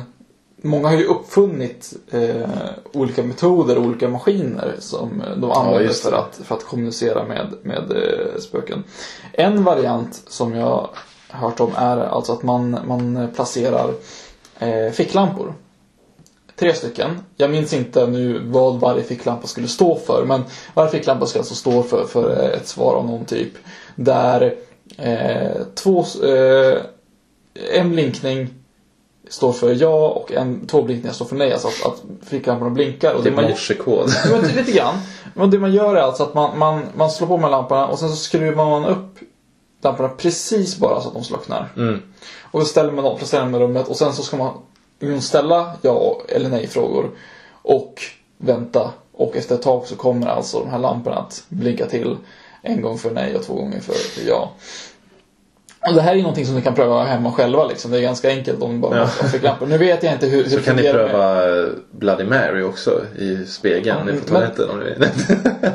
många 0.66 0.88
har 0.88 0.96
ju 0.96 1.04
uppfunnit 1.04 1.92
eh, 2.10 2.50
olika 2.92 3.22
metoder 3.22 3.78
och 3.78 3.84
olika 3.84 4.08
maskiner 4.08 4.74
som 4.78 5.22
de 5.36 5.50
använder 5.50 5.88
det. 5.88 5.94
för, 5.94 6.12
att, 6.12 6.40
för 6.44 6.54
att 6.54 6.64
kommunicera 6.64 7.24
med, 7.24 7.54
med 7.62 7.90
eh, 7.90 8.40
spöken. 8.40 8.84
En 9.32 9.64
variant 9.64 10.22
som 10.28 10.54
jag 10.54 10.88
har 11.28 11.48
hört 11.48 11.60
om 11.60 11.72
är 11.76 11.96
alltså 11.96 12.32
att 12.32 12.42
man, 12.42 12.78
man 12.86 13.28
placerar 13.34 13.90
eh, 14.58 14.92
ficklampor. 14.92 15.54
Tre 16.56 16.74
stycken. 16.74 17.10
Jag 17.36 17.50
minns 17.50 17.72
inte 17.72 18.06
nu 18.06 18.40
vad 18.44 18.80
varje 18.80 19.02
ficklampa 19.02 19.46
skulle 19.46 19.68
stå 19.68 19.96
för. 19.96 20.24
Men 20.24 20.42
varje 20.74 20.90
ficklampa 20.90 21.26
ska 21.26 21.38
alltså 21.38 21.54
stå 21.54 21.82
för, 21.82 22.04
för 22.04 22.42
eh, 22.42 22.48
ett 22.48 22.66
svar 22.66 22.94
av 22.94 23.06
någon 23.06 23.24
typ. 23.24 23.52
Där 23.94 24.54
eh, 24.98 25.62
två, 25.74 26.04
eh, 26.24 26.78
en 27.74 27.90
blinkning 27.90 28.48
står 29.28 29.52
för 29.52 29.74
ja 29.74 30.08
och 30.08 30.32
en, 30.32 30.66
två 30.66 30.82
blinkningar 30.82 31.14
står 31.14 31.26
för 31.26 31.36
nej. 31.36 31.52
Alltså 31.52 31.68
att, 31.68 31.86
att 31.86 32.02
ficklamporna 32.28 32.70
blinkar. 32.70 33.14
Och 33.14 33.24
Typ 33.24 33.36
man, 33.36 33.44
morsekod. 33.44 34.10
Ja, 34.30 34.40
lite 34.56 34.72
grann. 34.72 34.94
Men 35.34 35.50
det 35.50 35.58
man 35.58 35.72
gör 35.72 35.96
är 35.96 36.00
alltså 36.00 36.22
att 36.22 36.34
man, 36.34 36.58
man, 36.58 36.82
man 36.94 37.10
slår 37.10 37.28
på 37.28 37.36
med 37.36 37.50
lamporna 37.50 37.86
och 37.86 37.98
sen 37.98 38.08
så 38.08 38.16
skruvar 38.16 38.66
man 38.66 38.84
upp 38.84 39.18
lamporna 39.80 40.08
precis 40.08 40.78
bara 40.78 41.00
så 41.00 41.08
att 41.08 41.14
de 41.14 41.24
slocknar. 41.24 41.72
Mm. 41.76 42.02
Och 42.50 42.60
så 42.60 42.66
ställer 42.66 42.92
man 42.92 43.04
dem, 43.04 43.18
dem 43.30 43.54
i 43.54 43.58
rummet 43.58 43.88
och 43.88 43.96
sen 43.96 44.12
så 44.12 44.22
ska 44.22 44.36
man 44.36 44.52
ställa 45.20 45.72
ja 45.82 46.20
eller 46.28 46.48
nej 46.48 46.66
frågor. 46.66 47.10
Och 47.62 48.02
vänta. 48.38 48.90
Och 49.12 49.36
efter 49.36 49.54
ett 49.54 49.62
tag 49.62 49.86
så 49.86 49.96
kommer 49.96 50.26
alltså 50.26 50.60
de 50.60 50.70
här 50.70 50.78
lamporna 50.78 51.16
att 51.16 51.44
blinka 51.48 51.86
till. 51.86 52.16
En 52.62 52.82
gång 52.82 52.98
för 52.98 53.10
nej 53.10 53.36
och 53.36 53.42
två 53.42 53.54
gånger 53.54 53.80
för 53.80 53.94
ja. 54.26 54.52
Och 55.88 55.94
det 55.94 56.00
här 56.02 56.12
är 56.14 56.18
någonting 56.18 56.46
som 56.46 56.54
ni 56.54 56.62
kan 56.62 56.74
pröva 56.74 57.04
hemma 57.04 57.32
själva 57.32 57.64
liksom. 57.66 57.90
Det 57.90 57.98
är 57.98 58.02
ganska 58.02 58.28
enkelt 58.28 58.62
om 58.62 58.72
ni 58.72 58.78
bara 58.78 58.96
Ja. 58.98 59.06
ficklampor. 59.06 59.66
Nu 59.66 59.78
vet 59.78 60.02
jag 60.02 60.12
inte 60.12 60.26
hur, 60.26 60.44
hur 60.44 60.50
Så 60.50 60.60
kan 60.60 60.76
ni 60.76 60.82
fungerar 60.82 61.02
med- 61.02 61.10
pröva 61.10 61.60
eh, 61.62 61.68
Bloody 61.90 62.24
Mary 62.24 62.62
också 62.62 63.00
i 63.18 63.44
spegeln 63.46 63.98
Ja, 64.06 64.12
på 64.24 64.28
toaletten 64.28 64.70
om 64.70 64.78
ni 64.78 64.84
vill. 64.84 64.94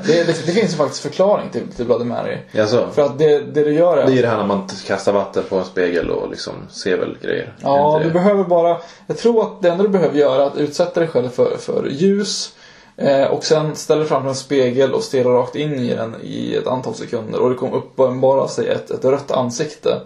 Det, 0.05 0.23
det, 0.23 0.45
det 0.45 0.51
finns 0.51 0.73
ju 0.73 0.77
faktiskt 0.77 1.01
förklaring 1.03 1.49
till, 1.51 1.61
till 1.75 1.85
Bloody 1.85 2.05
Mary. 2.05 2.37
Jaså? 2.51 2.87
För 2.93 3.01
att 3.01 3.17
det, 3.19 3.39
det 3.39 3.63
du 3.63 3.73
gör 3.73 3.97
är... 3.97 4.07
Det 4.07 4.17
är 4.17 4.21
det 4.21 4.27
här 4.27 4.37
när 4.37 4.45
man 4.45 4.67
kastar 4.87 5.13
vatten 5.13 5.43
på 5.49 5.55
en 5.57 5.65
spegel 5.65 6.09
och 6.11 6.29
liksom 6.29 6.53
ser 6.69 6.97
väl 6.97 7.17
grejer. 7.21 7.53
Ja, 7.61 8.01
du 8.03 8.09
behöver 8.09 8.43
bara... 8.43 8.77
Jag 9.07 9.17
tror 9.17 9.41
att 9.41 9.61
det 9.61 9.69
enda 9.69 9.83
du 9.83 9.89
behöver 9.89 10.17
göra 10.19 10.41
är 10.43 10.47
att 10.47 10.57
utsätta 10.57 10.99
dig 10.99 11.09
själv 11.09 11.29
för, 11.29 11.57
för 11.59 11.87
ljus. 11.89 12.53
Eh, 13.01 13.27
och 13.27 13.43
sen 13.43 13.75
ställer 13.75 14.05
fram 14.05 14.27
en 14.27 14.35
spegel 14.35 14.93
och 14.93 15.03
stirrar 15.03 15.31
rakt 15.31 15.55
in 15.55 15.73
i 15.73 15.95
den 15.95 16.15
i 16.23 16.55
ett 16.55 16.67
antal 16.67 16.95
sekunder. 16.95 17.39
Och 17.39 17.49
det 17.49 17.55
kommer 17.55 17.75
uppenbara 17.77 18.47
sig 18.47 18.67
ett, 18.67 18.91
ett 18.91 19.05
rött 19.05 19.31
ansikte 19.31 20.01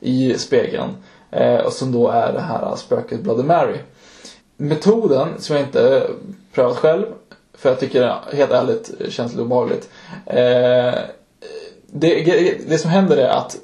i 0.00 0.34
spegeln. 0.38 0.90
Eh, 1.30 1.56
och 1.56 1.72
som 1.72 1.92
då 1.92 2.08
är 2.08 2.32
det 2.32 2.40
här 2.40 2.76
spöket 2.76 3.20
Bloody 3.20 3.42
Mary. 3.42 3.78
Metoden, 4.56 5.28
som 5.38 5.56
jag 5.56 5.64
inte 5.64 6.06
prövat 6.54 6.76
själv, 6.76 7.06
för 7.54 7.68
jag 7.68 7.80
tycker 7.80 8.00
det 8.00 8.36
helt 8.36 8.50
ärligt 8.50 8.90
känns 9.08 9.32
lite 9.32 9.42
obehagligt. 9.42 9.88
Eh, 10.26 10.94
det, 11.86 12.58
det 12.66 12.78
som 12.78 12.90
händer 12.90 13.16
är 13.16 13.28
att 13.28 13.56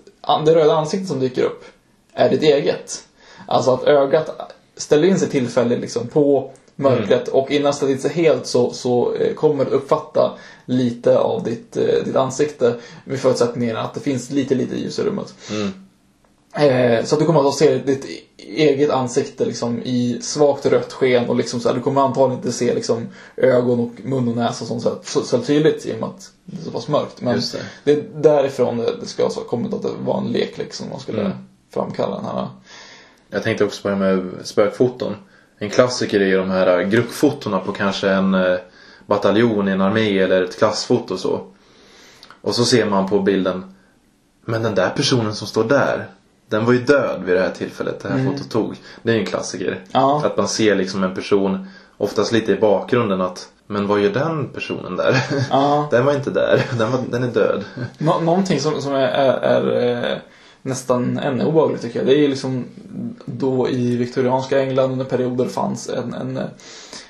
det 0.45 0.55
röda 0.55 0.74
ansiktet 0.74 1.09
som 1.09 1.20
dyker 1.20 1.43
upp 1.43 1.64
är 2.12 2.31
ditt 2.31 2.43
eget. 2.43 3.05
Alltså 3.47 3.74
att 3.74 3.85
ögat 3.85 4.53
ställer 4.76 5.09
in 5.09 5.18
sig 5.18 5.29
tillfälligt 5.29 5.81
liksom 5.81 6.07
på 6.07 6.51
mörkret 6.79 7.29
och 7.29 7.51
innan 7.51 7.72
in 7.83 7.99
sig 7.99 8.11
helt 8.11 8.47
så, 8.47 8.72
så 8.72 9.14
eh, 9.14 9.35
kommer 9.35 9.64
du 9.64 9.70
uppfatta 9.70 10.33
lite 10.64 11.18
av 11.18 11.43
ditt, 11.45 11.76
eh, 11.76 12.05
ditt 12.05 12.16
ansikte 12.16 12.74
med 13.05 13.20
förutsättningen 13.20 13.76
att 13.76 13.95
det 13.95 14.01
finns 14.01 14.31
lite, 14.31 14.55
lite 14.55 14.76
ljus 14.76 14.99
i 14.99 15.03
rummet. 15.03 15.35
Eh, 16.55 17.05
så 17.05 17.14
att 17.14 17.20
du 17.20 17.26
kommer 17.26 17.49
att 17.49 17.55
se 17.55 17.79
ditt 17.79 18.07
eget 18.37 18.91
ansikte 18.91 19.45
liksom 19.45 19.83
i 19.83 20.18
svagt 20.22 20.66
rött 20.66 20.93
sken 20.93 21.29
och 21.29 21.37
liksom 21.37 21.61
så 21.61 21.68
här, 21.68 21.76
du 21.76 21.83
kommer 21.83 22.01
antagligen 22.01 22.39
inte 22.39 22.53
se 22.53 22.74
liksom 22.74 23.07
ögon 23.37 23.81
och 23.81 23.93
mun 24.05 24.29
och 24.29 24.37
näsa 24.37 24.64
och 24.64 24.68
sånt 24.68 24.83
så, 24.83 24.89
här, 24.89 24.99
så, 25.05 25.22
så 25.22 25.39
tydligt 25.39 25.87
i 25.87 25.93
och 25.95 26.01
med 26.01 26.09
att 26.09 26.31
det 26.45 26.61
är 26.61 26.64
så 26.64 26.70
pass 26.70 26.89
mörkt. 26.89 27.20
Men 27.20 27.35
Just 27.35 27.53
det. 27.53 27.59
det 27.85 27.93
är 27.93 28.05
därifrån 28.14 28.76
det 28.79 28.97
det 29.01 29.07
ska 29.07 29.22
ha 29.24 29.31
kommit 29.31 29.74
att 29.74 29.83
det 29.83 29.91
var 30.05 30.18
en 30.18 30.26
lek 30.33 30.59
liksom 30.59 30.87
man 30.91 31.01
skulle 31.01 31.20
Mm. 31.20 31.33
framkalla 31.70 32.16
den 32.16 32.24
här. 32.24 32.49
Jag 33.31 33.43
tänkte 33.43 33.64
också 33.64 33.83
på 33.83 33.89
det 33.89 33.97
med 33.97 34.31
spökfoton. 34.45 35.14
En 35.59 35.71
klassiker 35.71 36.21
är 36.21 36.27
ju 36.27 36.37
de 36.37 36.51
här 36.51 36.83
gruppfotona 36.83 37.59
på 37.59 37.73
kanske 37.73 38.11
en 38.11 38.35
eh, 38.35 38.57
bataljon 39.07 39.69
i 39.69 39.71
en 39.71 39.81
armé 39.81 40.19
eller 40.19 40.43
ett 40.43 40.59
klassfoto 40.59 41.15
och 41.15 41.21
så. 41.21 41.41
Och 42.41 42.55
så 42.55 42.65
ser 42.65 42.87
man 42.87 43.09
på 43.09 43.21
bilden 43.21 43.75
Men 44.45 44.63
den 44.63 44.75
där 44.75 44.91
personen 44.91 45.35
som 45.35 45.47
står 45.47 45.65
där 45.65 46.07
Den 46.49 46.65
var 46.65 46.73
ju 46.73 46.79
död 46.79 47.23
vid 47.25 47.37
det 47.37 47.41
här 47.41 47.51
tillfället 47.51 48.01
det 48.01 48.09
här 48.09 48.25
fotot 48.25 48.51
tog. 48.51 48.77
Det 49.03 49.11
är 49.11 49.15
ju 49.15 49.21
en 49.21 49.27
klassiker. 49.27 49.81
Ja. 49.93 50.23
Att 50.25 50.37
man 50.37 50.49
ser 50.49 50.77
liksom 50.77 51.05
en 51.05 51.15
person 51.15 51.69
Oftast 51.97 52.33
lite 52.33 52.53
i 52.53 52.57
bakgrunden 52.57 53.21
att 53.21 53.49
Men 53.67 53.87
vad 53.87 54.01
gör 54.01 54.11
den 54.11 54.49
personen 54.49 54.97
där? 54.97 55.17
Ja. 55.51 55.89
den 55.91 56.05
var 56.05 56.13
inte 56.13 56.31
där. 56.31 56.63
Den, 56.79 56.93
var, 56.93 57.01
den 57.11 57.23
är 57.23 57.29
död. 57.29 57.65
Nå- 57.99 58.21
någonting 58.21 58.61
som, 58.61 58.83
som 58.83 58.95
är, 58.95 59.09
är, 59.09 59.63
är 59.63 60.13
eh, 60.13 60.19
nästan 60.69 61.19
ännu 61.19 61.45
obehagligt 61.45 61.83
tycker 61.83 61.99
jag. 61.99 62.07
Det 62.07 62.25
är 62.25 62.29
liksom 62.29 62.64
då 63.25 63.69
i 63.69 63.97
viktorianska 63.97 64.61
England 64.61 64.93
under 64.93 65.05
perioder 65.05 65.49
fanns 65.49 65.89
en, 65.89 66.14
en 66.14 66.41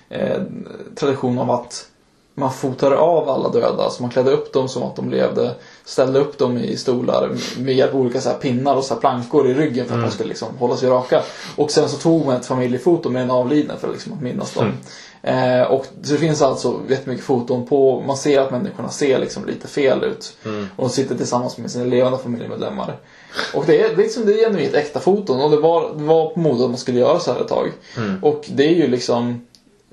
eh, 0.09 0.42
tradition 0.94 1.38
av 1.38 1.50
att 1.50 1.88
man 2.38 2.52
fotade 2.52 2.96
av 2.96 3.28
alla 3.28 3.48
döda. 3.48 3.82
Alltså 3.82 4.02
man 4.02 4.11
klädde 4.11 4.30
upp 4.30 4.52
dem 4.52 4.68
som 4.68 4.82
att 4.82 4.96
de 4.96 5.11
levde. 5.11 5.54
Ställde 5.84 6.18
upp 6.18 6.38
dem 6.38 6.59
i 6.59 6.76
stolar 6.76 7.30
med 7.59 7.74
hjälp 7.74 7.94
av 7.94 8.00
olika 8.00 8.20
så 8.20 8.30
pinnar 8.30 8.76
och 8.76 8.84
så 8.84 8.94
plankor 8.94 9.48
i 9.50 9.54
ryggen 9.54 9.86
för 9.86 9.94
att 9.94 10.04
de 10.04 10.11
skulle 10.11 10.28
liksom 10.28 10.56
hålla 10.59 10.76
sig 10.76 10.88
raka. 10.88 11.22
Och 11.56 11.70
sen 11.70 11.88
så 11.88 11.96
tog 11.96 12.26
man 12.26 12.36
ett 12.36 12.46
familjefoto 12.46 13.11
med 13.11 13.22
den 13.22 13.30
avlidne 13.30 13.74
för 13.80 13.92
liksom 13.92 14.12
att 14.12 14.22
minnas 14.22 14.54
dem. 14.54 14.72
Eh, 15.22 15.62
och 15.62 15.86
det 16.00 16.16
finns 16.16 16.42
alltså 16.42 16.80
jättemycket 16.88 17.24
foton 17.24 17.66
på, 17.66 18.00
man 18.06 18.16
ser 18.16 18.40
att 18.40 18.50
människorna 18.50 18.88
ser 18.88 19.18
liksom 19.18 19.46
lite 19.46 19.68
fel 19.68 20.04
ut. 20.04 20.36
Och 20.76 20.84
de 20.84 20.90
sitter 20.90 21.14
tillsammans 21.14 21.59
med 21.59 21.70
sina 21.70 21.84
levande 21.84 22.18
familjemedlemmar. 22.18 22.96
Och 23.54 23.64
det 23.66 23.80
är, 23.80 23.96
liksom, 23.96 24.26
det 24.26 24.32
är 24.32 24.44
genuint 24.50 24.74
äkta 24.74 25.00
foton 25.00 25.40
och 25.40 25.50
det 25.50 25.56
var, 25.56 25.94
det 25.96 26.04
var 26.04 26.30
på 26.30 26.40
modet 26.40 26.62
att 26.64 26.70
man 26.70 26.78
skulle 26.78 26.98
göra 27.00 27.18
så 27.20 27.32
här 27.32 27.40
ett 27.40 27.48
tag. 27.48 27.72
Och 28.22 28.44
det 28.48 28.64
är 28.64 28.74
ju 28.74 28.86
liksom 28.86 29.46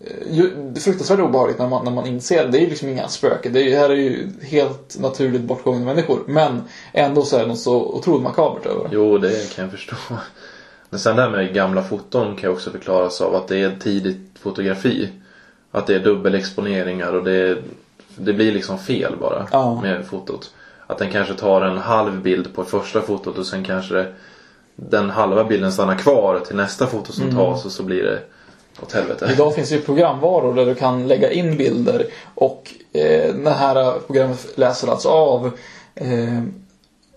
eh, 0.06 0.34
ju, 0.38 0.74
fruktansvärt 0.76 1.20
obehagligt 1.20 1.60
när 1.60 1.68
man, 1.70 1.86
när 1.86 1.92
man 1.92 2.08
inser 2.08 2.44
det. 2.46 2.52
Det 2.52 2.58
är 2.58 2.62
ju 2.62 2.70
liksom 2.70 2.90
inga 2.90 3.08
spöken. 3.08 3.54
Det 3.54 3.62
är, 3.74 3.78
här 3.80 3.90
är 3.90 3.96
ju 3.96 4.30
helt 4.42 5.00
naturligt 5.00 5.42
bortgångna 5.42 5.86
människor. 5.86 6.20
Men 6.28 6.62
ändå 6.94 7.22
så 7.22 7.36
är 7.38 7.42
det 7.42 7.48
något 7.48 7.60
så 7.60 7.76
otroligt 7.76 8.24
makabert 8.24 8.66
över 8.66 8.84
det. 8.84 8.90
Jo, 8.92 9.18
det 9.18 9.56
kan 9.56 9.64
jag 9.64 9.72
förstå. 9.72 9.96
Men 10.90 11.00
sen 11.00 11.16
det 11.16 11.22
här 11.22 11.30
med 11.30 11.54
gamla 11.54 11.84
foton 11.84 12.36
kan 12.36 12.50
ju 12.50 12.54
också 12.56 12.72
förklaras 12.72 13.22
av 13.22 13.36
att 13.36 13.48
det 13.48 13.58
är 13.58 13.76
tidigt 13.80 14.18
fotografi. 14.40 15.10
Att 15.72 15.88
det 15.88 15.96
är 15.96 16.00
dubbelexponeringar 16.00 17.14
och 17.14 17.24
det, 17.24 17.58
det 18.16 18.34
blir 18.34 18.52
liksom 18.52 18.80
fel 18.80 19.14
bara 19.20 19.48
Ja. 19.52 19.82
med 19.82 20.06
fotot. 20.08 20.52
Att 20.88 20.98
den 20.98 21.12
kanske 21.12 21.34
tar 21.34 21.62
en 21.62 21.78
halv 21.78 22.22
bild 22.22 22.56
på 22.56 22.64
första 22.64 23.02
fotot 23.02 23.38
och 23.38 23.48
sen 23.48 23.64
kanske 23.64 24.06
den 24.76 25.10
halva 25.10 25.44
bilden 25.44 25.72
stannar 25.72 25.96
kvar 25.96 26.40
till 26.40 26.56
nästa 26.56 26.88
foto 26.88 27.12
som 27.12 27.36
tas 27.36 27.66
och 27.66 27.72
så 27.72 27.84
blir 27.84 28.04
det 28.04 28.20
åt 28.84 28.92
helvete. 28.92 29.30
Idag 29.34 29.56
finns 29.56 29.70
det 29.70 29.76
ju 29.76 29.82
programvaror 29.82 30.54
där 30.54 30.66
du 30.66 30.76
kan 30.76 31.08
lägga 31.08 31.32
in 31.32 31.58
bilder 31.58 32.06
och 32.36 32.72
eh, 32.94 33.36
det 33.36 33.50
här 33.50 34.00
programmet 34.08 34.48
läser 34.56 34.88
alltså 34.88 35.10
av 35.10 35.52
eh, 35.96 36.44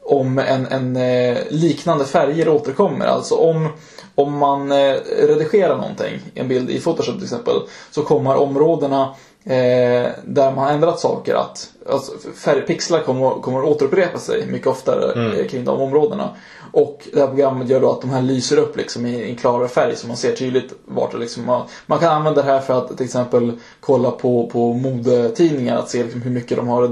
om 0.08 0.38
en, 0.38 0.66
en 0.66 0.96
eh, 0.96 1.38
liknande 1.50 2.04
färger 2.04 2.48
återkommer. 2.48 3.06
Alltså 3.06 3.34
om, 3.34 3.68
om 4.14 4.38
man 4.38 4.72
eh, 4.72 4.96
redigerar 5.26 5.76
någonting, 5.76 6.20
en 6.34 6.48
bild 6.48 6.70
i 6.70 6.80
Photoshop 6.80 7.14
till 7.14 7.24
exempel, 7.24 7.54
så 7.90 8.02
kommer 8.02 8.36
områdena 8.36 9.14
eh, 9.49 10.11
där 10.24 10.53
man 10.53 10.59
har 10.59 10.70
ändrat 10.70 11.01
saker 11.01 11.34
att 11.34 11.68
alltså, 11.90 12.12
färgpixlar 12.34 13.01
kommer, 13.01 13.30
kommer 13.30 13.59
att 13.59 13.68
återupprepa 13.68 14.18
sig 14.18 14.46
mycket 14.46 14.66
oftare 14.66 15.32
eh, 15.40 15.46
kring 15.46 15.64
de 15.64 15.80
områdena. 15.80 16.30
Och 16.72 17.09
det 17.12 17.20
här 17.20 17.26
programmet 17.26 17.68
gör 17.68 17.80
då 17.80 17.90
att 17.92 18.01
de 18.01 18.11
här 18.11 18.22
lyser 18.22 18.57
upp 18.57 18.76
liksom 18.76 19.07
i 19.07 19.30
en 19.30 19.36
klarare 19.36 19.68
färg 19.68 19.96
så 19.96 20.07
man 20.07 20.16
ser 20.16 20.32
tydligt 20.32 20.72
vart 20.84 21.12
det 21.12 21.18
liksom 21.18 21.46
man, 21.46 21.66
man 21.86 21.99
kan 21.99 22.09
använda 22.09 22.42
det 22.42 22.53
här 22.53 22.61
för 22.61 22.78
att 22.78 22.96
till 22.96 23.07
exempel 23.07 23.53
kolla 23.80 24.11
på, 24.11 24.46
på 24.53 24.72
modetidningar 24.72 25.78
att 25.78 25.90
se 25.90 26.03
liksom 26.03 26.22
hur 26.22 26.30
mycket 26.30 26.57
de 26.57 26.68
har 26.68 26.82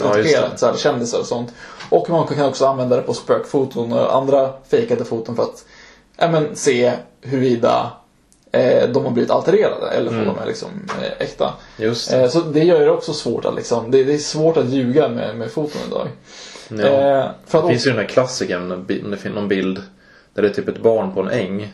Ja, 0.00 0.16
redigerat, 0.16 0.60
så 0.60 0.66
här, 0.66 0.76
kändisar 0.76 1.18
och 1.18 1.26
sånt. 1.26 1.52
Och 1.90 2.10
man 2.10 2.26
kan 2.26 2.48
också 2.48 2.66
använda 2.66 2.96
det 2.96 3.02
på 3.02 3.14
spökfoton 3.14 3.92
och 3.92 4.16
andra 4.16 4.52
fejkade 4.68 5.04
foton 5.04 5.36
för 5.36 5.42
att 5.42 5.64
ja, 6.16 6.30
men, 6.30 6.56
se 6.56 6.92
huruvida 7.20 7.80
eh, 7.80 8.03
de 8.92 9.04
har 9.04 9.10
blivit 9.10 9.30
altererade 9.30 9.90
eller 9.90 10.10
om 10.10 10.24
de 10.24 10.38
är 10.38 10.46
liksom 10.46 10.68
eh, 11.02 11.12
äkta. 11.26 11.54
Just 11.76 12.10
det. 12.10 12.22
Eh, 12.22 12.28
så 12.28 12.40
det 12.40 12.64
gör 12.64 12.80
det 12.80 12.90
också 12.90 13.12
svårt 13.12 13.44
att 13.44 13.54
liksom, 13.54 13.90
det, 13.90 13.98
är 14.00 14.18
svårt 14.18 14.56
att 14.56 14.68
ljuga 14.68 15.08
med, 15.08 15.36
med 15.36 15.50
foton 15.50 15.80
idag. 15.88 16.08
Ja. 16.68 16.84
Eh, 16.84 17.30
för 17.46 17.62
Det 17.62 17.68
finns 17.68 17.86
ju 17.86 17.90
den 17.90 17.98
här 17.98 18.06
klassikern 18.06 18.84
det 19.10 19.16
finns 19.16 19.34
någon 19.34 19.48
bild 19.48 19.82
där 20.34 20.42
det 20.42 20.48
är 20.48 20.52
typ 20.52 20.68
ett 20.68 20.82
barn 20.82 21.14
på 21.14 21.20
en 21.20 21.30
äng. 21.30 21.72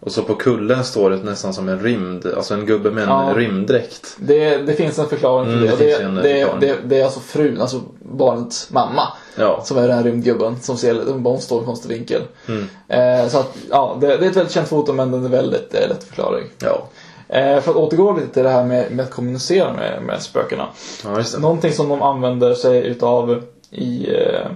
Och 0.00 0.12
så 0.12 0.22
på 0.22 0.34
kullen 0.34 0.84
står 0.84 1.10
det 1.10 1.16
nästan 1.16 1.54
som 1.54 1.68
en 1.68 1.80
rymd, 1.80 2.26
alltså 2.36 2.54
en 2.54 2.66
gubbe 2.66 2.90
med 2.90 3.02
en 3.02 3.08
Ja. 3.08 3.32
rymddräkt. 3.36 4.16
Det, 4.18 4.56
det 4.56 4.72
finns 4.72 4.98
en 4.98 5.08
förklaring 5.08 5.46
till 5.50 5.56
Mm, 5.66 5.78
det. 5.78 5.98
det 6.22 6.22
det, 6.22 6.22
det, 6.22 6.66
det, 6.66 6.76
det 6.84 7.00
är 7.00 7.04
alltså 7.04 7.20
frun, 7.20 7.60
alltså 7.60 7.80
barnets 7.98 8.70
mamma. 8.70 9.02
Ja. 9.36 9.62
Som 9.64 9.78
är 9.78 9.88
den 9.88 9.96
här 9.96 10.04
rymdgubben 10.04 10.60
som 10.60 10.76
ser 10.76 10.94
hon 11.22 11.40
står 11.40 11.58
i 11.58 11.60
en 11.60 11.66
konstig 11.66 11.88
vinkel. 11.88 12.22
Mm. 12.48 12.66
Eh, 12.88 13.28
så 13.28 13.38
att, 13.38 13.56
ja, 13.70 13.98
det, 14.00 14.06
det 14.06 14.12
är 14.26 14.30
ett 14.30 14.36
väldigt 14.36 14.52
känt 14.54 14.68
foto 14.68 14.92
men 14.92 15.10
den 15.10 15.24
är 15.24 15.28
väldigt 15.28 15.74
eh, 15.74 15.88
lätt 15.88 16.04
förklaring. 16.04 16.44
Ja. 16.58 16.88
Eh, 17.28 17.60
för 17.60 17.70
att 17.70 17.76
återgå 17.76 18.16
lite 18.16 18.28
till 18.34 18.42
det 18.42 18.50
här 18.50 18.64
med, 18.64 18.90
med 18.92 19.04
att 19.04 19.10
kommunicera 19.10 19.72
med, 19.72 20.02
med 20.02 20.22
spökena. 20.22 20.66
Ja, 21.04 21.16
just 21.18 21.34
det. 21.34 21.40
Någonting 21.40 21.72
som 21.72 21.88
de 21.88 22.02
använder 22.02 22.54
sig 22.54 22.86
utav 22.86 23.42
i 23.70 24.08
eh, 24.14 24.46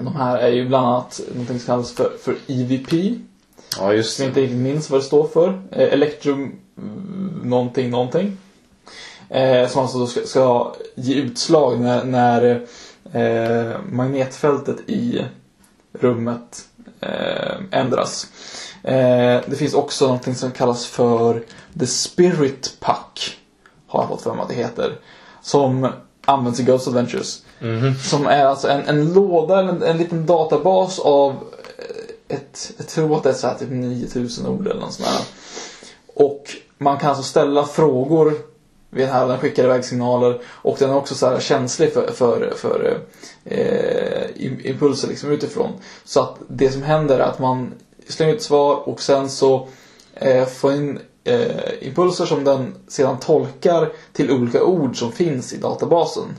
de 0.00 0.16
här 0.16 0.38
är 0.38 0.48
ju 0.48 0.68
bland 0.68 0.86
annat 0.86 1.20
någonting 1.32 1.58
som 1.60 1.66
kallas 1.66 1.92
för, 1.92 2.10
för 2.22 2.34
EVP. 2.46 2.92
Ja, 3.78 3.92
just 3.92 4.16
Som 4.16 4.22
det. 4.24 4.28
inte 4.28 4.40
riktigt 4.40 4.58
minns 4.58 4.90
vad 4.90 5.00
det 5.00 5.04
står 5.04 5.28
för. 5.28 5.62
Eh, 5.72 5.92
Electrum 5.92 6.52
mm, 6.78 7.40
någonting 7.44 7.90
någonting. 7.90 8.36
Eh, 9.28 9.68
som 9.68 9.82
alltså 9.82 10.06
ska, 10.06 10.20
ska 10.26 10.74
ge 10.94 11.14
utslag 11.14 11.80
när, 11.80 12.04
när 12.04 12.66
eh, 13.12 13.76
magnetfältet 13.90 14.76
i 14.86 15.24
rummet 15.92 16.64
eh, 17.00 17.54
ändras. 17.70 18.26
Eh, 18.82 19.40
det 19.46 19.56
finns 19.58 19.74
också 19.74 20.04
någonting 20.04 20.34
som 20.34 20.50
kallas 20.50 20.86
för 20.86 21.42
The 21.78 21.86
Spirit 21.86 22.76
Puck. 22.80 23.38
Har 23.86 24.00
jag 24.02 24.08
fått 24.08 24.22
för 24.22 24.34
mig 24.34 24.42
att 24.42 24.48
det 24.48 24.54
heter. 24.54 24.98
Som 25.42 25.88
används 26.24 26.60
i 26.60 26.62
Ghost 26.62 26.88
Adventures. 26.88 27.42
Som 28.02 28.26
är 28.26 28.44
alltså 28.44 28.68
en, 28.68 28.82
en 28.88 29.12
låda, 29.12 29.60
en, 29.60 29.82
en 29.82 29.98
liten 29.98 30.26
databas 30.26 30.98
av 30.98 31.36
ett, 32.30 32.72
jag 32.76 32.86
tror 32.88 33.16
att 33.16 33.22
det 33.22 33.28
är 33.30 33.34
så 33.34 33.46
här 33.46 33.54
typ 33.58 33.68
9000 33.70 34.46
ord 34.46 34.66
eller 34.66 34.80
något 34.80 34.92
sånt 34.92 35.08
där. 35.08 35.24
Och 36.14 36.44
man 36.78 36.98
kan 36.98 37.08
alltså 37.08 37.22
ställa 37.24 37.64
frågor 37.66 38.34
vid 38.90 39.04
den 39.06 39.14
här, 39.14 39.28
den 39.28 39.38
skickar 39.38 39.64
iväg 39.64 39.84
signaler 39.84 40.40
och 40.46 40.76
den 40.78 40.90
är 40.90 40.96
också 40.96 41.14
så 41.14 41.26
här 41.26 41.40
känslig 41.40 41.92
för, 41.92 42.10
för, 42.12 42.52
för 42.56 43.00
eh, 43.44 44.26
im- 44.36 44.60
impulser 44.66 45.08
liksom 45.08 45.30
utifrån. 45.30 45.72
Så 46.04 46.20
att 46.20 46.36
det 46.48 46.70
som 46.70 46.82
händer 46.82 47.18
är 47.18 47.22
att 47.22 47.38
man 47.38 47.74
slänger 48.08 48.34
ut 48.34 48.42
svar 48.42 48.88
och 48.88 49.02
sen 49.02 49.30
så 49.30 49.68
eh, 50.14 50.46
får 50.46 50.72
in 50.72 50.98
eh, 51.24 51.50
impulser 51.80 52.24
som 52.26 52.44
den 52.44 52.74
sedan 52.88 53.18
tolkar 53.18 53.92
till 54.12 54.30
olika 54.30 54.64
ord 54.64 54.98
som 54.98 55.12
finns 55.12 55.52
i 55.52 55.56
databasen. 55.56 56.36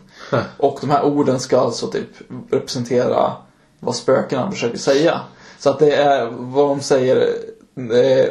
Och 0.57 0.77
de 0.81 0.89
här 0.89 1.03
orden 1.05 1.39
ska 1.39 1.59
alltså 1.59 1.87
typ 1.87 2.09
representera 2.51 3.31
vad 3.79 3.95
spökena 3.95 4.51
försöker 4.51 4.77
säga. 4.77 5.21
Så 5.61 5.69
att 5.69 5.79
det 5.79 5.95
är 5.95 6.29
vad 6.31 6.69
de 6.69 6.81
säger 6.81 7.33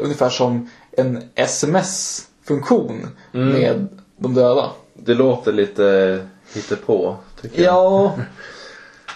ungefär 0.01 0.31
som 0.31 0.71
en 0.93 1.23
sms-funktion 1.35 3.09
med 3.33 3.87
de 4.17 4.35
döda. 4.35 4.71
Det 4.95 5.15
låter 5.15 5.53
lite 5.53 6.19
hittepå, 6.55 7.17
tycker 7.41 7.63
jag. 7.63 7.75
Ja, 7.75 8.15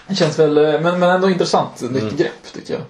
det 0.08 0.14
känns 0.14 0.38
väl, 0.38 0.54
men, 0.82 1.00
men 1.00 1.02
ändå 1.02 1.30
intressant. 1.30 1.80
Nytt 1.90 2.16
grepp 2.16 2.52
tycker 2.52 2.74
jag. 2.74 2.82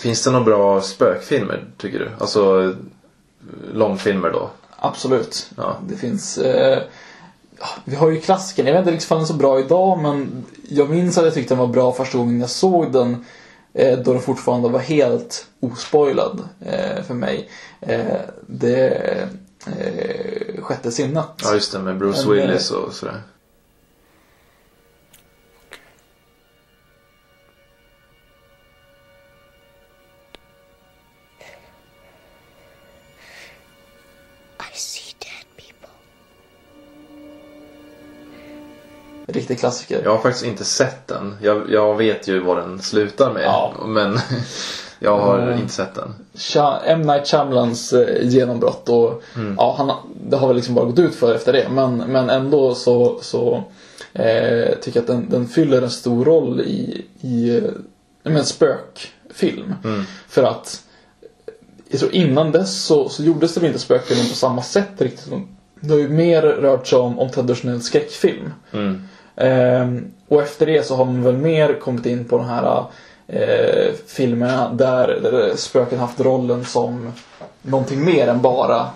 Finns 0.00 0.24
det 0.24 0.30
några 0.30 0.44
bra 0.44 0.80
spökfilmer, 0.80 1.64
tycker 1.78 1.98
du? 1.98 2.10
Alltså 2.18 2.74
långfilmer 3.72 4.30
då? 4.30 4.50
Absolut. 4.76 5.50
Ja. 5.56 5.76
Det 5.88 5.96
finns... 5.96 6.38
Eh, 6.38 6.82
ja, 7.58 7.66
vi 7.84 7.96
har 7.96 8.10
ju 8.10 8.20
klassiken. 8.20 8.66
Jag 8.66 8.72
vet 8.72 8.80
inte 8.80 8.92
riktigt 8.92 9.10
om 9.10 9.16
den 9.16 9.24
är 9.24 9.28
så 9.28 9.34
bra 9.34 9.60
idag 9.60 9.98
men 9.98 10.44
jag 10.68 10.90
minns 10.90 11.18
att 11.18 11.24
jag 11.24 11.34
tyckte 11.34 11.54
den 11.54 11.58
var 11.58 11.66
bra 11.66 11.92
första 11.92 12.18
gången 12.18 12.40
jag 12.40 12.50
såg 12.50 12.92
den. 12.92 13.24
Eh, 13.74 13.98
då 13.98 14.12
den 14.12 14.22
fortfarande 14.22 14.68
var 14.68 14.80
helt 14.80 15.46
ospoilad 15.60 16.48
eh, 16.60 17.02
för 17.02 17.14
mig. 17.14 17.50
Eh, 17.80 18.16
det 18.46 19.28
sjätte 20.58 20.92
sinnet. 20.92 21.26
Ja, 21.42 21.54
just 21.54 21.72
det, 21.72 21.78
med 21.78 21.98
Bruce 21.98 22.28
Willis 22.28 22.70
och 22.70 22.92
sådär. 22.92 23.22
Riktig 39.32 39.58
klassiker. 39.60 40.00
Jag 40.04 40.10
har 40.10 40.18
faktiskt 40.18 40.44
inte 40.44 40.64
sett 40.64 41.06
den. 41.06 41.36
Jag, 41.42 41.62
jag 41.70 41.96
vet 41.96 42.28
ju 42.28 42.40
vad 42.40 42.56
den 42.56 42.82
slutar 42.82 43.32
med. 43.32 43.42
Ja. 43.44 43.72
Men 43.86 44.18
jag 44.98 45.18
har 45.18 45.38
Mm. 45.38 45.58
inte 45.58 45.72
sett 45.72 45.94
den. 45.94 46.14
M. 46.84 47.02
Night 47.02 47.26
Shyamalans 47.28 47.92
eh, 47.92 48.28
genombrott 48.28 48.88
och 48.88 49.22
ja, 49.56 49.74
han, 49.78 49.92
det 50.30 50.36
har 50.36 50.46
väl 50.46 50.56
liksom 50.56 50.74
bara 50.74 50.84
gått 50.84 50.98
ut 50.98 51.14
för 51.14 51.34
efter 51.34 51.52
det. 51.52 51.68
Men, 51.70 51.96
men 51.96 52.30
ändå 52.30 52.74
så, 52.74 53.18
så 53.22 53.64
eh, 54.12 54.74
tycker 54.80 55.00
jag 55.00 55.02
att 55.02 55.06
den, 55.06 55.28
den 55.30 55.48
fyller 55.48 55.82
en 55.82 55.90
stor 55.90 56.24
roll 56.24 56.60
i, 56.60 57.04
i 57.20 57.56
eh, 57.56 57.62
med 58.22 58.36
en 58.36 58.44
spökfilm. 58.44 59.74
För 60.28 60.42
att 60.42 60.82
jag 61.88 62.00
tror 62.00 62.12
innan 62.14 62.52
dess 62.52 62.84
så, 62.84 63.08
så 63.08 63.22
gjordes 63.22 63.54
det 63.54 63.60
väl 63.60 63.66
inte 63.68 63.78
spökfilm 63.80 64.28
på 64.28 64.34
samma 64.34 64.62
sätt 64.62 64.88
riktigt. 64.98 65.28
Det 65.80 65.90
har 65.90 65.98
ju 66.00 66.08
mer 66.08 66.42
rört 66.42 66.86
sig 66.86 66.98
om, 66.98 67.18
om 67.18 67.30
traditionell 67.30 67.82
skräckfilm. 67.82 68.52
Mm. 68.72 69.02
Ehm, 69.36 70.12
och 70.28 70.42
efter 70.42 70.66
det 70.66 70.86
så 70.86 70.96
har 70.96 71.04
man 71.04 71.22
väl 71.22 71.36
mer 71.36 71.80
kommit 71.80 72.06
in 72.06 72.24
på 72.24 72.36
de 72.38 72.46
här 72.46 72.84
eh, 73.26 73.92
filmerna 74.06 74.72
där, 74.74 75.18
där 75.22 75.56
spöken 75.56 75.98
haft 75.98 76.20
rollen 76.20 76.64
som 76.64 77.12
någonting 77.62 78.04
mer 78.04 78.28
än 78.28 78.42
bara, 78.42 78.86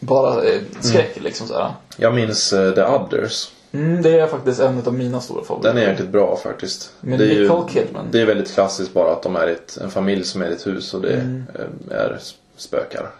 bara 0.00 0.44
eh, 0.44 0.60
skräck. 0.80 1.20
Liksom, 1.22 1.46
sådär. 1.46 1.70
Jag 1.96 2.14
minns 2.14 2.52
eh, 2.52 2.74
The 2.74 2.82
Others. 2.84 3.50
Mm, 3.72 4.02
det 4.02 4.18
är 4.20 4.26
faktiskt 4.26 4.60
en 4.60 4.82
av 4.86 4.94
mina 4.94 5.20
stora 5.20 5.44
favoriter. 5.44 5.74
Den 5.74 5.82
är 5.82 5.88
jäkligt 5.88 6.08
bra 6.08 6.36
faktiskt. 6.36 6.92
Med 7.00 7.18
det 7.18 7.24
är 7.24 7.28
ju, 7.34 7.42
Nicole 7.42 7.68
Kidman. 7.72 8.06
Det 8.10 8.20
är 8.20 8.26
väldigt 8.26 8.54
klassiskt 8.54 8.94
bara 8.94 9.12
att 9.12 9.22
de 9.22 9.36
är 9.36 9.46
ett, 9.46 9.78
en 9.82 9.90
familj 9.90 10.24
som 10.24 10.42
är 10.42 10.46
i 10.50 10.52
ett 10.52 10.66
hus 10.66 10.94
och 10.94 11.00
det 11.00 11.12
Mm. 11.14 11.44
eh, 11.90 11.96
är 11.96 12.18
spökar. 12.56 13.10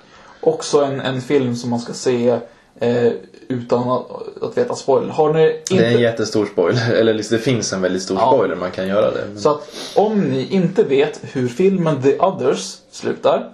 Också 0.40 0.80
en, 0.84 1.00
en 1.00 1.20
film 1.20 1.56
som 1.56 1.70
man 1.70 1.80
ska 1.80 1.92
se 1.92 2.38
eh, 2.80 3.12
utan 3.48 3.88
att, 3.90 4.42
att 4.42 4.58
veta 4.58 4.74
spoiler. 4.74 5.08
Har 5.08 5.32
ni 5.32 5.46
inte... 5.70 5.74
Det 5.74 5.86
är 5.86 5.94
en 5.94 6.00
jättestor 6.00 6.46
spoiler. 6.46 6.92
Eller 6.94 7.14
liksom, 7.14 7.36
det 7.36 7.42
finns 7.42 7.72
en 7.72 7.82
väldigt 7.82 8.02
stor 8.02 8.16
Ja. 8.20 8.32
spoiler 8.32 8.56
man 8.56 8.70
kan 8.70 8.88
göra 8.88 9.10
det. 9.10 9.40
Så 9.40 9.50
att 9.50 9.68
om 9.96 10.20
ni 10.20 10.46
inte 10.50 10.82
vet 10.82 11.20
hur 11.22 11.48
filmen 11.48 12.02
The 12.02 12.18
Others 12.18 12.76
slutar 12.90 13.50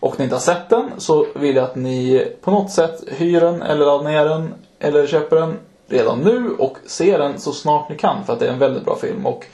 och 0.00 0.18
ni 0.18 0.24
inte 0.24 0.36
har 0.36 0.40
sett 0.40 0.68
den 0.68 0.90
så 0.98 1.26
vill 1.34 1.56
jag 1.56 1.64
att 1.64 1.76
ni 1.76 2.26
på 2.40 2.50
något 2.50 2.70
sätt 2.70 3.04
hyr 3.08 3.40
den 3.40 3.62
eller 3.62 3.86
laddar 3.86 4.04
ner 4.04 4.24
den 4.24 4.54
eller 4.78 5.06
köper 5.06 5.36
den 5.36 5.54
redan 5.88 6.18
nu 6.20 6.50
och 6.58 6.76
ser 6.86 7.18
den 7.18 7.40
så 7.40 7.52
snart 7.52 7.88
ni 7.90 7.96
kan 7.96 8.24
för 8.24 8.32
att 8.32 8.38
det 8.40 8.46
är 8.46 8.52
en 8.52 8.58
väldigt 8.58 8.84
bra 8.84 8.96
film 8.96 9.26
och 9.26 9.46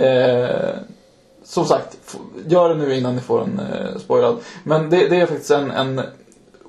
eh, 0.00 0.70
som 1.44 1.64
sagt, 1.64 1.98
gör 2.46 2.68
det 2.68 2.74
nu 2.74 2.94
innan 2.94 3.14
ni 3.16 3.20
får 3.20 3.42
en 3.42 3.60
eh, 3.60 3.98
spoilad. 3.98 4.36
Men 4.64 4.90
det, 4.90 5.08
det 5.08 5.16
är 5.16 5.26
faktiskt 5.26 5.50
en, 5.50 5.70
en 5.70 6.00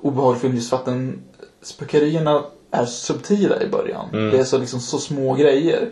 obehaglig 0.02 0.40
film 0.40 0.54
just 0.54 0.70
för 0.70 0.76
att 0.76 0.84
den 0.84 1.22
spökerierna 1.62 2.42
är 2.70 2.84
subtila 2.84 3.62
i 3.62 3.66
början. 3.68 4.08
Mm. 4.12 4.30
Det 4.30 4.38
är 4.38 4.44
så, 4.44 4.58
liksom, 4.58 4.80
så 4.80 4.98
små 4.98 5.34
grejer. 5.34 5.88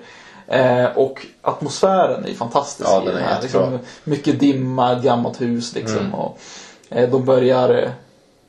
Eh, 0.47 0.85
och 0.97 1.27
atmosfären 1.43 2.24
är 2.24 2.35
fantastisk 2.35 2.90
Ja, 2.90 3.03
i 3.03 3.07
den 3.07 3.16
är 3.16 3.20
här. 3.20 3.43
jättebra. 3.43 3.70
Liksom, 3.70 3.78
mycket 4.05 4.40
dimma, 4.40 4.93
ett 4.93 5.03
gammalt 5.03 5.40
hus 5.40 5.74
liksom. 5.74 5.99
Mm. 5.99 6.15
Och, 6.15 6.39
eh, 6.89 7.11
de 7.11 7.24
börjar... 7.24 7.70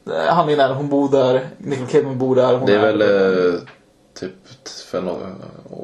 Eh, 0.06 0.12
han 0.28 0.50
är 0.50 0.58
där, 0.58 0.74
hon 0.74 0.90
bor 0.90 1.10
där, 1.12 1.48
Nicole 1.58 1.88
Kidman 1.90 2.18
bor 2.18 2.36
där. 2.36 2.62
Det 2.66 2.76
är 2.76 2.94
väl 2.94 3.02
eh, 3.02 3.60
typ 4.20 4.68
för 4.92 5.02
no 5.02 5.18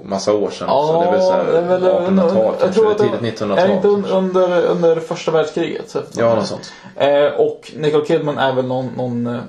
massa 0.05 0.33
år 0.33 0.49
sedan. 0.49 0.67
Ja, 0.69 0.87
så 0.87 0.99
det 1.01 1.07
är 1.07 1.11
väl 1.11 1.21
så 1.21 1.31
här 1.31 1.43
det 1.45 1.57
är 1.57 1.61
väl 1.61 1.83
1800-tal 1.83 2.37
jag 2.45 2.59
kanske. 2.59 2.79
tror 2.81 2.91
att 2.91 2.97
Tidigt 2.97 3.19
det 3.39 3.45
1900-tal. 3.45 3.57
är 3.69 3.75
inte 3.75 3.87
un- 3.87 3.93
kanske. 3.93 4.13
under, 4.17 4.65
under 4.65 4.95
första 4.99 5.31
världskriget. 5.31 5.89
Så 5.89 6.01
Ja, 6.17 6.35
något 6.35 6.47
sånt. 6.47 6.71
Eh, 6.95 7.25
och 7.25 7.71
Nicole 7.75 8.05
Kidman 8.05 8.37
är 8.37 8.53
väl 8.53 8.65
någon, 8.65 8.85
någon 8.97 9.27
eh, 9.27 9.39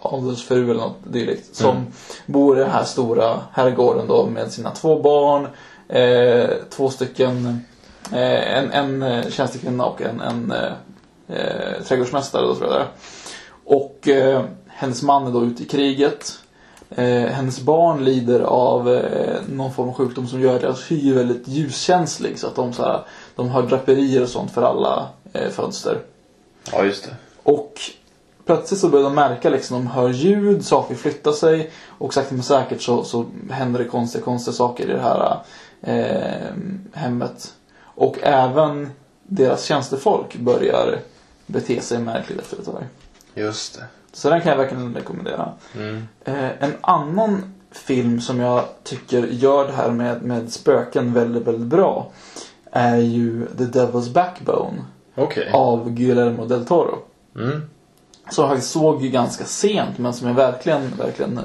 adelsfru 0.00 0.70
eller 0.70 0.80
något 0.80 0.96
dylikt. 1.04 1.56
Som 1.56 1.70
Mm. 1.70 1.86
bor 2.26 2.56
i 2.58 2.60
den 2.60 2.70
här 2.70 2.84
stora 2.84 3.40
herrgården 3.52 4.06
då 4.08 4.26
med 4.26 4.52
sina 4.52 4.70
två 4.70 5.00
barn. 5.02 5.46
Eh, 5.88 6.50
två 6.70 6.90
stycken, 6.90 7.64
eh, 8.12 8.58
en, 8.58 8.70
en 8.72 9.02
eh, 9.02 9.28
tjänstekvinna 9.30 9.84
och 9.86 10.02
en, 10.02 10.20
en 10.20 10.52
eh, 11.28 11.82
trädgårdsmästare 11.88 12.46
och 12.46 12.56
så 12.56 12.64
vidare. 12.64 12.84
Och 13.64 14.08
eh, 14.08 14.42
hennes 14.68 15.02
man 15.02 15.26
är 15.26 15.30
då 15.30 15.44
ute 15.44 15.62
i 15.62 15.66
kriget. 15.66 16.32
Eh, 16.90 17.26
hennes 17.26 17.60
barn 17.60 18.04
lider 18.04 18.40
av 18.40 18.94
eh, 18.94 19.40
någon 19.48 19.72
form 19.72 19.88
av 19.88 19.94
sjukdom 19.94 20.26
som 20.26 20.40
gör 20.40 20.60
deras 20.60 20.90
hy 20.90 21.12
väldigt 21.12 21.48
ljuskänslig. 21.48 22.38
Så 22.38 22.46
att 22.46 22.54
de, 22.54 22.72
så 22.72 22.82
här, 22.82 23.02
de 23.34 23.48
har 23.48 23.62
draperier 23.62 24.22
och 24.22 24.28
sånt 24.28 24.50
för 24.50 24.62
alla 24.62 25.08
eh, 25.32 25.50
fönster. 25.50 25.98
Ja, 26.72 26.84
just 26.84 27.04
det. 27.04 27.16
Och 27.42 27.80
plötsligt 28.44 28.80
så 28.80 28.88
börjar 28.88 29.04
de 29.04 29.14
märka 29.14 29.50
liksom, 29.50 29.76
de 29.76 29.86
hör 29.86 30.08
ljud, 30.08 30.64
saker 30.64 30.94
flyttar 30.94 31.32
sig 31.32 31.70
och 31.86 32.14
sakta 32.14 32.34
men 32.34 32.42
säkert 32.44 32.82
så, 32.82 33.04
så 33.04 33.26
händer 33.50 33.78
det 33.78 33.84
konstiga, 33.84 34.24
konstiga 34.24 34.54
saker 34.54 34.84
i 34.84 34.92
det 34.92 35.00
här 35.00 35.40
eh, 35.80 36.52
hemmet. 36.92 37.54
Och 37.80 38.16
även 38.22 38.90
deras 39.22 39.64
tjänstefolk 39.64 40.36
börjar 40.36 40.98
bete 41.46 41.80
sig 41.80 41.98
märkligt 41.98 42.38
efter 42.38 42.56
ett 42.58 42.64
tag. 42.64 42.84
Just 43.34 43.74
det. 43.74 43.84
Så 44.18 44.30
den 44.30 44.40
kan 44.40 44.50
jag 44.50 44.58
verkligen 44.58 44.94
rekommendera. 44.94 45.52
Mm. 45.74 46.08
Eh, 46.24 46.62
en 46.62 46.72
annan 46.80 47.54
film 47.70 48.20
som 48.20 48.40
jag 48.40 48.64
tycker 48.82 49.26
gör 49.26 49.66
det 49.66 49.72
här 49.72 49.90
med, 49.90 50.22
med 50.22 50.52
spöken 50.52 51.12
väldigt, 51.12 51.42
väldigt 51.42 51.66
bra 51.66 52.10
är 52.72 52.96
ju 52.96 53.46
The 53.46 53.64
Devil's 53.64 54.12
Backbone 54.12 54.84
Okej. 55.14 55.50
av 55.52 55.90
Guillermo 55.90 56.44
del 56.44 56.66
Toro. 56.66 56.98
Mm. 57.36 57.62
Som 58.30 58.42
jag 58.42 58.50
faktiskt 58.50 58.72
såg 58.72 59.02
ju 59.02 59.08
ganska 59.08 59.44
sent 59.44 59.98
men 59.98 60.12
som 60.12 60.28
jag 60.28 60.34
verkligen, 60.34 60.96
verkligen 60.96 61.38
eh, 61.38 61.44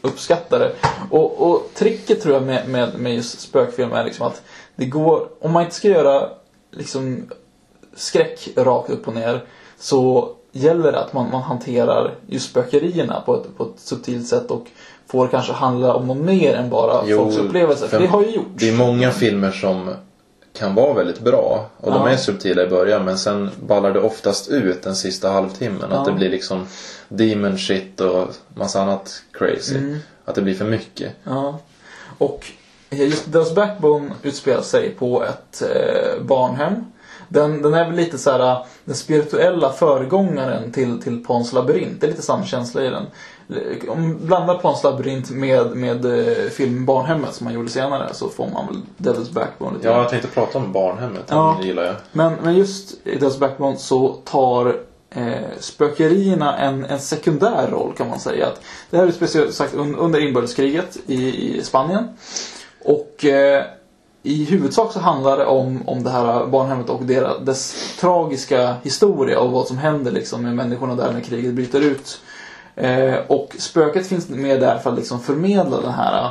uppskattade. 0.00 0.72
Och, 1.10 1.50
och 1.50 1.70
tricket 1.74 2.22
tror 2.22 2.34
jag 2.34 2.42
med, 2.42 2.68
med, 2.68 2.98
med 2.98 3.14
just 3.14 3.40
spökfilm 3.40 3.92
är 3.92 4.04
liksom 4.04 4.26
att 4.26 4.42
det 4.76 4.86
går, 4.86 5.28
om 5.40 5.52
man 5.52 5.62
inte 5.62 5.74
ska 5.74 5.88
göra 5.88 6.28
liksom 6.70 7.30
skräck 7.94 8.48
rakt 8.56 8.90
upp 8.90 9.08
och 9.08 9.14
ner 9.14 9.44
så 9.78 10.35
gäller 10.56 10.92
det 10.92 10.98
att 11.00 11.12
man, 11.12 11.30
man 11.30 11.42
hanterar 11.42 12.14
just 12.26 12.50
spökerierna 12.50 13.20
på 13.26 13.34
ett, 13.36 13.56
på 13.58 13.64
ett 13.64 13.80
subtilt 13.80 14.26
sätt 14.28 14.50
och 14.50 14.66
får 15.06 15.28
kanske 15.28 15.52
handla 15.52 15.94
om 15.94 16.06
något 16.06 16.16
mer 16.16 16.54
än 16.54 16.70
bara 16.70 17.02
Jo, 17.06 17.18
folks 17.18 17.36
upplevelser. 17.36 17.86
För 17.86 18.00
det 18.00 18.06
har 18.06 18.22
ju 18.22 18.30
gjorts. 18.30 18.48
Det 18.54 18.68
är 18.68 18.76
många 18.76 19.10
filmer 19.10 19.50
som 19.50 19.94
kan 20.52 20.74
vara 20.74 20.92
väldigt 20.94 21.20
bra 21.20 21.66
och 21.80 21.92
de 21.92 22.00
Ja. 22.02 22.08
är 22.10 22.16
subtila 22.16 22.62
i 22.62 22.66
början 22.66 23.04
men 23.04 23.18
sen 23.18 23.50
ballar 23.60 23.92
det 23.92 24.00
oftast 24.00 24.48
ut 24.48 24.82
den 24.82 24.96
sista 24.96 25.28
halvtimmen. 25.30 25.88
Ja. 25.90 25.96
Att 25.96 26.04
det 26.04 26.12
blir 26.12 26.30
liksom 26.30 26.66
demon 27.08 27.58
shit 27.58 28.00
och 28.00 28.28
massa 28.54 28.82
annat 28.82 29.22
crazy. 29.32 29.76
Mm. 29.76 29.98
Att 30.24 30.34
det 30.34 30.42
blir 30.42 30.54
för 30.54 30.64
mycket. 30.64 31.12
Ja. 31.24 31.58
Och 32.18 32.46
just 32.90 33.28
Devil's 33.28 33.54
Backbone 33.54 34.10
utspelar 34.22 34.62
sig 34.62 34.90
på 34.90 35.24
ett 35.24 35.62
eh, 35.62 36.22
barnhem. 36.22 36.74
Den, 37.28 37.62
den 37.62 37.74
är 37.74 37.84
väl 37.84 37.96
lite 37.96 38.18
så 38.18 38.30
här 38.30 38.66
den 38.84 38.94
spirituella 38.94 39.72
föregångaren 39.72 40.72
till, 40.72 41.02
till 41.02 41.24
Pans 41.24 41.52
labyrint. 41.52 42.00
Det 42.00 42.06
är 42.06 42.10
lite 42.10 42.22
samma 42.22 42.44
känsla 42.44 42.84
i 42.84 42.90
den. 42.90 43.06
Om 43.88 44.02
man 44.02 44.26
blandar 44.26 44.58
Pans 44.58 44.84
labyrint 44.84 45.30
med, 45.30 45.76
med 45.76 46.04
eh, 46.04 46.44
filmen 46.50 46.86
Barnhemmet 46.86 47.34
som 47.34 47.44
man 47.44 47.54
gjorde 47.54 47.68
senare 47.68 48.14
så 48.14 48.28
får 48.28 48.48
man 48.48 48.66
väl 48.66 48.82
Devil's 48.96 49.32
Backbone 49.32 49.76
lite 49.76 49.88
Ja, 49.88 49.98
jag 49.98 50.08
tänkte 50.08 50.28
prata 50.28 50.58
om 50.58 50.72
barnhemmet. 50.72 51.24
Ja. 51.28 51.56
Det 51.60 51.66
gillar 51.66 51.82
jag. 51.84 51.94
Men, 52.12 52.32
men 52.42 52.56
just 52.56 53.06
i 53.06 53.18
Devil's 53.18 53.38
Backbone 53.38 53.76
så 53.76 54.08
tar 54.08 54.76
eh, 55.10 55.32
spökerierna 55.60 56.58
en, 56.58 56.84
en 56.84 57.00
sekundär 57.00 57.68
roll 57.70 57.92
kan 57.96 58.08
man 58.08 58.20
säga. 58.20 58.46
Att 58.46 58.60
det 58.90 58.96
här 58.96 59.06
är 59.06 59.10
speciellt 59.10 59.54
sagt 59.54 59.74
un, 59.74 59.96
under 59.96 60.20
inbördeskriget 60.20 60.98
i, 61.06 61.56
i 61.58 61.62
Spanien. 61.62 62.08
Och 62.84 63.24
eh, 63.24 63.64
i 64.26 64.44
huvudsak 64.44 64.92
så 64.92 65.00
handlar 65.00 65.38
det 65.38 65.46
om, 65.46 65.88
om 65.88 66.02
det 66.02 66.10
här 66.10 66.46
barnhemmet 66.46 66.90
och 66.90 67.04
deras, 67.04 67.38
dess 67.44 67.96
tragiska 68.00 68.76
historia 68.82 69.40
och 69.40 69.52
vad 69.52 69.66
som 69.66 69.78
händer 69.78 70.12
liksom 70.12 70.42
med 70.42 70.54
människorna 70.54 70.94
där 70.94 71.12
när 71.12 71.20
kriget 71.20 71.54
bryter 71.54 71.80
ut. 71.80 72.20
Eh, 72.74 73.14
och 73.26 73.56
spöket 73.58 74.06
finns 74.06 74.28
med 74.28 74.60
där 74.60 74.78
för 74.78 74.90
att 74.90 74.96
liksom 74.96 75.20
förmedla 75.20 75.80
den 75.80 75.92
här 75.92 76.30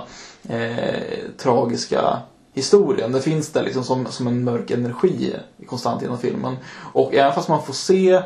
eh, 0.49 1.03
tragiska 1.37 2.17
historien. 2.53 3.11
Det 3.11 3.21
finns 3.21 3.49
där 3.49 3.63
liksom 3.63 3.83
som, 3.83 4.05
som 4.05 4.27
en 4.27 4.43
mörk 4.43 4.71
energi 4.71 5.35
konstant 5.67 6.01
genom 6.01 6.17
filmen. 6.17 6.57
Och 6.93 7.13
även 7.13 7.33
fast 7.33 7.49
man 7.49 7.63
får 7.63 7.73
se 7.73 8.21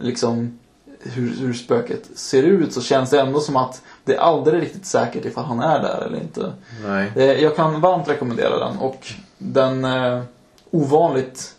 liksom 0.00 0.58
hur, 1.00 1.36
hur 1.36 1.52
spöket 1.52 2.10
ser 2.14 2.42
ut 2.42 2.72
så 2.72 2.82
känns 2.82 3.10
det 3.10 3.20
ändå 3.20 3.40
som 3.40 3.56
att 3.56 3.82
det 4.04 4.14
är 4.14 4.18
aldrig 4.18 4.62
riktigt 4.62 4.86
säkert 4.86 5.24
ifall 5.24 5.44
han 5.44 5.60
är 5.60 5.82
där 5.82 6.04
eller 6.06 6.18
inte. 6.18 6.52
Nej. 6.86 7.12
Eh, 7.16 7.24
Jag 7.42 7.56
kan 7.56 7.80
varmt 7.80 8.08
rekommendera 8.08 8.58
den 8.68 8.78
och 8.78 9.06
den 9.38 9.84
eh, 9.84 10.22
ovanligt 10.70 11.54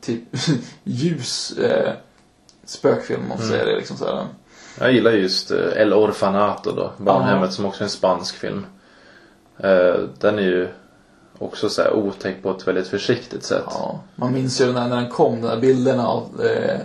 typ 0.00 0.22
ljus 0.84 1.58
eh, 1.58 1.92
spökfilm 2.64 3.22
om 3.22 3.28
man 3.28 3.38
Mm. 3.38 3.48
säger 3.50 3.66
det. 3.66 3.76
Liksom 3.76 3.96
så 3.96 4.04
här. 4.04 4.26
Jag 4.78 4.92
gillar 4.92 5.10
just 5.10 5.50
eh, 5.50 5.58
El 5.76 5.92
Orfanato 5.92 6.72
då. 6.72 6.90
Barnhemmet 6.96 7.52
som 7.52 7.64
också 7.66 7.80
är 7.80 7.84
en 7.84 7.90
spansk 7.90 8.34
film. 8.34 8.66
Eh, 9.58 9.94
Den 10.20 10.38
är 10.38 10.42
ju 10.42 10.68
också 11.38 11.68
så 11.68 11.82
här 11.82 11.92
otäck 11.92 12.42
på 12.42 12.50
ett 12.50 12.68
väldigt 12.68 12.88
försiktigt 12.88 13.44
sätt. 13.44 13.64
Ja, 13.66 14.00
man 14.16 14.32
minns 14.32 14.60
ju 14.60 14.72
när, 14.72 14.88
när 14.88 14.96
den 14.96 15.10
kom, 15.10 15.40
de 15.40 15.46
där 15.48 15.60
bilderna 15.60 16.06
av 16.08 16.42
eh, 16.44 16.80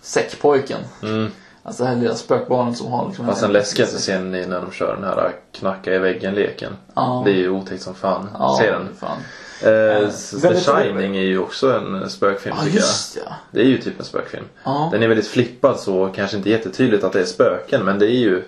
säckpojken. 0.00 0.80
Mm. 1.02 1.30
Alltså 1.66 1.82
det 1.82 1.88
här 1.88 1.96
lilla 1.96 2.14
spökbarnet 2.14 2.76
som 2.76 2.92
har 2.92 3.06
liksom... 3.08 3.26
Fast 3.26 3.40
den 3.40 3.52
läskigaste 3.52 3.98
scenen 3.98 4.34
är 4.34 4.46
när 4.46 4.60
de 4.60 4.70
kör 4.72 4.94
den 4.94 5.04
här 5.04 5.32
knacka 5.52 5.94
i 5.94 5.98
väggen-leken. 5.98 6.72
Ja. 6.94 7.22
Det 7.24 7.30
är 7.30 7.34
ju 7.34 7.50
otäckt 7.50 7.82
som 7.82 7.94
fan. 7.94 8.28
Ja, 8.38 8.56
Se 8.60 8.70
den. 8.70 8.88
Fan. 8.98 9.16
Eh, 9.60 10.08
The 10.10 10.36
väldigt- 10.36 10.66
Shining 10.66 11.16
är 11.16 11.22
ju 11.22 11.38
också 11.38 11.72
en 11.72 12.10
spökfilm 12.10 12.54
Ja, 12.58 12.64
tycker 12.64 12.76
jag. 12.78 12.82
just 12.86 13.16
ja. 13.26 13.32
Det 13.50 13.60
är 13.60 13.64
ju 13.64 13.78
typ 13.78 13.98
en 13.98 14.04
spökfilm. 14.04 14.44
Ja. 14.64 14.88
Den 14.92 15.02
är 15.02 15.08
väldigt 15.08 15.26
flippad 15.28 15.80
så 15.80 16.06
kanske 16.14 16.36
inte 16.36 16.50
jättetydligt 16.50 17.04
att 17.04 17.12
det 17.12 17.20
är 17.20 17.24
spöken 17.24 17.84
men 17.84 17.98
det 17.98 18.06
är 18.06 18.18
ju 18.18 18.42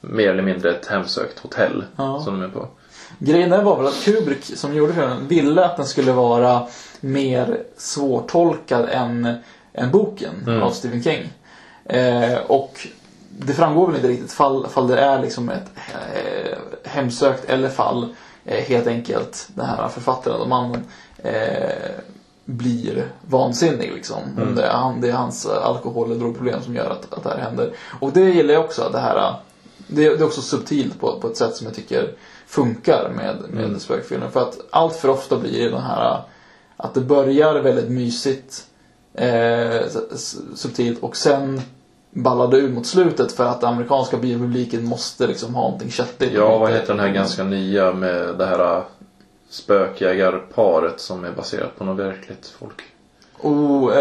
mer 0.00 0.28
eller 0.30 0.42
mindre 0.42 0.70
ett 0.70 0.86
hemsökt 0.86 1.38
hotell 1.38 1.84
Ja. 1.96 2.20
som 2.24 2.40
de 2.40 2.46
är 2.46 2.48
på. 2.52 2.68
Grejen 3.18 3.50
där 3.50 3.62
var 3.62 3.76
väl 3.76 3.86
att 3.86 4.02
Kubrick 4.04 4.44
som 4.44 4.74
gjorde 4.74 4.92
filmen 4.92 5.28
ville 5.28 5.64
att 5.64 5.76
den 5.76 5.86
skulle 5.86 6.12
vara 6.12 6.66
mer 7.00 7.62
svårtolkad 7.76 8.88
än, 8.90 9.34
än 9.72 9.90
boken 9.90 10.30
Mm. 10.46 10.62
av 10.62 10.70
Stephen 10.70 11.02
King. 11.02 11.32
Eh, 11.90 12.38
och 12.46 12.86
det 13.38 13.52
framgår 13.52 13.86
väl 13.86 13.96
inte 13.96 14.08
riktigt 14.08 14.32
fall, 14.32 14.66
fall 14.66 14.86
det 14.86 14.98
är 14.98 15.22
liksom 15.22 15.48
ett 15.48 15.70
eh, 16.14 16.58
hemsökt 16.84 17.44
eller 17.44 17.68
fall 17.68 18.14
eh, 18.44 18.64
helt 18.64 18.86
enkelt 18.86 19.48
den 19.54 19.66
här 19.66 19.88
författaren 19.88 20.40
och 20.40 20.48
mannen 20.48 20.84
eh, 21.16 21.90
blir 22.44 23.06
vansinnig 23.28 23.92
liksom. 23.94 24.22
Om 24.42 24.54
det 24.54 24.62
är, 24.62 24.72
han, 24.72 25.00
det 25.00 25.08
är 25.08 25.12
hans 25.12 25.46
alkohol 25.46 26.10
eller 26.10 26.20
drogproblem 26.20 26.62
som 26.62 26.74
gör 26.74 26.90
att, 26.90 27.14
att 27.14 27.22
det 27.22 27.30
här 27.30 27.38
händer. 27.38 27.72
Och 28.00 28.12
det 28.12 28.30
gillar 28.30 28.54
jag 28.54 28.64
också. 28.64 28.88
Det 28.92 29.00
här 29.00 29.34
det, 29.86 30.02
det 30.02 30.20
är 30.20 30.24
också 30.24 30.42
subtilt 30.42 31.00
på, 31.00 31.20
på 31.20 31.28
ett 31.28 31.36
sätt 31.36 31.56
som 31.56 31.66
jag 31.66 31.76
tycker 31.76 32.14
funkar 32.46 33.10
med, 33.16 33.36
med 33.50 33.80
spökfilmer. 33.82 34.28
För 34.28 34.40
att 34.40 34.58
allt 34.70 34.96
för 34.96 35.08
ofta 35.08 35.38
blir 35.38 35.64
det 35.64 35.70
den 35.70 35.82
här 35.82 36.22
att 36.76 36.94
det 36.94 37.00
börjar 37.00 37.54
väldigt 37.54 37.90
mysigt, 37.90 38.64
eh, 39.14 39.80
subtilt 40.54 41.02
och 41.02 41.16
sen 41.16 41.62
ballar 42.10 42.48
det 42.48 42.56
ur 42.56 42.72
mot 42.72 42.86
slutet 42.86 43.32
för 43.32 43.46
att 43.46 43.64
amerikanska 43.64 44.16
biopubliken 44.16 44.84
måste 44.84 45.26
liksom 45.26 45.54
ha 45.54 45.62
någonting 45.62 45.90
köttigt. 45.90 46.32
Ja, 46.32 46.58
vad 46.58 46.70
heter 46.70 46.94
den 46.94 47.00
här 47.00 47.08
ganska 47.08 47.44
nya 47.44 47.92
med 47.92 48.38
det 48.38 48.46
här 48.46 48.76
äh, 48.76 48.82
spökjägarparet 49.50 51.00
som 51.00 51.24
är 51.24 51.32
baserat 51.32 51.78
på 51.78 51.84
något 51.84 51.98
verkligt 51.98 52.52
folk? 52.58 52.82
Oh, 53.42 53.92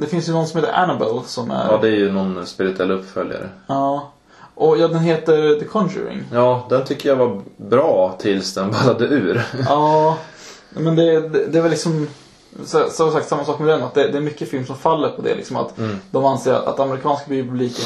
det, 0.00 0.06
finns 0.06 0.28
ju 0.28 0.32
någon 0.32 0.46
som 0.46 0.60
heter 0.60 0.72
Annabelle 0.72 1.20
som 1.26 1.50
är... 1.50 1.72
Ja, 1.72 1.78
det 1.82 1.88
är 1.88 1.96
ju 1.96 2.12
någon 2.12 2.46
spirituell 2.46 2.90
uppföljare. 2.90 3.48
Ja. 3.66 4.12
Och 4.54 4.78
ja, 4.78 4.88
den 4.88 4.98
heter 4.98 5.60
The 5.60 5.64
Conjuring. 5.64 6.24
Ja, 6.32 6.66
den 6.70 6.84
tycker 6.84 7.08
jag 7.08 7.16
var 7.16 7.42
bra 7.56 8.16
tills 8.18 8.54
den 8.54 8.70
ballade 8.70 9.04
ur. 9.04 9.42
Ja, 9.68 10.18
men 10.70 10.96
det, 10.96 11.28
det, 11.28 11.46
det 11.46 11.60
väl 11.60 11.70
liksom 11.70 12.08
så, 12.64 12.90
så 12.90 13.10
sagt 13.10 13.28
samma 13.28 13.44
sak 13.44 13.58
med 13.58 13.68
den. 13.68 13.82
Att 13.82 13.94
det, 13.94 14.08
det 14.08 14.18
är 14.18 14.22
mycket 14.22 14.48
film 14.48 14.66
som 14.66 14.76
faller 14.76 15.08
på 15.08 15.22
det. 15.22 15.34
Liksom 15.34 15.56
att 15.56 15.74
De 16.10 16.24
anser 16.24 16.52
att 16.52 16.80
amerikanska 16.80 17.26
biopubliken 17.28 17.84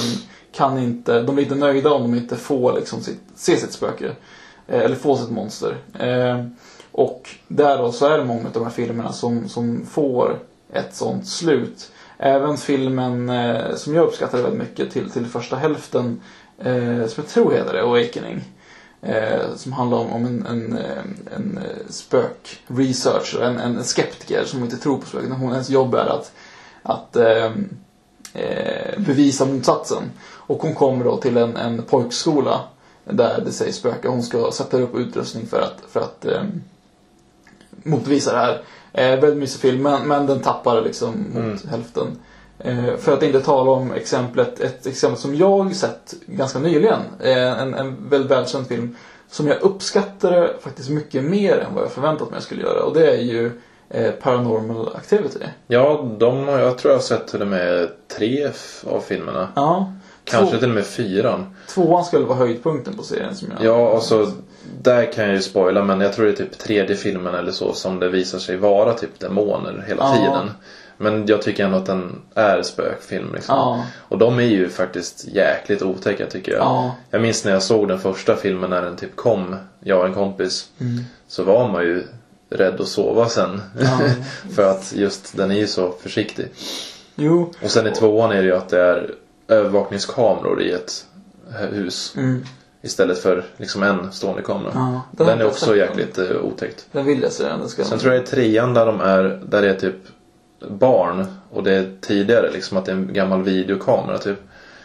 kan 0.52 0.78
inte, 0.78 1.22
de 1.22 1.34
blir 1.34 1.44
inte 1.44 1.56
nöjda 1.56 1.92
om 1.92 2.02
de 2.02 2.14
inte 2.14 2.36
får 2.36 2.72
liksom 2.72 3.00
sitt, 3.00 3.20
se 3.34 3.56
sitt 3.56 3.72
spöke. 3.72 4.10
Eh, 4.66 4.80
eller 4.80 4.96
få 4.96 5.16
sitt 5.16 5.30
monster. 5.30 5.76
Eh, 5.98 6.44
och 6.92 7.30
där 7.48 7.78
då 7.78 7.92
så 7.92 8.06
är 8.06 8.18
det 8.18 8.24
många 8.24 8.46
av 8.46 8.52
de 8.52 8.62
här 8.62 8.70
filmerna 8.70 9.12
som, 9.12 9.48
som 9.48 9.86
får 9.86 10.38
ett 10.72 10.94
sånt 10.94 11.26
slut. 11.28 11.90
Även 12.18 12.56
filmen 12.56 13.30
eh, 13.30 13.74
som 13.74 13.94
jag 13.94 14.06
uppskattade 14.06 14.42
väldigt 14.42 14.60
mycket 14.60 14.90
till, 14.90 15.10
till 15.10 15.26
första 15.26 15.56
hälften, 15.56 16.20
eh, 16.58 17.06
som 17.06 17.14
jag 17.16 17.28
tror 17.28 17.52
heter 17.52 17.72
det, 17.72 17.82
Awakening. 17.82 18.44
Eh, 19.02 19.54
som 19.56 19.72
handlar 19.72 19.98
om, 19.98 20.12
om 20.12 20.26
en, 20.26 20.46
en, 20.46 20.78
eh, 20.78 21.02
en 21.36 21.58
eh, 21.58 21.88
spök-researcher, 21.88 23.40
en, 23.42 23.58
en 23.58 23.84
skeptiker 23.84 24.44
som 24.44 24.62
inte 24.64 24.76
tror 24.76 24.98
på 24.98 25.06
spöken. 25.06 25.32
Hon, 25.32 25.52
hennes 25.52 25.70
jobb 25.70 25.94
är 25.94 26.06
att, 26.06 26.32
att 26.82 27.16
eh, 27.16 27.52
eh, 28.34 28.98
bevisa 28.98 29.44
motsatsen. 29.44 30.02
Och 30.22 30.62
hon 30.62 30.74
kommer 30.74 31.04
då 31.04 31.16
till 31.16 31.36
en, 31.36 31.56
en 31.56 31.82
pojkskola 31.82 32.60
där 33.04 33.40
det 33.44 33.52
sägs 33.52 33.76
spöka. 33.76 34.08
Hon 34.08 34.22
ska 34.22 34.50
sätta 34.52 34.80
upp 34.80 34.94
utrustning 34.96 35.46
för 35.46 35.60
att, 35.60 35.80
för 35.88 36.00
att 36.00 36.24
eh, 36.24 36.42
motvisa 37.82 38.32
det 38.32 38.38
här. 38.38 38.62
Eh, 38.92 39.20
väldigt 39.20 39.38
mysig 39.38 39.60
film, 39.60 39.82
men, 39.82 40.08
men 40.08 40.26
den 40.26 40.40
tappar 40.40 40.82
liksom 40.82 41.24
mot 41.34 41.64
hälften. 41.64 42.18
Eh, 42.58 42.96
för 42.98 43.12
att 43.12 43.22
inte 43.22 43.40
tala 43.40 43.70
om 43.70 43.92
exemplet, 43.92 44.60
ett 44.60 44.86
exempel 44.86 45.20
som 45.20 45.34
jag 45.34 45.76
sett 45.76 46.14
ganska 46.26 46.58
nyligen. 46.58 47.00
Eh, 47.20 47.60
en, 47.62 47.74
en 47.74 48.08
väldigt 48.08 48.30
välkänd 48.30 48.66
film. 48.68 48.96
Som 49.30 49.46
jag 49.48 49.60
uppskattade 49.62 50.52
faktiskt 50.60 50.90
mycket 50.90 51.24
mer 51.24 51.58
än 51.58 51.74
vad 51.74 51.84
jag 51.84 51.92
förväntat 51.92 52.30
mig 52.30 52.36
jag 52.36 52.42
skulle 52.42 52.62
göra. 52.62 52.82
Och 52.82 52.94
det 52.94 53.10
är 53.10 53.20
ju 53.22 53.50
eh, 53.90 54.10
Paranormal 54.10 54.94
Activity. 54.96 55.38
Ja, 55.66 56.08
de 56.18 56.48
har, 56.48 56.58
jag 56.58 56.78
tror 56.78 56.92
jag 56.92 56.98
har 56.98 57.02
sett 57.02 57.26
till 57.28 57.40
och 57.42 57.46
med 57.48 57.88
tre 58.16 58.48
av 58.86 59.00
filmerna. 59.00 59.48
Ja. 59.56 59.92
Kanske 60.24 60.52
Två, 60.54 60.58
till 60.60 60.68
och 60.68 60.74
med 60.74 60.86
fyran. 60.86 61.56
tvåan 61.68 62.04
skulle 62.04 62.24
vara 62.26 62.38
höjdpunkten 62.38 62.96
på 62.96 63.02
serien 63.02 63.36
som 63.36 63.48
jag... 63.56 63.64
Ja, 63.66 63.88
och 63.88 64.02
så 64.02 64.30
där 64.82 65.12
kan 65.12 65.24
jag 65.24 65.34
ju 65.34 65.40
spoila 65.40 65.84
men 65.84 66.00
jag 66.00 66.12
tror 66.12 66.26
det 66.26 66.32
är 66.32 66.36
typ 66.36 66.58
tredje 66.58 66.96
filmen 66.96 67.34
eller 67.34 67.52
så 67.52 67.72
som 67.72 68.00
det 68.00 68.08
visar 68.08 68.38
sig 68.38 68.56
vara 68.56 68.92
typ 68.94 69.20
demoner 69.20 69.84
hela 69.88 70.02
Ja. 70.02 70.16
tiden. 70.16 70.50
Men 70.96 71.26
jag 71.26 71.42
tycker 71.42 71.64
ändå 71.64 71.78
att 71.78 71.86
den 71.86 72.22
är 72.34 72.62
spökfilm 72.62 73.34
liksom. 73.34 73.54
Ja. 73.56 73.86
Och 73.98 74.18
de 74.18 74.38
är 74.38 74.42
ju 74.42 74.68
faktiskt 74.68 75.28
jäkligt 75.28 75.82
otäcka 75.82 76.26
tycker 76.26 76.52
jag. 76.52 76.60
Ja. 76.60 76.96
Jag 77.10 77.22
minns 77.22 77.44
när 77.44 77.52
jag 77.52 77.62
såg 77.62 77.88
den 77.88 77.98
första 77.98 78.36
filmen 78.36 78.70
när 78.70 78.82
den 78.82 78.96
typ 78.96 79.16
kom, 79.16 79.56
jag 79.80 80.00
och 80.00 80.06
en 80.06 80.14
kompis. 80.14 80.68
Mm. 80.80 81.04
Så 81.28 81.42
var 81.44 81.68
man 81.68 81.82
ju 81.82 82.02
rädd 82.50 82.80
att 82.80 82.88
sova 82.88 83.28
sen. 83.28 83.62
Ja. 83.80 84.00
För 84.54 84.70
att 84.70 84.92
just 84.96 85.36
den 85.36 85.50
är 85.50 85.54
ju 85.54 85.66
så 85.66 85.92
försiktig. 86.02 86.48
Jo. 87.14 87.52
Och 87.62 87.70
sen 87.70 87.86
i 87.86 87.90
tvåan 87.90 88.32
är 88.32 88.36
det 88.36 88.48
ju 88.48 88.56
att 88.56 88.68
det 88.68 88.80
är 88.80 89.14
övervakningskameror 89.48 90.62
i 90.62 90.72
ett 90.72 91.06
hus. 91.72 92.14
Mm. 92.16 92.44
Istället 92.82 93.18
för 93.18 93.44
liksom 93.56 93.82
en 93.82 94.12
stående 94.12 94.42
kamera. 94.42 94.72
Ja, 94.74 95.02
den, 95.10 95.26
den 95.26 95.40
är 95.40 95.46
också 95.46 95.76
jäkligt 95.76 96.18
uh, 96.18 96.36
otäckt. 96.42 96.86
Den 96.92 97.04
vill 97.04 97.22
jag 97.22 97.32
se. 97.32 97.44
Den 97.44 97.68
ska... 97.68 97.84
Sen 97.84 97.98
tror 97.98 98.14
jag 98.14 98.22
i 98.22 98.26
trean 98.26 98.74
där 98.74 98.86
de 98.86 99.00
är, 99.00 99.42
där 99.48 99.62
det 99.62 99.70
är 99.70 99.74
typ 99.74 99.96
barn 100.60 101.26
och 101.50 101.62
det 101.62 101.72
är 101.74 101.92
tidigare 102.00 102.50
liksom 102.50 102.76
att 102.76 102.84
det 102.84 102.92
är 102.92 102.96
en 102.96 103.12
gammal 103.12 103.42
videokamera 103.42 104.18
typ. 104.18 104.38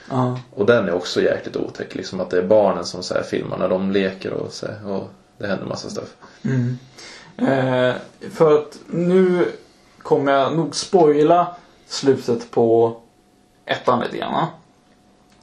Ja. 0.09 0.39
Och 0.53 0.65
den 0.65 0.87
är 0.87 0.93
också 0.93 1.21
jäkligt 1.21 1.55
otäck 1.55 1.95
liksom 1.95 2.19
att 2.19 2.29
det 2.29 2.37
är 2.37 2.47
barnen 2.47 2.85
som 2.85 3.03
så 3.03 3.13
här, 3.13 3.23
filmar 3.23 3.57
när 3.57 3.69
de 3.69 3.91
leker 3.91 4.33
och, 4.33 4.51
så 4.51 4.65
här, 4.65 4.87
och 4.87 5.09
det 5.37 5.47
händer 5.47 5.65
massa 5.65 5.89
stuff. 5.89 6.15
Mm. 6.43 6.77
Eh, 7.37 7.95
för 8.31 8.57
att 8.57 8.79
nu 8.87 9.45
kommer 9.97 10.31
jag 10.31 10.55
nog 10.55 10.75
spoila 10.75 11.55
slutet 11.87 12.51
på 12.51 12.97
ettan 13.65 13.99
lite 13.99 14.17
grann. 14.17 14.47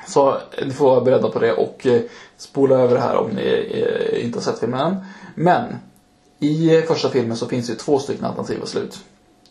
Så 0.07 0.39
ni 0.65 0.73
får 0.73 0.91
vara 0.91 1.01
beredda 1.01 1.29
på 1.29 1.39
det 1.39 1.53
och 1.53 1.87
eh, 1.87 2.01
spola 2.37 2.77
över 2.79 2.95
det 2.95 3.01
här 3.01 3.17
om 3.17 3.31
ni 3.31 3.71
eh, 3.71 4.25
inte 4.25 4.39
har 4.39 4.43
sett 4.43 4.59
filmen 4.59 4.81
än. 4.81 4.97
Men 5.35 5.77
i 6.39 6.83
första 6.83 7.09
filmen 7.09 7.37
så 7.37 7.47
finns 7.47 7.67
det 7.67 7.73
ju 7.73 7.79
två 7.79 7.99
stycken 7.99 8.25
alternativa 8.25 8.67
slut. 8.67 8.99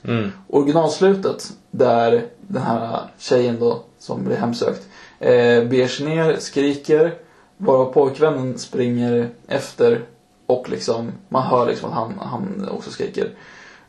Mm. 0.07 0.31
Originalslutet 0.49 1.51
där 1.71 2.25
den 2.41 2.61
här 2.63 2.99
tjejen 3.17 3.59
då 3.59 3.79
som 3.99 4.23
blir 4.23 4.35
hemsökt 4.35 4.87
eh, 5.19 5.63
beger 5.63 5.87
sig 5.87 6.05
ner, 6.05 6.35
skriker 6.39 7.13
varav 7.57 7.93
pojkvännen 7.93 8.57
springer 8.57 9.29
efter 9.47 10.01
och 10.45 10.69
liksom 10.69 11.11
man 11.29 11.43
hör 11.43 11.65
liksom 11.67 11.89
att 11.89 11.95
han, 11.95 12.13
han 12.19 12.69
också 12.71 12.91
skriker. 12.91 13.29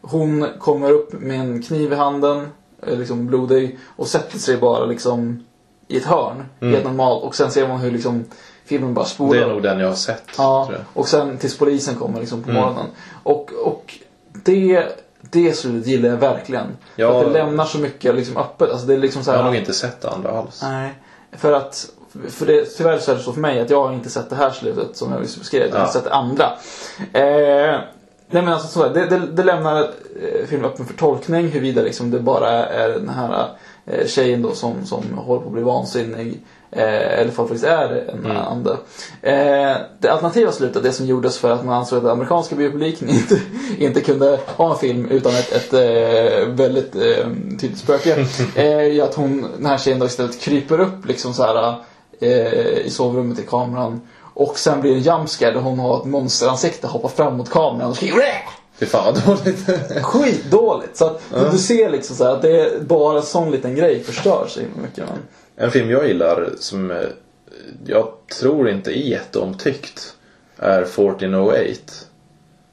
Hon 0.00 0.46
kommer 0.58 0.90
upp 0.90 1.12
med 1.12 1.40
en 1.40 1.62
kniv 1.62 1.92
i 1.92 1.96
handen, 1.96 2.46
eh, 2.86 2.98
liksom 2.98 3.26
blodig 3.26 3.78
och 3.96 4.06
sätter 4.06 4.38
sig 4.38 4.56
bara 4.56 4.84
liksom 4.86 5.44
i 5.88 5.96
ett 5.96 6.04
hörn, 6.04 6.44
helt 6.60 6.84
normalt 6.84 7.24
och 7.24 7.34
sen 7.34 7.50
ser 7.50 7.68
man 7.68 7.80
hur 7.80 7.90
liksom 7.90 8.24
filmen 8.64 8.94
bara 8.94 9.04
spolar. 9.04 9.34
Det 9.34 9.44
är 9.44 9.48
nog 9.48 9.62
den 9.62 9.78
jag 9.80 9.88
har 9.88 9.94
sett. 9.94 10.24
Ja, 10.38 10.70
och 10.94 11.08
sen 11.08 11.38
tills 11.38 11.58
polisen 11.58 11.94
kommer 11.94 12.20
liksom 12.20 12.42
Mm. 12.42 12.54
på 12.54 12.60
morgonen. 12.60 12.86
Och, 13.22 13.52
och 13.64 13.94
det, 14.44 14.86
det 15.20 15.52
slutet 15.56 15.86
gillar 15.88 16.08
jag 16.08 16.16
verkligen. 16.16 16.66
Ja. 16.96 17.12
För 17.12 17.20
att 17.20 17.32
det 17.32 17.44
lämnar 17.44 17.64
så 17.64 17.78
mycket 17.78 18.14
liksom 18.14 18.36
öppet. 18.36 18.70
Alltså 18.70 18.86
det 18.86 18.94
är 18.94 18.98
liksom 18.98 19.24
så 19.24 19.30
Jag 19.30 19.36
här, 19.36 19.42
har 19.42 19.50
nog 19.50 19.60
inte 19.60 19.72
sett 19.72 20.00
det 20.00 20.08
andra 20.10 20.30
alls. 20.30 20.62
Nej. 20.62 20.94
För 21.32 21.52
att, 21.52 21.90
för 22.28 22.46
det, 22.46 22.64
tyvärr 22.64 22.98
så 22.98 23.10
är 23.12 23.16
det 23.16 23.22
så 23.22 23.32
för 23.32 23.40
mig 23.40 23.60
att 23.60 23.70
jag 23.70 23.86
har 23.86 23.92
inte 23.94 24.10
sett 24.10 24.30
det 24.30 24.36
här 24.36 24.50
slutet 24.50 24.96
som 24.96 25.12
jag 25.12 25.20
just 25.20 25.38
beskrev. 25.38 25.68
Jag 25.68 25.74
har 25.76 25.80
Ja. 25.80 25.92
sett 25.92 26.04
det 26.04 26.14
andra. 26.14 26.44
Eh, 27.12 27.80
nej 28.30 28.42
men 28.42 28.48
alltså 28.48 28.68
så 28.68 28.88
det, 28.88 29.06
det, 29.06 29.18
det 29.18 29.42
lämnar 29.44 29.80
eh, 29.82 30.46
filmen 30.46 30.70
öppen 30.70 30.86
för 30.86 30.94
tolkning 30.94 31.48
huruvida 31.48 31.82
liksom 31.82 32.10
det 32.10 32.20
bara 32.20 32.50
är 32.66 32.88
den 32.88 33.08
här 33.08 33.48
eh, 33.86 34.06
tjejen 34.06 34.42
då 34.42 34.52
som, 34.54 34.86
som 34.86 35.02
håller 35.18 35.40
på 35.40 35.46
att 35.46 35.52
bli 35.52 35.62
vansinnig. 35.62 36.40
Eh, 36.70 36.82
eller 37.12 37.24
det 37.24 37.30
faktiskt 37.32 37.64
är 37.64 38.10
en 38.10 38.24
Mm. 38.24 38.36
ande. 38.36 38.70
Eh, 39.22 39.76
det 39.98 40.08
alternativa 40.08 40.52
slutet, 40.52 40.82
det 40.82 40.92
som 40.92 41.06
gjordes 41.06 41.38
för 41.38 41.50
att 41.50 41.64
man 41.64 41.74
ansåg 41.74 41.96
att 41.96 42.02
den 42.02 42.12
amerikanska 42.12 42.56
biopubliken 42.56 43.08
inte, 43.10 43.40
inte 43.78 44.00
kunde 44.00 44.40
ha 44.46 44.72
en 44.72 44.78
film 44.78 45.06
utan 45.10 45.32
ett, 45.34 45.52
ett 45.52 45.72
eh, 45.72 46.48
väldigt 46.48 46.96
eh, 46.96 47.26
tydligt 47.60 47.78
spöke. 47.78 48.26
är 48.56 48.80
ju 48.82 49.00
att 49.00 49.14
hon, 49.14 49.46
den 49.56 49.66
här 49.66 49.78
tjejen 49.78 49.98
då 49.98 50.06
istället 50.06 50.40
kryper 50.40 50.80
upp 50.80 51.06
liksom 51.06 51.34
så 51.34 51.42
här 51.42 51.74
eh, 52.20 52.78
i 52.78 52.90
sovrummet 52.90 53.38
i 53.38 53.42
kameran. 53.42 54.00
Och 54.34 54.58
sen 54.58 54.80
blir 54.80 54.90
det 54.90 54.96
en 54.96 55.02
jumpscare 55.02 55.50
där 55.50 55.60
hon 55.60 55.78
har 55.78 55.98
ett 55.98 56.04
monsteransikte 56.04 56.86
hoppar 56.86 57.08
fram 57.08 57.36
mot 57.36 57.50
kameran 57.50 57.90
och 57.90 57.96
skriker! 57.96 58.22
Fy 58.78 58.86
fan 58.86 59.14
vad 59.14 59.38
dåligt. 59.38 59.66
Skitdåligt! 60.04 60.96
Så 60.96 61.04
att 61.06 61.22
du 61.52 61.58
ser 61.58 61.90
liksom 61.90 62.16
så 62.16 62.24
här 62.24 62.30
att 62.32 62.42
det 62.42 62.60
är 62.60 62.80
bara 62.80 63.16
en 63.18 63.24
sån 63.24 63.50
liten 63.50 63.74
grej 63.74 64.02
förstör 64.02 64.46
så 64.48 64.60
himla 64.60 64.82
mycket. 64.82 65.04
Men, 65.08 65.18
En 65.60 65.70
film 65.70 65.90
jag 65.90 66.08
gillar 66.08 66.50
som 66.58 66.90
eh, 66.90 66.96
jag 67.86 68.12
tror 68.40 68.68
inte 68.68 68.90
är 68.90 69.02
jätteomtyckt 69.02 70.14
är 70.56 70.82
1408. 70.82 71.92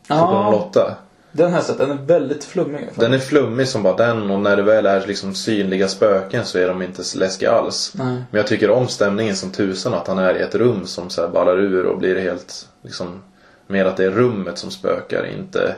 Från 0.07 0.53
08. 0.53 0.95
den 1.32 1.53
jag 1.53 1.64
sett. 1.64 1.78
Den 1.78 1.91
är 1.91 1.95
väldigt 1.95 2.44
flummig. 2.44 2.90
Den 2.95 3.14
är 3.14 3.20
flummig 3.20 3.68
som 3.68 3.84
bara 3.84 3.95
den 3.95 4.32
och 4.32 4.40
när 4.40 4.57
det 4.57 4.64
väl 4.64 4.86
är 4.86 5.07
liksom 5.07 5.36
synliga 5.36 5.88
spöken 5.88 6.45
så 6.45 6.57
är 6.57 6.68
de 6.68 6.82
inte 6.82 7.03
läskiga 7.16 7.52
alls. 7.52 7.94
Nej. 7.95 8.06
Men 8.06 8.38
jag 8.38 8.48
tycker 8.48 8.70
om 8.70 8.88
stämningen 8.88 9.36
som 9.36 9.52
tusan 9.52 9.94
att 9.94 10.07
han 10.07 10.20
är 10.20 10.38
i 10.38 10.41
ett 10.41 10.56
rum 10.56 10.86
som 10.86 11.10
så 11.10 11.22
här 11.22 11.30
ballar 11.30 11.57
ur 11.60 11.86
och 11.86 11.98
blir 11.99 12.16
helt 12.16 12.68
liksom 12.82 13.22
mer 13.68 13.86
att 13.86 13.98
det 13.98 14.06
är 14.06 14.12
rummet 14.12 14.57
som 14.57 14.72
spökar, 14.72 15.26
inte 15.26 15.76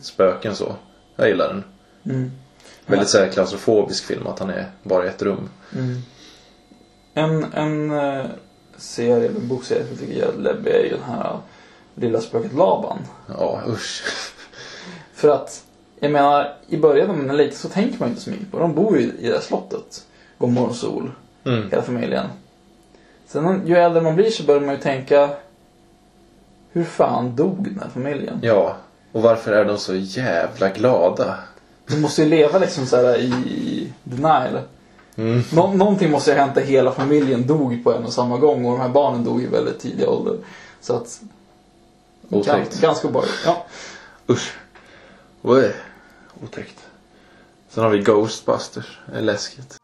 spöken 0.00 0.54
så. 0.54 0.74
Jag 1.16 1.28
gillar 1.28 1.48
den. 1.48 1.64
Mm. 2.14 2.30
Väldigt 2.86 3.08
så 3.08 3.18
här 3.18 3.28
klaustrofobisk 3.28 4.04
film 4.04 4.26
att 4.26 4.38
han 4.38 4.50
är 4.50 4.66
bara 4.82 5.04
i 5.04 5.08
ett 5.08 5.22
rum. 5.22 5.48
En, 7.18 7.44
en 7.52 7.90
eh, 7.90 8.24
serie, 8.76 9.28
en 9.28 9.48
bokserie 9.48 9.82
som 9.82 9.90
jag 9.90 9.98
tycker 9.98 10.14
är 10.14 10.18
jävligt 10.18 10.42
läbbig 10.42 10.70
är 10.70 10.84
ju 10.84 10.90
den 10.90 11.02
här 11.02 11.30
eh, 11.30 11.38
Lilla 11.94 12.20
spöket 12.20 12.52
Laban. 12.54 12.98
Ja, 13.38 13.60
usch. 13.68 14.02
För 15.14 15.28
att, 15.28 15.64
jag 16.00 16.12
menar, 16.12 16.54
i 16.68 16.76
början 16.76 17.08
när 17.08 17.14
man 17.14 17.30
är 17.30 17.34
liten 17.34 17.58
så 17.58 17.68
tänker 17.68 18.00
man 18.00 18.08
inte 18.08 18.20
så 18.20 18.30
mycket 18.30 18.50
på. 18.50 18.58
De 18.58 18.74
bor 18.74 18.98
ju 18.98 19.04
i 19.04 19.26
det 19.26 19.32
här 19.32 19.40
slottet. 19.40 20.04
God 20.38 20.52
morgon 20.52 20.74
sol. 20.74 21.10
Mm. 21.44 21.70
Hela 21.70 21.82
familjen. 21.82 22.26
Sen 23.26 23.66
ju 23.66 23.76
äldre 23.76 24.02
man 24.02 24.16
blir 24.16 24.30
så 24.30 24.42
börjar 24.42 24.60
man 24.60 24.74
ju 24.74 24.80
tänka 24.80 25.30
Hur 26.72 26.84
fan 26.84 27.36
dog 27.36 27.64
den 27.64 27.80
här 27.82 27.88
familjen? 27.88 28.38
Ja, 28.42 28.76
och 29.12 29.22
varför 29.22 29.52
är 29.52 29.64
de 29.64 29.78
så 29.78 29.94
jävla 29.94 30.68
glada? 30.68 31.38
De 31.86 32.00
måste 32.00 32.22
ju 32.22 32.28
leva 32.28 32.58
liksom 32.58 32.86
så 32.86 32.96
här 32.96 33.18
i 33.18 33.92
denial. 34.04 34.60
Mm. 35.18 35.42
Nå- 35.52 35.72
någonting 35.72 36.10
måste 36.10 36.32
ha 36.32 36.38
hänt 36.40 36.54
där 36.54 36.62
hela 36.62 36.92
familjen 36.92 37.46
dog 37.46 37.84
på 37.84 37.92
en 37.94 38.04
och 38.04 38.12
samma 38.12 38.38
gång 38.38 38.64
och 38.64 38.72
de 38.72 38.80
här 38.80 38.88
barnen 38.88 39.24
dog 39.24 39.42
i 39.42 39.46
väldigt 39.46 39.80
tidig 39.80 40.08
ålder. 40.08 40.36
Så 40.80 40.96
att... 40.96 41.20
Otäckt. 42.30 42.46
Gans, 42.70 42.80
ganska 42.80 43.08
obehagligt. 43.08 43.34
Ja. 43.44 43.66
Usch. 44.28 44.52
Oj. 45.42 45.72
Otäckt. 46.44 46.78
Sen 47.70 47.82
har 47.84 47.90
vi 47.90 47.98
Ghostbusters. 47.98 48.98
Det 49.12 49.18
är 49.18 49.22
läskigt. 49.22 49.77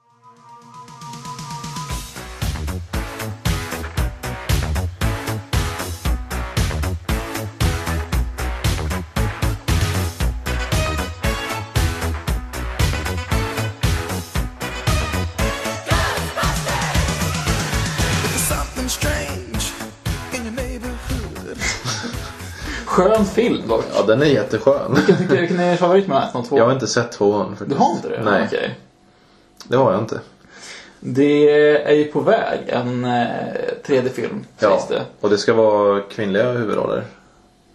Skön 22.94 23.24
film 23.24 23.62
dock. 23.68 23.84
Ja, 23.96 24.02
den 24.02 24.22
är 24.22 24.26
jätteskön. 24.26 24.94
Vilken, 24.94 25.16
tycker, 25.16 25.36
vilken 25.40 25.60
är 25.60 25.68
din 25.68 25.78
favorit 25.78 26.06
med 26.08 26.28
och 26.34 26.44
tvåan? 26.48 26.58
Jag 26.58 26.64
har 26.64 26.72
inte 26.72 26.86
sett 26.86 27.12
tvåan 27.12 27.48
faktiskt. 27.56 27.70
Du 27.70 27.76
har 27.76 27.90
inte 27.92 28.08
det? 28.08 28.22
Nej, 28.24 28.44
Okej. 28.46 28.78
det 29.68 29.76
har 29.76 29.92
jag 29.92 30.00
inte. 30.00 30.20
Det 31.00 31.50
är 31.90 31.92
ju 31.94 32.04
på 32.04 32.20
väg 32.20 32.60
en 32.66 33.04
eh, 33.04 33.26
tredje 33.86 34.10
film, 34.10 34.44
Ja, 34.58 34.70
sägs 34.70 34.88
det. 34.88 35.02
och 35.20 35.30
det 35.30 35.38
ska 35.38 35.52
vara 35.54 36.00
kvinnliga 36.00 36.52
huvudroller. 36.52 37.04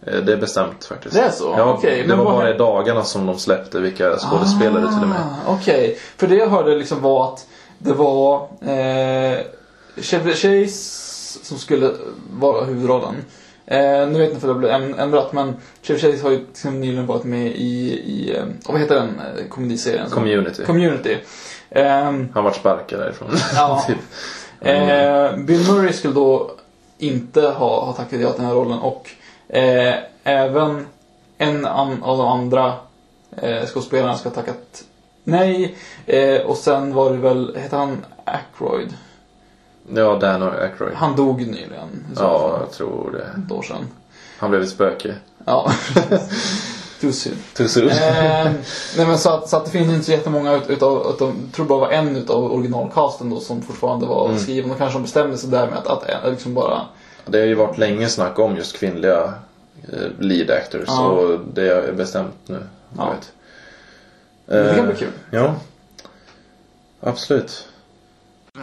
Eh, 0.05 0.19
Det 0.23 0.33
är 0.33 0.37
bestämt 0.37 0.85
faktiskt. 0.85 1.15
Det 1.15 1.21
är 1.21 1.31
så? 1.31 1.53
Ja, 1.57 1.73
Okej, 1.73 2.05
det 2.07 2.15
var 2.15 2.25
bara 2.25 2.53
i 2.55 2.57
dagarna 2.57 3.03
som 3.03 3.25
de 3.25 3.39
släppte 3.39 3.79
vilka 3.79 4.17
skådespelare 4.17 4.87
till 4.93 5.01
och 5.01 5.07
med. 5.07 5.19
Ah, 5.21 5.53
Okej, 5.53 5.97
för 6.17 6.27
det 6.27 6.35
jag 6.35 6.47
hörde 6.49 6.75
liksom 6.75 7.01
var 7.01 7.33
att 7.33 7.47
det 7.77 7.93
var 7.93 8.41
eh, 8.61 9.37
Chevy 10.01 10.33
Chase 10.33 11.39
som 11.43 11.57
skulle 11.57 11.91
vara 12.39 12.65
huvudrollen. 12.65 13.15
Eh, 13.71 14.07
nu 14.07 14.11
vet 14.11 14.17
jag 14.19 14.27
inte 14.27 14.39
för 14.39 14.47
det 14.47 14.53
blev 14.53 14.71
äm- 14.71 14.99
ändrat 15.01 15.33
men 15.33 15.55
Chevy 15.81 15.99
Chase 15.99 16.23
har 16.23 16.31
ju 16.31 16.37
liksom 16.37 16.79
nyligen 16.81 17.05
varit 17.05 17.23
med 17.23 17.47
i, 17.47 17.91
i 18.05 18.35
eh, 18.37 18.43
vad 18.65 18.81
heter 18.81 18.95
den 18.95 19.09
eh, 19.19 19.45
komediserien? 19.49 20.09
Community. 20.09 20.63
Community. 20.65 21.17
Ehm, 21.69 22.29
Han 22.33 22.43
vart 22.43 22.55
sparkad 22.55 22.99
därifrån. 22.99 23.29
Ja. 23.55 23.83
typ. 23.87 23.97
Eh, 24.61 25.37
Bill 25.37 25.67
Murray 25.71 25.93
skulle 25.93 26.13
då 26.13 26.51
inte 26.97 27.41
ha, 27.41 27.85
ha 27.85 27.93
tackat 27.93 28.19
ja 28.21 28.31
till 28.31 28.41
den 28.41 28.45
här 28.45 28.53
rollen 28.57 28.79
och 28.79 29.09
eh, 29.49 29.95
även 30.23 30.85
en 31.37 31.65
an, 31.65 32.03
av 32.03 32.17
de 32.17 32.27
andra 32.27 32.73
eh, 33.41 33.65
skådespelarna 33.65 34.17
ska 34.17 34.29
ha 34.29 34.35
tackat 34.35 34.83
nej. 35.23 35.75
Eh, 36.05 36.41
och 36.41 36.57
sen 36.57 36.93
var 36.93 37.11
det 37.11 37.17
väl, 37.17 37.57
hette 37.61 37.75
han 37.75 38.05
Aykroyd? 38.25 38.93
Ja, 39.93 40.15
Dan 40.21 40.43
Aykroyd. 40.43 40.93
Han 40.95 41.15
dog 41.15 41.39
nyligen. 41.41 42.05
Ja, 42.15 42.57
jag 42.59 42.71
tror 42.71 43.11
det. 43.11 43.41
Ett 43.45 43.51
år 43.51 43.61
sedan. 43.61 43.87
Han 44.37 44.49
blev 44.49 44.61
ett 44.61 44.69
spöke. 44.69 45.15
Ja. 45.45 45.71
Too 47.01 47.11
soon. 47.11 47.35
Too 47.53 47.67
soon. 47.67 47.89
Eh, 47.89 48.51
nej 48.97 49.07
men 49.07 49.17
så 49.17 49.29
att, 49.29 49.49
så 49.49 49.57
att 49.57 49.65
det 49.65 49.71
finns 49.71 49.93
inte 49.93 50.05
så 50.05 50.11
jättemånga 50.11 50.53
ut, 50.53 50.69
utav, 50.69 51.07
utav, 51.15 51.33
jag 51.45 51.53
tror 51.53 51.65
bara 51.65 51.79
var 51.79 51.89
en 51.91 52.15
utav 52.15 52.51
originalcasten 52.53 53.29
då 53.29 53.39
som 53.39 53.61
fortfarande 53.61 54.05
var 54.05 54.25
Mm. 54.27 54.39
skriven. 54.39 54.71
Och 54.71 54.77
kanske 54.77 54.97
de 54.99 55.03
bestämde 55.03 55.37
sig 55.37 55.49
där 55.49 55.67
med 55.67 55.77
att, 55.77 55.87
att 55.87 56.09
eh, 56.09 56.31
liksom 56.31 56.53
bara 56.53 56.81
Det 57.25 57.39
har 57.39 57.45
ju 57.45 57.55
varit 57.55 57.77
länge 57.77 58.09
snack 58.09 58.39
om 58.39 58.55
just 58.55 58.77
kvinnliga 58.77 59.33
eh, 59.93 60.09
lead 60.19 60.49
actors 60.51 60.83
Ja. 60.87 61.07
och 61.07 61.39
det 61.53 61.69
är 61.71 61.91
bestämt 61.91 62.35
nu. 62.45 62.63
Jag 62.97 63.05
Ja. 63.05 63.09
vet. 63.11 63.31
Men 64.45 64.63
det 64.65 64.69
kan 64.75 64.79
Eh, 64.79 64.85
bli 64.85 64.95
kul. 64.95 65.11
Ja. 65.31 65.55
Absolut. 67.01 67.67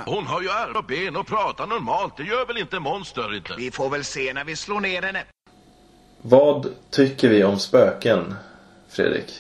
Hon 0.07 0.27
har 0.27 0.43
ju 0.43 0.51
armar 0.51 0.79
och 0.79 0.85
ben 0.85 1.17
och 1.17 1.27
pratar 1.27 1.67
normalt. 1.67 2.17
Det 2.17 2.23
gör 2.23 2.47
väl 2.47 2.59
inte 2.59 2.81
monster 2.81 3.37
inte? 3.37 3.55
Vi 3.57 3.71
får 3.71 3.91
väl 3.91 4.05
se 4.05 4.33
när 4.33 4.45
vi 4.45 4.57
slår 4.57 4.81
ner 4.81 5.03
henne. 5.03 5.25
Vad 6.23 6.75
tycker 6.91 7.29
vi 7.29 7.45
om 7.45 7.59
spöken, 7.59 8.35
Fredrik? 8.89 9.33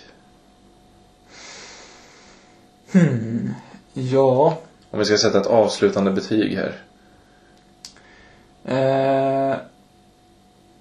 Ja. 3.92 4.58
Om 4.90 4.98
vi 4.98 5.04
ska 5.04 5.18
sätta 5.18 5.40
ett 5.40 5.46
avslutande 5.46 6.10
betyg 6.10 6.58
här. 6.58 6.82
Eh, 8.64 9.56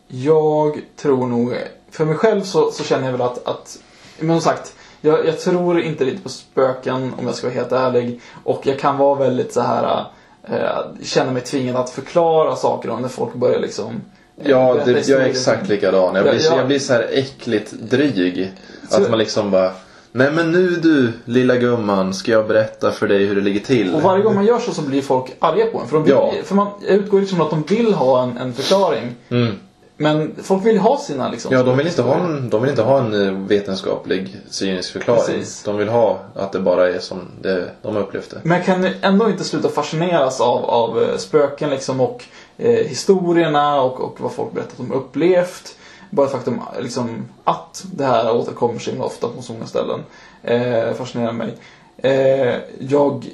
jag 0.07 0.81
tror 0.95 1.27
nog, 1.27 1.57
för 1.91 2.05
mig 2.05 2.15
själv 2.15 2.41
så, 2.41 2.71
så 2.71 2.83
känner 2.83 3.05
jag 3.05 3.11
väl 3.11 3.21
att, 3.21 3.47
att 3.47 3.79
men 4.19 4.41
som 4.41 4.53
sagt, 4.53 4.75
jag, 5.05 5.25
jag 5.27 5.39
tror 5.39 5.79
inte 5.81 6.05
riktigt 6.05 6.23
på 6.23 6.29
spöken 6.29 7.13
om 7.19 7.25
jag 7.25 7.35
ska 7.35 7.47
vara 7.47 7.55
helt 7.55 7.71
ärlig. 7.71 8.19
Och 8.43 8.61
jag 8.67 8.79
kan 8.79 8.97
vara 8.97 9.15
väldigt 9.19 9.53
så 9.53 9.61
här 9.61 10.05
eh, 10.49 11.03
känna 11.03 11.31
mig 11.31 11.41
tvingad 11.41 11.75
att 11.75 11.89
förklara 11.89 12.55
saker 12.55 12.89
om 12.89 13.01
när 13.01 13.09
folk 13.09 13.33
börjar 13.33 13.59
liksom 13.59 14.01
eh, 14.43 14.49
Ja, 14.51 14.77
det, 14.85 15.07
jag 15.07 15.21
är 15.21 15.25
exakt 15.25 15.69
likadan. 15.69 16.15
Jag 16.15 16.23
blir, 16.23 16.33
Ja, 16.33 16.39
ja. 16.51 16.57
jag 16.57 16.67
blir 16.67 16.79
så 16.79 16.93
här 16.93 17.07
äckligt 17.11 17.71
dryg. 17.71 18.51
Så- 18.89 19.01
Att 19.03 19.09
man 19.09 19.19
liksom 19.19 19.51
bara 19.51 19.71
Nej 20.11 20.31
men 20.31 20.51
nu 20.51 20.69
du, 20.69 21.11
lilla 21.25 21.55
gumman, 21.55 22.13
ska 22.13 22.31
jag 22.31 22.47
berätta 22.47 22.91
för 22.91 23.07
dig 23.07 23.25
hur 23.25 23.35
det 23.35 23.41
ligger 23.41 23.59
till. 23.59 23.95
Och 23.95 24.01
varje 24.01 24.23
gång 24.23 24.35
man 24.35 24.45
gör 24.45 24.59
så 24.59 24.71
så 24.73 24.81
blir 24.81 25.01
folk 25.01 25.35
arga 25.39 25.65
på 25.65 25.79
en. 25.79 25.87
För, 25.87 25.97
de 25.97 26.03
vill, 26.03 26.13
Ja. 26.13 26.33
för 26.43 26.55
man, 26.55 26.67
jag 26.87 26.89
utgår 26.95 27.19
liksom 27.19 27.37
från 27.37 27.45
att 27.47 27.67
de 27.67 27.75
vill 27.75 27.93
ha 27.93 28.23
en, 28.23 28.37
en 28.37 28.53
förklaring. 28.53 29.15
Mm. 29.29 29.55
Men 29.97 30.35
folk 30.43 30.65
vill 30.65 30.77
ha 30.77 30.97
sina 30.97 31.29
liksom. 31.29 31.53
Ja, 31.53 31.63
de 31.63 31.77
vill, 31.77 31.87
inte 31.87 32.01
ha 32.01 32.15
en, 32.15 32.49
de 32.49 32.61
vill 32.61 32.69
inte 32.69 32.81
ha 32.81 32.99
en 32.99 33.27
eh, 33.27 33.33
vetenskaplig 33.33 34.37
cynisk 34.49 34.91
förklaring. 34.91 35.21
Precis. 35.25 35.63
De 35.63 35.77
vill 35.77 35.89
ha 35.89 36.19
att 36.35 36.51
det 36.51 36.59
bara 36.59 36.89
är 36.89 36.99
som 36.99 37.27
det, 37.41 37.71
de 37.81 37.97
upplevt 37.97 38.29
det. 38.29 38.39
Men 38.43 38.57
jag 38.57 38.65
kan 38.65 38.89
ändå 39.01 39.29
inte 39.29 39.43
sluta 39.43 39.69
fascineras 39.69 40.41
av, 40.41 40.65
av 40.65 41.03
eh, 41.03 41.17
spöken 41.17 41.69
liksom 41.69 42.01
och 42.01 42.23
eh, 42.57 42.69
historierna 42.69 43.81
och, 43.81 44.01
och 44.01 44.21
vad 44.21 44.31
folk 44.31 44.53
berättat 44.53 44.79
om 44.79 44.91
upplevt. 44.91 45.75
Bara 46.09 46.27
faktum 46.27 46.61
liksom, 46.79 47.25
att 47.43 47.85
det 47.93 48.05
här 48.05 48.35
återkommer 48.35 48.79
så 48.79 48.89
himla 48.89 49.05
ofta 49.05 49.27
på 49.27 49.41
så 49.41 49.53
många 49.53 49.67
ställen 49.67 49.99
eh, 50.43 50.93
fascinerar 50.93 51.31
mig. 51.31 51.57
Eh, 51.97 52.55
jag 52.79 53.25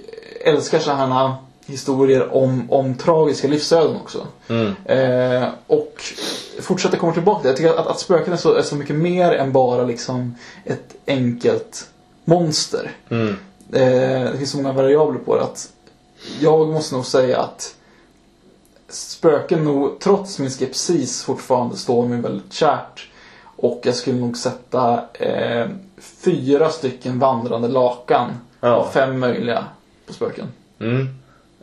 älskar 0.45 0.79
sådana 0.79 1.37
historier 1.65 2.35
om, 2.35 2.71
om 2.71 2.95
tragiska 2.95 3.47
livsöden 3.47 3.95
också. 3.95 4.27
Mm. 4.49 4.73
Eh, 4.85 5.49
och 5.67 6.03
fortsätter 6.59 6.97
komma 6.97 7.13
tillbaka. 7.13 7.47
Jag 7.47 7.57
tycker 7.57 7.69
att, 7.69 7.87
att 7.87 7.99
spöken 7.99 8.33
är 8.33 8.37
så, 8.37 8.53
är 8.53 8.61
så 8.61 8.75
mycket 8.75 8.95
mer 8.95 9.31
än 9.31 9.51
bara 9.51 9.83
liksom 9.83 10.35
ett 10.65 10.95
enkelt 11.07 11.89
monster. 12.25 12.91
Mm. 13.09 13.29
Eh, 13.73 14.31
det 14.31 14.37
finns 14.37 14.51
så 14.51 14.57
många 14.57 14.73
variabler 14.73 15.19
på 15.19 15.35
det 15.35 15.43
att 15.43 15.69
jag 16.39 16.67
måste 16.69 16.95
nog 16.95 17.05
säga 17.05 17.39
att 17.39 17.75
spöken 18.89 19.63
nog, 19.63 19.99
trots 19.99 20.39
min 20.39 20.49
skepsis, 20.49 21.23
fortfarande 21.23 21.77
står 21.77 22.07
mig 22.07 22.21
väldigt 22.21 22.53
kärt. 22.53 23.09
Och 23.55 23.81
jag 23.83 23.95
skulle 23.95 24.19
nog 24.19 24.37
sätta 24.37 25.03
eh, 25.13 25.67
fyra 25.99 26.69
stycken 26.69 27.19
vandrande 27.19 27.67
lakan 27.67 28.29
Ja. 28.63 28.69
av 28.75 28.89
fem 28.91 29.19
möjliga 29.19 29.65
på 30.07 30.13
spöken. 30.13 30.47
Mm. 30.79 31.07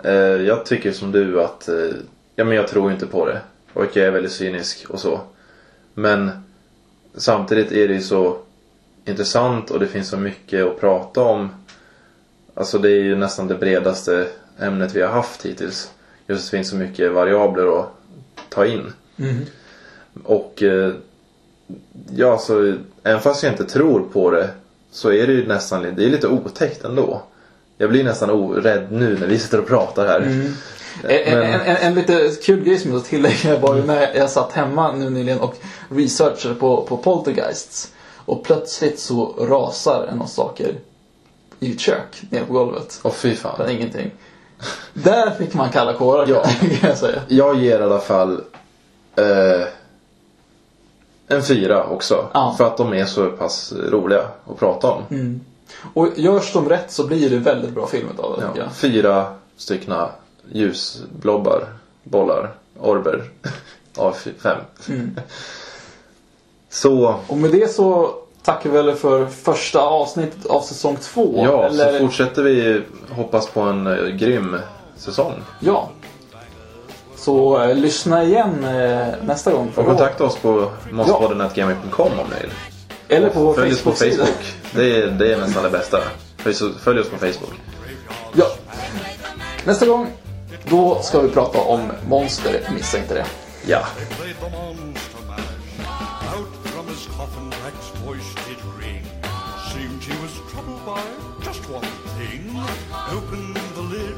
Eh, 0.05 0.13
jag 0.47 0.67
tycker 0.67 0.93
som 0.93 1.13
du 1.13 1.43
att, 1.43 1.69
eh, 1.69 1.75
ja 2.37 2.45
men 2.45 2.57
jag 2.57 2.69
tror 2.69 2.93
inte 2.93 3.07
på 3.07 3.27
det. 3.27 3.41
Och 3.73 3.85
jag 3.97 4.07
är 4.07 4.11
väldigt 4.11 4.33
cynisk 4.33 4.87
och 4.91 5.01
så. 5.01 5.21
Men 5.95 6.31
samtidigt 7.15 7.73
är 7.73 7.89
det 7.89 7.95
ju 7.95 8.01
så 8.01 8.39
intressant 9.05 9.71
och 9.71 9.81
det 9.81 9.87
finns 9.87 10.09
så 10.09 10.17
mycket 10.17 10.67
att 10.67 10.81
prata 10.81 11.21
om. 11.23 11.49
Alltså 12.55 12.79
det 12.79 12.91
är 12.91 13.03
ju 13.03 13.17
nästan 13.17 13.49
det 13.49 13.55
bredaste 13.55 14.29
ämnet 14.59 14.95
vi 14.95 15.03
har 15.03 15.09
haft 15.09 15.47
hittills. 15.47 15.91
Just 16.27 16.51
det 16.51 16.57
finns 16.57 16.69
så 16.69 16.77
mycket 16.77 17.13
variabler 17.13 17.81
att 17.81 17.89
ta 18.49 18.67
in. 18.67 18.93
Och 20.25 20.63
eh, 20.63 20.93
ja, 22.15 22.39
så 22.39 22.75
även 23.03 23.21
fast 23.21 23.43
jag 23.43 23.53
inte 23.53 23.65
tror 23.65 24.01
på 24.13 24.31
det 24.31 24.51
så 24.91 25.13
är 25.13 25.27
det 25.27 25.33
ju 25.33 25.47
nästan 25.47 25.83
det 25.83 26.05
är 26.05 26.11
lite 26.11 26.29
otäckt 26.29 26.85
ändå. 26.85 27.23
Jag 27.79 27.91
blir 27.91 28.05
nästan 28.05 28.55
rädd 28.55 28.93
nu 28.93 29.19
när 29.19 29.27
vi 29.27 29.39
sitter 29.39 29.59
och 29.61 29.67
pratar 29.67 30.07
här. 30.07 30.21
En, 30.21 30.57
en, 31.05 31.43
en, 31.43 31.61
en, 31.61 31.77
en 31.77 31.95
lite 31.95 32.31
kul 32.43 32.65
grej 32.65 32.79
som 32.79 32.93
jag 32.93 33.05
tillägga 33.05 33.59
var 33.59 33.77
ju 33.77 33.85
när 33.85 34.17
jag 34.17 34.31
satt 34.31 34.53
hemma 34.53 34.93
nu 34.93 35.11
nyligen 35.11 35.41
och 35.41 35.55
researchade 35.89 36.55
på, 36.55 36.83
på 36.83 36.97
poltergeists. 36.97 37.93
Och 38.17 38.45
plötsligt 38.45 38.99
så 38.99 39.35
rasar 39.39 40.07
en 40.13 40.23
av 40.23 40.27
saker 40.27 40.75
i 41.61 41.73
ett 41.73 41.81
kök 41.81 42.23
nere 42.31 42.45
på 42.45 42.53
golvet. 42.53 43.01
Åh 43.03 43.13
fy 43.13 43.35
fan. 43.35 43.71
ingenting. 43.71 44.11
Där 44.93 45.31
fick 45.31 45.55
man 45.55 45.71
kalla 45.71 45.93
kårar 45.93 46.27
Ja. 46.29 46.43
kan 46.81 46.89
jag 46.89 46.99
säga. 46.99 47.23
Jag 47.29 47.57
ger 47.57 47.81
i 47.81 47.83
alla 47.83 47.99
fall 47.99 48.41
eh, 49.17 49.67
en 51.29 51.43
fyra 51.43 51.85
också. 51.85 52.29
Ja. 52.33 52.55
För 52.59 52.65
att 52.65 52.77
de 52.77 52.93
är 52.93 53.05
så 53.05 53.31
pass 53.31 53.73
roliga 53.73 54.23
att 54.51 54.59
prata 54.59 54.91
om. 54.91 55.41
Och 55.95 56.09
görs 56.17 56.53
de 56.53 56.69
rätt 56.69 56.91
så 56.91 57.07
blir 57.07 57.31
det 57.31 57.37
väldigt 57.37 57.71
bra 57.71 57.87
film 57.87 58.09
utav 58.15 58.41
det 58.41 58.61
Ja, 58.61 58.71
fyra 58.75 59.35
styckna 59.57 60.11
ljusblobbar, 60.53 61.65
bollar, 62.03 62.55
orber 62.81 63.25
av 63.97 64.13
fem. 64.13 64.59
Mm. 64.89 65.21
Så 66.71 67.15
Och 67.27 67.37
med 67.39 67.51
det 67.51 67.73
så 67.73 68.15
tackar 68.43 68.71
vi 68.71 68.83
väl 68.83 68.95
för 68.97 69.27
första 69.27 69.81
avsnittet 69.81 70.47
av 70.47 70.61
säsong 70.61 70.97
två. 71.03 71.33
ja, 71.45 71.65
Eller, 71.65 71.93
så 71.93 71.99
fortsätter 71.99 72.43
vi 72.43 72.83
hoppas 73.11 73.47
på 73.47 73.61
en 73.61 73.87
eh, 73.87 74.07
grym 74.07 74.57
säsong. 74.97 75.35
Ja. 75.61 75.89
Så 77.17 77.63
eh, 77.63 77.75
lyssna 77.75 78.25
igen 78.25 78.65
eh, 78.65 79.07
nästa 79.25 79.53
gång. 79.53 79.73
Och 79.77 79.85
kontakta 79.87 80.25
oss 80.25 80.37
på 80.37 80.71
monsterpodden.gmail.com 80.91 82.07
om 82.13 82.27
ni 82.31 82.41
vill. 82.41 82.51
Eller 83.09 83.31
på 83.31 83.41
vår 83.41 83.55
Följ 83.55 83.73
oss 83.73 83.83
på. 83.83 83.93
Facebook. 83.93 84.55
Det 84.75 84.97
är, 84.97 85.07
det 85.07 85.33
är 85.33 85.39
nästan 85.39 85.63
det 85.63 85.71
bästa. 85.71 85.99
Följ, 86.37 86.55
följ 86.81 87.01
oss 87.01 87.09
på 87.09 87.17
Facebook. 87.19 87.55
Ja. 88.35 88.47
Nästa 89.65 89.87
gång, 89.87 90.07
då 90.71 91.03
ska 91.03 91.21
vi 91.21 91.29
prata 91.33 91.59
om 91.59 91.93
monster. 92.09 92.69
Missa 92.75 92.99
inte 92.99 93.15
det. 93.15 93.27
Ja. 93.67 93.87
They 93.97 94.07
played 94.17 94.37
the 94.41 94.51
monster 94.57 95.19
mash. 95.29 96.37
Out 96.39 96.49
from 96.65 96.87
his 96.89 97.07
coffin, 97.17 97.51
Drac's 97.51 98.05
voice 98.07 98.35
did 98.49 98.59
ring. 98.83 99.03
Seemed 99.73 100.03
he 100.03 100.23
was 100.23 100.33
troubled 100.53 100.85
by 100.87 101.01
just 101.47 101.71
one 101.71 101.87
thing. 102.19 102.61
Opened 103.17 103.57
the 103.75 103.83
lid 103.83 104.17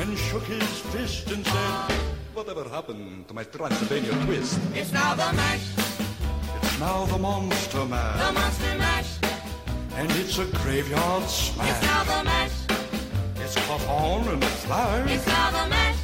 and 0.00 0.18
shook 0.18 0.44
his 0.44 0.68
fist 0.92 1.30
and 1.32 1.46
said, 1.46 1.96
Whatever 2.34 2.64
happened 2.68 3.28
to 3.28 3.34
my 3.34 3.44
Transylvania 3.44 4.12
twist? 4.24 4.58
It's 4.74 4.92
now 4.92 5.14
the 5.14 5.32
mash, 5.36 5.66
It's 6.62 6.78
now 6.80 7.04
the 7.06 7.18
monster 7.18 7.78
the 7.78 7.84
mash, 7.86 8.34
monster 8.34 8.74
mash. 8.78 9.10
and 9.96 10.10
it's 10.12 10.38
a 10.38 10.44
graveyard 10.62 11.22
It's 11.24 11.34
smash. 11.52 11.82
now 11.82 12.04
the 12.04 12.24
mash, 12.24 12.52
It's 13.44 13.56
caught 13.66 13.84
on 13.88 14.28
and 14.28 14.42
a 14.42 14.46
flash. 14.46 15.10
it's 15.10 15.26
now 15.26 15.50
the 15.50 15.68
mash. 15.68 15.98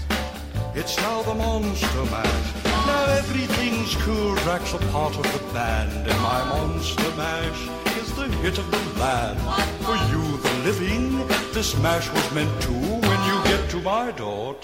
It's 0.75 0.97
now 0.99 1.23
the 1.23 1.35
Monster 1.35 2.05
Mash. 2.11 2.65
Now 2.65 3.05
everything's 3.21 3.95
cool. 4.03 4.35
Drac's 4.37 4.75
a 4.75 4.79
part 4.95 5.17
of 5.17 5.23
the 5.33 5.53
band, 5.53 6.09
and 6.09 6.21
my 6.21 6.43
Monster 6.49 7.11
Mash 7.17 7.61
is 8.01 8.15
the 8.17 8.29
hit 8.43 8.59
of 8.59 8.69
the 8.71 9.01
land. 9.01 9.39
For 9.87 9.97
you, 10.11 10.23
the 10.39 10.53
living, 10.65 11.27
this 11.53 11.77
mash 11.81 12.11
was 12.13 12.33
meant 12.35 12.63
to. 12.63 12.73
When 12.73 13.21
you 13.29 13.37
get 13.45 13.71
to 13.71 13.81
my 13.81 14.11
door, 14.11 14.55